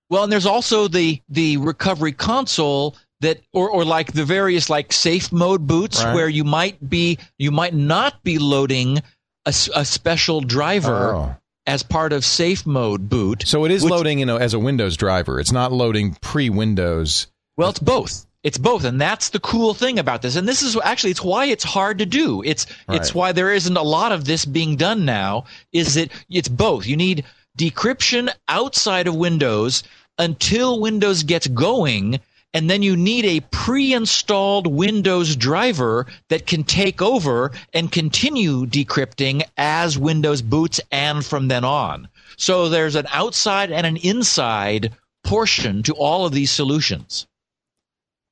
Well, 0.08 0.22
and 0.22 0.32
there's 0.32 0.46
also 0.46 0.88
the 0.88 1.20
the 1.28 1.56
recovery 1.58 2.12
console 2.12 2.96
that, 3.20 3.40
or 3.52 3.70
or 3.70 3.84
like 3.84 4.12
the 4.12 4.24
various 4.24 4.68
like 4.68 4.92
safe 4.92 5.32
mode 5.32 5.66
boots 5.66 6.02
Right. 6.04 6.14
where 6.14 6.28
you 6.28 6.44
might 6.44 6.76
be 6.88 7.18
you 7.38 7.50
might 7.50 7.74
not 7.74 8.22
be 8.22 8.38
loading 8.38 8.98
a, 9.46 9.54
a 9.74 9.84
special 9.84 10.40
driver 10.40 11.14
Oh. 11.14 11.36
as 11.66 11.82
part 11.82 12.12
of 12.12 12.24
safe 12.24 12.66
mode 12.66 13.08
boot. 13.08 13.44
So 13.46 13.64
it 13.64 13.70
is 13.70 13.82
which- 13.82 13.90
loading 13.90 14.18
you 14.18 14.26
know, 14.26 14.36
as 14.36 14.54
a 14.54 14.58
Windows 14.58 14.96
driver. 14.96 15.40
It's 15.40 15.52
not 15.52 15.72
loading 15.72 16.16
pre 16.20 16.50
Windows. 16.50 17.26
Well, 17.56 17.70
it's 17.70 17.78
both. 17.78 18.26
It's 18.42 18.58
both, 18.58 18.84
and 18.84 19.00
that's 19.00 19.30
the 19.30 19.40
cool 19.40 19.74
thing 19.74 19.98
about 19.98 20.22
this. 20.22 20.36
And 20.36 20.46
this 20.46 20.62
is 20.62 20.76
actually 20.84 21.10
it's 21.10 21.22
why 21.24 21.46
it's 21.46 21.64
hard 21.64 21.98
to 21.98 22.06
do. 22.06 22.42
It's 22.44 22.66
it's 22.88 23.12
why 23.12 23.32
there 23.32 23.52
isn't 23.52 23.76
a 23.76 23.82
lot 23.82 24.12
of 24.12 24.24
this 24.24 24.44
being 24.44 24.76
done 24.76 25.04
now. 25.04 25.46
Is 25.72 25.94
that 25.94 26.12
it's 26.30 26.46
both. 26.48 26.86
You 26.86 26.96
need 26.96 27.24
decryption 27.58 28.28
outside 28.46 29.06
of 29.08 29.16
Windows 29.16 29.82
until 30.18 30.78
Windows 30.80 31.22
gets 31.24 31.46
going, 31.48 32.20
and 32.56 32.70
then 32.70 32.80
you 32.80 32.96
need 32.96 33.26
a 33.26 33.40
pre-installed 33.50 34.66
Windows 34.66 35.36
driver 35.36 36.06
that 36.30 36.46
can 36.46 36.64
take 36.64 37.02
over 37.02 37.50
and 37.74 37.92
continue 37.92 38.64
decrypting 38.64 39.42
as 39.58 39.98
Windows 39.98 40.40
boots 40.40 40.80
and 40.90 41.22
from 41.22 41.48
then 41.48 41.64
on. 41.64 42.08
So 42.38 42.70
there's 42.70 42.94
an 42.94 43.08
outside 43.12 43.70
and 43.70 43.84
an 43.86 43.98
inside 43.98 44.94
portion 45.22 45.82
to 45.82 45.92
all 45.96 46.24
of 46.24 46.32
these 46.32 46.50
solutions. 46.50 47.26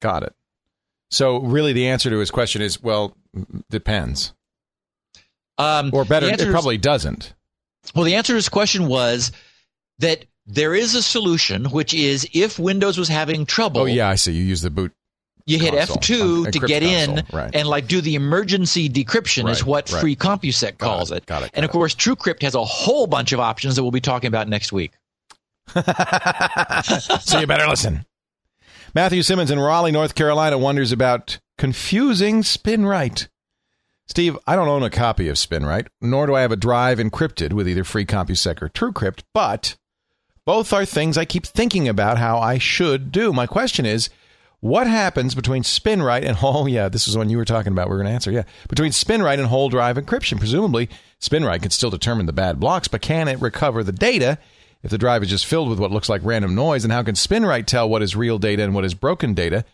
Got 0.01 0.23
it. 0.23 0.35
So 1.11 1.41
really, 1.41 1.75
the 1.75 1.89
answer 1.89 2.09
to 2.09 2.17
his 2.17 2.31
question 2.31 2.63
is 2.63 2.83
well, 2.83 3.15
depends, 3.69 4.33
Um, 5.59 5.91
or 5.93 6.07
better, 6.07 6.31
it 6.31 6.51
probably 6.51 6.79
doesn't. 6.79 7.35
well, 7.95 8.07
the 8.07 8.15
answer 8.15 8.33
to 8.33 8.37
his 8.37 8.49
question 8.49 8.87
was 8.87 9.33
that 9.99 10.25
there 10.47 10.75
is 10.75 10.95
a 10.95 11.03
solution, 11.03 11.67
which 11.67 11.95
is 11.95 12.29
if 12.33 12.59
Windows 12.59 12.99
was 12.99 13.09
having 13.09 13.47
trouble, 13.47 13.83
Oh 13.83 13.87
yeah, 13.87 14.09
I 14.09 14.17
see. 14.17 14.33
You 14.33 14.45
use 14.45 14.63
the 14.63 14.71
boot. 14.71 14.93
you 15.47 15.59
hit 15.59 15.75
console, 15.75 15.97
F2 15.97 16.47
uh, 16.47 16.51
to 16.51 16.59
get 16.61 16.83
in 16.83 17.25
right. 17.33 17.55
and 17.55 17.69
like 17.69 17.87
do 17.87 18.01
the 18.01 18.15
emergency 18.15 18.89
decryption 18.89 19.51
is 19.51 19.65
what 19.65 19.91
right. 19.91 20.01
Free 20.01 20.17
CompuSec 20.17 20.79
calls 20.79 21.11
it, 21.11 21.19
it. 21.19 21.27
got 21.27 21.43
it, 21.43 21.47
got 21.47 21.51
and 21.55 21.65
of 21.65 21.71
course, 21.71 21.95
TrueCrypt 21.95 22.43
has 22.43 22.55
a 22.55 22.65
whole 22.65 23.07
bunch 23.07 23.33
of 23.33 23.41
options 23.41 23.77
that 23.77 23.83
we'll 23.83 23.93
be 23.93 24.01
talking 24.01 24.29
about 24.29 24.49
next 24.49 24.73
week. 24.73 24.93
so 25.69 27.41
you 27.41 27.47
better 27.47 27.67
listen. 27.67 28.05
Matthew 28.95 29.23
Simmons 29.23 29.51
in 29.51 29.59
Raleigh, 29.59 29.93
North 29.93 30.15
Carolina, 30.15 30.57
wonders 30.59 30.93
about 30.93 31.41
confusing 31.59 32.43
SpinRite. 32.43 33.29
Steve, 34.07 34.39
I 34.47 34.55
don't 34.55 34.69
own 34.69 34.83
a 34.83 34.91
copy 34.91 35.29
of 35.29 35.37
SpinRite, 35.37 35.89
nor 36.01 36.27
do 36.27 36.35
I 36.35 36.43
have 36.43 36.53
a 36.53 36.57
drive 36.57 36.99
encrypted 36.99 37.55
with 37.55 37.67
either 37.67 37.85
Free 37.85 38.05
CompuSec 38.05 38.61
or 38.63 38.69
TrueCrypt, 38.69 39.23
but 39.33 39.77
both 40.47 40.73
are 40.73 40.85
things 40.85 41.17
I 41.17 41.25
keep 41.25 41.47
thinking 41.47 41.89
about 41.89 42.19
how 42.19 42.39
I 42.39 42.59
should 42.59 43.13
do. 43.13 43.33
My 43.33 43.47
question 43.47 43.87
is, 43.87 44.11
what 44.61 44.87
happens 44.87 45.35
between 45.35 45.63
SpinRite 45.63 46.25
and 46.25 46.39
oh 46.43 46.67
yeah, 46.67 46.89
this 46.89 47.07
is 47.07 47.17
one 47.17 47.29
you 47.29 47.37
were 47.37 47.45
talking 47.45 47.73
about. 47.73 47.89
We're 47.89 47.97
going 47.99 48.07
to 48.07 48.13
answer 48.13 48.31
yeah. 48.31 48.45
Between 48.69 48.93
SpinRite 48.93 49.39
and 49.39 49.47
whole 49.47 49.69
drive 49.69 49.97
encryption, 49.97 50.39
presumably 50.39 50.89
SpinRite 51.21 51.63
can 51.63 51.71
still 51.71 51.91
determine 51.91 52.27
the 52.27 52.33
bad 52.33 52.59
blocks, 52.59 52.89
but 52.89 53.03
can 53.03 53.29
it 53.29 53.41
recover 53.41 53.85
the 53.85 53.93
data 53.93 54.39
If 54.83 54.91
the 54.91 54.99
drive 54.99 55.23
is 55.23 55.31
just 55.31 55.47
filled 55.47 55.71
with 55.71 55.79
what 55.79 55.91
looks 55.91 56.09
like 56.09 56.21
random 56.25 56.55
noise, 56.55 56.85
And 56.85 56.93
how 56.93 57.03
can 57.03 57.15
SpinRite 57.15 57.67
tell 57.67 57.89
what 57.89 58.03
is 58.03 58.17
real 58.17 58.39
data 58.39 58.63
and 58.63 58.75
what 58.75 58.85
is 58.85 58.95
broken 58.95 59.35
data? 59.35 59.65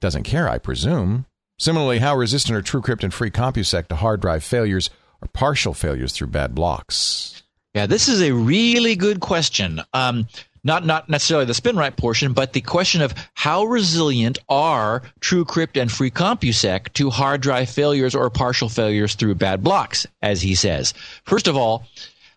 Doesn't 0.00 0.22
care, 0.22 0.48
I 0.48 0.58
presume. 0.58 1.26
Similarly, 1.58 1.98
how 1.98 2.16
resistant 2.16 2.56
are 2.56 2.62
TrueCrypt 2.62 3.02
and 3.02 3.12
Free 3.12 3.32
CompuSec 3.32 3.88
to 3.88 3.96
hard 3.96 4.20
drive 4.20 4.44
failures 4.44 4.90
or 5.20 5.26
partial 5.28 5.74
failures 5.74 6.12
through 6.12 6.28
bad 6.28 6.54
blocks? 6.54 7.37
Yeah, 7.74 7.86
this 7.86 8.08
is 8.08 8.22
a 8.22 8.32
really 8.32 8.96
good 8.96 9.20
question. 9.20 9.80
Um, 9.92 10.26
not 10.64 10.84
not 10.84 11.08
necessarily 11.08 11.46
the 11.46 11.54
spin 11.54 11.76
SpinRite 11.76 11.96
portion, 11.96 12.32
but 12.32 12.52
the 12.52 12.60
question 12.60 13.00
of 13.00 13.14
how 13.34 13.64
resilient 13.64 14.38
are 14.48 15.02
TrueCrypt 15.20 15.80
and 15.80 15.90
Free 15.90 16.10
CompuSec 16.10 16.92
to 16.94 17.10
hard 17.10 17.40
drive 17.40 17.70
failures 17.70 18.14
or 18.14 18.28
partial 18.30 18.68
failures 18.68 19.14
through 19.14 19.36
bad 19.36 19.62
blocks, 19.62 20.06
as 20.22 20.42
he 20.42 20.54
says. 20.54 20.94
First 21.24 21.46
of 21.46 21.56
all, 21.56 21.84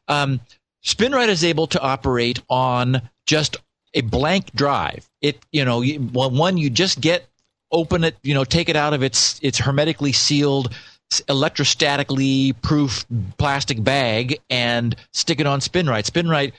um, 0.08 0.40
SpinRite 0.84 1.30
is 1.30 1.44
able 1.44 1.68
to 1.68 1.82
operate 1.82 2.42
on 2.50 3.02
just 3.26 3.58
a 3.94 4.02
blank 4.02 4.54
drive. 4.54 5.10
It 5.22 5.40
you 5.52 5.66
know 5.66 5.84
one 5.84 6.58
you 6.58 6.70
just 6.70 7.02
get 7.02 7.28
open 7.72 8.04
it 8.04 8.18
you 8.22 8.34
know 8.34 8.44
take 8.44 8.70
it 8.70 8.76
out 8.76 8.94
of 8.94 9.04
its 9.04 9.40
its 9.42 9.58
hermetically 9.58 10.12
sealed 10.12 10.74
electrostatically 11.22 12.60
proof 12.62 13.06
plastic 13.38 13.84
bag 13.84 14.40
and 14.50 14.96
stick 15.12 15.40
it 15.40 15.46
on 15.46 15.60
SpinRite. 15.60 16.10
SpinRite 16.10 16.54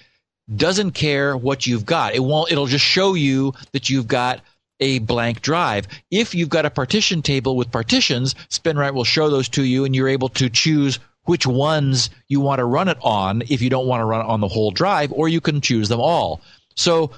doesn't 0.54 0.90
care 0.90 1.36
what 1.36 1.66
you've 1.66 1.86
got. 1.86 2.14
It 2.14 2.20
won't. 2.20 2.52
It'll 2.52 2.66
just 2.66 2.84
show 2.84 3.14
you 3.14 3.54
that 3.72 3.88
you've 3.88 4.08
got 4.08 4.40
a 4.80 4.98
blank 4.98 5.40
drive. 5.40 5.86
If 6.10 6.34
you've 6.34 6.48
got 6.48 6.66
a 6.66 6.70
partition 6.70 7.22
table 7.22 7.56
with 7.56 7.70
partitions, 7.70 8.34
SpinRite 8.50 8.94
will 8.94 9.04
show 9.04 9.30
those 9.30 9.48
to 9.50 9.64
you, 9.64 9.84
and 9.84 9.94
you're 9.94 10.08
able 10.08 10.28
to 10.30 10.50
choose 10.50 10.98
which 11.24 11.46
ones 11.46 12.10
you 12.28 12.40
want 12.40 12.58
to 12.58 12.64
run 12.64 12.88
it 12.88 12.98
on. 13.00 13.42
If 13.48 13.62
you 13.62 13.70
don't 13.70 13.86
want 13.86 14.00
to 14.00 14.04
run 14.04 14.26
it 14.26 14.28
on 14.28 14.40
the 14.40 14.48
whole 14.48 14.72
drive, 14.72 15.12
or 15.12 15.28
you 15.28 15.40
can 15.40 15.60
choose 15.60 15.88
them 15.88 16.00
all. 16.00 16.40
So. 16.76 17.12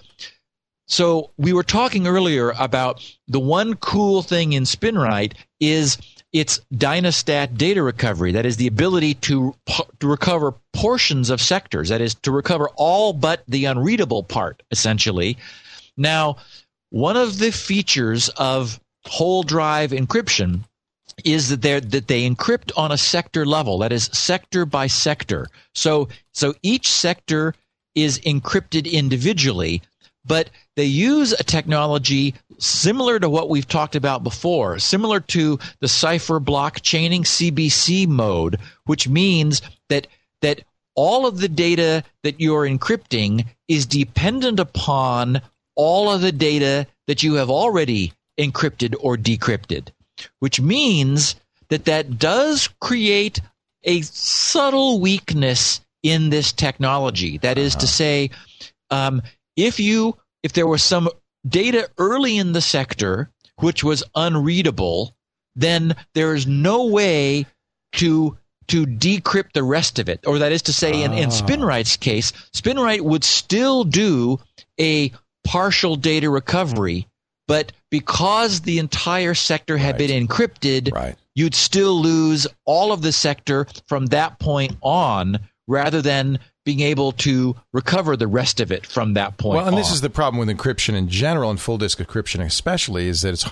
So 0.86 1.30
we 1.38 1.54
were 1.54 1.62
talking 1.62 2.06
earlier 2.06 2.50
about 2.58 3.02
the 3.26 3.40
one 3.40 3.74
cool 3.76 4.20
thing 4.20 4.52
in 4.52 4.64
SpinRite 4.64 5.32
is 5.58 5.96
its 6.34 6.60
Dynastat 6.74 7.56
data 7.56 7.82
recovery. 7.82 8.32
That 8.32 8.44
is 8.44 8.56
the 8.56 8.66
ability 8.66 9.14
to, 9.14 9.54
to 10.00 10.06
recover 10.06 10.52
portions 10.72 11.30
of 11.30 11.40
sectors. 11.40 11.88
That 11.88 12.00
is 12.00 12.14
to 12.16 12.32
recover 12.32 12.68
all 12.74 13.12
but 13.12 13.44
the 13.46 13.64
unreadable 13.66 14.24
part, 14.24 14.62
essentially. 14.72 15.38
Now, 15.96 16.36
one 16.90 17.16
of 17.16 17.38
the 17.38 17.52
features 17.52 18.28
of 18.30 18.80
whole 19.06 19.44
drive 19.44 19.92
encryption 19.92 20.60
is 21.24 21.50
that 21.50 21.62
they 21.62 21.78
that 21.78 22.08
they 22.08 22.28
encrypt 22.28 22.72
on 22.76 22.90
a 22.90 22.98
sector 22.98 23.46
level. 23.46 23.78
That 23.78 23.92
is 23.92 24.10
sector 24.12 24.66
by 24.66 24.88
sector. 24.88 25.46
So 25.74 26.08
so 26.32 26.54
each 26.62 26.90
sector 26.90 27.54
is 27.94 28.18
encrypted 28.20 28.90
individually, 28.90 29.82
but 30.24 30.50
they 30.76 30.84
use 30.84 31.32
a 31.32 31.44
technology 31.44 32.34
similar 32.58 33.18
to 33.18 33.28
what 33.28 33.48
we've 33.50 33.68
talked 33.68 33.96
about 33.96 34.24
before, 34.24 34.78
similar 34.78 35.20
to 35.20 35.58
the 35.80 35.88
cipher 35.88 36.40
block 36.40 36.80
chaining 36.82 37.22
CBC 37.22 38.06
mode, 38.06 38.58
which 38.84 39.08
means 39.08 39.62
that 39.88 40.06
that 40.40 40.62
all 40.94 41.26
of 41.26 41.38
the 41.38 41.48
data 41.48 42.04
that 42.22 42.40
you're 42.40 42.68
encrypting 42.68 43.46
is 43.68 43.86
dependent 43.86 44.60
upon 44.60 45.40
all 45.74 46.10
of 46.12 46.20
the 46.20 46.32
data 46.32 46.86
that 47.06 47.22
you 47.22 47.34
have 47.34 47.50
already 47.50 48.12
encrypted 48.38 48.94
or 49.00 49.16
decrypted, 49.16 49.88
which 50.38 50.60
means 50.60 51.36
that 51.68 51.84
that 51.86 52.18
does 52.18 52.68
create 52.80 53.40
a 53.84 54.02
subtle 54.02 55.00
weakness 55.00 55.80
in 56.02 56.30
this 56.30 56.52
technology. 56.52 57.38
That 57.38 57.58
is 57.58 57.74
uh-huh. 57.74 57.80
to 57.80 57.86
say, 57.86 58.30
um, 58.90 59.22
if 59.56 59.80
you 59.80 60.16
if 60.42 60.52
there 60.52 60.66
was 60.66 60.82
some 60.82 61.08
data 61.48 61.90
early 61.98 62.36
in 62.38 62.52
the 62.52 62.60
sector 62.60 63.30
which 63.56 63.84
was 63.84 64.02
unreadable, 64.14 65.14
then 65.54 65.94
there 66.14 66.34
is 66.34 66.46
no 66.46 66.86
way 66.86 67.46
to 67.92 68.36
to 68.68 68.86
decrypt 68.86 69.52
the 69.52 69.62
rest 69.62 69.98
of 69.98 70.08
it. 70.08 70.20
Or 70.26 70.38
that 70.38 70.52
is 70.52 70.62
to 70.62 70.72
say, 70.72 71.02
in, 71.02 71.12
in 71.12 71.26
ah. 71.26 71.32
SpinRite's 71.32 71.96
case, 71.96 72.32
SpinRite 72.54 73.02
would 73.02 73.22
still 73.22 73.84
do 73.84 74.40
a 74.80 75.12
partial 75.44 75.96
data 75.96 76.30
recovery, 76.30 77.06
but 77.46 77.72
because 77.90 78.62
the 78.62 78.78
entire 78.78 79.34
sector 79.34 79.76
had 79.76 79.98
right. 80.00 80.08
been 80.08 80.26
encrypted, 80.26 80.92
right. 80.94 81.14
you'd 81.34 81.54
still 81.54 82.00
lose 82.00 82.46
all 82.64 82.90
of 82.90 83.02
the 83.02 83.12
sector 83.12 83.66
from 83.86 84.06
that 84.06 84.38
point 84.38 84.76
on 84.80 85.38
rather 85.68 86.00
than 86.00 86.38
being 86.64 86.80
able 86.80 87.12
to 87.12 87.54
recover 87.72 88.16
the 88.16 88.26
rest 88.26 88.60
of 88.60 88.72
it 88.72 88.86
from 88.86 89.14
that 89.14 89.36
point. 89.36 89.56
Well, 89.56 89.66
and 89.66 89.74
on. 89.74 89.80
this 89.80 89.92
is 89.92 90.00
the 90.00 90.10
problem 90.10 90.44
with 90.44 90.54
encryption 90.54 90.94
in 90.94 91.08
general 91.08 91.50
and 91.50 91.60
full 91.60 91.78
disk 91.78 91.98
encryption 91.98 92.44
especially 92.44 93.08
is 93.08 93.22
that 93.22 93.34
it's 93.34 93.46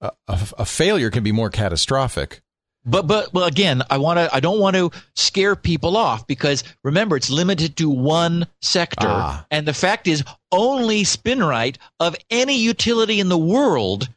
a, 0.00 0.12
a, 0.28 0.38
a 0.58 0.64
failure 0.64 1.10
can 1.10 1.22
be 1.22 1.32
more 1.32 1.50
catastrophic. 1.50 2.42
But 2.84 3.06
but 3.06 3.32
well 3.32 3.44
again, 3.44 3.82
I 3.90 3.98
want 3.98 4.18
to 4.18 4.34
I 4.34 4.40
don't 4.40 4.58
want 4.58 4.74
to 4.74 4.90
scare 5.14 5.54
people 5.54 5.96
off 5.96 6.26
because 6.26 6.64
remember 6.82 7.16
it's 7.16 7.30
limited 7.30 7.76
to 7.76 7.88
one 7.88 8.46
sector 8.60 9.06
ah. 9.08 9.46
and 9.52 9.66
the 9.68 9.72
fact 9.72 10.08
is 10.08 10.24
only 10.50 11.04
SpinRite 11.04 11.76
of 12.00 12.16
any 12.28 12.56
utility 12.56 13.20
in 13.20 13.28
the 13.28 13.38
world 13.38 14.08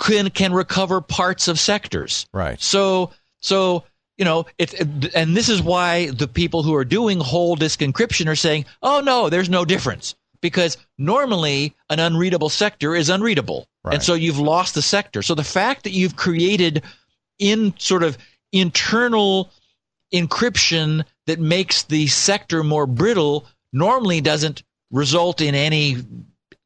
can 0.00 0.30
can 0.30 0.52
recover 0.52 1.00
parts 1.00 1.46
of 1.46 1.60
sectors. 1.60 2.26
Right. 2.32 2.60
So 2.60 3.12
so 3.40 3.84
you 4.18 4.24
know, 4.24 4.46
it's 4.58 4.74
and 5.14 5.36
this 5.36 5.48
is 5.48 5.62
why 5.62 6.10
the 6.10 6.28
people 6.28 6.62
who 6.62 6.74
are 6.74 6.84
doing 6.84 7.20
whole 7.20 7.56
disk 7.56 7.80
encryption 7.80 8.28
are 8.28 8.36
saying, 8.36 8.66
"Oh 8.82 9.00
no, 9.00 9.28
there's 9.28 9.48
no 9.48 9.64
difference." 9.64 10.14
Because 10.40 10.76
normally 10.98 11.74
an 11.88 12.00
unreadable 12.00 12.48
sector 12.48 12.96
is 12.96 13.08
unreadable. 13.08 13.68
Right. 13.84 13.94
And 13.94 14.02
so 14.02 14.14
you've 14.14 14.40
lost 14.40 14.74
the 14.74 14.82
sector. 14.82 15.22
So 15.22 15.36
the 15.36 15.44
fact 15.44 15.84
that 15.84 15.92
you've 15.92 16.16
created 16.16 16.82
in 17.38 17.74
sort 17.78 18.02
of 18.02 18.18
internal 18.50 19.50
encryption 20.12 21.04
that 21.26 21.40
makes 21.40 21.84
the 21.84 22.06
sector 22.08 22.62
more 22.64 22.86
brittle 22.86 23.46
normally 23.72 24.20
doesn't 24.20 24.62
result 24.90 25.40
in 25.40 25.54
any 25.54 25.96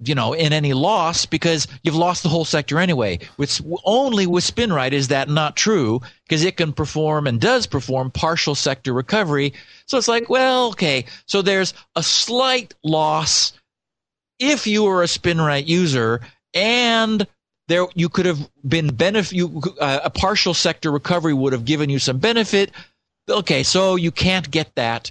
you 0.01 0.14
know, 0.14 0.35
in 0.35 0.52
any 0.52 0.74
loss 0.74 1.24
because 1.24 1.66
you've 1.82 1.94
lost 1.94 2.23
the 2.23 2.28
whole 2.28 2.44
sector 2.44 2.78
anyway. 2.78 3.18
With 3.39 3.60
only 3.85 4.27
with 4.27 4.44
SpinRite 4.44 4.93
is 4.93 5.09
that 5.09 5.28
not 5.28 5.56
true 5.56 6.01
because 6.24 6.44
it 6.44 6.56
can 6.56 6.73
perform 6.73 7.27
and 7.27 7.40
does 7.40 7.66
perform 7.66 8.10
partial 8.10 8.55
sector 8.55 8.93
recovery. 8.93 9.55
So 9.86 9.97
it's 9.97 10.09
like, 10.09 10.28
well, 10.28 10.68
okay, 10.68 11.06
so 11.27 11.40
there's 11.40 11.73
a 11.94 12.02
slight 12.02 12.74
loss 12.85 13.52
if 14.39 14.66
you 14.66 14.85
were 14.85 15.02
a 15.02 15.06
SpinRite 15.06 15.66
user 15.66 16.20
and 16.52 17.27
there 17.68 17.86
you 17.94 18.09
could 18.09 18.27
have 18.27 18.48
been 18.68 18.94
benefit 18.94 19.40
uh, 19.81 20.01
a 20.05 20.10
partial 20.10 20.55
sector 20.55 20.93
recovery 20.93 21.35
would 21.35 21.52
have 21.52 21.64
given 21.64 21.89
you 21.90 21.98
some 21.98 22.18
benefit. 22.18 22.70
Okay, 23.28 23.62
so 23.62 23.97
you 23.97 24.12
can't 24.12 24.51
get 24.51 24.74
that 24.77 25.10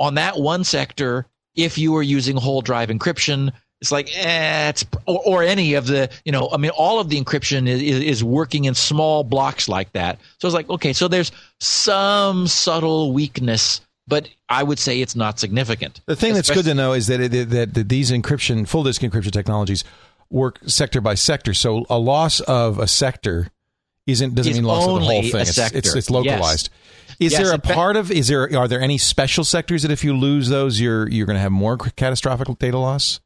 on 0.00 0.14
that 0.14 0.38
one 0.38 0.64
sector 0.64 1.26
if 1.54 1.76
you 1.76 1.92
were 1.92 2.02
using 2.02 2.36
whole 2.36 2.62
drive 2.62 2.88
encryption 2.88 3.52
it's 3.82 3.90
like 3.90 4.16
eh, 4.16 4.68
it's 4.68 4.86
or, 5.06 5.20
or, 5.26 5.42
any 5.42 5.74
of 5.74 5.88
the 5.88 6.08
you 6.24 6.30
know 6.30 6.48
I 6.52 6.56
mean 6.56 6.70
all 6.70 7.00
of 7.00 7.08
the 7.08 7.20
encryption 7.20 7.66
is, 7.66 7.82
is 7.82 8.22
working 8.22 8.64
in 8.66 8.74
small 8.74 9.24
blocks 9.24 9.68
like 9.68 9.92
that. 9.92 10.20
So 10.38 10.46
it's 10.46 10.54
like 10.54 10.70
okay, 10.70 10.92
so 10.92 11.08
there's 11.08 11.32
some 11.58 12.46
subtle 12.46 13.12
weakness, 13.12 13.80
but 14.06 14.28
I 14.48 14.62
would 14.62 14.78
say 14.78 15.00
it's 15.00 15.16
not 15.16 15.40
significant. 15.40 16.00
The 16.06 16.14
thing 16.14 16.32
that's 16.32 16.48
good 16.48 16.64
to 16.66 16.74
know 16.74 16.92
is 16.92 17.08
that, 17.08 17.20
it, 17.20 17.50
that 17.50 17.74
that 17.74 17.88
these 17.88 18.12
encryption 18.12 18.68
full 18.68 18.84
disk 18.84 19.02
encryption 19.02 19.32
technologies 19.32 19.82
work 20.30 20.60
sector 20.66 21.00
by 21.00 21.16
sector. 21.16 21.52
So 21.52 21.84
a 21.90 21.98
loss 21.98 22.38
of 22.38 22.78
a 22.78 22.86
sector 22.86 23.50
isn't 24.06 24.36
doesn't 24.36 24.52
is 24.52 24.58
mean 24.58 24.64
loss 24.64 24.86
of 24.86 25.00
the 25.00 25.06
whole 25.06 25.22
thing. 25.22 25.40
It's, 25.40 25.58
it's, 25.58 25.94
it's, 25.96 26.08
localized. 26.08 26.70
Yes. 26.70 27.16
Is 27.18 27.32
yes, 27.32 27.42
there 27.42 27.52
a 27.52 27.58
part 27.58 27.96
of 27.96 28.12
is 28.12 28.28
there 28.28 28.56
are 28.56 28.68
there 28.68 28.80
any 28.80 28.96
special 28.96 29.42
sectors 29.42 29.82
that 29.82 29.90
if 29.90 30.04
you 30.04 30.16
lose 30.16 30.48
those 30.48 30.80
you're 30.80 31.08
you're 31.08 31.26
going 31.26 31.34
to 31.36 31.40
have 31.40 31.50
more 31.50 31.76
catastrophic 31.76 32.46
data 32.60 32.78
loss? 32.78 33.18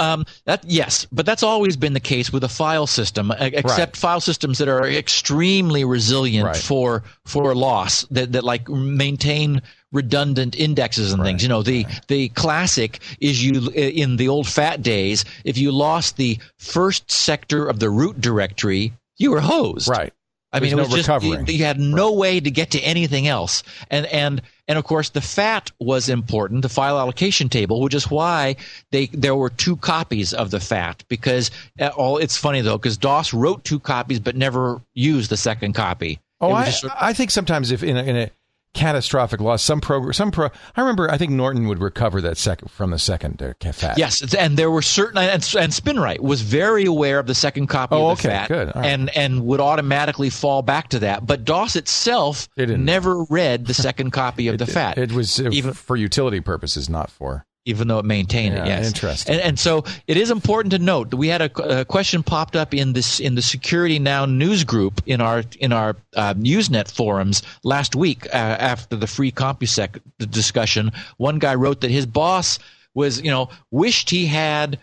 Um, 0.00 0.24
that 0.46 0.64
yes, 0.64 1.06
but 1.12 1.26
that's 1.26 1.42
always 1.42 1.76
been 1.76 1.92
the 1.92 2.00
case 2.00 2.32
with 2.32 2.42
a 2.42 2.48
file 2.48 2.86
system, 2.86 3.30
except 3.38 3.66
right. 3.66 3.96
file 3.96 4.20
systems 4.20 4.58
that 4.58 4.68
are 4.68 4.86
extremely 4.86 5.84
resilient 5.84 6.46
right. 6.46 6.56
for 6.56 7.02
for 7.26 7.54
loss 7.54 8.06
that 8.10 8.32
that 8.32 8.42
like 8.42 8.68
maintain 8.68 9.60
redundant 9.92 10.56
indexes 10.56 11.12
and 11.12 11.20
right. 11.20 11.28
things. 11.28 11.42
You 11.42 11.50
know, 11.50 11.62
the 11.62 11.84
the 12.08 12.30
classic 12.30 13.00
is 13.20 13.44
you 13.44 13.68
in 13.70 14.16
the 14.16 14.28
old 14.28 14.48
fat 14.48 14.82
days, 14.82 15.24
if 15.44 15.58
you 15.58 15.70
lost 15.70 16.16
the 16.16 16.38
first 16.56 17.10
sector 17.10 17.66
of 17.66 17.78
the 17.78 17.90
root 17.90 18.20
directory, 18.20 18.94
you 19.18 19.30
were 19.32 19.40
hosed. 19.40 19.88
Right. 19.88 20.12
I 20.52 20.58
There's 20.58 20.72
mean, 20.72 20.80
it 20.80 20.82
was 20.82 21.06
no 21.06 21.18
just 21.18 21.48
you, 21.48 21.54
you 21.54 21.64
had 21.64 21.78
no 21.78 22.12
way 22.12 22.40
to 22.40 22.50
get 22.50 22.70
to 22.72 22.80
anything 22.80 23.28
else, 23.28 23.62
and 23.88 24.06
and 24.06 24.42
and 24.70 24.78
of 24.78 24.84
course 24.84 25.08
the 25.08 25.20
FAT 25.20 25.72
was 25.80 26.08
important, 26.08 26.62
the 26.62 26.68
file 26.68 26.96
allocation 26.96 27.48
table, 27.48 27.80
which 27.80 27.92
is 27.92 28.08
why 28.08 28.54
they 28.92 29.06
there 29.06 29.34
were 29.34 29.50
two 29.50 29.76
copies 29.76 30.32
of 30.32 30.52
the 30.52 30.60
FAT 30.60 31.02
because 31.08 31.50
uh, 31.80 31.88
all 31.88 32.18
it's 32.18 32.36
funny 32.36 32.60
though 32.60 32.78
because 32.78 32.96
DOS 32.96 33.34
wrote 33.34 33.64
two 33.64 33.80
copies 33.80 34.20
but 34.20 34.36
never 34.36 34.80
used 34.94 35.28
the 35.28 35.36
second 35.36 35.72
copy. 35.72 36.20
Oh, 36.40 36.52
I, 36.52 36.70
sort 36.70 36.92
of, 36.92 36.98
I 37.00 37.12
think 37.12 37.32
sometimes 37.32 37.72
if 37.72 37.82
in 37.82 37.96
a, 37.96 38.02
in 38.04 38.16
a 38.16 38.30
catastrophic 38.74 39.40
loss. 39.40 39.62
Some 39.62 39.80
pro, 39.80 40.10
some 40.12 40.30
pro. 40.30 40.48
I 40.76 40.80
remember. 40.80 41.10
I 41.10 41.18
think 41.18 41.32
Norton 41.32 41.66
would 41.68 41.80
recover 41.80 42.20
that 42.20 42.36
second 42.38 42.70
from 42.70 42.90
the 42.90 42.98
second 42.98 43.42
uh, 43.42 43.72
fat. 43.72 43.98
Yes, 43.98 44.34
and 44.34 44.56
there 44.56 44.70
were 44.70 44.82
certain 44.82 45.18
and, 45.18 45.32
and 45.32 45.72
SpinRite 45.72 46.20
was 46.20 46.42
very 46.42 46.84
aware 46.84 47.18
of 47.18 47.26
the 47.26 47.34
second 47.34 47.66
copy 47.66 47.94
oh, 47.94 48.10
of 48.10 48.22
the 48.22 48.28
okay, 48.28 48.36
fat, 48.36 48.48
good. 48.48 48.72
Right. 48.74 48.86
and 48.86 49.16
and 49.16 49.44
would 49.46 49.60
automatically 49.60 50.30
fall 50.30 50.62
back 50.62 50.88
to 50.88 51.00
that. 51.00 51.26
But 51.26 51.44
DOS 51.44 51.76
itself 51.76 52.48
It 52.56 52.68
never 52.70 53.24
read 53.24 53.66
the 53.66 53.74
second 53.80 54.10
copy 54.10 54.48
of 54.48 54.58
the 54.58 54.66
fat, 54.66 54.98
It 54.98 55.12
was 55.12 55.40
uh, 55.40 55.50
Even- 55.50 55.74
for 55.74 55.96
utility 55.96 56.40
purposes, 56.40 56.88
not 56.88 57.10
for. 57.10 57.46
Even 57.66 57.88
though 57.88 57.98
it 57.98 58.04
maintained 58.04 58.54
Yeah, 58.54 58.64
it. 58.64 58.68
Yes, 58.68 58.86
interesting. 58.86 59.34
And, 59.34 59.42
and 59.42 59.58
so 59.58 59.84
it 60.06 60.16
is 60.16 60.30
important 60.30 60.72
to 60.72 60.78
note 60.78 61.10
that 61.10 61.16
we 61.16 61.28
had 61.28 61.42
a, 61.42 61.80
a 61.80 61.84
question 61.84 62.22
popped 62.22 62.56
up 62.56 62.72
in 62.74 62.94
this 62.94 63.20
in 63.20 63.34
the 63.34 63.42
Security 63.42 63.98
Now 63.98 64.24
news 64.24 64.64
group 64.64 65.02
in 65.06 65.20
our 65.20 65.44
in 65.58 65.72
our 65.72 65.96
uh, 66.16 66.34
Usenet 66.34 66.90
forums 66.90 67.42
last 67.62 67.94
week 67.94 68.26
uh, 68.26 68.36
after 68.36 68.96
the 68.96 69.06
free 69.06 69.30
CompuSec 69.30 70.00
discussion. 70.18 70.90
One 71.18 71.38
guy 71.38 71.54
wrote 71.54 71.82
that 71.82 71.90
his 71.90 72.06
boss 72.06 72.58
was 72.94 73.20
you 73.20 73.30
know 73.30 73.50
wished 73.70 74.10
he 74.10 74.26
had 74.26 74.78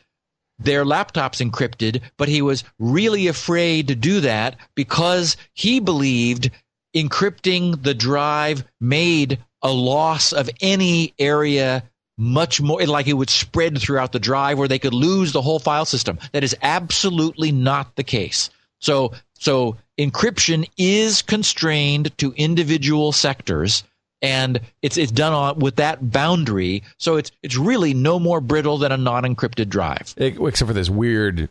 their 0.60 0.86
laptops 0.86 1.46
encrypted, 1.46 2.02
but 2.18 2.28
he 2.28 2.42
was 2.42 2.64
really 2.80 3.28
afraid 3.28 3.88
to 3.88 3.96
do 3.96 4.22
that 4.22 4.56
because 4.76 5.38
he 5.54 5.80
believed 5.80 6.50
encrypting 6.96 7.84
the 7.84 7.94
drive 7.94 8.64
made 8.80 9.40
a 9.62 9.72
loss 9.72 10.32
of 10.34 10.50
any 10.62 11.14
area 11.20 11.84
much 12.18 12.60
more 12.60 12.84
like 12.86 13.08
it 13.08 13.14
would 13.14 13.30
spread 13.30 13.78
throughout 13.80 14.12
the 14.12 14.20
drive 14.20 14.58
where 14.58 14.68
they 14.68 14.80
could 14.80 14.94
lose 14.94 15.32
the 15.34 15.42
whole 15.42 15.60
file 15.60 15.86
system. 15.86 16.18
That 16.32 16.44
is 16.44 16.56
absolutely 16.62 17.52
not 17.52 17.96
the 17.96 18.04
case. 18.04 18.50
So 18.80 19.14
so 19.40 19.78
encryption 20.00 20.68
is 20.78 21.22
constrained 21.22 22.16
to 22.18 22.34
individual 22.36 23.12
sectors 23.12 23.84
and 24.22 24.60
it's 24.82 24.98
it's 24.98 25.12
done 25.12 25.34
on 25.34 25.60
with 25.60 25.76
that 25.76 26.12
boundary. 26.12 26.82
So 26.98 27.18
it's 27.18 27.32
it's 27.44 27.56
really 27.56 27.94
no 27.94 28.18
more 28.20 28.42
brittle 28.42 28.80
than 28.80 28.92
a 28.92 28.98
non-encrypted 28.98 29.70
drive. 29.70 30.14
It- 30.18 30.40
except 30.42 30.68
for 30.68 30.74
this 30.74 30.90
weird 30.90 31.50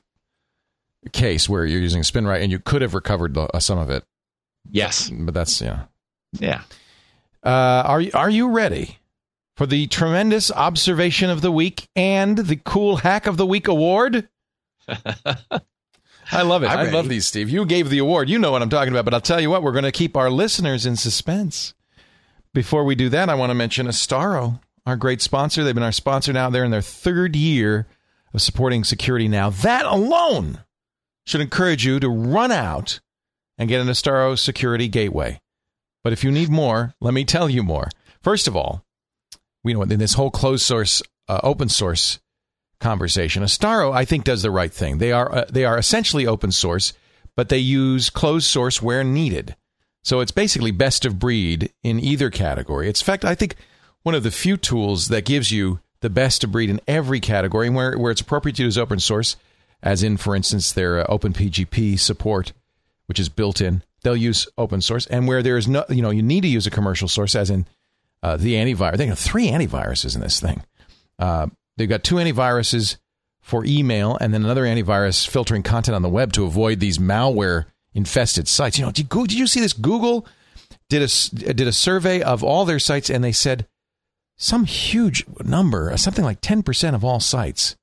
case 1.13 1.49
where 1.49 1.65
you're 1.65 1.81
using 1.81 2.03
SpinRite 2.03 2.43
and 2.43 2.51
you 2.51 2.59
could 2.59 2.83
have 2.83 2.93
recovered 2.95 3.35
the, 3.35 3.43
uh, 3.55 3.61
some 3.61 3.79
of 3.79 3.89
it, 3.91 4.03
Yes. 4.69 5.09
but 5.11 5.33
that's 5.35 5.61
yeah. 5.61 5.85
Yeah. 6.41 6.63
Uh, 7.45 7.83
are 7.87 8.01
you 8.01 8.11
are 8.15 8.31
you 8.31 8.49
ready 8.49 8.99
for 9.57 9.67
the 9.67 9.87
tremendous 9.87 10.51
observation 10.51 11.31
of 11.31 11.41
the 11.41 11.51
week 11.51 11.89
and 11.97 12.39
the 12.39 12.57
cool 12.57 12.97
hack 12.97 13.27
of 13.27 13.37
the 13.37 13.47
week 13.47 13.69
award? 13.69 14.29
I 16.33 16.43
love 16.43 16.63
it. 16.63 16.71
I'm 16.71 16.89
I 16.89 16.91
love 16.91 17.09
these, 17.09 17.27
Steve. 17.27 17.49
You 17.49 17.65
gave 17.65 17.89
the 17.89 17.99
award. 17.99 18.29
You 18.29 18.39
know 18.39 18.51
what 18.51 18.63
I'm 18.63 18.69
talking 18.69 18.93
about. 18.93 19.05
But 19.05 19.15
I'll 19.15 19.21
tell 19.21 19.41
you 19.41 19.51
what, 19.51 19.63
we're 19.63 19.73
going 19.73 19.85
to 19.85 19.93
keep 19.93 20.17
our 20.17 20.31
listeners 20.31 20.85
in 20.85 20.97
suspense. 20.97 21.75
Before 22.53 22.85
we 22.85 22.95
do 22.95 23.09
that, 23.11 23.29
I 23.29 23.35
want 23.35 23.51
to 23.51 23.55
mention 23.55 23.87
Astaro, 23.87 24.61
our 24.87 24.97
great 24.97 25.21
sponsor. 25.23 25.63
They've 25.63 25.75
been 25.75 25.85
our 25.85 25.93
sponsor 25.93 26.33
now. 26.33 26.51
They're 26.51 26.65
in 26.65 26.71
their 26.71 26.81
third 26.83 27.37
year 27.37 27.87
of 28.33 28.43
supporting 28.43 28.83
security 28.83 29.29
now. 29.29 29.51
That 29.51 29.87
alone 29.87 30.61
should 31.27 31.41
encourage 31.41 31.85
you 31.85 32.01
to 32.01 32.09
run 32.09 32.51
out 32.51 33.01
and 33.59 33.69
get 33.69 33.81
an 33.81 33.89
Astaro 33.89 34.39
security 34.39 34.89
gateway. 34.89 35.41
But 36.03 36.13
if 36.13 36.25
you 36.25 36.31
need 36.31 36.49
more, 36.51 36.95
let 37.01 37.15
me 37.15 37.25
tell 37.25 37.49
you 37.51 37.63
more. 37.63 37.91
First 38.23 38.49
of 38.49 38.57
all, 38.57 38.86
we 39.67 39.75
know 39.75 39.83
in 39.83 39.99
this 39.99 40.15
whole 40.15 40.31
closed 40.31 40.65
source, 40.65 41.03
uh, 41.29 41.41
open 41.43 41.69
source 41.69 42.21
conversation, 42.79 43.43
Astaro 43.43 43.93
I 43.93 44.05
think 44.05 44.25
does 44.25 44.43
the 44.43 44.51
right 44.51 44.73
thing. 44.73 44.99
They 44.99 45.11
are 45.11 45.31
uh, 45.31 45.45
they 45.51 45.65
are 45.65 45.77
essentially 45.77 46.27
open 46.27 46.53
source, 46.53 46.93
but 47.35 47.49
they 47.49 47.59
use 47.59 48.09
closed 48.09 48.47
source 48.47 48.81
where 48.81 49.03
needed. 49.03 49.57
So 50.05 50.21
it's 50.21 50.31
basically 50.31 50.71
best 50.71 51.05
of 51.05 51.19
breed 51.19 51.73
in 51.83 51.99
either 51.99 52.31
category. 52.31 52.89
It's 52.89 53.03
in 53.03 53.07
fact 53.07 53.25
I 53.25 53.35
think 53.35 53.57
one 54.05 54.15
of 54.15 54.23
the 54.23 54.31
few 54.31 54.57
tools 54.57 55.09
that 55.09 55.25
gives 55.25 55.51
you 55.51 55.81
the 56.01 56.11
best 56.11 56.45
of 56.45 56.53
breed 56.53 56.71
in 56.71 56.81
every 56.87 57.19
category, 57.19 57.67
and 57.67 57.75
where 57.75 57.99
where 57.99 58.13
it's 58.13 58.21
appropriate 58.21 58.55
to 58.57 58.63
use 58.63 58.79
open 58.79 59.01
source, 59.01 59.37
as 59.83 60.05
in 60.05 60.17
for 60.17 60.37
instance 60.37 60.71
their 60.71 61.01
uh, 61.01 61.07
OpenPGP 61.13 61.99
support, 61.99 62.53
which 63.07 63.19
is 63.19 63.29
built 63.29 63.61
in. 63.61 63.83
They'll 64.03 64.17
use 64.17 64.47
open 64.57 64.81
source, 64.81 65.07
and 65.07 65.27
where 65.27 65.43
there 65.43 65.57
is 65.57 65.67
no, 65.67 65.85
you 65.89 66.03
know, 66.03 66.11
you 66.11 66.23
need 66.23 66.43
to 66.43 66.49
use 66.49 66.69
a 66.69 66.71
commercial 66.71 67.09
source, 67.09 67.35
as 67.35 67.51
in 67.51 67.67
uh, 68.27 68.37
the 68.37 68.55
antivirus. 68.55 68.97
They 68.97 69.07
have 69.07 69.21
three 69.21 69.47
antiviruses 69.49 70.17
in 70.17 70.21
this 70.21 70.41
thing. 70.41 70.65
Uh, 71.17 71.47
they've 71.77 71.89
got 71.89 72.03
two 72.03 72.17
antiviruses 72.17 72.97
for 73.41 73.65
email, 73.65 74.19
and 74.21 74.35
then 74.35 74.45
another 74.45 74.65
antivirus 74.65 75.29
filtering 75.29 75.63
content 75.63 75.95
on 75.95 76.03
the 76.03 76.09
web 76.09 76.33
to 76.33 76.45
avoid 76.45 76.81
these 76.81 76.99
malware 76.99 77.67
infested 77.95 78.49
sites. 78.49 78.79
You 78.79 78.85
know, 78.85 78.91
did, 78.91 79.09
did 79.09 79.35
you 79.35 79.47
see 79.47 79.61
this? 79.61 79.73
Google 79.73 80.27
did 80.89 81.03
a 81.03 81.55
did 81.55 81.69
a 81.69 81.73
survey 81.73 82.21
of 82.21 82.43
all 82.43 82.65
their 82.65 82.81
sites, 82.81 83.11
and 83.11 83.23
they 83.23 83.31
said 83.31 83.69
some 84.37 84.65
huge 84.65 85.25
number, 85.45 85.97
something 85.97 86.25
like 86.25 86.41
ten 86.41 86.65
percent 86.65 86.97
of 86.97 87.05
all 87.05 87.21
sites, 87.21 87.77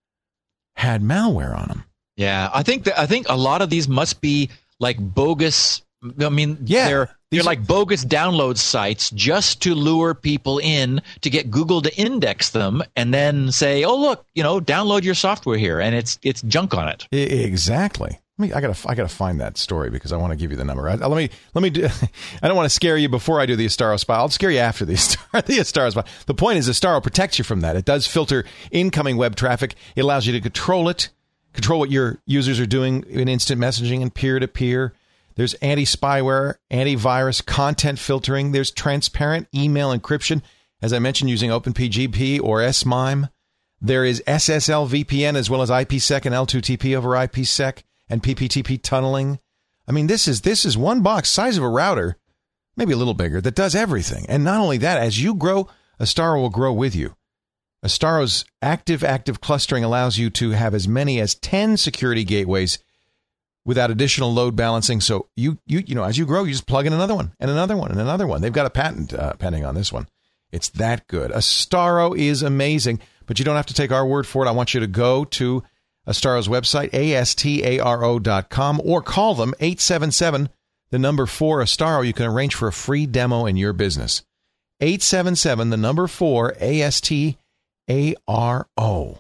had 0.76 1.02
malware 1.02 1.58
on 1.58 1.70
them. 1.70 1.84
Yeah, 2.18 2.50
I 2.54 2.64
think 2.64 2.84
that 2.84 3.00
I 3.00 3.06
think 3.06 3.28
a 3.30 3.38
lot 3.38 3.62
of 3.62 3.70
these 3.70 3.88
must 3.88 4.20
be 4.20 4.50
like 4.78 4.98
bogus. 5.00 5.84
I 6.20 6.30
mean, 6.30 6.58
Yeah, 6.66 6.88
they're 6.88 7.10
they're 7.32 7.44
like 7.44 7.66
bogus 7.66 8.06
download 8.06 8.58
sites 8.58 9.10
just 9.12 9.62
to 9.64 9.74
lure 9.74 10.14
people 10.14 10.60
in 10.60 11.02
to 11.22 11.30
get 11.30 11.50
Google 11.50 11.82
to 11.82 11.96
index 11.98 12.50
them 12.52 12.84
and 12.96 13.14
then 13.14 13.52
say, 13.52 13.84
"Oh, 13.84 13.96
look, 14.00 14.26
you 14.36 14.44
know, 14.44 14.60
download 14.60 15.04
your 15.04 15.16
software 15.16 15.58
here," 15.58 15.80
and 15.80 15.96
it's 15.96 16.20
it's 16.22 16.42
junk 16.44 16.74
on 16.74 16.90
it. 16.90 17.08
Exactly. 17.12 18.20
Let 18.40 18.48
me, 18.50 18.54
I 18.54 18.62
gotta, 18.62 18.88
I 18.90 18.96
gotta 18.96 19.10
find 19.10 19.40
that 19.42 19.60
story 19.60 19.92
because 19.92 20.12
I 20.12 20.18
want 20.18 20.32
to 20.32 20.36
give 20.36 20.50
you 20.50 20.58
the 20.58 20.66
number. 20.66 20.90
I, 20.90 20.96
let 20.96 21.16
me, 21.16 21.30
let 21.54 21.62
me 21.62 21.70
do. 21.70 21.88
I 22.42 22.48
don't 22.48 22.58
want 22.58 22.66
to 22.66 22.74
scare 22.74 22.98
you 22.98 23.08
before 23.08 23.40
I 23.40 23.46
do 23.46 23.56
the 23.56 23.68
Astaro 23.68 24.00
spy. 24.00 24.16
I'll 24.16 24.30
scare 24.30 24.50
you 24.50 24.58
after 24.58 24.86
the 24.86 24.94
Astaro, 24.96 25.46
the 25.46 25.58
Astaro 25.60 25.92
spy. 25.92 26.04
The 26.26 26.34
point 26.34 26.58
is, 26.58 26.68
Astaro 26.68 27.02
protects 27.04 27.38
you 27.38 27.44
from 27.44 27.62
that. 27.62 27.76
It 27.76 27.86
does 27.86 28.08
filter 28.08 28.44
incoming 28.72 29.18
web 29.18 29.36
traffic. 29.36 29.76
It 29.96 30.02
allows 30.02 30.26
you 30.26 30.34
to 30.34 30.42
control 30.42 30.90
it, 30.90 31.10
control 31.54 31.80
what 31.80 31.92
your 31.92 32.18
users 32.26 32.60
are 32.60 32.66
doing 32.66 33.04
in 33.08 33.28
instant 33.28 33.62
messaging 33.62 34.02
and 34.02 34.12
peer 34.14 34.40
to 34.40 34.48
peer. 34.48 34.94
There's 35.36 35.54
anti 35.56 35.86
spyware, 35.86 36.56
antivirus, 36.72 37.46
content 37.46 38.00
filtering. 38.00 38.52
There's 38.52 38.72
transparent 38.72 39.48
email 39.54 39.98
encryption, 39.98 40.42
as 40.82 40.94
I 40.94 41.00
mentioned, 41.00 41.30
using 41.30 41.50
OpenPGP 41.50 42.42
or 42.42 42.72
SMIME. 42.72 43.30
There 43.82 44.06
is 44.06 44.24
SSL 44.26 44.88
VPN 44.88 45.36
as 45.36 45.50
well 45.50 45.62
as 45.62 45.70
IPsec 45.70 46.26
and 46.26 46.34
L2TP 46.34 46.96
over 46.96 47.10
IPsec 47.10 47.84
and 48.10 48.24
PPTP 48.24 48.82
tunneling. 48.82 49.40
I 49.88 49.92
mean, 49.92 50.08
this 50.08 50.28
is 50.28 50.42
this 50.42 50.66
is 50.66 50.78
one 50.78 51.02
box 51.02 51.30
size 51.30 51.58
of 51.58 51.64
a 51.64 51.70
router, 51.70 52.18
maybe 52.78 52.94
a 52.94 52.98
little 52.98 53.14
bigger, 53.14 53.42
that 53.42 53.56
does 53.56 53.76
everything. 53.76 54.26
And 54.30 54.44
not 54.44 54.62
only 54.62 54.78
that, 54.78 55.00
as 55.00 55.22
you 55.22 55.36
grow, 55.36 55.68
Astaro 56.00 56.40
will 56.42 56.50
grow 56.50 56.72
with 56.72 56.96
you. 56.96 57.16
Astaro's 57.84 58.46
active 58.62 59.04
active 59.04 59.42
clustering 59.42 59.84
allows 59.84 60.18
you 60.18 60.30
to 60.30 60.52
have 60.52 60.74
as 60.74 60.88
many 60.88 61.20
as 61.20 61.36
10 61.36 61.76
security 61.76 62.24
gateways 62.24 62.80
without 63.66 63.92
additional 63.92 64.34
load 64.34 64.56
balancing. 64.56 65.02
So 65.02 65.28
you 65.36 65.58
you 65.66 65.84
you 65.86 65.96
know, 65.96 66.04
as 66.04 66.18
you 66.18 66.26
grow, 66.26 66.44
you 66.44 66.52
just 66.52 66.68
plug 66.68 66.86
in 66.86 66.94
another 66.94 67.16
one 67.16 67.34
and 67.40 67.50
another 67.50 67.78
one 67.78 67.92
and 67.92 68.00
another 68.00 68.28
one. 68.28 68.42
They've 68.42 68.52
got 68.52 68.66
a 68.66 68.72
patent 68.72 69.14
uh, 69.14 69.34
pending 69.34 69.66
on 69.66 69.76
this 69.76 69.92
one. 69.92 70.08
It's 70.52 70.70
that 70.70 71.08
good. 71.08 71.32
Astaro 71.32 72.18
is 72.18 72.44
amazing, 72.44 73.00
but 73.26 73.40
you 73.40 73.46
don't 73.46 73.56
have 73.56 73.66
to 73.68 73.74
take 73.74 73.92
our 73.92 74.06
word 74.06 74.28
for 74.28 74.46
it. 74.46 74.50
I 74.50 74.52
want 74.52 74.74
you 74.74 74.80
to 74.82 74.88
go 74.88 75.26
to 75.26 75.64
Astaro's 76.08 76.48
website, 76.48 76.92
astaro.com, 76.92 78.82
or 78.84 79.02
call 79.02 79.36
them 79.36 79.54
877 79.60 80.50
the 80.92 81.00
number 81.00 81.26
4 81.26 81.64
Astaro. 81.64 82.06
You 82.06 82.14
can 82.14 82.28
arrange 82.28 82.54
for 82.54 82.68
a 82.68 82.74
free 82.74 83.08
demo 83.08 83.48
in 83.48 83.58
your 83.58 83.74
business. 83.74 84.22
877 84.80 85.70
the 85.70 85.78
number 85.78 86.08
4 86.08 86.56
A 86.60 86.82
S 86.82 87.02
T 87.02 87.38
A 87.90 88.16
R 88.28 88.68
O. 88.78 89.20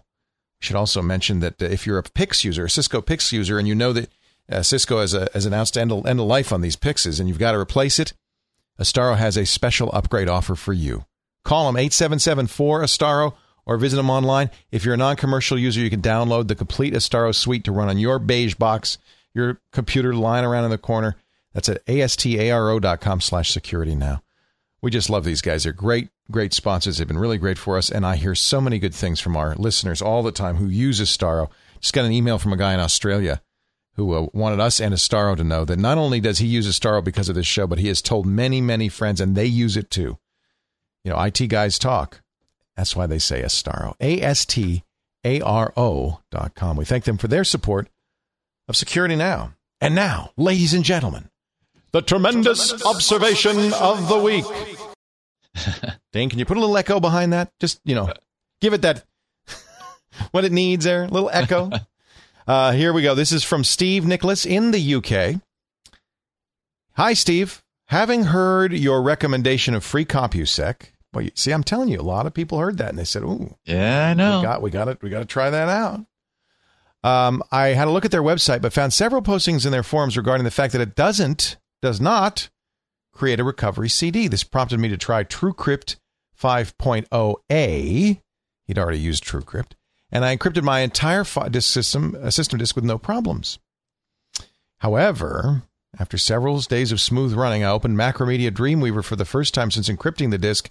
Should 0.59 0.75
also 0.75 1.01
mention 1.01 1.39
that 1.39 1.61
uh, 1.61 1.65
if 1.65 1.87
you're 1.87 1.97
a 1.97 2.03
PIX 2.03 2.43
user, 2.43 2.65
a 2.65 2.69
Cisco 2.69 3.01
PIX 3.01 3.31
user, 3.33 3.57
and 3.57 3.67
you 3.67 3.75
know 3.75 3.91
that 3.93 4.09
uh, 4.51 4.61
Cisco 4.61 4.99
has, 4.99 5.13
a, 5.13 5.29
has 5.33 5.45
announced 5.45 5.77
end 5.77 5.91
of, 5.91 6.05
end 6.05 6.19
of 6.19 6.25
life 6.25 6.51
on 6.51 6.61
these 6.61 6.75
Pixes 6.75 7.19
and 7.19 7.29
you've 7.29 7.39
got 7.39 7.53
to 7.53 7.59
replace 7.59 7.99
it, 7.99 8.13
Astaro 8.79 9.15
has 9.15 9.37
a 9.37 9.45
special 9.45 9.89
upgrade 9.93 10.29
offer 10.29 10.55
for 10.55 10.73
you. 10.73 11.05
Call 11.43 11.67
them 11.67 11.77
877 11.77 12.47
4 12.47 12.81
Astaro 12.81 13.33
or 13.65 13.77
visit 13.77 13.97
them 13.97 14.09
online. 14.09 14.49
If 14.71 14.83
you're 14.83 14.95
a 14.95 14.97
non 14.97 15.15
commercial 15.15 15.57
user, 15.57 15.79
you 15.81 15.89
can 15.89 16.01
download 16.01 16.47
the 16.47 16.55
complete 16.55 16.93
Astaro 16.93 17.33
suite 17.33 17.63
to 17.65 17.71
run 17.71 17.89
on 17.89 17.97
your 17.97 18.19
beige 18.19 18.55
box, 18.55 18.97
your 19.33 19.61
computer 19.71 20.13
lying 20.13 20.45
around 20.45 20.65
in 20.65 20.71
the 20.71 20.77
corner. 20.77 21.15
That's 21.53 21.69
at 21.69 21.85
astaro.com 21.85 23.21
slash 23.21 23.51
security 23.51 23.95
now. 23.95 24.23
We 24.81 24.91
just 24.91 25.09
love 25.09 25.23
these 25.23 25.41
guys. 25.41 25.63
They're 25.63 25.71
great, 25.71 26.09
great 26.31 26.53
sponsors. 26.53 26.97
They've 26.97 27.07
been 27.07 27.17
really 27.17 27.37
great 27.37 27.57
for 27.57 27.77
us. 27.77 27.89
And 27.89 28.05
I 28.05 28.15
hear 28.15 28.35
so 28.35 28.59
many 28.59 28.79
good 28.79 28.95
things 28.95 29.19
from 29.19 29.37
our 29.37 29.55
listeners 29.55 30.01
all 30.01 30.23
the 30.23 30.31
time 30.31 30.57
who 30.57 30.67
use 30.67 30.99
Astaro. 30.99 31.49
Just 31.79 31.93
got 31.93 32.05
an 32.05 32.11
email 32.11 32.39
from 32.39 32.53
a 32.53 32.57
guy 32.57 32.73
in 32.73 32.79
Australia 32.79 33.41
who 33.95 34.13
uh, 34.13 34.27
wanted 34.33 34.59
us 34.59 34.79
and 34.79 34.93
Astaro 34.93 35.37
to 35.37 35.43
know 35.43 35.65
that 35.65 35.79
not 35.79 35.97
only 35.97 36.19
does 36.19 36.39
he 36.39 36.47
use 36.47 36.67
Astaro 36.67 37.03
because 37.03 37.29
of 37.29 37.35
this 37.35 37.47
show, 37.47 37.67
but 37.67 37.79
he 37.79 37.87
has 37.87 38.01
told 38.01 38.25
many, 38.25 38.59
many 38.61 38.89
friends, 38.89 39.21
and 39.21 39.35
they 39.35 39.45
use 39.45 39.77
it 39.77 39.89
too. 39.89 40.17
You 41.03 41.11
know, 41.11 41.21
IT 41.21 41.47
guys 41.47 41.77
talk. 41.77 42.21
That's 42.75 42.95
why 42.95 43.05
they 43.05 43.19
say 43.19 43.41
Astaro. 43.43 43.93
A 43.99 44.21
S 44.21 44.45
T 44.45 44.83
A 45.23 45.41
R 45.41 45.73
O 45.77 46.21
dot 46.31 46.55
com. 46.55 46.77
We 46.77 46.85
thank 46.85 47.03
them 47.03 47.17
for 47.17 47.27
their 47.27 47.43
support 47.43 47.87
of 48.67 48.75
Security 48.75 49.15
Now. 49.15 49.53
And 49.79 49.95
now, 49.95 50.31
ladies 50.37 50.73
and 50.73 50.83
gentlemen, 50.83 51.29
the 51.91 52.01
tremendous 52.01 52.85
observation 52.85 53.73
of 53.73 54.07
the 54.07 54.17
week. 54.17 54.45
Dane, 56.13 56.29
can 56.29 56.39
you 56.39 56.45
put 56.45 56.57
a 56.57 56.59
little 56.59 56.77
echo 56.77 56.99
behind 56.99 57.33
that? 57.33 57.51
Just 57.59 57.79
you 57.83 57.93
know, 57.93 58.11
give 58.61 58.73
it 58.73 58.81
that 58.81 59.03
what 60.31 60.45
it 60.45 60.51
needs 60.51 60.85
there, 60.85 61.03
a 61.03 61.07
little 61.07 61.29
echo. 61.31 61.69
uh, 62.47 62.71
here 62.73 62.93
we 62.93 63.01
go. 63.01 63.15
This 63.15 63.31
is 63.31 63.43
from 63.43 63.63
Steve 63.63 64.05
Nicholas 64.05 64.45
in 64.45 64.71
the 64.71 64.95
UK. 64.95 65.41
Hi, 66.93 67.13
Steve. 67.13 67.61
Having 67.87 68.23
heard 68.25 68.73
your 68.73 69.01
recommendation 69.01 69.73
of 69.73 69.83
free 69.83 70.05
CompuSec, 70.05 70.91
well, 71.13 71.25
you, 71.25 71.31
see, 71.35 71.51
I'm 71.51 71.63
telling 71.63 71.89
you, 71.89 71.99
a 71.99 72.01
lot 72.01 72.25
of 72.25 72.33
people 72.33 72.57
heard 72.59 72.77
that 72.77 72.89
and 72.89 72.97
they 72.97 73.03
said, 73.03 73.23
"Ooh, 73.23 73.55
Yeah, 73.65 74.07
I 74.09 74.13
know. 74.13 74.39
we 74.39 74.43
got 74.43 74.61
we 74.61 74.71
got 74.71 74.87
it. 74.87 75.01
We 75.01 75.09
got 75.09 75.19
to 75.19 75.25
try 75.25 75.49
that 75.49 75.69
out." 75.69 76.05
Um, 77.03 77.43
I 77.51 77.67
had 77.69 77.87
a 77.87 77.91
look 77.91 78.05
at 78.05 78.11
their 78.11 78.23
website, 78.23 78.61
but 78.61 78.73
found 78.73 78.93
several 78.93 79.21
postings 79.21 79.65
in 79.65 79.71
their 79.71 79.83
forums 79.83 80.15
regarding 80.17 80.45
the 80.45 80.51
fact 80.51 80.71
that 80.73 80.81
it 80.81 80.95
doesn't, 80.95 81.57
does 81.81 81.99
not 81.99 82.49
create 83.11 83.39
a 83.41 83.43
recovery 83.43 83.89
CD. 83.89 84.27
This 84.29 84.43
prompted 84.45 84.79
me 84.79 84.87
to 84.89 84.97
try 84.97 85.23
TrueCrypt 85.25 85.97
5.0a. 86.41 88.21
He'd 88.65 88.77
already 88.79 88.99
used 88.99 89.23
TrueCrypt, 89.25 89.71
and 90.13 90.23
I 90.23 90.37
encrypted 90.37 90.61
my 90.61 90.81
entire 90.81 91.25
disk 91.49 91.73
system, 91.73 92.15
uh, 92.21 92.29
system 92.29 92.59
disk 92.59 92.75
with 92.75 92.85
no 92.85 92.99
problems. 92.99 93.57
However, 94.77 95.63
after 95.99 96.19
several 96.19 96.59
days 96.61 96.91
of 96.91 97.01
smooth 97.01 97.33
running, 97.33 97.63
I 97.63 97.71
opened 97.71 97.97
Macromedia 97.97 98.51
Dreamweaver 98.51 99.03
for 99.03 99.15
the 99.15 99.25
first 99.25 99.55
time 99.55 99.71
since 99.71 99.89
encrypting 99.89 100.29
the 100.29 100.37
disk. 100.37 100.69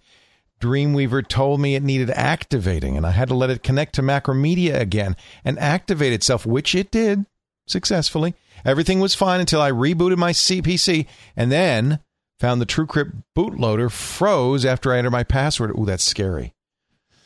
Dreamweaver 0.61 1.27
told 1.27 1.61
me 1.61 1.75
it 1.75 1.83
needed 1.83 2.11
activating, 2.11 2.97
and 2.97 3.05
I 3.05 3.11
had 3.11 3.29
to 3.29 3.35
let 3.35 3.51
it 3.51 3.65
connect 3.65 3.97
to 3.97 4.03
Macromedia 4.03 4.79
again 4.79 5.17
and 5.45 5.59
activate 5.59 6.13
itself, 6.13 6.47
which 6.47 6.73
it 6.77 6.93
did 6.93 7.27
successfully. 7.67 8.35
Everything 8.65 9.01
was 9.01 9.17
fine 9.17 9.41
until 9.41 9.61
I 9.61 9.73
rebooted 9.73 10.19
my 10.19 10.31
CPC 10.31 11.07
and 11.35 11.51
then 11.51 11.99
found 12.39 12.61
the 12.61 12.67
TrueCrypt 12.67 13.25
bootloader 13.37 13.91
froze 13.91 14.65
after 14.65 14.93
I 14.93 14.99
entered 14.99 15.11
my 15.11 15.25
password. 15.25 15.73
Ooh, 15.77 15.85
that's 15.85 16.05
scary. 16.05 16.55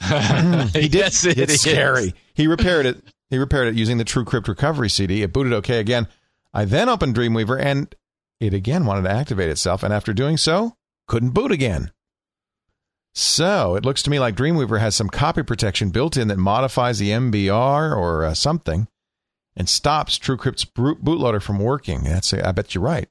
He 0.72 0.88
did. 0.88 0.94
yes, 0.94 1.24
it 1.24 1.38
it's 1.38 1.54
is. 1.54 1.60
scary. 1.60 2.14
He 2.34 2.46
repaired 2.46 2.86
it. 2.86 3.02
He 3.30 3.38
repaired 3.38 3.68
it 3.68 3.74
using 3.74 3.98
the 3.98 4.04
TrueCrypt 4.04 4.46
recovery 4.48 4.88
CD. 4.90 5.22
It 5.22 5.32
booted 5.32 5.52
okay 5.54 5.80
again. 5.80 6.06
I 6.54 6.64
then 6.64 6.88
opened 6.88 7.14
Dreamweaver 7.16 7.60
and 7.60 7.92
it 8.40 8.54
again 8.54 8.86
wanted 8.86 9.02
to 9.02 9.10
activate 9.10 9.50
itself. 9.50 9.82
And 9.82 9.92
after 9.92 10.12
doing 10.12 10.36
so, 10.36 10.76
couldn't 11.08 11.30
boot 11.30 11.50
again. 11.52 11.90
So 13.14 13.76
it 13.76 13.84
looks 13.84 14.02
to 14.02 14.10
me 14.10 14.18
like 14.20 14.36
Dreamweaver 14.36 14.78
has 14.78 14.94
some 14.94 15.08
copy 15.08 15.42
protection 15.42 15.90
built 15.90 16.16
in 16.16 16.28
that 16.28 16.36
modifies 16.36 16.98
the 16.98 17.10
MBR 17.10 17.96
or 17.96 18.24
uh, 18.24 18.34
something 18.34 18.88
and 19.56 19.68
stops 19.68 20.18
TrueCrypt's 20.18 20.66
boot- 20.66 21.02
bootloader 21.02 21.40
from 21.42 21.58
working. 21.58 22.04
That's 22.04 22.32
I 22.34 22.52
bet 22.52 22.74
you're 22.74 22.84
right. 22.84 23.08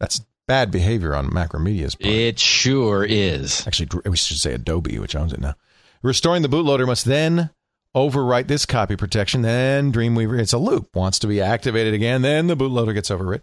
That's 0.00 0.22
bad 0.48 0.70
behavior 0.70 1.14
on 1.14 1.28
Macromedia's 1.30 1.94
part. 1.94 2.12
It 2.12 2.38
sure 2.38 3.04
is. 3.04 3.66
Actually, 3.66 4.00
we 4.06 4.16
should 4.16 4.38
say 4.38 4.54
Adobe, 4.54 4.98
which 4.98 5.14
owns 5.14 5.32
it 5.32 5.40
now. 5.40 5.54
Restoring 6.02 6.42
the 6.42 6.48
bootloader 6.48 6.86
must 6.86 7.04
then 7.04 7.50
overwrite 7.94 8.48
this 8.48 8.66
copy 8.66 8.96
protection. 8.96 9.42
Then 9.42 9.92
Dreamweaver, 9.92 10.38
it's 10.38 10.52
a 10.52 10.58
loop, 10.58 10.94
wants 10.96 11.18
to 11.20 11.26
be 11.26 11.40
activated 11.40 11.94
again. 11.94 12.22
Then 12.22 12.48
the 12.48 12.56
bootloader 12.56 12.92
gets 12.92 13.10
overwritten. 13.10 13.42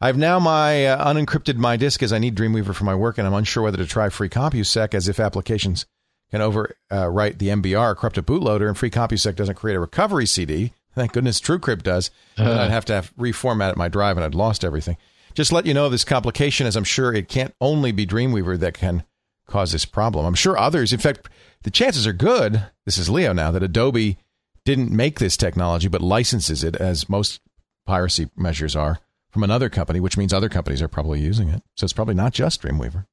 I've 0.00 0.18
now 0.18 0.38
my 0.38 0.86
uh, 0.86 1.12
unencrypted 1.12 1.56
my 1.56 1.76
disk 1.76 2.02
as 2.02 2.12
I 2.12 2.18
need 2.18 2.36
Dreamweaver 2.36 2.74
for 2.74 2.84
my 2.84 2.94
work, 2.94 3.18
and 3.18 3.26
I'm 3.26 3.34
unsure 3.34 3.62
whether 3.62 3.78
to 3.78 3.86
try 3.86 4.08
free 4.10 4.28
CompuSec 4.28 4.94
as 4.94 5.08
if 5.08 5.18
applications 5.18 5.86
can 6.30 6.40
overwrite 6.40 7.38
the 7.38 7.48
MBR 7.48 7.96
corrupted 7.96 8.26
bootloader, 8.26 8.68
and 8.68 8.76
free 8.76 8.90
CompuSec 8.90 9.34
doesn't 9.36 9.54
create 9.54 9.76
a 9.76 9.80
recovery 9.80 10.26
CD. 10.26 10.72
Thank 10.94 11.12
goodness 11.12 11.40
TrueCrypt 11.40 11.82
does. 11.82 12.10
Then 12.36 12.58
I'd 12.58 12.70
have 12.70 12.84
to 12.86 12.94
have 12.94 13.14
reformat 13.16 13.76
my 13.76 13.88
drive, 13.88 14.16
and 14.16 14.24
I'd 14.24 14.34
lost 14.34 14.64
everything. 14.64 14.96
Just 15.34 15.52
let 15.52 15.66
you 15.66 15.74
know 15.74 15.86
of 15.86 15.92
this 15.92 16.04
complication, 16.04 16.66
as 16.66 16.76
I'm 16.76 16.84
sure 16.84 17.12
it 17.12 17.28
can't 17.28 17.54
only 17.60 17.90
be 17.92 18.06
Dreamweaver 18.06 18.58
that 18.60 18.74
can 18.74 19.04
cause 19.46 19.72
this 19.72 19.84
problem. 19.84 20.24
I'm 20.26 20.34
sure 20.34 20.58
others, 20.58 20.92
in 20.92 20.98
fact, 21.00 21.28
the 21.62 21.70
chances 21.70 22.06
are 22.06 22.12
good. 22.12 22.62
This 22.84 22.98
is 22.98 23.08
Leo 23.10 23.32
now 23.32 23.50
that 23.50 23.62
Adobe 23.62 24.18
didn't 24.64 24.90
make 24.90 25.18
this 25.18 25.36
technology 25.36 25.88
but 25.88 26.00
licenses 26.02 26.64
it, 26.64 26.76
as 26.76 27.08
most 27.08 27.40
piracy 27.86 28.28
measures 28.36 28.74
are, 28.76 28.98
from 29.30 29.42
another 29.44 29.68
company, 29.68 30.00
which 30.00 30.16
means 30.16 30.32
other 30.32 30.48
companies 30.48 30.82
are 30.82 30.88
probably 30.88 31.20
using 31.20 31.48
it. 31.48 31.62
So 31.76 31.84
it's 31.84 31.92
probably 31.92 32.14
not 32.14 32.32
just 32.32 32.62
Dreamweaver. 32.62 33.06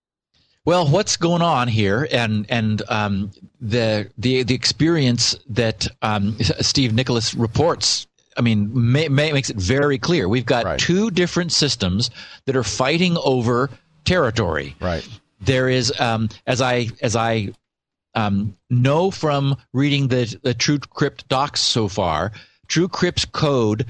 Well, 0.66 0.88
what's 0.88 1.18
going 1.18 1.42
on 1.42 1.68
here, 1.68 2.08
and 2.10 2.46
and 2.50 2.82
um, 2.88 3.32
the 3.60 4.10
the 4.18 4.44
the 4.44 4.56
experience 4.56 5.36
that 5.50 5.88
um, 6.02 6.38
Steve 6.40 6.94
Nicholas 6.94 7.34
reports, 7.34 8.08
I 8.38 8.42
mean, 8.42 8.70
ma- 8.74 9.10
ma- 9.10 9.34
makes 9.34 9.50
it 9.50 9.58
very 9.58 9.98
clear. 9.98 10.30
We've 10.30 10.46
got 10.46 10.64
Right. 10.64 10.80
two 10.80 11.12
different 11.12 11.52
systems 11.52 12.10
that 12.46 12.56
are 12.56 12.64
fighting 12.64 13.18
over 13.26 13.70
territory. 14.06 14.76
Right. 14.80 15.06
There 15.46 15.70
is, 15.70 15.94
um, 16.00 16.30
as 16.48 16.62
I 16.62 16.88
as 17.02 17.16
I 17.16 17.50
um, 18.16 18.56
know 18.70 19.12
from 19.12 19.58
reading 19.74 20.08
the 20.08 20.36
the 20.44 20.54
TrueCrypt 20.54 21.28
docs 21.28 21.62
so 21.62 21.88
far, 21.88 22.32
TrueCrypt's 22.68 23.26
code 23.26 23.86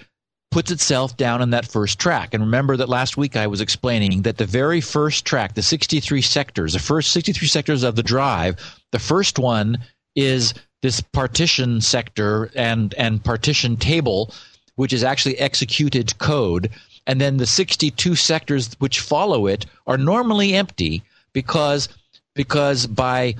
puts 0.54 0.70
itself 0.72 1.18
down 1.18 1.42
in 1.42 1.50
that 1.50 1.66
first 1.66 1.98
track. 1.98 2.34
And 2.34 2.44
remember 2.44 2.78
that 2.78 2.88
last 2.88 3.18
week 3.18 3.36
I 3.36 3.48
was 3.48 3.60
explaining 3.60 4.22
that 4.22 4.38
the 4.38 4.46
very 4.46 4.82
first 4.82 5.26
track, 5.26 5.56
the 5.56 5.64
63 5.64 6.22
sectors, 6.22 6.74
the 6.74 6.80
first 6.80 7.12
63 7.12 7.48
sectors 7.48 7.82
of 7.82 7.96
the 7.96 8.04
drive, 8.04 8.56
the 8.92 9.00
first 9.00 9.40
one 9.40 9.80
is 10.16 10.54
this 10.84 11.02
partition 11.02 11.82
sector 11.82 12.52
and 12.56 12.94
and 12.96 13.24
partition 13.24 13.78
table, 13.78 14.34
which 14.76 14.94
is 14.94 15.04
actually 15.04 15.40
executed 15.40 16.18
code. 16.20 16.70
And 17.08 17.20
then 17.20 17.38
the 17.38 17.48
62 17.48 18.16
sectors 18.16 18.76
which 18.80 19.00
follow 19.00 19.48
it 19.48 19.66
are 19.88 19.98
normally 19.98 20.54
empty 20.54 21.04
because 21.34 21.90
because 22.36 22.88
by 22.88 23.36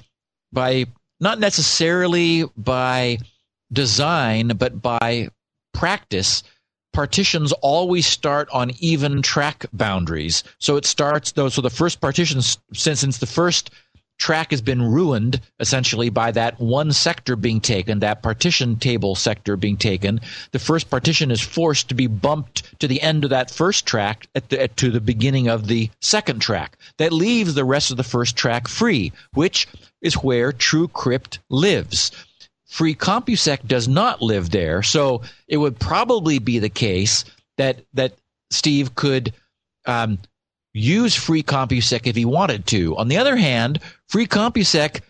by 0.52 0.86
not 1.20 1.40
necessarily 1.40 2.44
by 2.58 3.18
design, 3.72 4.50
but 4.50 4.82
by 4.82 5.30
practice, 5.74 6.44
partitions 6.92 7.52
always 7.54 8.06
start 8.06 8.50
on 8.52 8.72
even 8.80 9.22
track 9.22 9.66
boundaries. 9.74 10.44
So 10.60 10.76
it 10.76 10.86
starts 10.86 11.32
though. 11.32 11.50
So 11.50 11.62
the 11.62 11.70
first 11.70 12.02
partition, 12.02 12.42
since 12.42 13.00
since 13.00 13.18
the 13.18 13.26
first 13.26 13.72
track 14.18 14.52
has 14.52 14.62
been 14.62 14.82
ruined 14.82 15.42
essentially 15.60 16.10
by 16.10 16.32
that 16.32 16.60
one 16.60 16.92
sector 16.92 17.36
being 17.36 17.60
taken, 17.60 18.00
that 18.00 18.24
partition 18.24 18.78
table 18.78 19.16
sector 19.16 19.58
being 19.58 19.78
taken, 19.78 20.22
the 20.52 20.60
first 20.60 20.90
partition 20.90 21.32
is 21.32 21.42
forced 21.42 21.90
to 21.90 21.96
be 21.96 22.08
bumped 22.08 22.80
to 22.80 22.88
the 22.88 23.02
end 23.02 23.24
of 23.24 23.32
that 23.32 23.52
first 23.52 23.86
track 23.86 24.28
at 24.36 24.50
the, 24.50 24.62
at, 24.62 24.78
to 24.78 24.92
the 24.92 25.02
beginning 25.02 25.48
of 25.48 25.68
the 25.68 25.90
second 26.02 26.40
track. 26.40 26.78
That 26.98 27.12
leaves 27.12 27.54
the 27.54 27.66
rest 27.66 27.92
of 27.92 27.98
the 27.98 28.04
first 28.04 28.36
track 28.36 28.68
free, 28.68 29.12
which 29.34 29.68
is 30.02 30.16
where 30.16 30.52
TrueCrypt 30.52 31.40
lives. 31.50 32.12
Free 32.66 32.96
CompuSec 32.96 33.68
does 33.68 33.88
not 33.88 34.22
live 34.22 34.50
there, 34.50 34.82
so 34.84 35.22
it 35.48 35.58
would 35.58 35.80
probably 35.80 36.40
be 36.40 36.60
the 36.60 36.70
case 36.70 37.26
that 37.58 37.86
that 37.94 38.14
Steve 38.50 38.96
could 38.96 39.34
um, 39.86 40.18
use 40.74 41.16
Free 41.16 41.44
CompuSec 41.44 42.08
if 42.08 42.16
he 42.16 42.26
wanted 42.26 42.66
to. 42.68 42.98
On 42.98 43.08
the 43.08 43.18
other 43.18 43.36
hand, 43.36 43.80
Free 44.10 44.28
CompuSec 44.28 45.02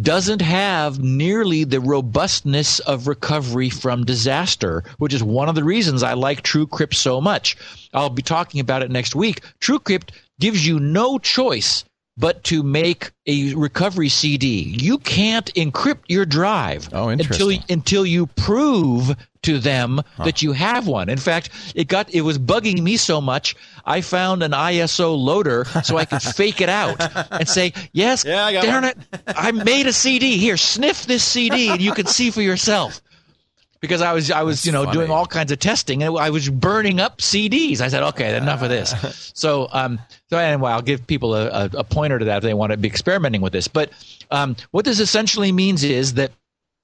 doesn't 0.00 0.40
have 0.40 1.00
nearly 1.00 1.64
the 1.64 1.80
robustness 1.80 2.78
of 2.80 3.08
recovery 3.08 3.68
from 3.68 4.04
disaster, 4.04 4.84
which 4.98 5.12
is 5.12 5.22
one 5.22 5.50
of 5.50 5.54
the 5.54 5.64
reasons 5.64 6.02
I 6.02 6.14
like 6.14 6.42
TrueCrypt 6.42 6.94
so 6.94 7.20
much. 7.20 7.56
I'll 7.92 8.08
be 8.08 8.22
talking 8.22 8.60
about 8.60 8.82
it 8.82 8.90
next 8.90 9.14
week. 9.14 9.42
TrueCrypt 9.60 10.10
gives 10.40 10.66
you 10.66 10.80
no 10.80 11.18
choice 11.18 11.84
but 12.16 12.44
to 12.44 12.62
make 12.62 13.10
a 13.26 13.54
recovery 13.54 14.08
CD. 14.08 14.62
You 14.80 14.98
can't 14.98 15.52
encrypt 15.54 16.02
your 16.08 16.26
drive 16.26 16.88
Oh, 16.92 17.08
until 17.08 17.50
until 17.68 18.04
you 18.04 18.26
prove 18.26 19.14
to 19.42 19.58
them 19.58 20.00
that 20.18 20.42
you 20.42 20.52
have 20.52 20.86
one. 20.86 21.08
In 21.08 21.18
fact, 21.18 21.50
it 21.74 21.88
got 21.88 22.10
it 22.14 22.20
was 22.20 22.38
bugging 22.38 22.80
me 22.82 22.96
so 22.96 23.20
much. 23.20 23.56
I 23.84 24.00
found 24.00 24.42
an 24.42 24.52
ISO 24.52 25.16
loader 25.18 25.64
so 25.82 25.96
I 25.96 26.04
could 26.04 26.22
fake 26.36 26.60
it 26.60 26.68
out 26.68 26.96
and 27.32 27.48
say, 27.48 27.72
"Yes, 27.92 28.24
Yeah, 28.24 28.44
I 28.44 28.52
darn 28.60 28.84
one." 28.84 28.84
it, 28.84 28.96
I 29.26 29.50
made 29.52 29.86
a 29.86 29.92
CD. 29.92 30.36
Here, 30.36 30.56
sniff 30.56 31.06
this 31.06 31.24
CD, 31.24 31.70
and 31.70 31.80
you 31.80 31.92
can 31.92 32.06
see 32.06 32.30
for 32.30 32.42
yourself." 32.42 33.00
Because 33.82 34.00
I 34.00 34.12
was, 34.12 34.30
I 34.30 34.42
was, 34.42 34.58
That's 34.58 34.66
you 34.66 34.72
know, 34.72 34.84
funny. 34.84 34.96
doing 34.96 35.10
all 35.10 35.26
kinds 35.26 35.52
of 35.52 35.58
testing, 35.58 36.02
and 36.02 36.16
I 36.16 36.30
was 36.30 36.48
burning 36.48 37.00
up 37.00 37.18
CDs. 37.18 37.80
I 37.80 37.88
said, 37.88 38.02
"Okay, 38.02 38.34
enough 38.36 38.62
of 38.62 38.70
this." 38.70 38.94
So, 39.34 39.68
um, 39.72 39.98
so 40.28 40.36
anyway, 40.36 40.70
I'll 40.70 40.82
give 40.82 41.06
people 41.06 41.34
a, 41.34 41.48
a, 41.48 41.70
a 41.78 41.84
pointer 41.84 42.18
to 42.18 42.24
that 42.26 42.36
if 42.38 42.42
they 42.42 42.54
want 42.54 42.70
to 42.70 42.76
be 42.76 42.86
experimenting 42.86 43.40
with 43.40 43.52
this. 43.52 43.66
But 43.66 43.90
um, 44.30 44.56
what 44.70 44.84
this 44.84 45.00
essentially 45.00 45.50
means 45.52 45.82
is 45.82 46.14
that 46.14 46.32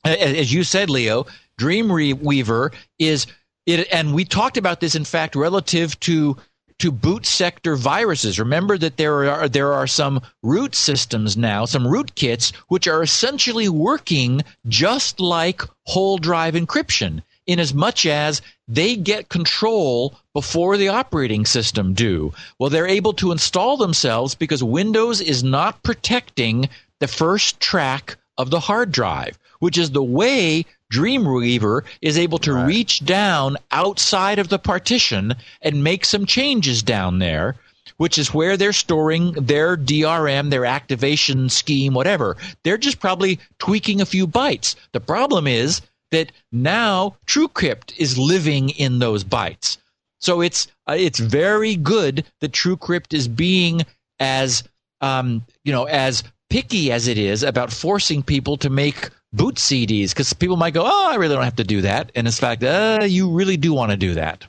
as 0.05 0.53
you 0.53 0.65
said, 0.65 0.91
Leo, 0.91 1.27
Dreamweaver 1.59 2.75
is 2.99 3.27
it, 3.67 3.87
and 3.93 4.15
we 4.15 4.25
talked 4.25 4.57
about 4.57 4.81
this 4.81 4.95
in 4.95 5.05
fact 5.05 5.37
relative 5.37 5.99
to 6.01 6.37
to 6.79 6.93
boot 6.93 7.27
sector 7.27 7.77
viruses. 7.77 8.39
Remember 8.39 8.79
that 8.79 8.97
there 8.97 9.29
are 9.31 9.49
there 9.49 9.73
are 9.73 9.87
some 9.87 10.21
root 10.43 10.75
systems 10.75 11.37
now, 11.37 11.65
some 11.65 11.85
rootkits 11.85 12.55
which 12.69 12.87
are 12.87 13.03
essentially 13.03 13.69
working 13.69 14.43
just 14.69 15.21
like 15.21 15.63
whole 15.87 16.19
drive 16.19 16.55
encryption. 16.55 17.23
in 17.49 17.59
as 17.59 17.73
much 17.73 18.05
as 18.05 18.43
they 18.69 18.95
get 18.95 19.31
control 19.31 20.15
before 20.35 20.77
the 20.77 20.89
operating 20.89 21.47
system 21.47 21.95
do. 21.95 22.33
Well, 22.59 22.69
they're 22.71 22.87
able 22.87 23.15
to 23.15 23.33
install 23.33 23.79
themselves 23.79 24.35
because 24.35 24.63
Windows 24.63 25.21
is 25.23 25.43
not 25.43 25.83
protecting 25.83 26.69
the 27.01 27.09
first 27.09 27.59
track 27.59 28.17
of 28.37 28.51
the 28.51 28.61
hard 28.61 28.93
drive, 28.93 29.39
which 29.61 29.79
is 29.79 29.91
the 29.91 30.03
way 30.03 30.67
Dreamweaver 30.93 31.83
is 32.01 32.19
able 32.19 32.39
to 32.39 32.55
Right. 32.55 32.67
reach 32.67 33.05
down 33.05 33.57
outside 33.71 34.39
of 34.39 34.49
the 34.49 34.59
partition 34.59 35.35
and 35.63 35.85
make 35.85 36.05
some 36.05 36.27
changes 36.27 36.83
down 36.83 37.19
there, 37.19 37.57
which 37.99 38.19
is 38.19 38.33
where 38.33 38.57
they're 38.57 38.73
storing 38.73 39.33
their 39.33 39.77
DRM, 39.77 40.51
their 40.51 40.65
activation 40.65 41.49
scheme, 41.49 41.95
whatever. 41.95 42.37
They're 42.65 42.79
just 42.79 43.01
probably 43.01 43.39
tweaking 43.59 44.01
a 44.01 44.07
few 44.07 44.27
bytes. 44.27 44.75
The 44.93 45.01
problem 45.01 45.47
is 45.47 45.81
that 46.11 46.33
now 46.53 47.17
TrueCrypt 47.27 47.93
is 47.99 48.17
living 48.19 48.71
in 48.71 48.99
those 48.99 49.25
bytes. 49.25 49.77
So 50.21 50.41
it's 50.41 50.67
uh, 50.89 50.97
it's 50.99 51.19
very 51.21 51.77
good 51.77 52.25
that 52.41 52.53
TrueCrypt 52.53 53.13
is 53.13 53.29
being 53.29 53.83
as 54.19 54.65
um, 55.01 55.45
you 55.65 55.73
know 55.73 55.85
as 55.85 56.25
picky 56.51 56.91
as 56.91 57.07
it 57.09 57.19
is 57.19 57.43
about 57.43 57.73
forcing 57.73 58.23
people 58.23 58.57
to 58.57 58.71
make 58.71 59.11
boot 59.39 59.55
CDs 59.55 60.11
because 60.11 60.35
people 60.35 60.57
might 60.57 60.75
go, 60.75 60.85
oh, 60.85 61.09
I 61.11 61.15
really 61.15 61.35
don't 61.35 61.45
have 61.45 61.57
to 61.57 61.65
do 61.65 61.81
that, 61.83 62.13
and 62.15 62.27
in 62.27 62.33
fact, 62.33 62.63
uh, 62.63 63.07
you 63.09 63.31
really 63.31 63.57
do 63.57 63.73
want 63.73 63.93
to 63.93 63.97
do 63.97 64.15
that. 64.15 64.47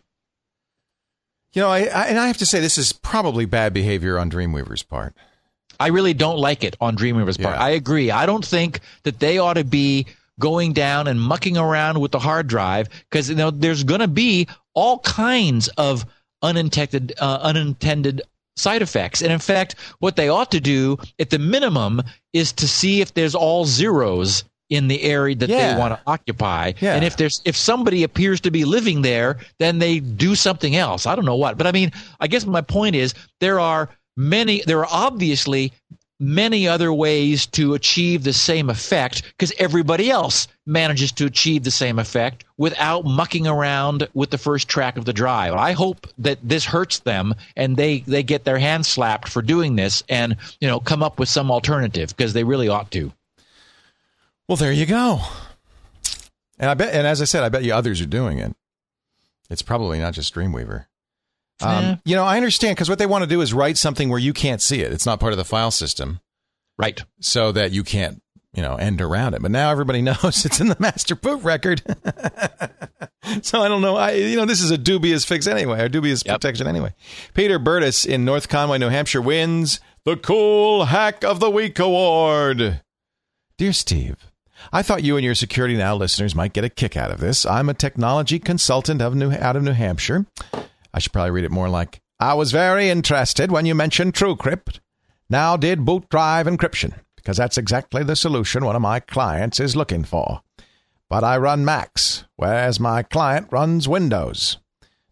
You 1.53 1.61
know, 1.61 1.69
I, 1.69 1.83
I 1.83 2.07
and 2.07 2.19
I 2.19 2.27
have 2.27 2.37
to 2.37 2.45
say 2.45 2.59
this 2.59 2.77
is 2.77 2.91
probably 2.91 3.45
bad 3.45 3.73
behavior 3.73 4.19
on 4.19 4.29
Dreamweaver's 4.29 4.83
part. 4.83 5.15
I 5.79 5.87
really 5.87 6.13
don't 6.13 6.37
like 6.37 6.63
it 6.63 6.75
on 6.81 6.97
Dreamweaver's 6.97 7.37
part. 7.37 7.55
Yeah. 7.55 7.63
I 7.63 7.69
agree. 7.69 8.11
I 8.11 8.25
don't 8.25 8.45
think 8.45 8.81
that 9.03 9.19
they 9.19 9.37
ought 9.37 9.53
to 9.53 9.63
be 9.63 10.07
going 10.39 10.73
down 10.73 11.07
and 11.07 11.21
mucking 11.21 11.57
around 11.57 11.99
with 11.99 12.11
the 12.11 12.19
hard 12.19 12.47
drive 12.47 12.89
because 13.09 13.29
you 13.29 13.35
know 13.35 13.51
there's 13.51 13.83
going 13.83 14.01
to 14.01 14.07
be 14.07 14.47
all 14.73 14.99
kinds 14.99 15.67
of 15.69 16.05
unintended 16.41 17.13
uh, 17.19 17.39
unintended 17.41 18.21
side 18.55 18.81
effects. 18.81 19.21
And 19.21 19.31
in 19.31 19.39
fact, 19.39 19.75
what 19.99 20.15
they 20.15 20.29
ought 20.29 20.51
to 20.51 20.59
do 20.59 20.97
at 21.17 21.29
the 21.29 21.39
minimum 21.39 22.01
is 22.33 22.51
to 22.53 22.67
see 22.67 23.01
if 23.01 23.13
there's 23.13 23.35
all 23.35 23.65
zeros 23.65 24.43
in 24.69 24.87
the 24.87 25.01
area 25.03 25.35
that 25.35 25.49
Yeah. 25.49 25.73
they 25.73 25.79
want 25.79 25.93
to 25.93 25.99
occupy. 26.05 26.73
Yeah. 26.79 26.95
And 26.95 27.03
if 27.03 27.17
there's 27.17 27.41
if 27.45 27.55
somebody 27.57 28.03
appears 28.03 28.39
to 28.41 28.51
be 28.51 28.65
living 28.65 29.01
there, 29.01 29.37
then 29.57 29.79
they 29.79 29.99
do 29.99 30.35
something 30.35 30.75
else. 30.75 31.05
I 31.05 31.15
don't 31.15 31.25
know 31.25 31.35
what. 31.35 31.57
But 31.57 31.67
I 31.67 31.71
mean, 31.71 31.91
I 32.19 32.27
guess 32.27 32.45
my 32.45 32.61
point 32.61 32.95
is 32.95 33.13
there 33.39 33.59
are 33.59 33.89
many 34.15 34.61
there 34.65 34.79
are 34.79 34.87
obviously 34.91 35.73
many 36.21 36.67
other 36.67 36.91
ways 36.91 37.45
to 37.45 37.73
achieve 37.73 38.25
the 38.25 38.33
same 38.33 38.69
effect 38.69 39.23
because 39.23 39.53
everybody 39.57 40.11
else 40.11 40.49
manages 40.65 41.13
to 41.13 41.25
achieve 41.25 41.63
the 41.63 41.71
same 41.71 41.97
effect 41.97 42.43
without 42.57 43.05
mucking 43.05 43.47
around 43.47 44.05
with 44.13 44.29
the 44.29 44.37
first 44.37 44.67
track 44.67 44.97
of 44.97 45.05
the 45.05 45.13
drive. 45.13 45.53
I 45.53 45.71
hope 45.71 46.07
that 46.17 46.37
this 46.43 46.65
hurts 46.65 46.99
them 46.99 47.33
and 47.55 47.77
they 47.77 47.99
they 48.01 48.21
get 48.21 48.43
their 48.43 48.59
hands 48.59 48.87
slapped 48.87 49.29
for 49.29 49.41
doing 49.41 49.77
this 49.77 50.03
and 50.09 50.35
you 50.59 50.67
know 50.67 50.79
come 50.81 51.01
up 51.01 51.19
with 51.19 51.29
some 51.29 51.49
alternative 51.49 52.09
because 52.15 52.33
they 52.33 52.43
really 52.43 52.67
ought 52.67 52.91
to. 52.91 53.11
Well, 54.49 54.55
there 54.55 54.71
you 54.71 54.87
go. 54.87 55.19
And 56.57 56.71
I 56.71 56.73
bet, 56.73 56.95
and 56.95 57.05
as 57.05 57.21
I 57.21 57.25
said, 57.25 57.43
I 57.43 57.49
bet 57.49 57.63
you 57.63 57.71
others 57.71 58.01
are 58.01 58.07
doing 58.07 58.39
it. 58.39 58.55
It's 59.51 59.61
probably 59.61 59.99
not 59.99 60.15
just 60.15 60.33
Dreamweaver. 60.33 60.87
Um, 61.61 61.83
Yeah. 61.83 61.95
You 62.03 62.15
know, 62.15 62.23
I 62.25 62.35
understand 62.37 62.75
because 62.75 62.89
what 62.89 62.97
they 62.97 63.05
want 63.05 63.21
to 63.23 63.29
do 63.29 63.41
is 63.41 63.53
write 63.53 63.77
something 63.77 64.09
where 64.09 64.17
you 64.17 64.33
can't 64.33 64.59
see 64.59 64.81
it. 64.81 64.91
It's 64.91 65.05
not 65.05 65.19
part 65.19 65.33
of 65.33 65.37
the 65.37 65.45
file 65.45 65.69
system, 65.69 66.19
Right. 66.79 66.99
so 67.21 67.51
that 67.51 67.71
you 67.71 67.83
can't, 67.83 68.23
you 68.51 68.63
know, 68.63 68.73
end 68.75 69.01
around 69.01 69.35
it. 69.35 69.41
But 69.43 69.51
now 69.51 69.69
everybody 69.69 70.01
knows 70.03 70.43
it's 70.45 70.59
in 70.59 70.67
the 70.67 70.77
master 70.79 71.13
boot 71.15 71.43
record. 71.43 71.83
so 73.43 73.61
I 73.61 73.67
don't 73.67 73.81
know. 73.83 73.97
I, 73.97 74.13
you 74.13 74.35
know, 74.35 74.45
this 74.45 74.61
is 74.61 74.71
a 74.71 74.79
dubious 74.79 75.25
fix 75.25 75.45
anyway, 75.45 75.79
or 75.79 75.89
dubious 75.89 76.23
Yep. 76.25 76.41
protection 76.41 76.65
anyway. 76.65 76.95
Peter 77.35 77.59
Burtis 77.59 78.03
in 78.03 78.25
North 78.25 78.49
Conway, 78.49 78.79
New 78.79 78.89
Hampshire, 78.89 79.21
wins 79.21 79.79
the 80.05 80.17
Cool 80.17 80.85
Hack 80.85 81.23
of 81.23 81.39
the 81.39 81.51
Week 81.51 81.77
award. 81.77 82.81
Dear 83.59 83.73
Steve, 83.73 84.15
I 84.71 84.81
thought 84.81 85.03
you 85.03 85.17
and 85.17 85.25
your 85.25 85.35
Security 85.35 85.75
Now 85.75 85.95
listeners 85.95 86.35
might 86.35 86.53
get 86.53 86.63
a 86.63 86.69
kick 86.69 86.97
out 86.97 87.11
of 87.11 87.19
this. 87.19 87.45
I'm 87.45 87.69
a 87.69 87.73
technology 87.73 88.39
consultant 88.39 89.01
of 89.01 89.15
New, 89.15 89.31
out 89.31 89.55
of 89.55 89.63
New 89.63 89.71
Hampshire. 89.71 90.25
I 90.93 90.99
should 90.99 91.13
probably 91.13 91.31
read 91.31 91.45
it 91.45 91.51
more 91.51 91.69
like 91.69 92.01
I 92.19 92.33
was 92.33 92.51
very 92.51 92.89
interested 92.89 93.51
when 93.51 93.65
you 93.65 93.73
mentioned 93.75 94.13
TrueCrypt. 94.13 94.79
Now 95.29 95.55
did 95.55 95.85
boot 95.85 96.09
drive 96.09 96.47
encryption, 96.47 96.93
because 97.15 97.37
that's 97.37 97.57
exactly 97.57 98.03
the 98.03 98.15
solution 98.15 98.65
one 98.65 98.75
of 98.75 98.81
my 98.81 98.99
clients 98.99 99.59
is 99.59 99.75
looking 99.75 100.03
for. 100.03 100.41
But 101.09 101.23
I 101.23 101.37
run 101.37 101.65
Macs, 101.65 102.25
whereas 102.35 102.79
my 102.79 103.03
client 103.03 103.47
runs 103.51 103.87
Windows. 103.87 104.57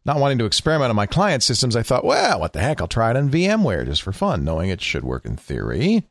Not 0.05 0.19
wanting 0.19 0.37
to 0.37 0.45
experiment 0.45 0.89
on 0.89 0.95
my 0.95 1.05
client 1.05 1.43
systems, 1.43 1.75
I 1.75 1.83
thought, 1.83 2.05
well, 2.05 2.39
what 2.39 2.53
the 2.53 2.61
heck, 2.61 2.79
I'll 2.79 2.87
try 2.87 3.11
it 3.11 3.17
on 3.17 3.29
VMware 3.29 3.85
just 3.85 4.01
for 4.01 4.13
fun, 4.13 4.43
knowing 4.43 4.69
it 4.69 4.81
should 4.81 5.03
work 5.03 5.25
in 5.25 5.35
theory. 5.35 6.03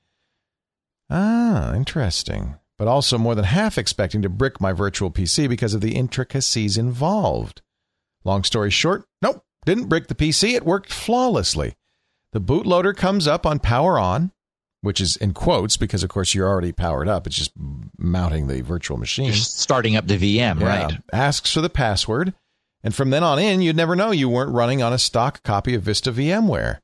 Ah, 1.09 1.75
interesting. 1.75 2.57
But 2.79 2.89
also 2.89 3.17
more 3.17 3.35
than 3.35 3.45
half 3.47 3.79
expecting 3.79 4.21
to 4.23 4.29
brick 4.29 4.61
my 4.61 4.73
virtual 4.73 5.11
PC 5.11 5.49
because 5.49 5.73
of 5.75 5.81
the 5.81 5.95
intricacies 5.97 6.77
involved. 6.77 7.63
Long 8.25 8.45
story 8.45 8.71
short, 8.71 9.05
nope, 9.23 9.43
didn't 9.65 9.89
brick 9.89 10.09
the 10.09 10.15
PC. 10.15 10.53
It 10.55 10.67
worked 10.67 10.93
flawlessly. 10.93 11.75
The 12.33 12.41
bootloader 12.41 12.95
comes 12.95 13.27
up 13.27 13.47
on 13.47 13.61
power 13.61 13.99
on, 13.99 14.31
which 14.83 15.01
is 15.01 15.17
in 15.17 15.33
quotes 15.33 15.77
because, 15.79 16.03
of 16.03 16.11
course, 16.11 16.35
you're 16.35 16.49
already 16.49 16.73
powered 16.73 17.09
up. 17.09 17.27
It's 17.27 17.37
just 17.37 17.53
mounting 17.97 18.47
the 18.47 18.61
virtual 18.61 18.99
machine. 18.99 19.27
You're 19.27 19.35
starting 19.37 19.97
up 19.97 20.07
the 20.07 20.19
VM, 20.19 20.61
Yeah. 20.61 20.67
right? 20.67 20.99
Asks 21.13 21.53
for 21.53 21.63
the 21.63 21.71
password. 21.71 22.35
And 22.83 22.95
from 22.95 23.11
then 23.11 23.25
on 23.25 23.39
in, 23.39 23.63
you'd 23.63 23.75
never 23.77 23.97
know 23.97 24.11
you 24.11 24.29
weren't 24.29 24.53
running 24.55 24.83
on 24.83 24.93
a 24.93 24.99
stock 24.99 25.43
copy 25.43 25.75
of 25.75 25.83
Vista 25.83 26.13
VMware. 26.13 26.79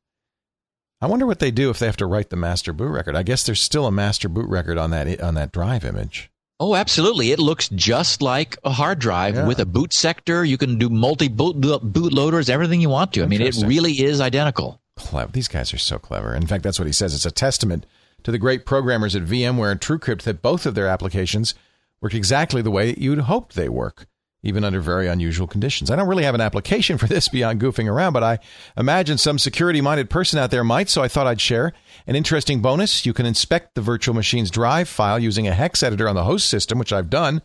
I 1.03 1.07
wonder 1.07 1.27
what 1.27 1.41
they 1.41 1.51
do 1.51 1.69
if 1.69 1.79
they 1.81 1.87
have 1.87 1.97
to 1.99 2.07
write 2.07 2.31
the 2.31 2.37
master 2.37 2.73
boot 2.73 2.89
record. 2.91 3.16
I 3.16 3.24
guess 3.24 3.45
there's 3.45 3.61
still 3.61 3.87
a 3.87 3.93
master 3.93 4.29
boot 4.29 4.49
record 4.49 4.79
on 4.79 4.91
that 4.93 5.20
on 5.20 5.35
that 5.35 5.51
drive 5.53 5.85
image. 5.85 6.31
Oh, 6.61 6.77
absolutely. 6.77 7.33
It 7.33 7.41
looks 7.41 7.69
just 7.70 8.23
like 8.23 8.57
a 8.62 8.70
hard 8.70 9.01
drive 9.01 9.35
Yeah. 9.35 9.47
with 9.49 9.59
a 9.59 9.66
boot 9.66 9.93
sector. 9.93 10.45
You 10.45 10.57
can 10.57 10.79
do 10.79 10.89
multi 10.89 11.27
boot 11.27 11.61
bootloaders, 11.61 12.49
everything 12.49 12.81
you 12.81 12.89
want 12.89 13.12
to. 13.15 13.24
I 13.24 13.27
mean, 13.27 13.43
it 13.43 13.57
really 13.66 13.95
is 13.95 14.20
identical. 14.20 14.81
Clever. 14.97 15.33
These 15.33 15.49
guys 15.49 15.74
are 15.74 15.79
so 15.79 15.99
clever. 15.99 16.35
In 16.37 16.47
fact, 16.47 16.62
that's 16.62 16.79
what 16.79 16.87
he 16.87 16.93
says. 16.93 17.15
It's 17.16 17.27
a 17.27 17.33
testament 17.33 17.85
to 18.23 18.31
the 18.31 18.39
great 18.39 18.65
programmers 18.65 19.16
at 19.16 19.24
VMware 19.24 19.73
and 19.73 19.81
TrueCrypt 19.81 20.23
that 20.23 20.41
both 20.41 20.65
of 20.66 20.77
their 20.77 20.87
applications 20.87 21.55
work 22.01 22.15
exactly 22.15 22.62
the 22.62 22.70
way 22.70 22.95
you'd 22.97 23.19
hoped 23.20 23.57
they 23.57 23.69
work, 23.69 24.07
even 24.43 24.64
under 24.64 24.81
very 24.81 25.06
unusual 25.06 25.47
conditions. 25.47 25.90
I 25.90 25.97
don't 25.97 26.09
really 26.09 26.24
have 26.24 26.35
an 26.35 26.40
application 26.40 26.98
for 26.98 27.06
this 27.06 27.28
beyond 27.28 27.60
goofing 27.60 27.90
around, 27.90 28.12
but 28.12 28.24
I 28.24 28.39
imagine 28.77 29.19
some 29.19 29.39
security 29.39 29.81
minded 29.81 30.10
person 30.10 30.39
out 30.39 30.51
there 30.51 30.64
might, 30.64 30.89
so 30.89 31.02
I 31.02 31.09
thought 31.09 31.27
I'd 31.27 31.40
share 31.40 31.73
an 32.06 32.16
interesting 32.16 32.60
bonus. 32.60 33.06
You 33.06 33.12
can 33.12 33.27
inspect 33.27 33.74
the 33.74 33.81
virtual 33.81 34.14
machine's 34.14 34.51
drive 34.51 34.89
file 34.89 35.19
using 35.19 35.47
a 35.47 35.55
hex 35.55 35.82
editor 35.82 36.09
on 36.09 36.16
the 36.16 36.24
host 36.24 36.48
system, 36.48 36.78
which 36.78 36.93
I've 36.93 37.10
done. 37.10 37.43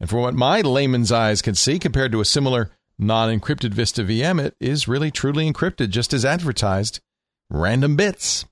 And 0.00 0.10
from 0.10 0.20
what 0.20 0.34
my 0.34 0.60
layman's 0.60 1.12
eyes 1.12 1.40
can 1.40 1.54
see, 1.54 1.78
compared 1.78 2.12
to 2.12 2.20
a 2.20 2.24
similar 2.24 2.70
non 2.98 3.38
encrypted 3.38 3.72
Vista 3.72 4.02
VM, 4.02 4.42
it 4.42 4.56
is 4.60 4.88
really 4.88 5.10
truly 5.10 5.50
encrypted, 5.50 5.90
just 5.90 6.12
as 6.12 6.24
advertised. 6.24 7.00
Random 7.48 7.94
bits. 7.94 8.44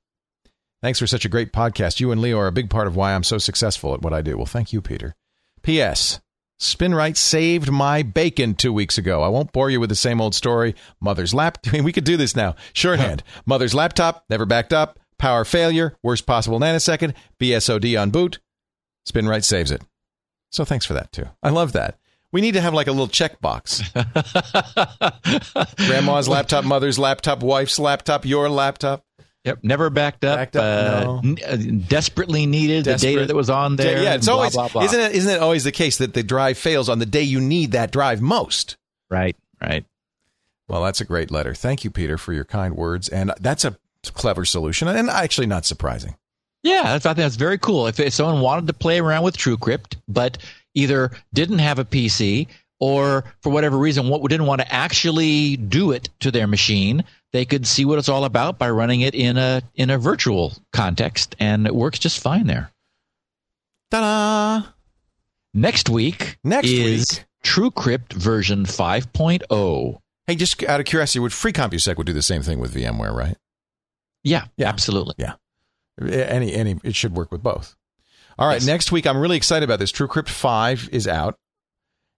Thanks 0.82 0.98
for 0.98 1.06
such 1.06 1.24
a 1.24 1.28
great 1.28 1.52
podcast. 1.52 2.00
You 2.00 2.10
and 2.10 2.20
Leo 2.20 2.38
are 2.38 2.46
a 2.46 2.52
big 2.52 2.70
part 2.70 2.86
of 2.86 2.96
why 2.96 3.14
I'm 3.14 3.22
so 3.22 3.38
successful 3.38 3.94
at 3.94 4.02
what 4.02 4.12
I 4.12 4.22
do. 4.22 4.36
Well, 4.36 4.46
thank 4.46 4.72
you, 4.72 4.80
Peter. 4.80 5.14
P.S. 5.62 6.20
SpinRite 6.62 7.16
saved 7.16 7.72
my 7.72 8.04
bacon 8.04 8.54
two 8.54 8.72
weeks 8.72 8.96
ago. 8.96 9.22
I 9.22 9.28
won't 9.28 9.50
bore 9.50 9.68
you 9.68 9.80
with 9.80 9.88
the 9.88 9.96
same 9.96 10.20
old 10.20 10.32
story. 10.32 10.76
Mother's 11.00 11.34
lap. 11.34 11.58
I 11.66 11.70
mean, 11.72 11.82
we 11.82 11.92
could 11.92 12.04
do 12.04 12.16
this 12.16 12.36
now. 12.36 12.54
Shorthand. 12.72 13.24
Mother's 13.44 13.74
laptop 13.74 14.24
never 14.30 14.46
backed 14.46 14.72
up. 14.72 15.00
Power 15.18 15.44
failure. 15.44 15.96
Worst 16.04 16.24
possible 16.24 16.60
nanosecond. 16.60 17.14
BSOD 17.40 18.00
on 18.00 18.10
boot. 18.10 18.38
SpinRite 19.08 19.42
saves 19.42 19.72
it. 19.72 19.82
So 20.50 20.64
thanks 20.64 20.86
for 20.86 20.92
that 20.94 21.10
too. 21.10 21.26
I 21.42 21.50
love 21.50 21.72
that. 21.72 21.98
We 22.30 22.40
need 22.40 22.52
to 22.52 22.60
have 22.60 22.74
like 22.74 22.86
a 22.86 22.92
little 22.92 23.08
checkbox. 23.08 23.82
Grandma's 25.76 26.28
laptop, 26.28 26.64
mother's 26.64 26.98
laptop, 26.98 27.42
wife's 27.42 27.80
laptop, 27.80 28.24
your 28.24 28.48
laptop. 28.48 29.04
Yep, 29.44 29.58
never 29.64 29.90
backed 29.90 30.24
up. 30.24 30.38
Backed 30.38 30.56
up, 30.56 30.62
uh, 30.62 31.04
no. 31.04 31.20
n- 31.24 31.38
uh, 31.44 31.56
desperately 31.88 32.46
needed 32.46 32.84
the 32.84 32.96
data 32.96 33.26
that 33.26 33.34
was 33.34 33.50
on 33.50 33.74
there. 33.76 34.02
Yeah, 34.02 34.14
it's 34.14 34.26
blah, 34.26 34.34
always 34.36 34.52
blah, 34.54 34.68
blah. 34.68 34.84
isn't 34.84 35.00
it 35.00 35.12
isn't 35.12 35.34
it 35.34 35.40
always 35.40 35.64
the 35.64 35.72
case 35.72 35.98
that 35.98 36.14
the 36.14 36.22
drive 36.22 36.56
fails 36.58 36.88
on 36.88 37.00
the 37.00 37.06
day 37.06 37.22
you 37.22 37.40
need 37.40 37.72
that 37.72 37.90
drive 37.90 38.20
most? 38.20 38.76
right, 39.10 39.36
right. 39.60 39.84
Well, 40.68 40.84
that's 40.84 41.00
a 41.00 41.04
great 41.04 41.30
letter. 41.30 41.54
Thank 41.54 41.82
you, 41.84 41.90
Peter, 41.90 42.16
for 42.16 42.32
your 42.32 42.44
kind 42.44 42.76
words, 42.76 43.08
and 43.08 43.32
that's 43.40 43.64
a 43.64 43.76
clever 44.14 44.44
solution, 44.44 44.86
and 44.88 45.10
actually 45.10 45.46
not 45.48 45.66
surprising. 45.66 46.14
Yeah, 46.62 46.82
that's- 46.84 47.04
I 47.04 47.10
think 47.10 47.24
that's 47.24 47.34
very 47.36 47.58
cool. 47.58 47.88
If, 47.88 47.98
if 47.98 48.14
someone 48.14 48.40
wanted 48.40 48.68
to 48.68 48.72
play 48.72 49.00
around 49.00 49.24
with 49.24 49.36
TrueCrypt, 49.36 49.96
but 50.08 50.38
either 50.74 51.10
didn't 51.34 51.58
have 51.58 51.78
a 51.80 51.84
PC 51.84 52.46
or 52.80 53.24
for 53.42 53.50
whatever 53.50 53.76
reason 53.76 54.08
what 54.08 54.22
didn't 54.30 54.46
want 54.46 54.60
to 54.60 54.72
actually 54.72 55.56
do 55.56 55.90
it 55.90 56.08
to 56.20 56.30
their 56.30 56.46
machine, 56.46 57.04
they 57.32 57.44
could 57.44 57.66
see 57.66 57.84
what 57.84 57.98
it's 57.98 58.08
all 58.08 58.24
about 58.24 58.58
by 58.58 58.68
running 58.70 59.00
it 59.00 59.14
in 59.14 59.36
a 59.38 59.62
in 59.74 59.90
a 59.90 59.98
virtual 59.98 60.52
context, 60.72 61.34
and 61.38 61.66
it 61.66 61.74
works 61.74 61.98
just 61.98 62.20
fine 62.20 62.46
there. 62.46 62.70
Ta-da! 63.90 64.68
Next 65.54 65.88
week 65.88 66.38
Next 66.44 66.68
is 66.68 67.10
week, 67.12 67.24
TrueCrypt 67.44 68.12
version 68.14 68.64
5.0. 68.64 69.98
Hey, 70.26 70.34
just 70.34 70.62
out 70.64 70.80
of 70.80 70.86
curiosity, 70.86 71.18
would 71.18 71.32
Free 71.32 71.52
CompuSec 71.52 71.96
would 71.98 72.06
do 72.06 72.12
the 72.12 72.22
same 72.22 72.42
thing 72.42 72.58
with 72.58 72.74
VMware, 72.74 73.14
right? 73.14 73.36
Yeah, 74.24 74.46
Yeah. 74.56 74.68
absolutely. 74.68 75.14
Yeah. 75.18 75.34
Any 76.00 76.54
any 76.54 76.78
it 76.82 76.94
should 76.94 77.14
work 77.14 77.30
with 77.30 77.42
both. 77.42 77.76
All 78.38 78.46
right, 78.48 78.54
Yes. 78.54 78.66
next 78.66 78.92
week 78.92 79.06
I'm 79.06 79.18
really 79.18 79.36
excited 79.36 79.64
about 79.68 79.78
this. 79.78 79.92
TrueCrypt 79.92 80.28
5 80.28 80.88
is 80.92 81.06
out. 81.06 81.36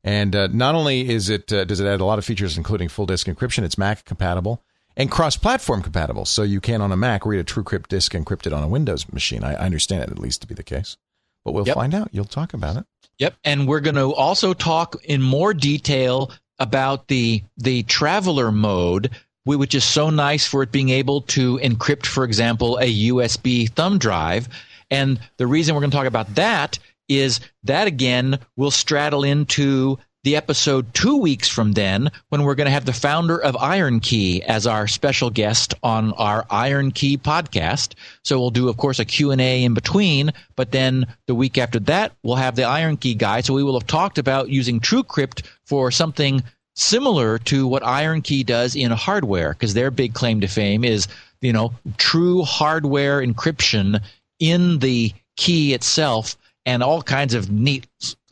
And 0.05 0.36
uh, 0.36 0.49
not 0.53 0.74
only 0.74 1.09
is 1.09 1.28
it 1.31 1.51
uh, 1.53 1.65
does 1.65 1.81
it 1.81 1.86
add 1.86 2.01
a 2.01 2.05
lot 2.05 2.19
of 2.19 2.24
features 2.24 2.57
including 2.59 2.89
full 2.89 3.07
disk 3.07 3.27
encryption, 3.27 3.65
it's 3.65 3.78
Mac 3.78 4.05
compatible 4.05 4.62
and 4.97 5.11
cross-platform 5.11 5.83
compatible. 5.83 6.25
So 6.25 6.43
you 6.43 6.61
can 6.61 6.81
on 6.81 6.93
a 6.93 6.97
Mac 6.97 7.27
read 7.27 7.41
a 7.41 7.45
TrueCrypt 7.45 7.89
disk 7.89 8.12
encrypted 8.12 8.57
on 8.57 8.62
a 8.62 8.69
Windows 8.69 9.11
machine. 9.12 9.43
I, 9.45 9.55
I 9.55 9.66
understand 9.66 10.03
it 10.05 10.11
at 10.11 10.19
least 10.19 10.41
to 10.43 10.47
be 10.47 10.55
the 10.55 10.62
case. 10.62 10.97
But 11.45 11.53
we'll 11.53 11.66
Yep. 11.66 11.75
find 11.75 11.95
out. 11.95 12.09
You'll 12.12 12.25
talk 12.25 12.55
about 12.55 12.77
it. 12.77 12.85
Yep, 13.19 13.35
and 13.45 13.69
we're 13.69 13.81
going 13.81 13.95
to 13.97 14.12
also 14.15 14.55
talk 14.55 14.97
in 15.05 15.21
more 15.23 15.55
detail 15.55 16.31
about 16.59 17.09
the 17.09 17.43
the 17.59 17.83
traveler 17.85 18.51
mode, 18.51 19.11
which 19.45 19.75
is 19.75 19.85
so 19.85 20.11
nice 20.11 20.47
for 20.47 20.62
it 20.62 20.73
being 20.73 20.89
able 20.89 21.21
to 21.23 21.59
encrypt, 21.59 22.07
for 22.07 22.25
example, 22.25 22.79
a 22.79 23.09
USB 23.09 23.69
thumb 23.71 23.99
drive. 23.99 24.49
And 24.91 25.21
the 25.37 25.47
reason 25.47 25.75
we're 25.75 25.81
going 25.83 25.91
to 25.91 25.97
talk 25.97 26.07
about 26.07 26.35
that 26.37 26.79
is 27.09 27.41
that 27.65 27.87
again 27.87 28.39
will 28.57 28.71
straddle 28.71 29.23
into 29.23 29.99
the 30.25 30.37
episode 30.37 30.93
two 30.95 31.19
weeks 31.19 31.49
from 31.49 31.73
then 31.73 32.11
when 32.31 32.43
we're 32.43 32.55
going 32.55 32.67
to 32.67 32.73
have 32.73 32.87
the 32.87 32.93
founder 32.93 33.39
of 33.39 33.55
IronKey 33.55 34.41
as 34.41 34.67
our 34.67 34.89
special 34.89 35.29
guest 35.29 35.75
on 35.83 36.13
our 36.15 36.45
IronKey 36.45 37.19
podcast. 37.19 37.95
So 38.25 38.41
we'll 38.41 38.51
do, 38.51 38.71
of 38.71 38.79
course, 38.79 38.99
a 38.99 39.05
Q&A 39.05 39.63
in 39.65 39.75
between, 39.75 40.33
but 40.57 40.73
then 40.73 41.07
the 41.27 41.35
week 41.35 41.59
after 41.59 41.79
that, 41.81 42.13
we'll 42.23 42.37
have 42.37 42.57
the 42.57 42.63
IronKey 42.63 43.19
guy. 43.19 43.43
So 43.43 43.53
we 43.53 43.63
will 43.63 43.79
have 43.79 43.87
talked 43.87 44.17
about 44.17 44.49
using 44.49 44.81
TrueCrypt 44.81 45.47
for 45.67 45.91
something 45.91 46.43
similar 46.75 47.39
to 47.39 47.67
what 47.67 47.83
IronKey 47.83 48.47
does 48.47 48.75
in 48.75 48.91
hardware, 48.91 49.53
because 49.53 49.75
their 49.75 49.91
big 49.91 50.15
claim 50.15 50.41
to 50.41 50.49
fame 50.49 50.85
is, 50.85 51.07
you 51.43 51.53
know, 51.53 51.75
true 51.99 52.43
hardware 52.43 53.21
encryption 53.21 54.01
in 54.41 54.79
the 54.79 55.13
key 55.37 55.75
itself 55.75 56.37
and 56.65 56.83
all 56.83 57.03
kinds 57.03 57.35
of 57.35 57.51
neat, 57.51 57.87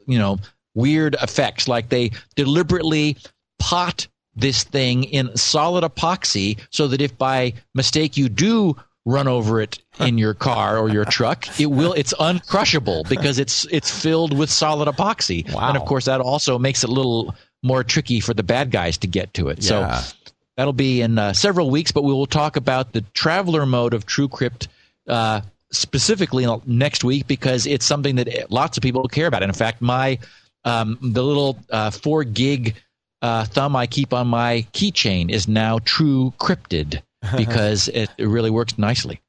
you 0.06 0.18
know, 0.18 0.38
weird 0.74 1.16
effects. 1.22 1.68
Like 1.68 1.88
they 1.88 2.10
deliberately 2.34 3.16
pot 3.58 4.06
this 4.34 4.64
thing 4.64 5.04
in 5.04 5.36
solid 5.36 5.84
epoxy 5.84 6.58
so 6.70 6.88
that 6.88 7.00
if 7.00 7.16
by 7.18 7.52
mistake 7.74 8.16
you 8.16 8.28
do 8.28 8.76
run 9.04 9.26
over 9.28 9.60
it 9.60 9.80
in 9.98 10.16
your 10.16 10.32
car 10.32 10.78
or 10.78 10.88
your 10.88 11.04
truck, 11.04 11.60
it 11.60 11.66
will 11.66 11.92
it's 11.92 12.14
uncrushable 12.14 13.08
because 13.08 13.38
it's 13.38 13.66
it's 13.66 13.90
filled 13.90 14.36
with 14.36 14.50
solid 14.50 14.88
epoxy. 14.88 15.52
Wow. 15.52 15.68
And 15.68 15.76
of 15.76 15.84
course 15.84 16.06
that 16.06 16.20
also 16.20 16.58
makes 16.58 16.82
it 16.82 16.90
a 16.90 16.92
little 16.92 17.34
more 17.62 17.84
tricky 17.84 18.20
for 18.20 18.34
the 18.34 18.42
bad 18.42 18.70
guys 18.70 18.98
to 18.98 19.06
get 19.06 19.34
to 19.34 19.48
it. 19.48 19.62
Yeah. 19.62 20.00
So 20.00 20.16
That'll 20.56 20.72
be 20.74 21.00
in 21.00 21.18
uh, 21.18 21.32
several 21.32 21.70
weeks, 21.70 21.92
but 21.92 22.04
we 22.04 22.12
will 22.12 22.26
talk 22.26 22.56
about 22.56 22.92
the 22.92 23.00
traveler 23.14 23.64
mode 23.64 23.94
of 23.94 24.06
TrueCrypt 24.06 24.68
uh, 25.08 25.40
specifically 25.70 26.46
next 26.66 27.04
week 27.04 27.26
because 27.26 27.66
it's 27.66 27.86
something 27.86 28.16
that 28.16 28.50
lots 28.50 28.76
of 28.76 28.82
people 28.82 29.08
care 29.08 29.26
about. 29.26 29.42
And 29.42 29.50
in 29.50 29.54
fact, 29.54 29.80
my 29.80 30.18
um, 30.64 30.98
the 31.00 31.22
little 31.22 31.58
uh, 31.70 31.90
four 31.90 32.24
gig 32.24 32.76
uh, 33.20 33.44
thumb 33.44 33.76
I 33.76 33.86
keep 33.86 34.12
on 34.12 34.28
my 34.28 34.66
keychain 34.72 35.30
is 35.30 35.48
now 35.48 35.78
True 35.78 36.32
Crypted 36.38 37.02
because 37.36 37.88
it, 37.88 38.10
it 38.18 38.26
really 38.26 38.50
works 38.50 38.78
nicely. 38.78 39.20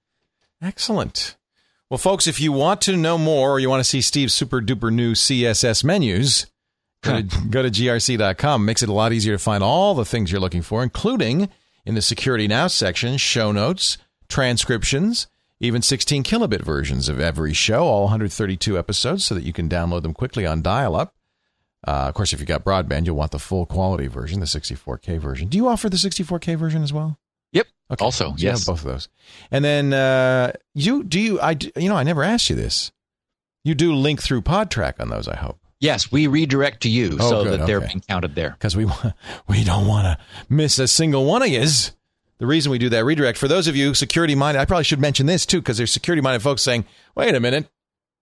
Excellent. 0.62 1.36
Well, 1.90 1.98
folks, 1.98 2.26
if 2.26 2.40
you 2.40 2.52
want 2.52 2.82
to 2.82 2.98
know 2.98 3.18
more 3.18 3.52
or 3.52 3.60
you 3.60 3.70
want 3.70 3.82
to 3.82 3.90
see 3.90 4.02
Steve's 4.02 4.34
super 4.34 4.62
duper 4.62 4.92
new 4.92 5.14
CSS 5.14 5.84
menus, 5.84 6.48
go 7.02 7.22
to, 7.22 7.48
go 7.50 7.62
to 7.62 7.70
grc.com. 7.70 8.66
Makes 8.66 8.82
it 8.82 8.90
a 8.90 8.94
lot 8.94 9.14
easier 9.14 9.34
to 9.34 9.40
find 9.40 9.64
all 9.64 9.94
the 9.94 10.06
things 10.06 10.32
you're 10.32 10.42
looking 10.42 10.64
for, 10.64 10.82
including 10.82 11.50
in 11.86 11.94
the 11.94 12.02
Security 12.02 12.48
Now 12.48 12.68
section, 12.68 13.18
show 13.18 13.52
notes, 13.52 13.98
transcriptions, 14.28 15.28
even 15.60 15.82
16 15.82 16.24
kilobit 16.24 16.62
versions 16.62 17.10
of 17.10 17.20
every 17.20 17.54
show, 17.54 17.84
all 17.84 18.04
132 18.04 18.78
episodes, 18.78 19.24
so 19.26 19.36
that 19.36 19.44
you 19.44 19.54
can 19.54 19.70
download 19.70 20.02
them 20.02 20.14
quickly 20.14 20.46
on 20.46 20.62
dial 20.62 20.96
up. 20.96 21.14
Uh, 21.86 22.08
of 22.08 22.14
course, 22.14 22.32
if 22.34 22.40
you've 22.40 22.48
got 22.48 22.64
broadband, 22.64 23.06
you'll 23.06 23.16
want 23.18 23.32
the 23.32 23.40
full 23.40 23.66
quality 23.66 24.08
version, 24.08 24.40
the 24.40 24.46
64K 24.46 25.20
version. 25.20 25.48
Do 25.50 25.58
you 25.58 25.68
offer 25.68 25.90
the 25.90 25.98
64K 25.98 26.56
version 26.58 26.82
as 26.84 26.94
well? 26.94 27.18
Yep. 27.52 27.68
Okay. 27.92 28.04
Also, 28.06 28.30
So 28.32 28.38
you 28.38 28.48
yes. 28.48 28.66
both 28.66 28.80
of 28.80 28.92
those. 28.92 29.10
And 29.52 29.64
then 29.66 29.94
uh, 29.94 30.54
you 30.74 31.04
do 31.04 31.20
you 31.20 31.40
I 31.42 31.58
you 31.76 31.90
know 31.90 31.96
I 31.96 32.04
never 32.04 32.24
asked 32.24 32.50
you 32.50 32.56
this. 32.56 32.92
You 33.64 33.76
do 33.76 33.94
link 33.94 34.22
through 34.22 34.42
Podtrac 34.42 35.00
on 35.00 35.10
those, 35.10 35.28
I 35.28 35.36
hope, 35.38 35.58
Yes, 35.80 36.12
we 36.12 36.28
redirect 36.28 36.84
to 36.84 36.90
you 36.90 37.18
Oh, 37.20 37.30
so 37.30 37.44
good, 37.44 37.60
that 37.60 37.68
they're 37.68 37.78
okay. 37.78 37.88
being 37.88 38.02
counted 38.02 38.36
there. 38.36 38.52
because 38.52 38.76
we 38.76 38.86
we 39.48 39.64
don't 39.64 39.86
want 39.88 40.06
to 40.06 40.18
miss 40.50 40.80
a 40.80 40.88
single 40.88 41.26
one 41.26 41.42
of 41.42 41.50
yous. 41.50 41.92
The 42.40 42.48
reason 42.48 42.72
we 42.72 42.78
do 42.78 42.90
that 42.90 43.06
redirect 43.06 43.38
for 43.38 43.48
those 43.48 43.68
of 43.68 43.76
you 43.76 43.94
security 43.94 44.36
minded, 44.36 44.60
I 44.62 44.66
probably 44.66 44.84
should 44.86 45.00
mention 45.00 45.26
this 45.28 45.46
too 45.46 45.60
because 45.62 45.78
there's 45.78 45.92
security 45.92 46.22
minded 46.22 46.42
folks 46.42 46.62
saying, 46.62 46.86
"Wait 47.16 47.36
a 47.36 47.40
minute, 47.40 47.70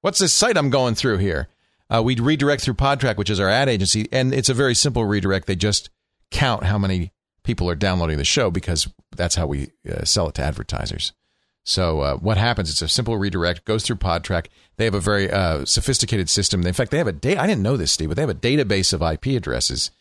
what's 0.01 0.19
this 0.19 0.33
site 0.33 0.57
I'm 0.57 0.69
going 0.71 0.95
through 0.95 1.17
here?" 1.17 1.47
Uh, 1.93 2.01
we 2.01 2.15
redirect 2.15 2.63
through 2.63 2.76
Podtrac, 2.76 3.18
which 3.18 3.30
is 3.30 3.39
our 3.39 3.49
ad 3.49 3.68
agency, 3.68 4.07
and 4.11 4.34
it's 4.34 4.49
a 4.49 4.53
very 4.53 4.73
simple 4.73 5.05
redirect. 5.05 5.45
They 5.45 5.55
just 5.55 5.89
count 6.31 6.63
how 6.63 6.77
many 6.77 7.11
people 7.43 7.69
are 7.69 7.76
downloading 7.76 8.18
the 8.18 8.23
show 8.23 8.49
because 8.49 8.88
that's 9.15 9.35
how 9.35 9.47
we 9.47 9.72
uh, 9.89 10.05
sell 10.05 10.30
it 10.30 10.35
to 10.35 10.43
advertisers. 10.43 11.11
So 11.63 11.99
uh, 12.01 12.15
what 12.15 12.38
happens? 12.38 12.69
It's 12.69 12.81
a 12.81 12.88
simple 12.88 13.18
redirect, 13.18 13.65
goes 13.65 13.84
through 13.84 13.97
Podtrac. 13.97 14.47
They 14.77 14.85
have 14.85 14.93
a 14.93 14.99
very 14.99 15.30
uh, 15.30 15.65
sophisticated 15.65 16.30
system. 16.30 16.65
In 16.65 16.73
fact, 16.73 16.91
they 16.91 16.97
have 16.97 17.07
a 17.07 17.11
data. 17.11 17.41
I 17.41 17.47
didn't 17.47 17.61
know 17.61 17.77
this, 17.77 17.91
Steve, 17.91 18.09
but 18.09 18.15
they 18.15 18.23
have 18.23 18.30
a 18.30 18.35
database 18.35 18.93
of 18.93 19.01
IP 19.01 19.38
addresses 19.38 19.91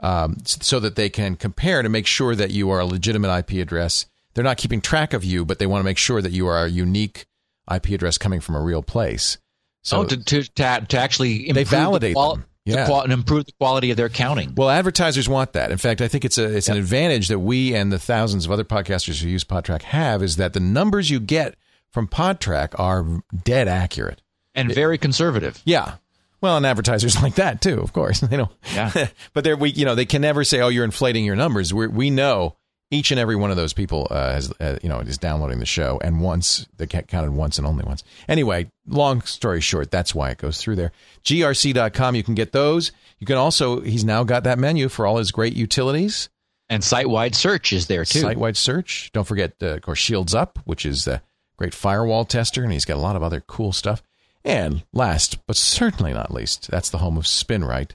um, 0.00 0.38
so 0.44 0.80
that 0.80 0.96
they 0.96 1.08
can 1.08 1.36
compare 1.36 1.82
to 1.82 1.88
make 1.88 2.06
sure 2.06 2.34
that 2.34 2.50
you 2.50 2.70
are 2.70 2.80
a 2.80 2.86
legitimate 2.86 3.36
IP 3.38 3.62
address. 3.62 4.06
They're 4.32 4.42
not 4.42 4.56
keeping 4.56 4.80
track 4.80 5.12
of 5.12 5.22
you, 5.24 5.44
but 5.44 5.58
they 5.58 5.66
want 5.66 5.80
to 5.80 5.84
make 5.84 5.98
sure 5.98 6.20
that 6.20 6.32
you 6.32 6.48
are 6.48 6.64
a 6.64 6.70
unique 6.70 7.26
IP 7.72 7.90
address 7.90 8.18
coming 8.18 8.40
from 8.40 8.56
a 8.56 8.62
real 8.62 8.82
place. 8.82 9.38
So 9.84 9.98
oh, 10.00 10.04
to, 10.04 10.16
to, 10.16 10.42
to, 10.42 10.98
actually 10.98 11.48
improve 11.48 11.68
validate 11.68 12.10
the 12.10 12.14
qual- 12.14 12.34
them. 12.36 12.44
the 12.66 12.72
Yeah. 12.72 12.86
qual- 12.86 13.02
and 13.02 13.12
improve 13.12 13.44
the 13.46 13.52
quality 13.52 13.90
of 13.90 13.96
their 13.96 14.08
counting. 14.08 14.54
Well, 14.56 14.70
advertisers 14.70 15.28
want 15.28 15.52
that. 15.52 15.70
In 15.70 15.78
fact, 15.78 16.00
I 16.00 16.08
think 16.08 16.24
it's 16.24 16.38
a 16.38 16.44
it's 16.56 16.68
an 16.68 16.76
advantage 16.78 17.28
that 17.28 17.38
we 17.38 17.74
and 17.74 17.92
the 17.92 17.98
thousands 17.98 18.46
of 18.46 18.50
other 18.50 18.64
podcasters 18.64 19.22
who 19.22 19.28
use 19.28 19.44
Podtrac 19.44 19.82
have 19.82 20.22
is 20.22 20.36
that 20.36 20.54
the 20.54 20.60
numbers 20.60 21.10
you 21.10 21.20
get 21.20 21.54
from 21.90 22.08
Podtrac 22.08 22.78
are 22.78 23.22
dead 23.44 23.68
accurate. 23.68 24.20
and 24.54 24.72
very 24.74 24.96
conservative. 24.98 25.60
Yeah. 25.64 25.96
Well, 26.40 26.56
and 26.56 26.64
advertisers 26.66 27.22
like 27.22 27.34
that 27.36 27.60
too, 27.60 27.80
of 27.80 27.92
course. 27.92 28.20
They 28.30 28.36
don't. 28.38 28.50
Yeah. 28.74 29.08
but 29.34 29.44
they're 29.44 29.56
we 29.56 29.70
you 29.70 29.84
know 29.84 29.94
they 29.94 30.06
can 30.06 30.22
never 30.22 30.44
say, 30.44 30.60
"Oh, 30.60 30.68
you're 30.68 30.84
inflating 30.84 31.24
your 31.26 31.36
numbers." 31.36 31.74
We 31.74 31.86
we 31.88 32.08
know 32.10 32.56
each 32.90 33.10
and 33.10 33.18
every 33.18 33.36
one 33.36 33.50
of 33.50 33.56
those 33.56 33.72
people 33.72 34.06
uh, 34.10 34.32
has 34.32 34.52
uh, 34.60 34.78
you 34.82 34.88
know 34.88 35.00
is 35.00 35.18
downloading 35.18 35.58
the 35.58 35.66
show, 35.66 36.00
and 36.02 36.20
once 36.20 36.66
they 36.76 36.86
counted 36.86 37.32
once 37.32 37.58
and 37.58 37.66
only 37.66 37.84
once. 37.84 38.04
Anyway, 38.28 38.70
long 38.86 39.20
story 39.22 39.60
short, 39.60 39.90
that's 39.90 40.14
why 40.14 40.30
it 40.30 40.38
goes 40.38 40.58
through 40.58 40.76
there. 40.76 40.92
grc.com. 41.24 42.14
You 42.14 42.22
can 42.22 42.34
get 42.34 42.52
those. 42.52 42.92
You 43.18 43.26
can 43.26 43.36
also 43.36 43.80
he's 43.80 44.04
now 44.04 44.24
got 44.24 44.44
that 44.44 44.58
menu 44.58 44.88
for 44.88 45.06
all 45.06 45.16
his 45.16 45.32
great 45.32 45.54
utilities. 45.54 46.28
And 46.70 46.82
site 46.82 47.08
wide 47.08 47.34
search 47.34 47.72
is 47.72 47.88
there 47.88 48.04
too. 48.04 48.20
Site 48.20 48.38
wide 48.38 48.56
search. 48.56 49.10
Don't 49.12 49.26
forget, 49.26 49.52
uh, 49.62 49.74
of 49.74 49.82
course, 49.82 50.00
ShieldsUP, 50.00 50.56
which 50.64 50.86
is 50.86 51.04
the 51.04 51.20
great 51.58 51.74
firewall 51.74 52.24
tester, 52.24 52.62
and 52.62 52.72
he's 52.72 52.86
got 52.86 52.96
a 52.96 53.00
lot 53.00 53.16
of 53.16 53.22
other 53.22 53.40
cool 53.40 53.72
stuff. 53.72 54.02
And 54.44 54.84
last, 54.92 55.46
but 55.46 55.56
certainly 55.56 56.12
not 56.12 56.32
least, 56.32 56.70
that's 56.70 56.90
the 56.90 56.98
home 56.98 57.16
of 57.16 57.24
SpinRite. 57.24 57.92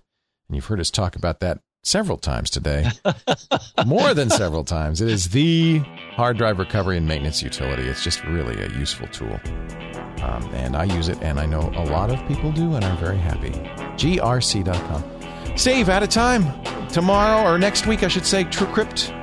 And 0.48 0.56
you've 0.56 0.66
heard 0.66 0.80
us 0.80 0.92
talk 0.92 1.16
about 1.16 1.40
that 1.42 1.60
several 1.84 2.18
times 2.18 2.50
today. 2.50 2.90
More 3.86 4.14
than 4.14 4.30
several 4.30 4.64
times. 4.64 5.02
It 5.02 5.10
is 5.10 5.30
the 5.30 5.80
hard 6.14 6.38
drive 6.38 6.60
recovery 6.60 6.98
and 6.98 7.08
maintenance 7.08 7.42
utility. 7.42 7.84
It's 7.84 8.04
just 8.04 8.24
really 8.26 8.62
a 8.62 8.70
useful 8.70 9.08
tool. 9.08 9.40
Um, 10.22 10.44
and 10.54 10.76
I 10.76 10.84
use 10.84 11.08
it, 11.08 11.18
and 11.22 11.40
I 11.40 11.46
know 11.46 11.62
a 11.76 11.86
lot 11.86 12.10
of 12.12 12.26
people 12.28 12.52
do 12.52 12.76
and 12.76 12.84
are 12.84 12.98
very 12.98 13.18
happy. 13.18 13.52
grc.com. 13.98 15.04
Steve, 15.58 15.90
out 15.90 16.04
of 16.04 16.10
time. 16.10 16.46
Tomorrow, 16.90 17.50
or 17.50 17.58
next 17.58 17.88
week, 17.88 18.04
I 18.04 18.08
should 18.08 18.26
say, 18.26 18.44
TrueCrypt 18.46 19.16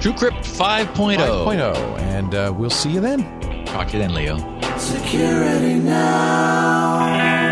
TrueCrypt 0.00 0.44
5.0. 0.44 1.16
5.0. 1.16 1.98
And 1.98 2.32
uh, 2.34 2.54
we'll 2.56 2.70
see 2.70 2.90
you 2.90 3.00
then. 3.00 3.64
Talk 3.66 3.88
to 3.88 3.94
you 3.94 3.98
then, 3.98 4.14
Leo. 4.14 4.38
Security 4.78 5.74
now. 5.74 7.47